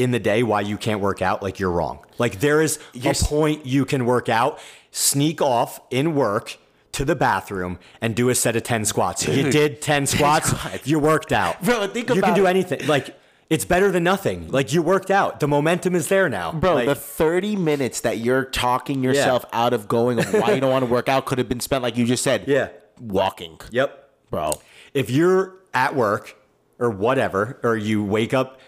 [0.00, 1.98] in the day why you can't work out, like you're wrong.
[2.18, 4.58] Like there is a s- point you can work out,
[4.90, 6.56] sneak off in work
[6.92, 9.26] to the bathroom and do a set of 10 squats.
[9.28, 10.86] If you did 10 squats, squats.
[10.86, 11.62] you worked out.
[11.62, 12.86] Bro, think about you can do anything.
[12.86, 13.16] Like
[13.48, 14.48] it's better than nothing.
[14.48, 15.40] Like you worked out.
[15.40, 16.52] The momentum is there now.
[16.52, 20.60] Bro, Like, the 30 minutes that you're talking yourself out of going of why you
[20.60, 22.68] don't want to work out could have been spent, like you just said, Yeah.
[23.00, 23.58] walking.
[23.70, 24.08] Yep.
[24.30, 24.52] Bro.
[24.94, 26.36] if you're at work
[26.78, 28.58] or whatever, or you wake up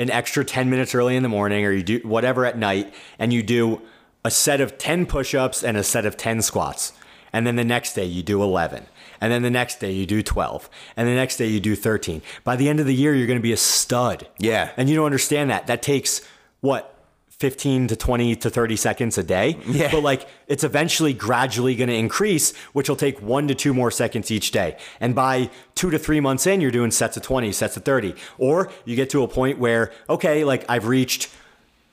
[0.00, 3.32] an extra 10 minutes early in the morning, or you do whatever at night, and
[3.32, 3.82] you do
[4.24, 6.94] a set of 10 push ups and a set of 10 squats,
[7.32, 8.86] and then the next day you do 11,
[9.20, 12.22] and then the next day you do 12, and the next day you do 13.
[12.44, 14.26] By the end of the year, you're going to be a stud.
[14.38, 14.72] Yeah.
[14.76, 15.66] And you don't understand that.
[15.66, 16.22] That takes
[16.60, 16.96] what?
[17.40, 19.56] 15 to 20 to 30 seconds a day.
[19.66, 19.90] Yeah.
[19.90, 23.90] But like it's eventually gradually going to increase, which will take one to two more
[23.90, 24.76] seconds each day.
[25.00, 28.14] And by two to three months in, you're doing sets of 20, sets of 30.
[28.36, 31.30] Or you get to a point where, okay, like I've reached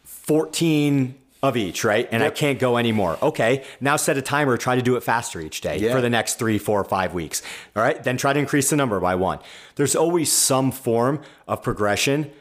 [0.03, 2.09] 14 of each, right?
[2.11, 3.17] And I can't go anymore.
[3.21, 5.93] Okay, now set a timer, try to do it faster each day Yeah.
[5.93, 7.41] for the next three, four, five weeks.
[7.75, 9.39] All right, then try to increase the number by one.
[9.75, 12.31] There's always some form of progression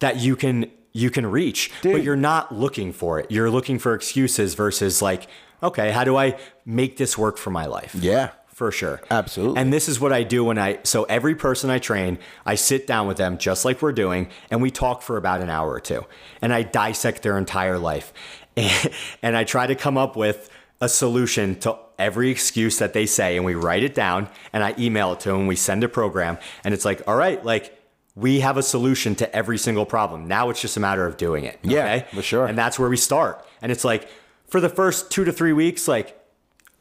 [0.00, 3.30] that you can you can reach, but you're not looking for it.
[3.30, 5.26] You're looking for excuses versus like,
[5.62, 7.94] okay, how do I make this work for my life?
[7.94, 8.30] Yeah.
[8.48, 9.00] For sure.
[9.10, 9.60] Absolutely.
[9.60, 12.86] And this is what I do when I, so every person I train, I sit
[12.86, 15.80] down with them just like we're doing, and we talk for about an hour or
[15.80, 16.04] two.
[16.42, 18.12] And I dissect their entire life.
[19.22, 20.50] And, I try to come up with
[20.82, 23.36] a solution to every excuse that they say.
[23.36, 25.46] And we write it down and I email it to them.
[25.46, 26.36] We send a program.
[26.62, 27.81] And it's like, all right, like,
[28.14, 30.28] we have a solution to every single problem.
[30.28, 31.58] Now it's just a matter of doing it.
[31.62, 32.46] Yeah, for sure.
[32.46, 33.46] And that's where we start.
[33.62, 34.08] And it's like,
[34.46, 36.18] for the first two to three weeks, like,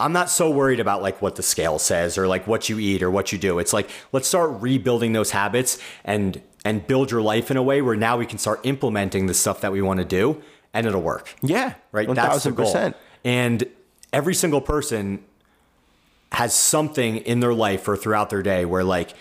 [0.02, 3.04] I'm not so worried about like what the scale says or like what you eat
[3.04, 3.60] or what you do.
[3.60, 7.82] It's like let's start rebuilding those habits and and build your life in a way
[7.82, 10.42] where now we can start implementing the stuff that we want to do
[10.74, 11.36] and it'll work.
[11.42, 11.76] Yeah.
[11.92, 12.12] Right?
[12.14, 12.74] That's the goal.
[12.74, 12.96] 1000%.
[13.24, 13.66] And
[14.12, 15.24] every single person
[16.32, 19.14] has something in their life or throughout their day where like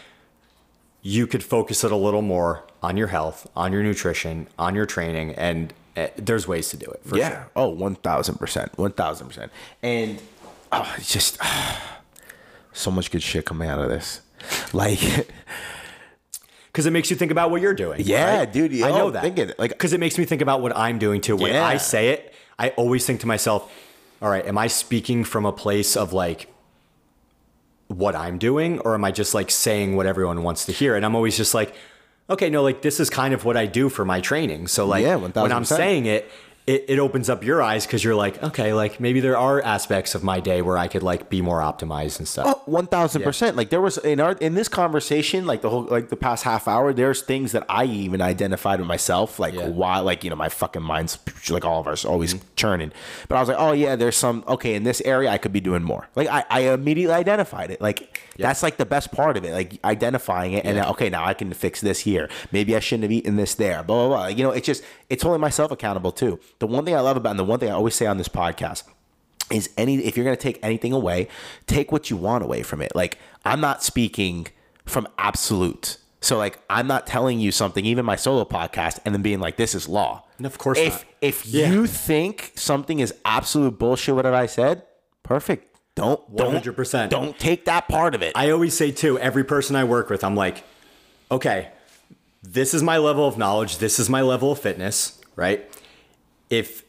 [1.03, 4.87] you could focus it a little more on your health, on your nutrition, on your
[4.87, 7.31] training and uh, there's ways to do it for yeah.
[7.31, 7.51] sure.
[7.57, 8.75] Oh, 1000%.
[8.77, 9.51] 1000%.
[9.83, 10.23] And
[10.73, 11.39] oh, it's just
[12.73, 14.21] so much good shit coming out of this.
[14.73, 15.01] Like,
[16.73, 18.01] because it makes you think about what you're doing.
[18.05, 18.51] Yeah, right?
[18.53, 19.59] dude, I know oh, that.
[19.59, 21.37] like- because it makes me think about what I'm doing too.
[21.37, 21.67] When Yeah.
[21.67, 23.71] I say it, I always think to myself,
[24.23, 26.47] "All right, am I speaking from a place of like
[27.91, 31.05] what I'm doing, or am I just like saying what everyone wants to hear?" And
[31.05, 31.75] I'm always just like,
[32.29, 35.03] "Okay, no, like this is kind of what I do for my training." So like
[35.03, 36.31] Yeah, when I'm saying it.
[36.67, 40.15] It, it opens up your eyes because you're like, okay, like maybe there are aspects
[40.15, 42.47] of my day where I could like be more optimized and stuff.
[42.49, 43.57] Oh, one thousand percent.
[43.57, 46.69] Like there was in our in this conversation, like the whole like the past half
[46.69, 49.63] hour, there's things that I even identified with myself, like Yeah.
[49.63, 49.75] Mm-hmm.
[49.77, 52.93] why, like you know, my fucking mind's like all of us always churning.
[53.27, 55.61] But I was like, oh yeah, there's some okay in this area I could be
[55.61, 56.09] doing more.
[56.15, 57.81] Like I, I immediately identified it.
[57.81, 61.25] Like that's like the best part of it, like identifying it and then, okay, now
[61.25, 62.29] I can fix this here.
[62.53, 63.83] Maybe I shouldn't have eaten this there.
[63.83, 64.27] Blah blah blah.
[64.29, 66.41] You know, it's just it's holding myself accountable too.
[66.59, 68.29] The one thing I love about and the one thing I always say on this
[68.29, 68.85] podcast
[69.51, 71.27] is any if you're going to take anything away
[71.67, 74.47] take what you want away from it like i'm not speaking
[74.87, 79.23] from absolute so like i'm not telling you something even my solo podcast and then
[79.23, 81.05] being like this is law Of course if not.
[81.21, 81.69] if Yeah.
[81.73, 84.85] you think something is absolute bullshit whatever i said
[85.25, 85.70] perfect
[86.01, 87.09] don't don't 100%.
[87.09, 90.25] don't take that part of it I always say too, every person I work with,
[90.25, 90.65] I'm like,
[91.31, 91.71] okay,
[92.43, 95.71] this is my level of knowledge, this is my level of fitness, right?
[96.49, 96.85] If,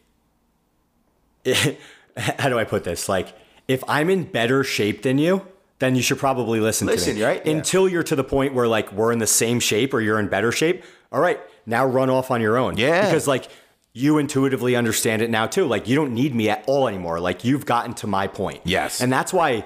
[2.17, 3.09] how do I put this?
[3.09, 3.33] Like,
[3.67, 5.45] if I'm in better shape than you,
[5.79, 7.25] then you should probably listen, Listen, to me.
[7.25, 7.45] right?
[7.45, 7.53] Yeah.
[7.53, 10.27] Until you're to the point where like we're in the same shape or you're in
[10.27, 10.83] better shape.
[11.11, 12.77] All right, now run off on your own.
[12.77, 13.05] Yeah.
[13.05, 13.47] Because like
[13.93, 15.65] you intuitively understand it now too.
[15.65, 17.19] Like you don't need me at all anymore.
[17.19, 18.61] Like you've gotten to my point.
[18.63, 19.01] Yes.
[19.01, 19.65] And that's why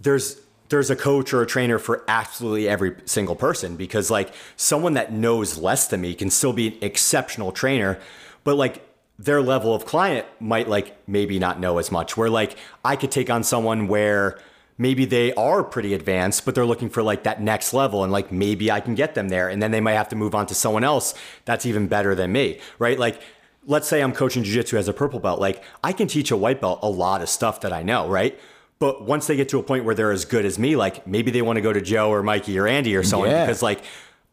[0.00, 4.94] there's there's a coach or a trainer for absolutely every single person because like someone
[4.94, 8.00] that knows less than me can still be an exceptional trainer,
[8.42, 8.82] but like
[9.18, 12.16] their level of client might like maybe not know as much.
[12.16, 14.40] Where like I could take on someone where
[14.76, 18.32] maybe they are pretty advanced, but they're looking for like that next level and like
[18.32, 20.54] maybe I can get them there and then they might have to move on to
[20.54, 22.98] someone else that's even better than me, right?
[22.98, 23.20] Like
[23.66, 26.60] let's say I'm coaching jiu-jitsu as a purple belt, like I can teach a white
[26.60, 28.38] belt a lot of stuff that I know, right?
[28.78, 31.30] But once they get to a point where they're as good as me, like maybe
[31.30, 33.46] they want to go to Joe or Mikey or Andy or someone Yeah.
[33.46, 33.82] because like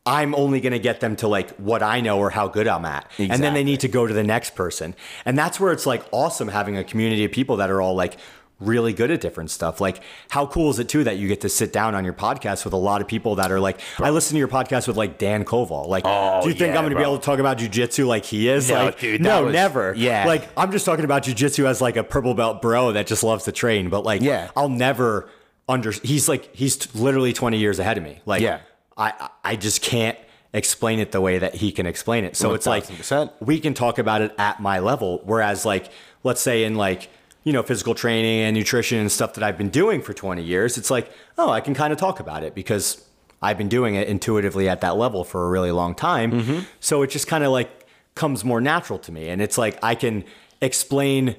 [0.06, 2.86] I'm only going to get them to like what I know or how good I'm
[2.86, 3.10] at.
[3.20, 4.96] And then they need to go to the next person.
[5.26, 8.18] And that's where it's like awesome having a community of people that are all like
[8.62, 9.82] really good at different stuff.
[9.82, 12.64] Like how cool is it too that you get to sit down on your podcast
[12.64, 15.18] with a lot of people that are like I listen to your podcast with like
[15.18, 15.88] Dan Koval.
[15.88, 18.08] Like Oh, do you think yeah, I'm going to be able to talk about jujitsu
[18.08, 18.70] like he is?
[18.70, 19.94] No, like dude, no, was- never.
[19.98, 20.26] yeah.
[20.26, 23.44] Like I'm just talking about jujitsu as like a purple belt bro that just loves
[23.46, 24.52] to train, but like Yeah.
[24.56, 25.28] I'll never
[25.68, 28.22] under he's like he's t- literally 20 years ahead of me.
[28.26, 28.60] Like Yeah.
[28.98, 30.18] I I- just can't
[30.54, 32.36] explain it the way that he can explain it.
[32.36, 33.32] So it's like 1000%.
[33.40, 35.90] we can talk about it at my level whereas like
[36.24, 37.10] let's say in like
[37.44, 40.78] you know physical training and nutrition and stuff that I've been doing for 20 years,
[40.78, 43.06] it's like, oh, I can kind of talk about it because
[43.42, 46.32] I've been doing it intuitively at that level for a really long time.
[46.32, 46.60] Mm-hmm.
[46.80, 49.96] So it just kind of like comes more natural to me and it's like I
[49.96, 50.24] can
[50.62, 51.36] explain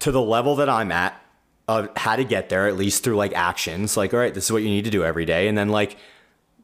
[0.00, 1.20] to the level that I'm at
[1.68, 3.96] of how to get there, at least through like actions.
[3.96, 5.46] Like, all right, this is what you need to do every day.
[5.46, 5.96] And then like,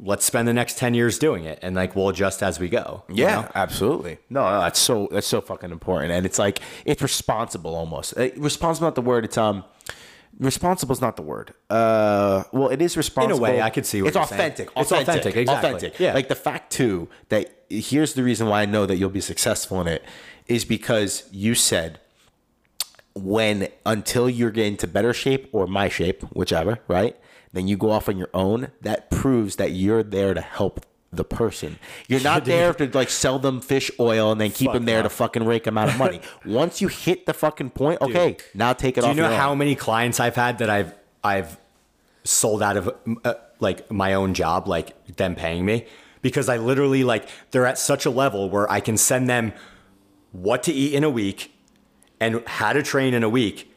[0.00, 1.58] let's spend the next 10 years doing it.
[1.62, 3.02] And like, we'll adjust as we go.
[3.08, 3.50] you Yeah, know?
[3.54, 4.18] absolutely.
[4.30, 8.16] No, no, that's so that's so fucking important, and it's like it's responsible almost.
[8.16, 9.24] Uh, responsible not the word.
[9.24, 9.64] It's um,
[10.38, 11.52] responsible is not the word.
[11.68, 13.36] Uh, well, it is responsible.
[13.44, 14.24] In a way, I could see it's saying.
[14.24, 14.68] authentic.
[14.76, 15.70] It's authentic, exactly.
[15.70, 15.98] Authentic.
[16.00, 16.14] Yeah.
[16.14, 19.80] Like the fact too that here's the reason why I know that you'll be successful
[19.80, 20.04] in it
[20.46, 22.00] is because you said
[23.14, 27.16] when until you're getting to better shape or my shape, whichever, right?
[27.58, 28.68] Then you go off on your own.
[28.82, 31.80] That proves that you're there to help the person.
[32.06, 34.98] You're not there to like sell them fish oil and then keep Fuck them there
[34.98, 35.02] no.
[35.02, 36.20] to fucking rake them out of money.
[36.46, 39.16] Once you hit the fucking point, okay, now take it Do off.
[39.16, 39.58] you know how own.
[39.58, 41.58] many clients I've had that I've, I've
[42.22, 45.84] sold out of uh, like my own job, like them paying me
[46.22, 49.52] because I literally like, they're at such a level where I can send them
[50.30, 51.52] what to eat in a week
[52.20, 53.68] and how to train in a week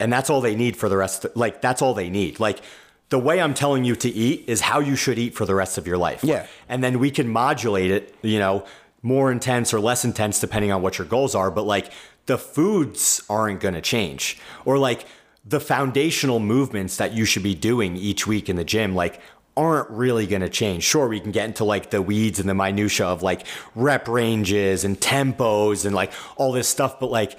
[0.00, 2.60] and that's all they need for the rest like that's all they need like
[3.10, 5.78] the way i'm telling you to eat is how you should eat for the rest
[5.78, 6.46] of your life Yeah.
[6.68, 8.64] and then we can modulate it you know
[9.02, 11.92] more intense or less intense depending on what your goals are but like
[12.26, 15.06] the foods aren't going to change or like
[15.44, 19.20] the foundational movements that you should be doing each week in the gym like
[19.56, 20.82] aren't really going to change.
[20.82, 24.82] Sure, we can get into like the weeds and the minutia of like rep ranges
[24.82, 27.38] and tempos and like all this stuff, but like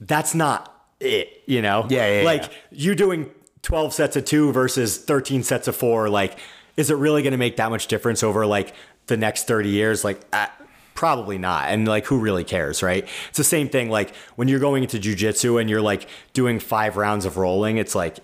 [0.00, 1.84] that's not it, you know?
[1.90, 2.48] Yeah, yeah, Like yeah.
[2.70, 3.28] you doing
[3.62, 6.38] 12 sets of two versus 13 sets of four, like,
[6.76, 8.74] is it really going to make that much difference over like
[9.06, 10.04] the next 30 years?
[10.04, 10.48] Like, uh,
[10.94, 11.68] probably not.
[11.68, 13.06] And like, who really cares, right?
[13.28, 13.88] It's the same thing.
[13.88, 17.94] Like when you're going into jujitsu and you're like doing five rounds of rolling, it's
[17.94, 18.18] like,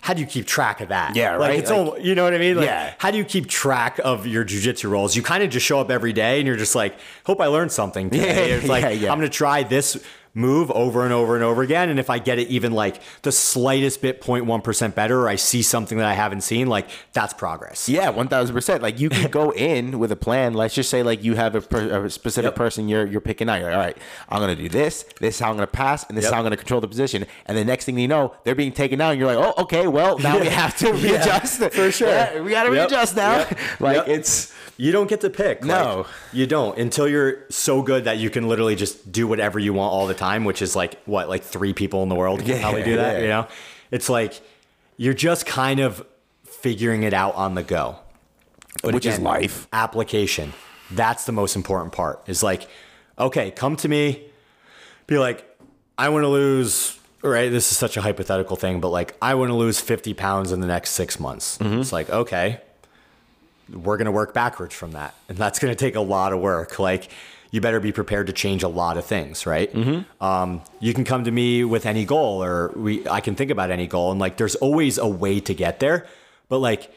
[0.00, 1.14] how do you keep track of that?
[1.16, 1.58] Yeah, like, right?
[1.60, 2.56] It's Like- all, you know what I mean?
[2.56, 2.94] Like, Yeah.
[2.98, 5.14] How do you keep track of your jujitsu rolls?
[5.14, 7.70] You kind of just show up every day and you're just like, hope I learned
[7.72, 8.48] something today.
[8.50, 9.12] Yeah, it's like, yeah, yeah.
[9.12, 10.02] I'm going to try this
[10.36, 11.88] move over and over and over again.
[11.88, 15.62] And if I get it even like the slightest bit 0.1% better, or I see
[15.62, 17.88] something that I haven't seen, like that's progress.
[17.88, 18.82] Yeah, one thousand percent.
[18.82, 20.52] Like you can go in with a plan.
[20.54, 22.54] Let's just say like you have a, per, a specific Yep.
[22.56, 23.60] person you're you're picking out.
[23.60, 23.98] You're like, all right,
[24.28, 25.04] I'm gonna do this.
[25.20, 27.24] This is how I'm gonna pass, and this is how I'm gonna control the position.
[27.46, 29.12] And the next thing you know, they're being taken out.
[29.12, 31.60] And you're like, oh, okay, well now we have to readjust.
[31.72, 32.08] for sure.
[32.08, 32.90] Yeah, we gotta Yep.
[32.90, 33.38] readjust now.
[33.38, 33.58] Yep.
[33.80, 34.08] like Yep.
[34.08, 35.64] it's You don't get to pick.
[35.64, 35.98] No.
[35.98, 39.72] Like, you don't until you're so good that you can literally just do whatever you
[39.72, 42.48] want all the time, which is like what, like three people in the world can
[42.48, 43.14] Yeah, probably do that.
[43.16, 43.20] yeah.
[43.22, 43.48] You know,
[43.90, 44.40] it's like
[44.96, 46.04] you're just kind of
[46.44, 47.96] figuring it out on the go.
[48.82, 49.66] But Which is life.
[49.72, 50.52] Application.
[50.90, 52.22] That's the most important part.
[52.28, 52.68] Is like,
[53.18, 54.24] okay, come to me,
[55.06, 55.44] be like,
[55.98, 56.98] I want to lose.
[57.22, 60.52] Right, this is such a hypothetical thing, but like, I want to lose 50 pounds
[60.52, 61.58] in the next six months.
[61.58, 61.80] Mm-hmm.
[61.80, 62.60] It's like, okay,
[63.72, 65.14] we're going to work backwards from that.
[65.28, 66.78] And that's going to take a lot of work.
[66.78, 67.08] Like,
[67.50, 69.72] you better be prepared to change a lot of things, right?
[69.72, 70.22] Mm-hmm.
[70.24, 73.70] Um, you can come to me with any goal, or we, I can think about
[73.70, 74.10] any goal.
[74.10, 76.06] And like, there's always a way to get there.
[76.48, 76.92] But like,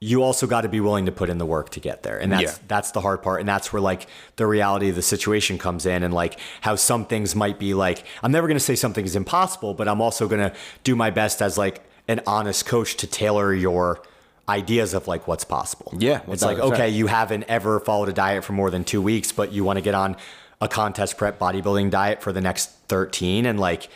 [0.00, 2.18] you also got to be willing to put in the work to get there.
[2.18, 2.64] And that's Yeah.
[2.66, 3.38] that's the hard part.
[3.38, 7.04] And that's where like the reality of the situation comes in and like how some
[7.04, 10.26] things might be like I'm never going to say something is impossible, but I'm also
[10.26, 14.02] going to do my best as like an honest coach to tailor your
[14.48, 15.92] ideas of like what's possible.
[15.96, 16.72] Yeah, It's like 1000%.
[16.72, 19.76] okay, you haven't ever followed a diet for more than 2 weeks, but you want
[19.78, 20.16] to get on
[20.60, 23.88] a contest prep bodybuilding diet for the next 13 and like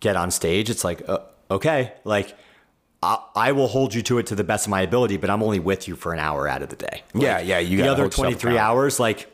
[0.00, 0.70] get on stage.
[0.70, 1.18] It's like uh,
[1.50, 2.36] okay, like
[3.02, 5.42] I, I will hold you to it to the best of my ability, but I'm
[5.42, 7.02] only with you for an hour out of the day.
[7.14, 9.28] Yeah, yeah, you the other 23 hours, like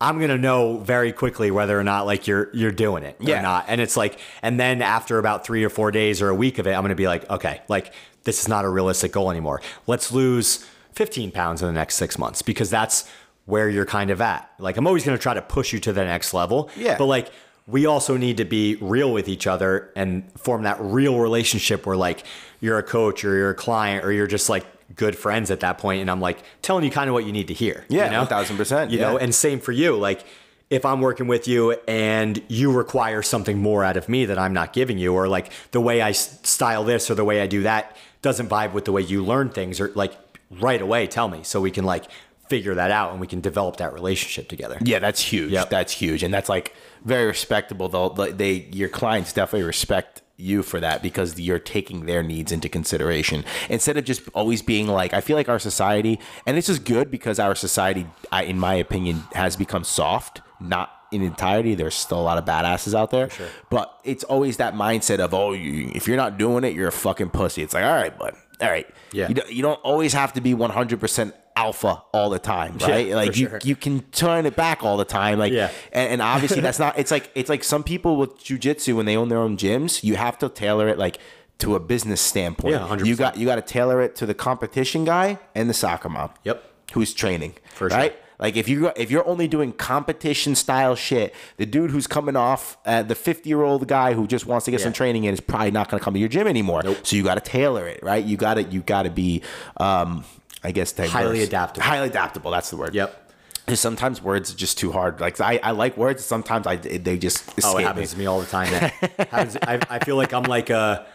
[0.00, 3.38] I'm gonna know very quickly whether or not like you're you're doing it Yeah.
[3.38, 3.66] or not.
[3.68, 6.66] And it's like, and then after about three or four days or a week of
[6.66, 7.92] it, I'm gonna be like, okay, like
[8.24, 9.60] this is not a realistic goal anymore.
[9.86, 13.08] Let's lose 15 pounds in the next six months because that's
[13.46, 14.50] where you're kind of at.
[14.58, 16.70] Like I'm always gonna try to push you to the next level.
[16.76, 16.96] Yeah.
[16.98, 17.30] But like
[17.66, 21.96] we also need to be real with each other and form that real relationship where
[21.96, 22.24] like
[22.60, 25.78] you're a coach or you're a client or you're just like good friends at that
[25.78, 27.84] point and I'm like telling you kind of what you need to hear.
[27.88, 28.26] Yeah, you know?
[28.26, 29.96] 1000%, You know, and same for you.
[29.96, 30.24] Like
[30.70, 34.54] if I'm working with you and you require something more out of me that I'm
[34.54, 37.62] not giving you, or like the way I style this or the way I do
[37.62, 40.16] that doesn't vibe with the way you learn things, or like
[40.50, 42.04] right away tell me so we can like
[42.48, 44.78] figure that out and we can develop that relationship together.
[44.82, 45.52] Yeah, that's huge.
[45.52, 45.70] Yep.
[45.70, 47.88] That's huge, and that's like very respectable.
[47.88, 52.68] Though they, your clients definitely respect you for that because you're taking their needs into
[52.68, 55.14] consideration instead of just always being like.
[55.14, 58.74] I feel like our society, and this is good because our society, I, in my
[58.74, 60.40] opinion, has become soft.
[60.60, 61.74] Not in entirety.
[61.74, 63.28] There's still a lot of badasses out there,
[63.70, 66.92] but it's always that mindset of oh, you, if you're not doing it, you're a
[66.92, 67.62] fucking pussy.
[67.62, 68.34] It's like all right, bud.
[68.60, 68.88] All right.
[69.12, 69.28] Yeah.
[69.28, 73.08] You don't, you don't always have to be 100% alpha all the time, right?
[73.08, 73.58] Yeah, like you, sure.
[73.64, 75.38] you can turn it back all the time.
[75.38, 75.70] Like, Yeah.
[75.92, 76.98] and, and obviously that's not.
[76.98, 80.02] It's like it's like some people with jujitsu when they own their own gyms.
[80.04, 81.18] You have to tailor it like
[81.58, 82.74] to a business standpoint.
[82.74, 83.04] Yeah, 100%.
[83.04, 86.30] You got you got to tailor it to the competition guy and the soccer mom.
[86.44, 86.64] Yep.
[86.94, 87.54] Who's training?
[87.74, 88.10] For sure.
[88.42, 92.76] Like if you if you're only doing competition style shit, the dude who's coming off
[92.84, 95.40] uh, the 50 year old guy who just wants to get some training in is
[95.40, 96.82] probably not going to come to your gym anymore.
[97.04, 98.22] So you got to tailor it, right?
[98.24, 99.42] You got to you got to be,
[99.76, 100.24] um,
[100.64, 101.12] I guess, diverse.
[101.12, 101.84] Highly adaptable.
[101.86, 102.50] Highly adaptable.
[102.50, 102.94] That's the word.
[102.96, 103.20] Yep.
[103.64, 105.20] Because sometimes words are just too hard.
[105.20, 106.24] Like I, I like words.
[106.24, 107.84] Sometimes I they just escape Oh, it me.
[107.84, 108.66] happens to me all the time.
[109.18, 111.06] Happens- I, I feel like I'm like a,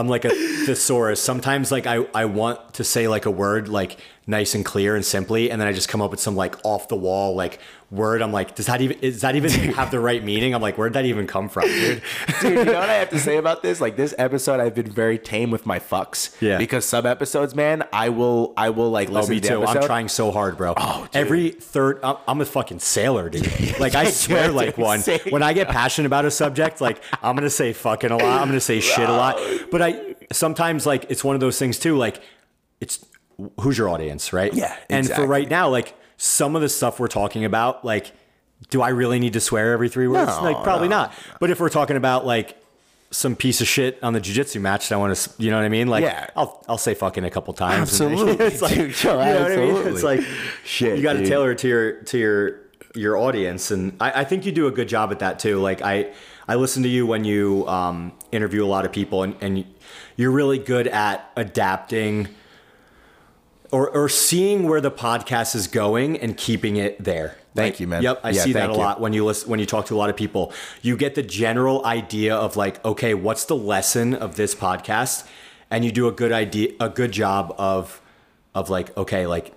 [0.00, 1.22] I'm like a thesaurus.
[1.22, 5.04] Sometimes like I, I want to say like a word like nice and clear and
[5.04, 8.22] simply, and then I just come up with some like off the wall like word.
[8.22, 10.54] I'm like, does that even is that even have the right meaning?
[10.54, 12.02] I'm like, where'd that even come from, dude?
[12.40, 13.80] Dude, you know what I have to say about this?
[13.80, 16.34] Like this episode, I've been very tame with my fucks.
[16.40, 16.58] Yeah.
[16.58, 19.64] Because some episodes, man, I will, I will like Oh, listen me to too.
[19.64, 20.74] I'm trying so hard, bro.
[20.76, 21.16] Oh, dude.
[21.16, 23.50] Every third, I'm, I'm a fucking sailor, dude.
[23.80, 25.00] Like I swear, like one.
[25.30, 28.40] When I get passionate about a subject, like I'm gonna say fucking a lot.
[28.42, 29.38] I'm gonna say shit a lot.
[29.70, 31.96] But I sometimes like it's one of those things too.
[31.96, 32.20] Like
[32.80, 33.04] it's
[33.60, 34.52] who's your audience, right?
[34.52, 38.12] Yeah, And for right now, like some of the stuff we're talking about, like,
[38.68, 40.30] do I really need to swear every three words?
[40.36, 41.14] No, like probably no, not.
[41.40, 42.62] But if we're talking about like
[43.10, 45.64] some piece of shit on the jujitsu match that I want to, you know what
[45.64, 45.88] I mean?
[45.88, 46.28] Like, Yeah.
[46.36, 47.98] I'll I'll say fucking a couple times.
[47.98, 49.02] and- Absolutely, it's like, dude.
[49.02, 49.76] Yo, you know what I mean?
[49.88, 50.20] It's like
[50.62, 52.60] Shit, You got to tailor it to your to your
[52.94, 55.58] your audience, and I, I think you do a good job at that too.
[55.58, 56.12] Like I
[56.46, 59.64] I listen to you when you um, interview a lot of people, and and
[60.16, 62.28] you're really good at adapting
[63.72, 67.36] or or seeing where the podcast is going and keeping it there.
[67.54, 68.02] Thank Like, you, man.
[68.02, 68.78] Yep, I Yeah, see that a you.
[68.78, 70.52] lot when you listen when you talk to a lot of people.
[70.82, 75.26] You get the general idea of like, okay, what's the lesson of this podcast?
[75.70, 78.00] And you do a good idea a good job of
[78.54, 79.52] of like, okay, like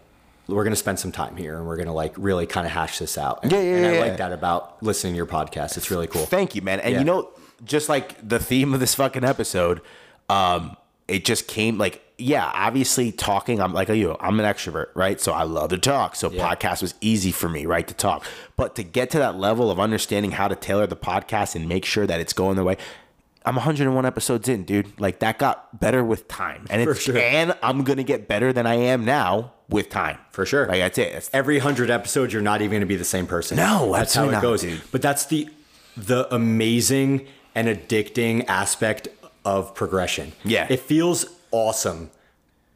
[0.48, 3.18] we're gonna spend some time here and we're gonna like really kind of hash this
[3.18, 3.40] out.
[3.44, 5.78] And, Yeah, yeah, and I yeah, like that about listening to your podcast.
[5.78, 6.26] It's really cool.
[6.26, 6.80] Thank you, man.
[6.80, 7.00] And Yeah.
[7.00, 7.30] you know,
[7.64, 9.82] just like the theme of this fucking episode,
[10.30, 10.76] um,
[11.08, 13.60] it just came like, yeah, obviously talking.
[13.60, 15.20] I'm like you, I'm an extrovert, right?
[15.20, 16.16] So I love to talk.
[16.16, 16.48] So Yeah.
[16.54, 18.24] podcast was easy for me, right, to talk.
[18.56, 21.86] But to get to that level of understanding how to tailor the podcast and make
[21.86, 22.78] sure that it's going the way.
[23.46, 24.98] I'm 101 episodes in, dude.
[25.02, 27.18] Like that got better with time, and it's sure.
[27.18, 30.66] and I'm gonna get better than I am now with time, For sure.
[30.68, 31.12] Like that's it.
[31.12, 33.58] That's every hundred episodes, you're not even going to be the same person.
[33.58, 34.62] No, that's how it not, goes.
[34.62, 34.82] dude.
[34.92, 35.50] But that's the
[35.98, 39.08] the amazing and addicting aspect
[39.46, 40.34] of progression.
[40.44, 40.68] Yeah.
[40.70, 42.10] it feels awesome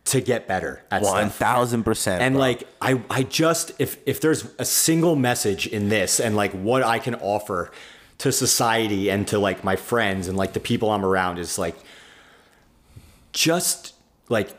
[0.06, 2.22] to get better at one thousand percent.
[2.22, 2.40] And bro.
[2.40, 6.82] like I, I just if if there's a single message in this and like what
[6.82, 7.72] I can offer
[8.20, 11.76] to society and to like my friends and like the people I'm around is like
[13.34, 13.94] just
[14.30, 14.50] like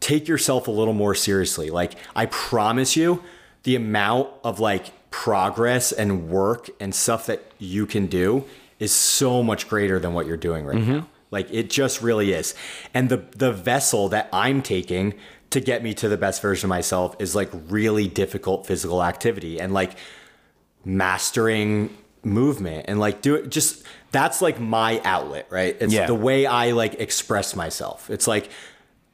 [0.00, 1.70] take yourself a little more seriously.
[1.70, 3.22] Like I promise you
[3.64, 8.44] the amount of like progress and work and stuff that you can do
[8.78, 10.92] is so much greater than what you're doing right mm-hmm.
[10.92, 11.08] now.
[11.30, 12.54] Like it just really is.
[12.94, 15.14] And the the vessel that I'm taking
[15.50, 19.60] to get me to the best version of myself is like really difficult physical activity
[19.60, 19.96] and like
[20.84, 25.76] mastering movement and like do it just that's like my outlet, right?
[25.80, 26.06] It's Yeah.
[26.06, 28.08] the way I like express myself.
[28.10, 28.48] It's like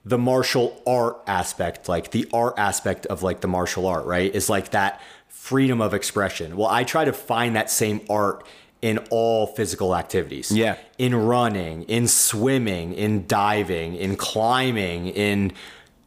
[0.04, 4.34] the martial art aspect, like the art aspect of like the martial art, right?
[4.34, 6.56] Is like that freedom of expression.
[6.56, 8.46] Well, I try to find that same art
[8.82, 10.50] in all physical activities.
[10.50, 10.76] Yeah.
[10.98, 15.52] In running, in swimming, in diving, in climbing, in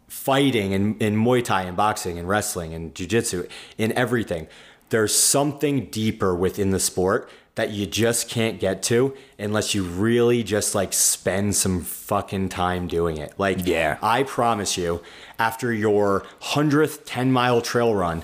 [0.07, 4.47] fighting, in, in Muay Thai and boxing and wrestling and jujitsu, in everything.
[4.89, 10.43] There's something deeper within the sport that you just can't get to unless you really
[10.43, 13.33] just like spend some fucking time doing it.
[13.37, 13.97] Like, Yeah.
[14.01, 15.01] I promise you,
[15.39, 18.23] after your hundredth 10 mile trail run,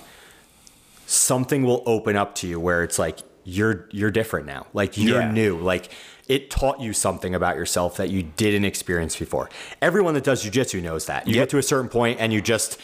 [1.05, 4.67] something will open up to you where it's like you're you're different now.
[4.73, 5.31] Like you're Yeah.
[5.31, 5.57] new.
[5.57, 5.89] Like
[6.27, 9.49] it taught you something about yourself that you didn't experience before.
[9.81, 11.27] Everyone that does jujitsu knows that.
[11.27, 11.41] You Yep.
[11.43, 12.77] get to a certain point and you just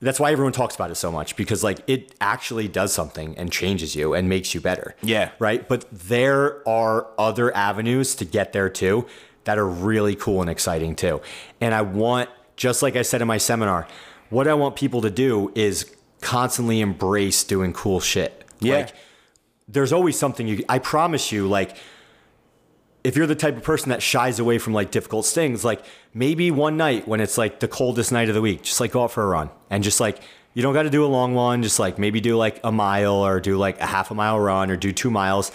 [0.00, 3.50] that's why everyone talks about it so much because like it actually does something and
[3.50, 4.94] changes you and makes you better.
[5.02, 5.30] Yeah.
[5.40, 5.68] Right?
[5.68, 9.06] But there are other avenues to get there too
[9.44, 11.20] that are really cool and exciting too.
[11.60, 13.88] And I want just like I said in my seminar,
[14.30, 18.44] what I want people to do is constantly embrace doing cool shit.
[18.60, 18.76] Yeah.
[18.76, 18.94] Like
[19.68, 21.76] there's always something you I promise you like
[23.04, 26.50] if you're the type of person that shies away from like difficult things, like maybe
[26.50, 29.12] one night when it's like the coldest night of the week, just like go out
[29.12, 30.20] for a run and just like
[30.54, 33.24] you don't got to do a long one, just like maybe do like a mile
[33.24, 35.52] or do like a half a mile run or do 2 miles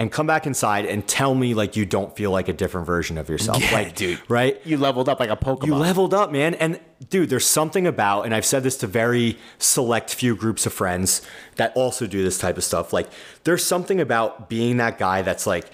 [0.00, 3.18] and come back inside and tell me like you don't feel like a different version
[3.18, 3.60] of yourself.
[3.60, 4.18] Yeah, like dude.
[4.30, 4.58] right?
[4.64, 5.66] you leveled up like a Pokemon.
[5.66, 6.54] You leveled up, man.
[6.54, 6.80] And
[7.10, 11.20] dude, there's something about, and I've said this to very select few groups of friends
[11.56, 12.94] that also do this type of stuff.
[12.94, 13.10] Like,
[13.44, 15.66] there's something about being that guy that's like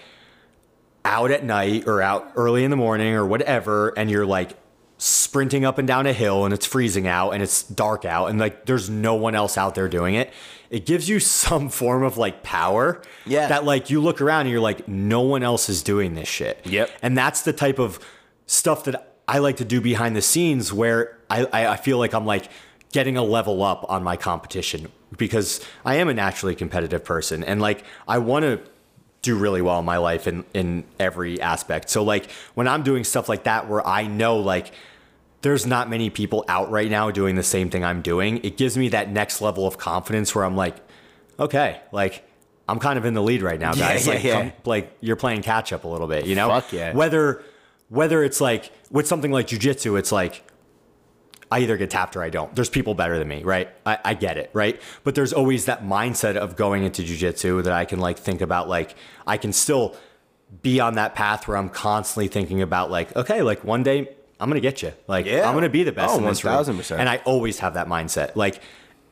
[1.04, 4.58] out at night or out early in the morning or whatever, and you're like
[4.98, 8.38] sprinting up and down a hill and it's freezing out and it's dark out and
[8.38, 10.32] like there's no one else out there doing it.
[10.70, 13.02] It gives you some form of like power.
[13.24, 13.48] Yeah.
[13.48, 16.60] That like you look around and you're like, no one else is doing this shit.
[16.64, 16.90] Yep.
[17.02, 17.98] And that's the type of
[18.46, 22.14] stuff that I like to do behind the scenes where I, I, I feel like
[22.14, 22.48] I'm like
[22.92, 27.60] getting a level up on my competition because I am a naturally competitive person and
[27.60, 28.60] like I want to
[29.22, 31.90] do really well in my life in, in every aspect.
[31.90, 34.72] So like when I'm doing stuff like that where I know like
[35.42, 38.76] there's not many people out right now doing the same thing I'm doing, it gives
[38.76, 40.76] me that next level of confidence where I'm like,
[41.38, 42.28] okay, like
[42.68, 44.06] I'm kind of in the lead right now, guys.
[44.06, 44.42] yeah, like, yeah.
[44.42, 46.48] come- like you're playing catch up a little bit, you know?
[46.48, 46.92] Fuck yeah.
[46.94, 47.42] Whether
[47.88, 50.42] whether it's like with something like jujitsu, it's like
[51.50, 52.54] I either get tapped or I don't.
[52.54, 53.68] There's people better than me, right?
[53.84, 54.80] I, I get it, right?
[55.04, 58.68] But there's always that mindset of going into jujitsu that I can like think about,
[58.68, 59.96] like I can still
[60.62, 64.48] be on that path where I'm constantly thinking about, like, okay, like one day I'm
[64.50, 65.48] gonna get you, like Yeah.
[65.48, 66.98] I'm gonna be the best Oh, in 1000%.
[66.98, 68.36] And I always have that mindset.
[68.36, 68.60] Like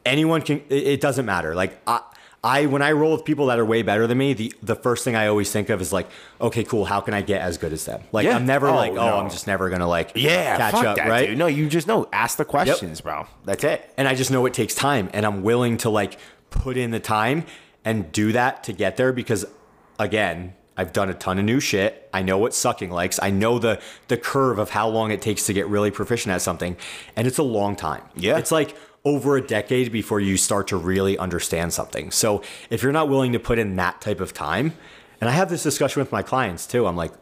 [0.05, 1.55] anyone can, it, doesn't matter.
[1.55, 2.01] Like I.
[2.47, 5.03] I when I roll with people that are way better than me, the the first
[5.03, 6.07] thing I always think of is like,
[6.39, 6.85] okay, cool.
[6.85, 8.03] How can I get as good as them?
[8.13, 8.37] Like Yeah.
[8.37, 9.17] I'm never Oh, like, oh, no.
[9.19, 11.29] I'm just never gonna like Yeah, catch up, that, right?
[11.29, 11.39] dude.
[11.39, 12.07] No, you just know.
[12.13, 13.27] Ask the questions, bro.
[13.47, 13.91] That's it.
[13.97, 16.19] and I just know it takes time and I'm willing to like
[16.51, 17.47] put in the time
[17.83, 19.47] and do that to get there because
[19.99, 22.09] again, I've done a ton of new shit.
[22.13, 23.21] I know what sucking likes.
[23.23, 26.43] I know the the curve of how long it takes to get really proficient at
[26.43, 26.77] something,
[27.17, 28.03] and it's a long time.
[28.17, 28.39] Yeah.
[28.39, 32.11] it's like over a decade before you start to really understand something.
[32.11, 34.73] So if you're not willing to put in that type of time,
[35.21, 36.87] and I have this discussion with my clients too.
[36.87, 37.13] I'm like,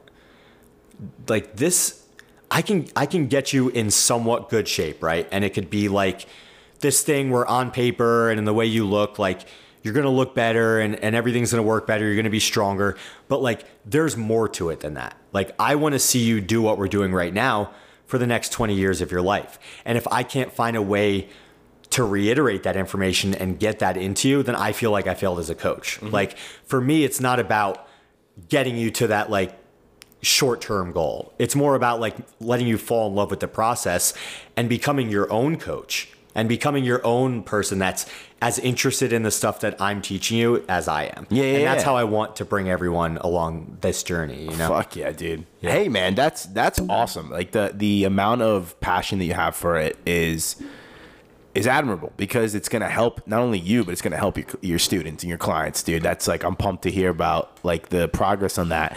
[1.29, 2.07] like this,
[2.51, 5.29] I can I can get you in somewhat good shape, right?
[5.31, 6.27] And it could be like
[6.81, 9.47] this thing where on paper and in the way you look, like
[9.83, 12.97] you're gonna look better and, and everything's gonna work better, you're gonna be stronger.
[13.29, 15.17] But like there's more to it than that.
[15.33, 17.73] Like I wanna see you do what we're doing right now
[18.07, 19.59] for the next 20 years of your life.
[19.85, 21.29] And if I can't find a way
[21.91, 25.39] to reiterate that information and get that into you, then I feel like I failed
[25.39, 25.97] as a coach.
[25.97, 26.09] Mm-hmm.
[26.09, 27.87] Like for me, it's not about
[28.49, 29.59] getting you to that like
[30.23, 31.35] short term goal.
[31.39, 34.15] It's more about like letting you fall in love with the process
[34.57, 38.07] and becoming your own coach and becoming your own person that's
[38.43, 41.29] as interested in the stuff that I'm teaching you as I am.
[41.31, 41.85] Yeah, yeah, And that's yeah.
[41.85, 44.69] how I want to bring everyone along this journey, you know?
[44.69, 45.47] Fuck yeah, dude.
[45.61, 47.31] Hey man, that's that's awesome.
[47.31, 50.61] Like the the amount of passion that you have for it is
[51.55, 54.79] is admirable because it's gonna help not only you but it's gonna help your your
[54.81, 56.03] students and your clients, dude.
[56.03, 58.97] That's like I'm pumped to hear about like the progress on that.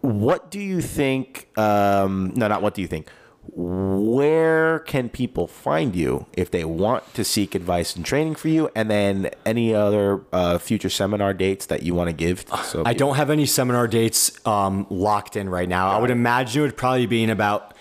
[0.00, 1.46] What do you think?
[1.58, 3.10] Um, no, not what do you think.
[3.54, 8.70] Where can people find you if they want to seek advice and training for you?
[8.74, 12.44] And then any other uh, future seminar dates that you want to give?
[12.64, 15.90] So I don't have any seminar dates um, locked in right now.
[15.90, 17.74] I would imagine it would probably be in about,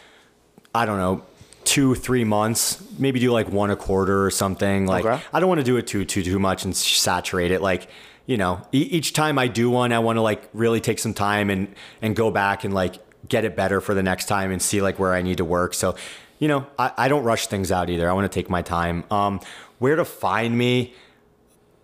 [0.74, 1.24] I don't know,
[1.64, 2.82] two, three months.
[2.98, 4.86] Maybe do like one a quarter or something.
[4.86, 5.22] Like Okay.
[5.34, 7.62] I don't want to do it too, too, too much and saturate it.
[7.62, 7.90] Like
[8.26, 11.14] you know, e- each time I do one, I want to like really take some
[11.14, 12.98] time and and go back and like
[13.30, 15.74] get it better for the next time and see like where I need to work.
[15.74, 15.96] So,
[16.40, 18.10] you know, I, I don't rush things out either.
[18.10, 19.04] I want to take my time.
[19.12, 19.40] Um,
[19.80, 20.94] where to find me?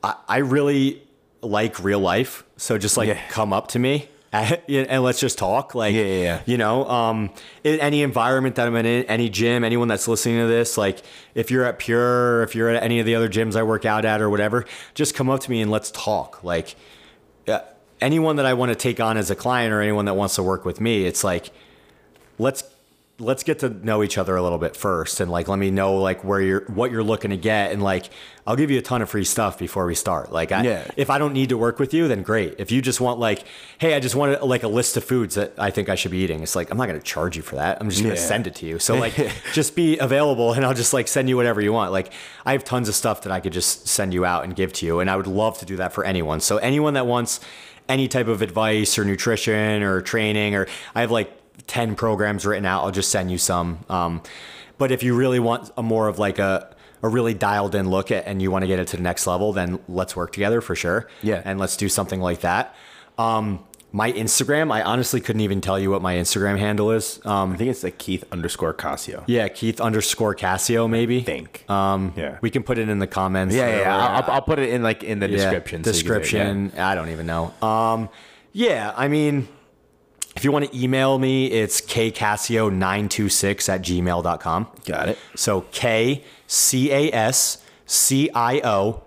[0.04, 1.04] I, I really
[1.42, 2.44] like real life.
[2.58, 3.20] So just like Yeah.
[3.30, 5.76] come up to me and let's just talk.
[5.76, 6.42] Like, Yeah, yeah, yeah.
[6.46, 7.30] you know, um,
[7.64, 11.02] in any environment that I'm in, any gym, anyone that's listening to this, like
[11.36, 13.86] if you're at Pure, or if you're at any of the other gyms I work
[13.86, 14.66] out at or whatever,
[14.96, 16.44] just come up to me and let's talk.
[16.44, 16.76] Like,
[17.48, 17.60] uh,
[18.04, 20.44] anyone that I want to take on as a client or anyone that wants to
[20.44, 21.50] work with me, it's like,
[22.38, 22.64] let's
[23.20, 25.98] let's get to know each other a little bit first and like let me know
[25.98, 28.10] like where you're what you're looking to get and like
[28.48, 30.32] I'll give you a ton of free stuff before we start.
[30.34, 30.88] Like I, Yeah.
[30.98, 32.56] if I don't need to work with you, then great.
[32.58, 33.44] If you just want like,
[33.78, 36.18] hey, I just want like a list of foods that I think I should be
[36.18, 37.78] eating, it's like I'm not gonna charge you for that.
[37.80, 38.20] I'm just gonna Yeah.
[38.20, 38.80] send it to you.
[38.80, 39.14] So like
[39.54, 41.92] just be available and I'll just like send you whatever you want.
[41.92, 42.12] Like
[42.48, 44.86] I have tons of stuff that I could just send you out and give to
[44.88, 45.00] you.
[45.02, 46.40] And I would love to do that for anyone.
[46.40, 47.40] So anyone that wants
[47.90, 51.32] any type of advice or nutrition or training or I have like
[51.68, 52.84] 10 programs written out.
[52.84, 53.80] I'll just send you some.
[53.90, 54.22] Um,
[54.78, 58.12] but if you really want a more of like a, a really dialed in look
[58.12, 60.62] at and you want to get it to the next level, then let's work together
[60.62, 61.08] for sure.
[61.22, 61.42] Yeah.
[61.46, 62.76] And let's do something like that.
[63.18, 63.64] Um,
[63.96, 67.24] my Instagram, I honestly couldn't even tell you what my Instagram handle is.
[67.26, 69.24] Um, I think it's like Keith underscore Cascio.
[69.28, 71.22] yeah, Keith underscore Cascio, maybe.
[71.22, 71.64] think.
[71.70, 72.40] Um, Yeah.
[72.42, 73.54] We can put it in the comments.
[73.56, 73.80] Yeah, yeah.
[73.82, 73.96] yeah.
[73.98, 75.84] I'll, I'll- I'll put it in like in the yeah, description.
[75.84, 76.72] so you can do it, description.
[76.78, 77.54] I don't even know.
[77.62, 78.10] Um,
[78.52, 79.48] yeah, I mean,
[80.36, 84.68] if you want to email me, it's kcascio926 at gmail.com.
[84.86, 84.96] yeah.
[84.96, 85.18] Got it.
[85.36, 89.04] So K C A S C I O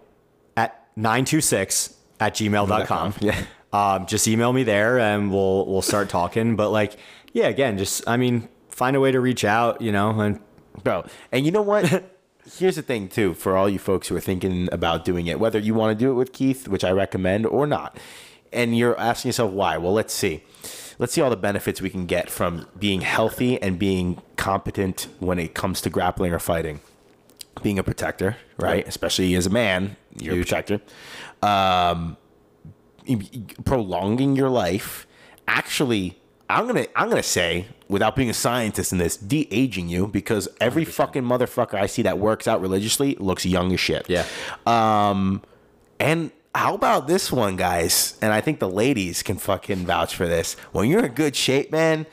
[0.57, 3.15] at 926 at gmail.com.
[3.21, 3.43] Yeah.
[3.77, 6.57] Um, just email me there and we'll we'll start talking.
[6.57, 6.97] But like,
[7.33, 10.41] yeah, again, just I mean, find a way to reach out, you know, and
[10.83, 12.05] Bro, and you know what?
[12.59, 15.59] Here's the thing too, for all you folks who are thinking about doing it, whether
[15.59, 17.99] you want to do it with Keith, which I recommend, or not,
[18.53, 19.77] and you're asking yourself why.
[19.79, 20.45] Well, let's see.
[20.99, 25.39] Let's see all the benefits we can get from being healthy and being competent when
[25.39, 26.81] it comes to grappling or fighting.
[27.63, 28.71] Being a protector, right?
[28.71, 28.89] Right.
[28.89, 30.81] Especially as a man, you're a protector.
[31.43, 32.17] Um,
[33.65, 35.07] prolonging your life
[35.49, 36.17] actually
[36.51, 40.85] i'm gonna i'm gonna say without being a scientist in this de-aging you because every
[40.85, 44.25] fucking motherfucker i see that works out religiously looks young as shit Yeah.
[44.67, 45.43] um
[46.01, 50.27] and how about this one guys and i think the ladies can fucking vouch for
[50.27, 52.07] this when you're in good shape man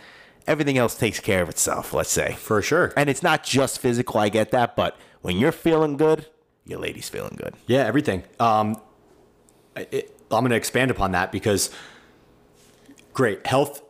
[0.45, 2.93] everything else takes care of itself let's say for sure.
[2.97, 6.27] and it's not just physical i get that but when you're feeling good
[6.65, 8.23] your lady's feeling good Yeah, everything.
[8.39, 8.79] Um,
[9.75, 11.69] it, I'm going to expand upon that because
[13.13, 13.81] great health,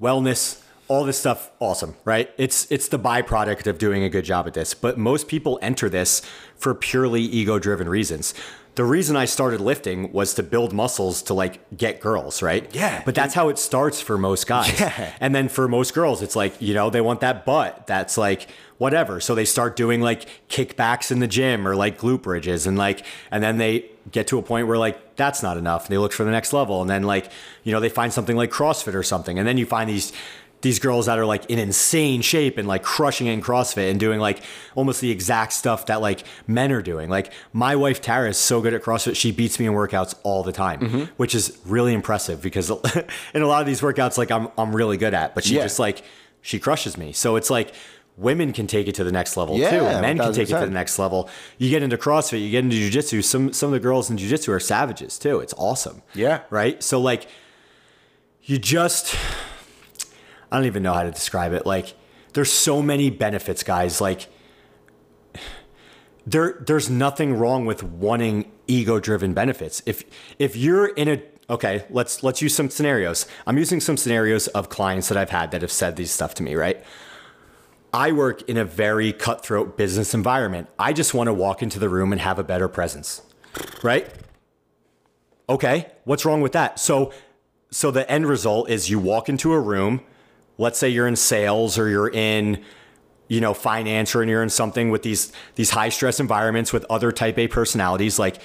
[0.00, 2.30] wellness, all this stuff, awesome, right?
[2.36, 4.74] It's it's the byproduct of doing a good job at this.
[4.74, 6.22] But most people enter this
[6.56, 8.34] for purely ego-driven reasons.
[8.74, 12.74] The reason I started lifting was to build muscles to like get girls, right?
[12.74, 13.02] Yeah.
[13.04, 14.80] But that's how it starts for most guys.
[14.80, 15.12] Yeah.
[15.20, 18.48] And then for most girls, it's like, you know, they want that butt that's like
[18.78, 19.20] whatever.
[19.20, 23.04] So they start doing like kickbacks in the gym or like glute bridges and like,
[23.30, 25.82] and then they get to a point where like that's not enough.
[25.86, 26.80] And They look for the next level.
[26.82, 27.30] And then like,
[27.64, 29.38] you know, they find something like CrossFit or something.
[29.38, 30.12] And then you find these
[30.68, 33.98] these girls that are like in insane shape and like crushing it in CrossFit and
[33.98, 34.38] doing like
[34.76, 37.10] almost the exact stuff that like men are doing.
[37.10, 40.44] Like my wife Tara is so good at CrossFit, she beats me in workouts all
[40.44, 41.04] the time, Mm-hmm.
[41.16, 42.70] which is really impressive because
[43.34, 45.62] in a lot of these workouts, like I'm I'm really good at, but she Yeah.
[45.64, 46.04] just like
[46.42, 47.12] she crushes me.
[47.12, 47.74] So it's like
[48.16, 49.82] women can take it to the next level Yeah, too.
[50.00, 51.28] Men can take it to the next level.
[51.58, 53.22] You get into CrossFit, you get into jiu-jitsu.
[53.22, 55.40] Some some of the girls in jiu-jitsu are savages too.
[55.40, 56.02] It's awesome.
[56.14, 56.42] Yeah.
[56.50, 56.82] Right?
[56.82, 57.26] So like
[58.42, 59.16] you just
[60.50, 61.64] I don't even know how to describe it.
[61.64, 61.94] Like
[62.34, 64.00] there's so many benefits, guys.
[64.00, 64.28] Like
[66.26, 69.82] there there's nothing wrong with wanting ego-driven benefits.
[69.86, 70.04] If
[70.38, 73.26] if you're in a okay, let's let's use some scenarios.
[73.46, 76.42] I'm using some scenarios of clients that I've had that have said these stuff to
[76.42, 76.82] me, right?
[77.92, 80.68] I work in a very cutthroat business environment.
[80.78, 83.22] I just want to walk into the room and have a better presence.
[83.82, 84.08] Right?
[85.48, 86.78] Okay, what's wrong with that?
[86.80, 87.12] So
[87.70, 90.02] so the end result is you walk into a room,
[90.58, 92.62] let's say you're in sales or you're in
[93.28, 97.10] you know finance or you're in something with these these high stress environments with other
[97.12, 98.42] type A personalities like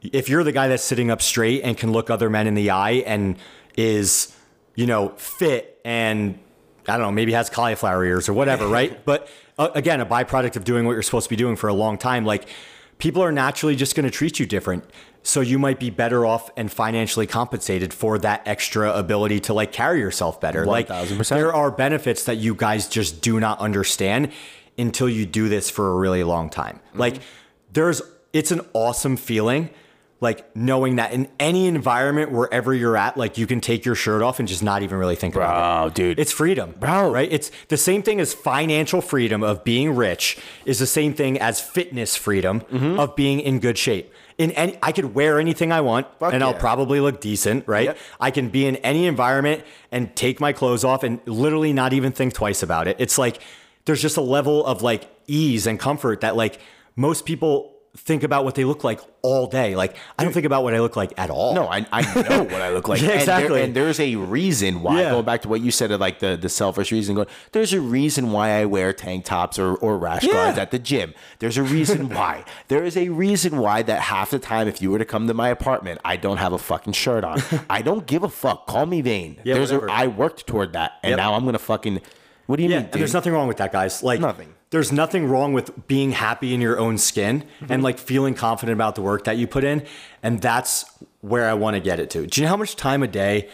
[0.00, 2.70] if you're the guy that's sitting up straight and can look other men in the
[2.70, 3.36] eye and
[3.76, 4.36] is
[4.76, 6.38] you know fit and
[6.88, 9.04] I don't know maybe has cauliflower ears or whatever right?
[9.04, 9.28] But
[9.58, 11.98] uh, again a byproduct of doing what you're supposed to be doing for a long
[11.98, 12.48] time like
[13.02, 14.84] people are naturally just going to treat you different.
[15.24, 19.72] So you might be better off and financially compensated for that extra ability to like
[19.72, 20.64] carry yourself better.
[20.64, 21.28] Like 1000%.
[21.28, 24.30] there are benefits that you guys just do not understand
[24.78, 26.78] until you do this for a really long time.
[26.94, 27.16] Like
[27.72, 28.02] there's
[28.32, 29.70] it's an awesome feeling
[30.22, 34.22] like knowing that in any environment wherever you're at like you can take your shirt
[34.22, 36.18] off and just not even really think about it Oh, dude.
[36.18, 37.10] it's freedom, Bro.
[37.12, 37.30] Right?
[37.30, 41.60] It's the same thing as financial freedom of being rich is the same thing as
[41.60, 42.98] fitness freedom Mm-hmm.
[42.98, 44.10] of being in good shape.
[44.38, 47.86] In any, I could wear anything I want, Fuck and I'll probably look decent, right?
[47.88, 47.98] Yep.
[48.18, 52.12] I can be in any environment and take my clothes off and literally not even
[52.12, 52.96] think twice about it.
[52.98, 53.40] It's like
[53.84, 56.58] there's just a level of like ease and comfort that like
[56.96, 59.76] most people think about what they look like all day.
[59.76, 61.54] Like I don't think about what I look like at all.
[61.54, 63.00] No, I, I know what I look like.
[63.02, 63.62] Yeah, And there- exactly.
[63.62, 65.10] And, there's a reason why, Yeah.
[65.10, 67.80] going back to what you said, of like the, the selfish reason, going, there's a
[67.82, 70.32] reason why I wear tank tops or, or rash Yeah.
[70.32, 71.12] guards at the gym.
[71.38, 72.44] There's a reason why.
[72.68, 75.34] There is a reason why that half the time, if you were to come to
[75.34, 77.42] my apartment, I don't have a fucking shirt on.
[77.70, 78.66] I don't give a fuck.
[78.66, 79.38] Call me vain.
[79.44, 79.88] Yeah, there's whatever.
[79.88, 80.92] a, I worked toward that.
[81.02, 81.16] And Yep.
[81.18, 82.00] now I'm going to fucking,
[82.46, 83.00] what do you Yeah, mean, and dude?
[83.00, 84.02] there's nothing wrong with that, guys.
[84.02, 84.54] Like Nothing.
[84.72, 87.72] There's nothing wrong with being happy in your own skin Mm-hmm.
[87.72, 89.84] and like feeling confident about the work that you put in,
[90.22, 90.84] and that's
[91.20, 92.26] where I want to get it to.
[92.26, 93.48] Do you know how much time a day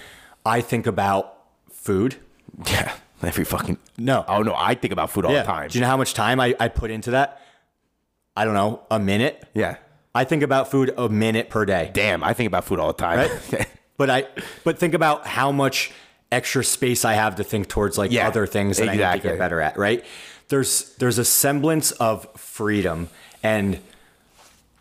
[0.47, 1.37] I think about
[1.71, 2.17] food?
[2.67, 4.25] yeah, every fucking, No.
[4.27, 5.69] Oh, no, I think about food all the time.
[5.69, 7.43] Do you know how much time I, I put into that?
[8.35, 9.45] I don't know, a minute.
[9.55, 9.77] yeah.
[10.15, 11.91] I think about food a minute per day.
[11.93, 13.19] Damn, I think about food all the time.
[13.19, 13.69] Right?
[13.99, 14.27] But I
[14.63, 15.91] but think about how much
[16.31, 19.29] extra space I have to think towards like Yeah, other things that I need to
[19.29, 20.05] get better at, right?
[20.49, 23.09] There's there's a semblance of freedom
[23.43, 23.81] and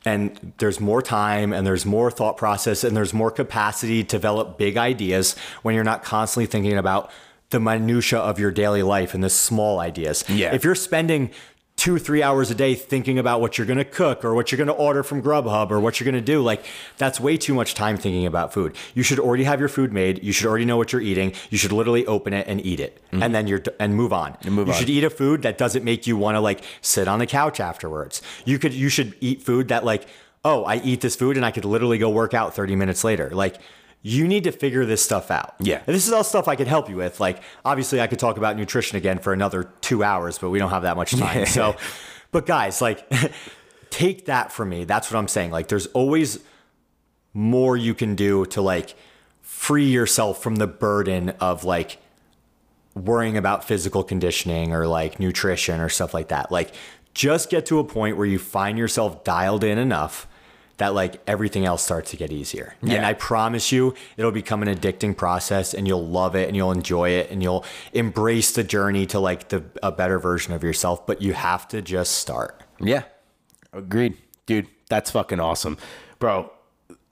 [0.05, 4.57] and there's more time and there's more thought process and there's more capacity to develop
[4.57, 7.11] big ideas when you're not constantly thinking about
[7.49, 10.23] the minutia of your daily life and the small ideas.
[10.29, 10.53] Yeah.
[10.53, 11.31] If you're spending
[11.77, 14.73] two, three hours a day thinking about what you're gonna cook or what you're gonna
[14.73, 16.65] order from Grubhub or what you're gonna do, like
[16.97, 18.75] that's way too much time thinking about food.
[18.95, 20.23] You should already have your food made.
[20.23, 21.33] You should already know what you're eating.
[21.51, 24.33] You should literally open it and eat it, and then you're and move on.
[24.33, 24.49] Mm-hmm.
[24.51, 24.79] move you on.
[24.79, 27.59] should eat a food that doesn't make you want to like sit on the couch
[27.59, 28.21] afterwards.
[28.43, 30.07] You could you should eat food that like,
[30.43, 33.29] oh, I eat this food and I could literally go work out 30 minutes later.
[33.29, 33.57] Like
[34.07, 35.55] you need to figure this stuff out.
[35.59, 35.83] Yeah.
[35.85, 37.19] And this is all stuff I could help you with.
[37.19, 40.69] Like obviously I could talk about nutrition again for another 2 hours, but we don't
[40.69, 41.45] have that much time.
[41.45, 41.75] so
[42.31, 43.05] but guys, like
[43.89, 44.85] take that from me.
[44.85, 45.51] That's what I'm saying.
[45.51, 46.39] Like there's always
[47.33, 48.95] more you can do to like
[49.41, 51.97] free yourself from the burden of like
[52.95, 56.49] worrying about physical conditioning or like nutrition or stuff like that.
[56.49, 56.73] Like
[57.13, 60.27] just get to a point where you find yourself dialed in enough
[60.77, 62.75] that like everything else starts to get easier.
[62.81, 66.71] And I promise you it'll become an addicting process and you'll love it and you'll
[66.71, 71.05] enjoy it and you'll embrace the journey to like the a better version of yourself,
[71.05, 72.63] but you have to just start.
[72.79, 73.03] Yeah.
[73.73, 74.17] Agreed.
[74.45, 75.77] Dude, that's fucking awesome.
[76.19, 76.51] Bro,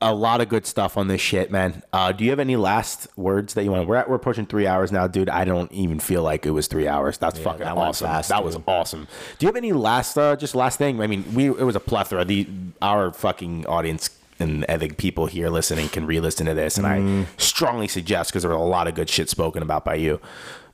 [0.05, 1.81] a lot of good stuff on this shit, man.
[1.91, 3.87] Uh, do you have any last words that you want?
[3.87, 5.29] We're at, we're approaching three hours now, dude.
[5.29, 7.17] I don't even feel like it was three hours.
[7.17, 8.05] That's fucking that awesome.
[8.07, 9.07] fast, that was awesome.
[9.39, 11.01] Do you have any last, uh, just last thing?
[11.01, 12.23] I mean, we it was a plethora.
[12.23, 12.47] The
[12.83, 17.23] our fucking audience and I think people here listening can re-listen to this, and Mm.
[17.23, 20.19] I strongly suggest because there was a lot of good shit spoken about by you.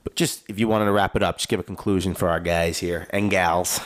[0.04, 2.40] But just if you wanted to wrap it up, just give a conclusion for our
[2.40, 3.80] guys here and gals.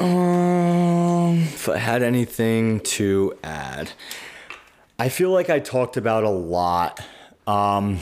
[0.00, 3.92] Um, if I had anything to add,
[4.98, 7.00] I feel like I talked about a lot.
[7.46, 7.98] Um,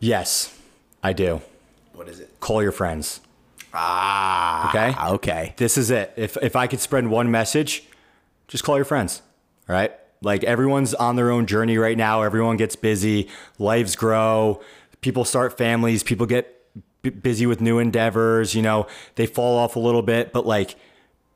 [0.00, 0.58] yes,
[1.02, 1.42] I do.
[1.92, 2.40] What is it?
[2.40, 3.20] Call your friends.
[3.74, 4.70] Ah.
[4.70, 5.14] Okay.
[5.14, 5.54] Okay.
[5.58, 6.12] This is it.
[6.16, 7.84] If if I could spread one message,
[8.48, 9.20] just call your friends.
[9.68, 9.92] All right?
[10.22, 12.22] Like everyone's on their own journey right now.
[12.22, 14.62] Everyone gets busy, lives grow,
[15.02, 16.53] people start families, people get
[17.04, 20.74] b- busy with new endeavors, you know, they fall off a little bit, but like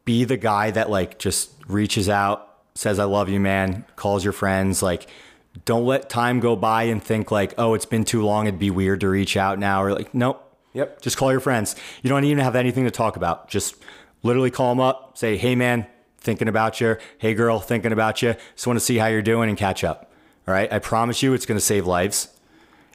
[0.04, 4.32] be the guy that like just reaches out, says I love you, man, calls your
[4.32, 5.06] friends, like
[5.64, 8.70] don't let time go by and think like, "Oh, it's been too long, it'd be
[8.70, 10.44] weird to reach out now." Or like, nope.
[10.74, 11.00] Yep.
[11.00, 11.74] Just call your friends.
[12.02, 13.48] You don't even have anything to talk about.
[13.48, 13.74] Just
[14.22, 15.86] literally call them up, say, "Hey man,
[16.18, 16.96] thinking about you.
[17.18, 18.34] Hey girl, thinking about you.
[18.54, 20.12] Just want to see how you're doing and catch up."
[20.46, 20.72] All right?
[20.72, 22.28] I promise you it's going to save lives.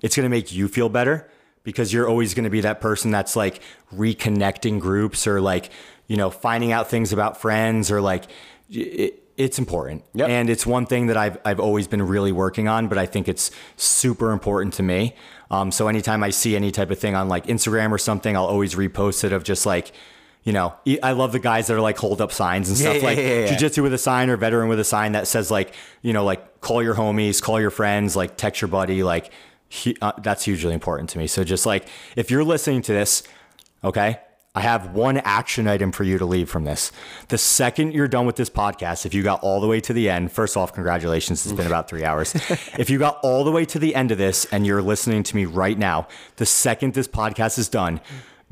[0.01, 1.29] It's going to make you feel better
[1.63, 3.61] because you're always going to be that person that's like
[3.95, 5.69] reconnecting groups or like,
[6.07, 8.25] you know, finding out things about friends or like
[8.69, 10.03] it, it's important.
[10.13, 10.29] Yep.
[10.29, 13.27] And it's one thing that I've, I've always been really working on, but I think
[13.27, 15.15] it's super important to me.
[15.49, 18.45] Um, so anytime I see any type of thing on like Instagram or something, I'll
[18.45, 19.91] always repost it of just like,
[20.43, 23.01] you know, I love the guys that are like hold up signs and stuff Yeah,
[23.01, 23.55] like yeah, yeah, yeah.
[23.55, 26.59] jujitsu with a sign or veteran with a sign that says like, you know, like
[26.59, 29.31] call your homies, call your friends, like text your buddy, like
[29.73, 31.25] he, uh, that's hugely important to me.
[31.25, 33.23] So just like if you're listening to this,
[33.83, 34.19] okay,
[34.53, 36.91] I have one action item for you to leave from this.
[37.29, 40.11] The second you're done with this podcast, if you got all the way to the
[40.11, 41.43] end, first off, congratulations.
[41.43, 42.35] It's been about three hours.
[42.77, 45.35] if you got all the way to the end of this and you're listening to
[45.35, 47.99] me right now, the second this podcast is done,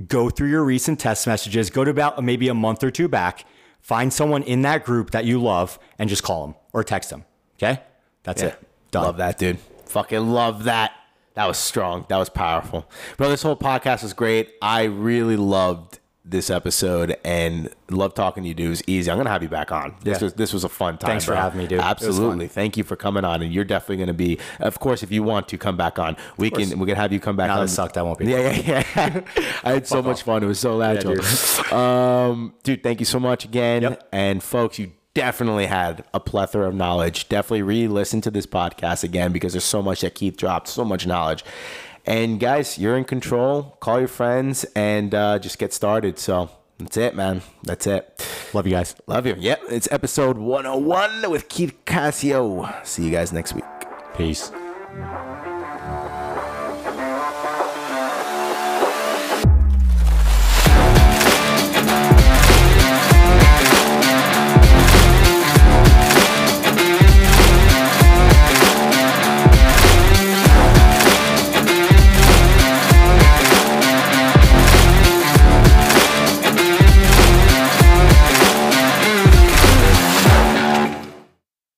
[0.08, 3.45] go through your recent test messages, go to about maybe a month or two back,
[3.80, 7.25] find someone in that group that you love and just call them or text them.
[7.58, 7.80] Okay?
[8.24, 8.59] That's it.
[8.90, 9.03] Done.
[9.03, 9.59] Love that, dude.
[9.85, 10.93] Fucking love that.
[11.35, 12.06] That was strong.
[12.10, 12.90] That was powerful.
[13.18, 14.53] Bro, this whole podcast was great.
[14.61, 18.68] I really loved this episode and love talking to you, dude.
[18.68, 19.10] It was easy.
[19.10, 19.95] I'm gonna have you back on.
[20.03, 20.26] This Yeah.
[20.26, 21.10] was this was a fun time.
[21.10, 21.42] Thanks for bro.
[21.42, 21.80] having me, dude.
[21.80, 22.08] It was fun.
[22.10, 22.48] Absolutely.
[22.48, 23.42] Thank you for coming on.
[23.42, 26.16] And you're definitely gonna be of course if you want to come back on.
[26.38, 27.61] We can we can have you come back on.
[27.61, 27.98] this sucked.
[27.98, 28.26] I won't be.
[28.27, 29.22] Yeah, yeah, yeah.
[29.64, 30.43] I had so much fun.
[30.43, 31.16] It was so natural.
[31.16, 31.74] dude.
[31.74, 33.82] um, dude, thank you so much again.
[33.82, 34.10] Yep.
[34.11, 37.30] And folks, you definitely had a plethora of knowledge.
[37.30, 41.06] Definitely re-listen to this podcast again because there's so much that Keith dropped, so much
[41.06, 41.43] knowledge.
[42.06, 43.77] And guys, you're in control.
[43.80, 46.17] Call your friends and uh, just get started.
[46.17, 46.49] So
[46.80, 47.41] that's it, man.
[47.64, 48.27] That's it.
[48.53, 48.95] Love you guys.
[49.07, 49.35] Love you.
[49.38, 49.61] Yep.
[49.69, 52.85] It's episode 101 with Keith Cascio.
[52.85, 53.65] See you guys next week.
[54.15, 54.51] Peace.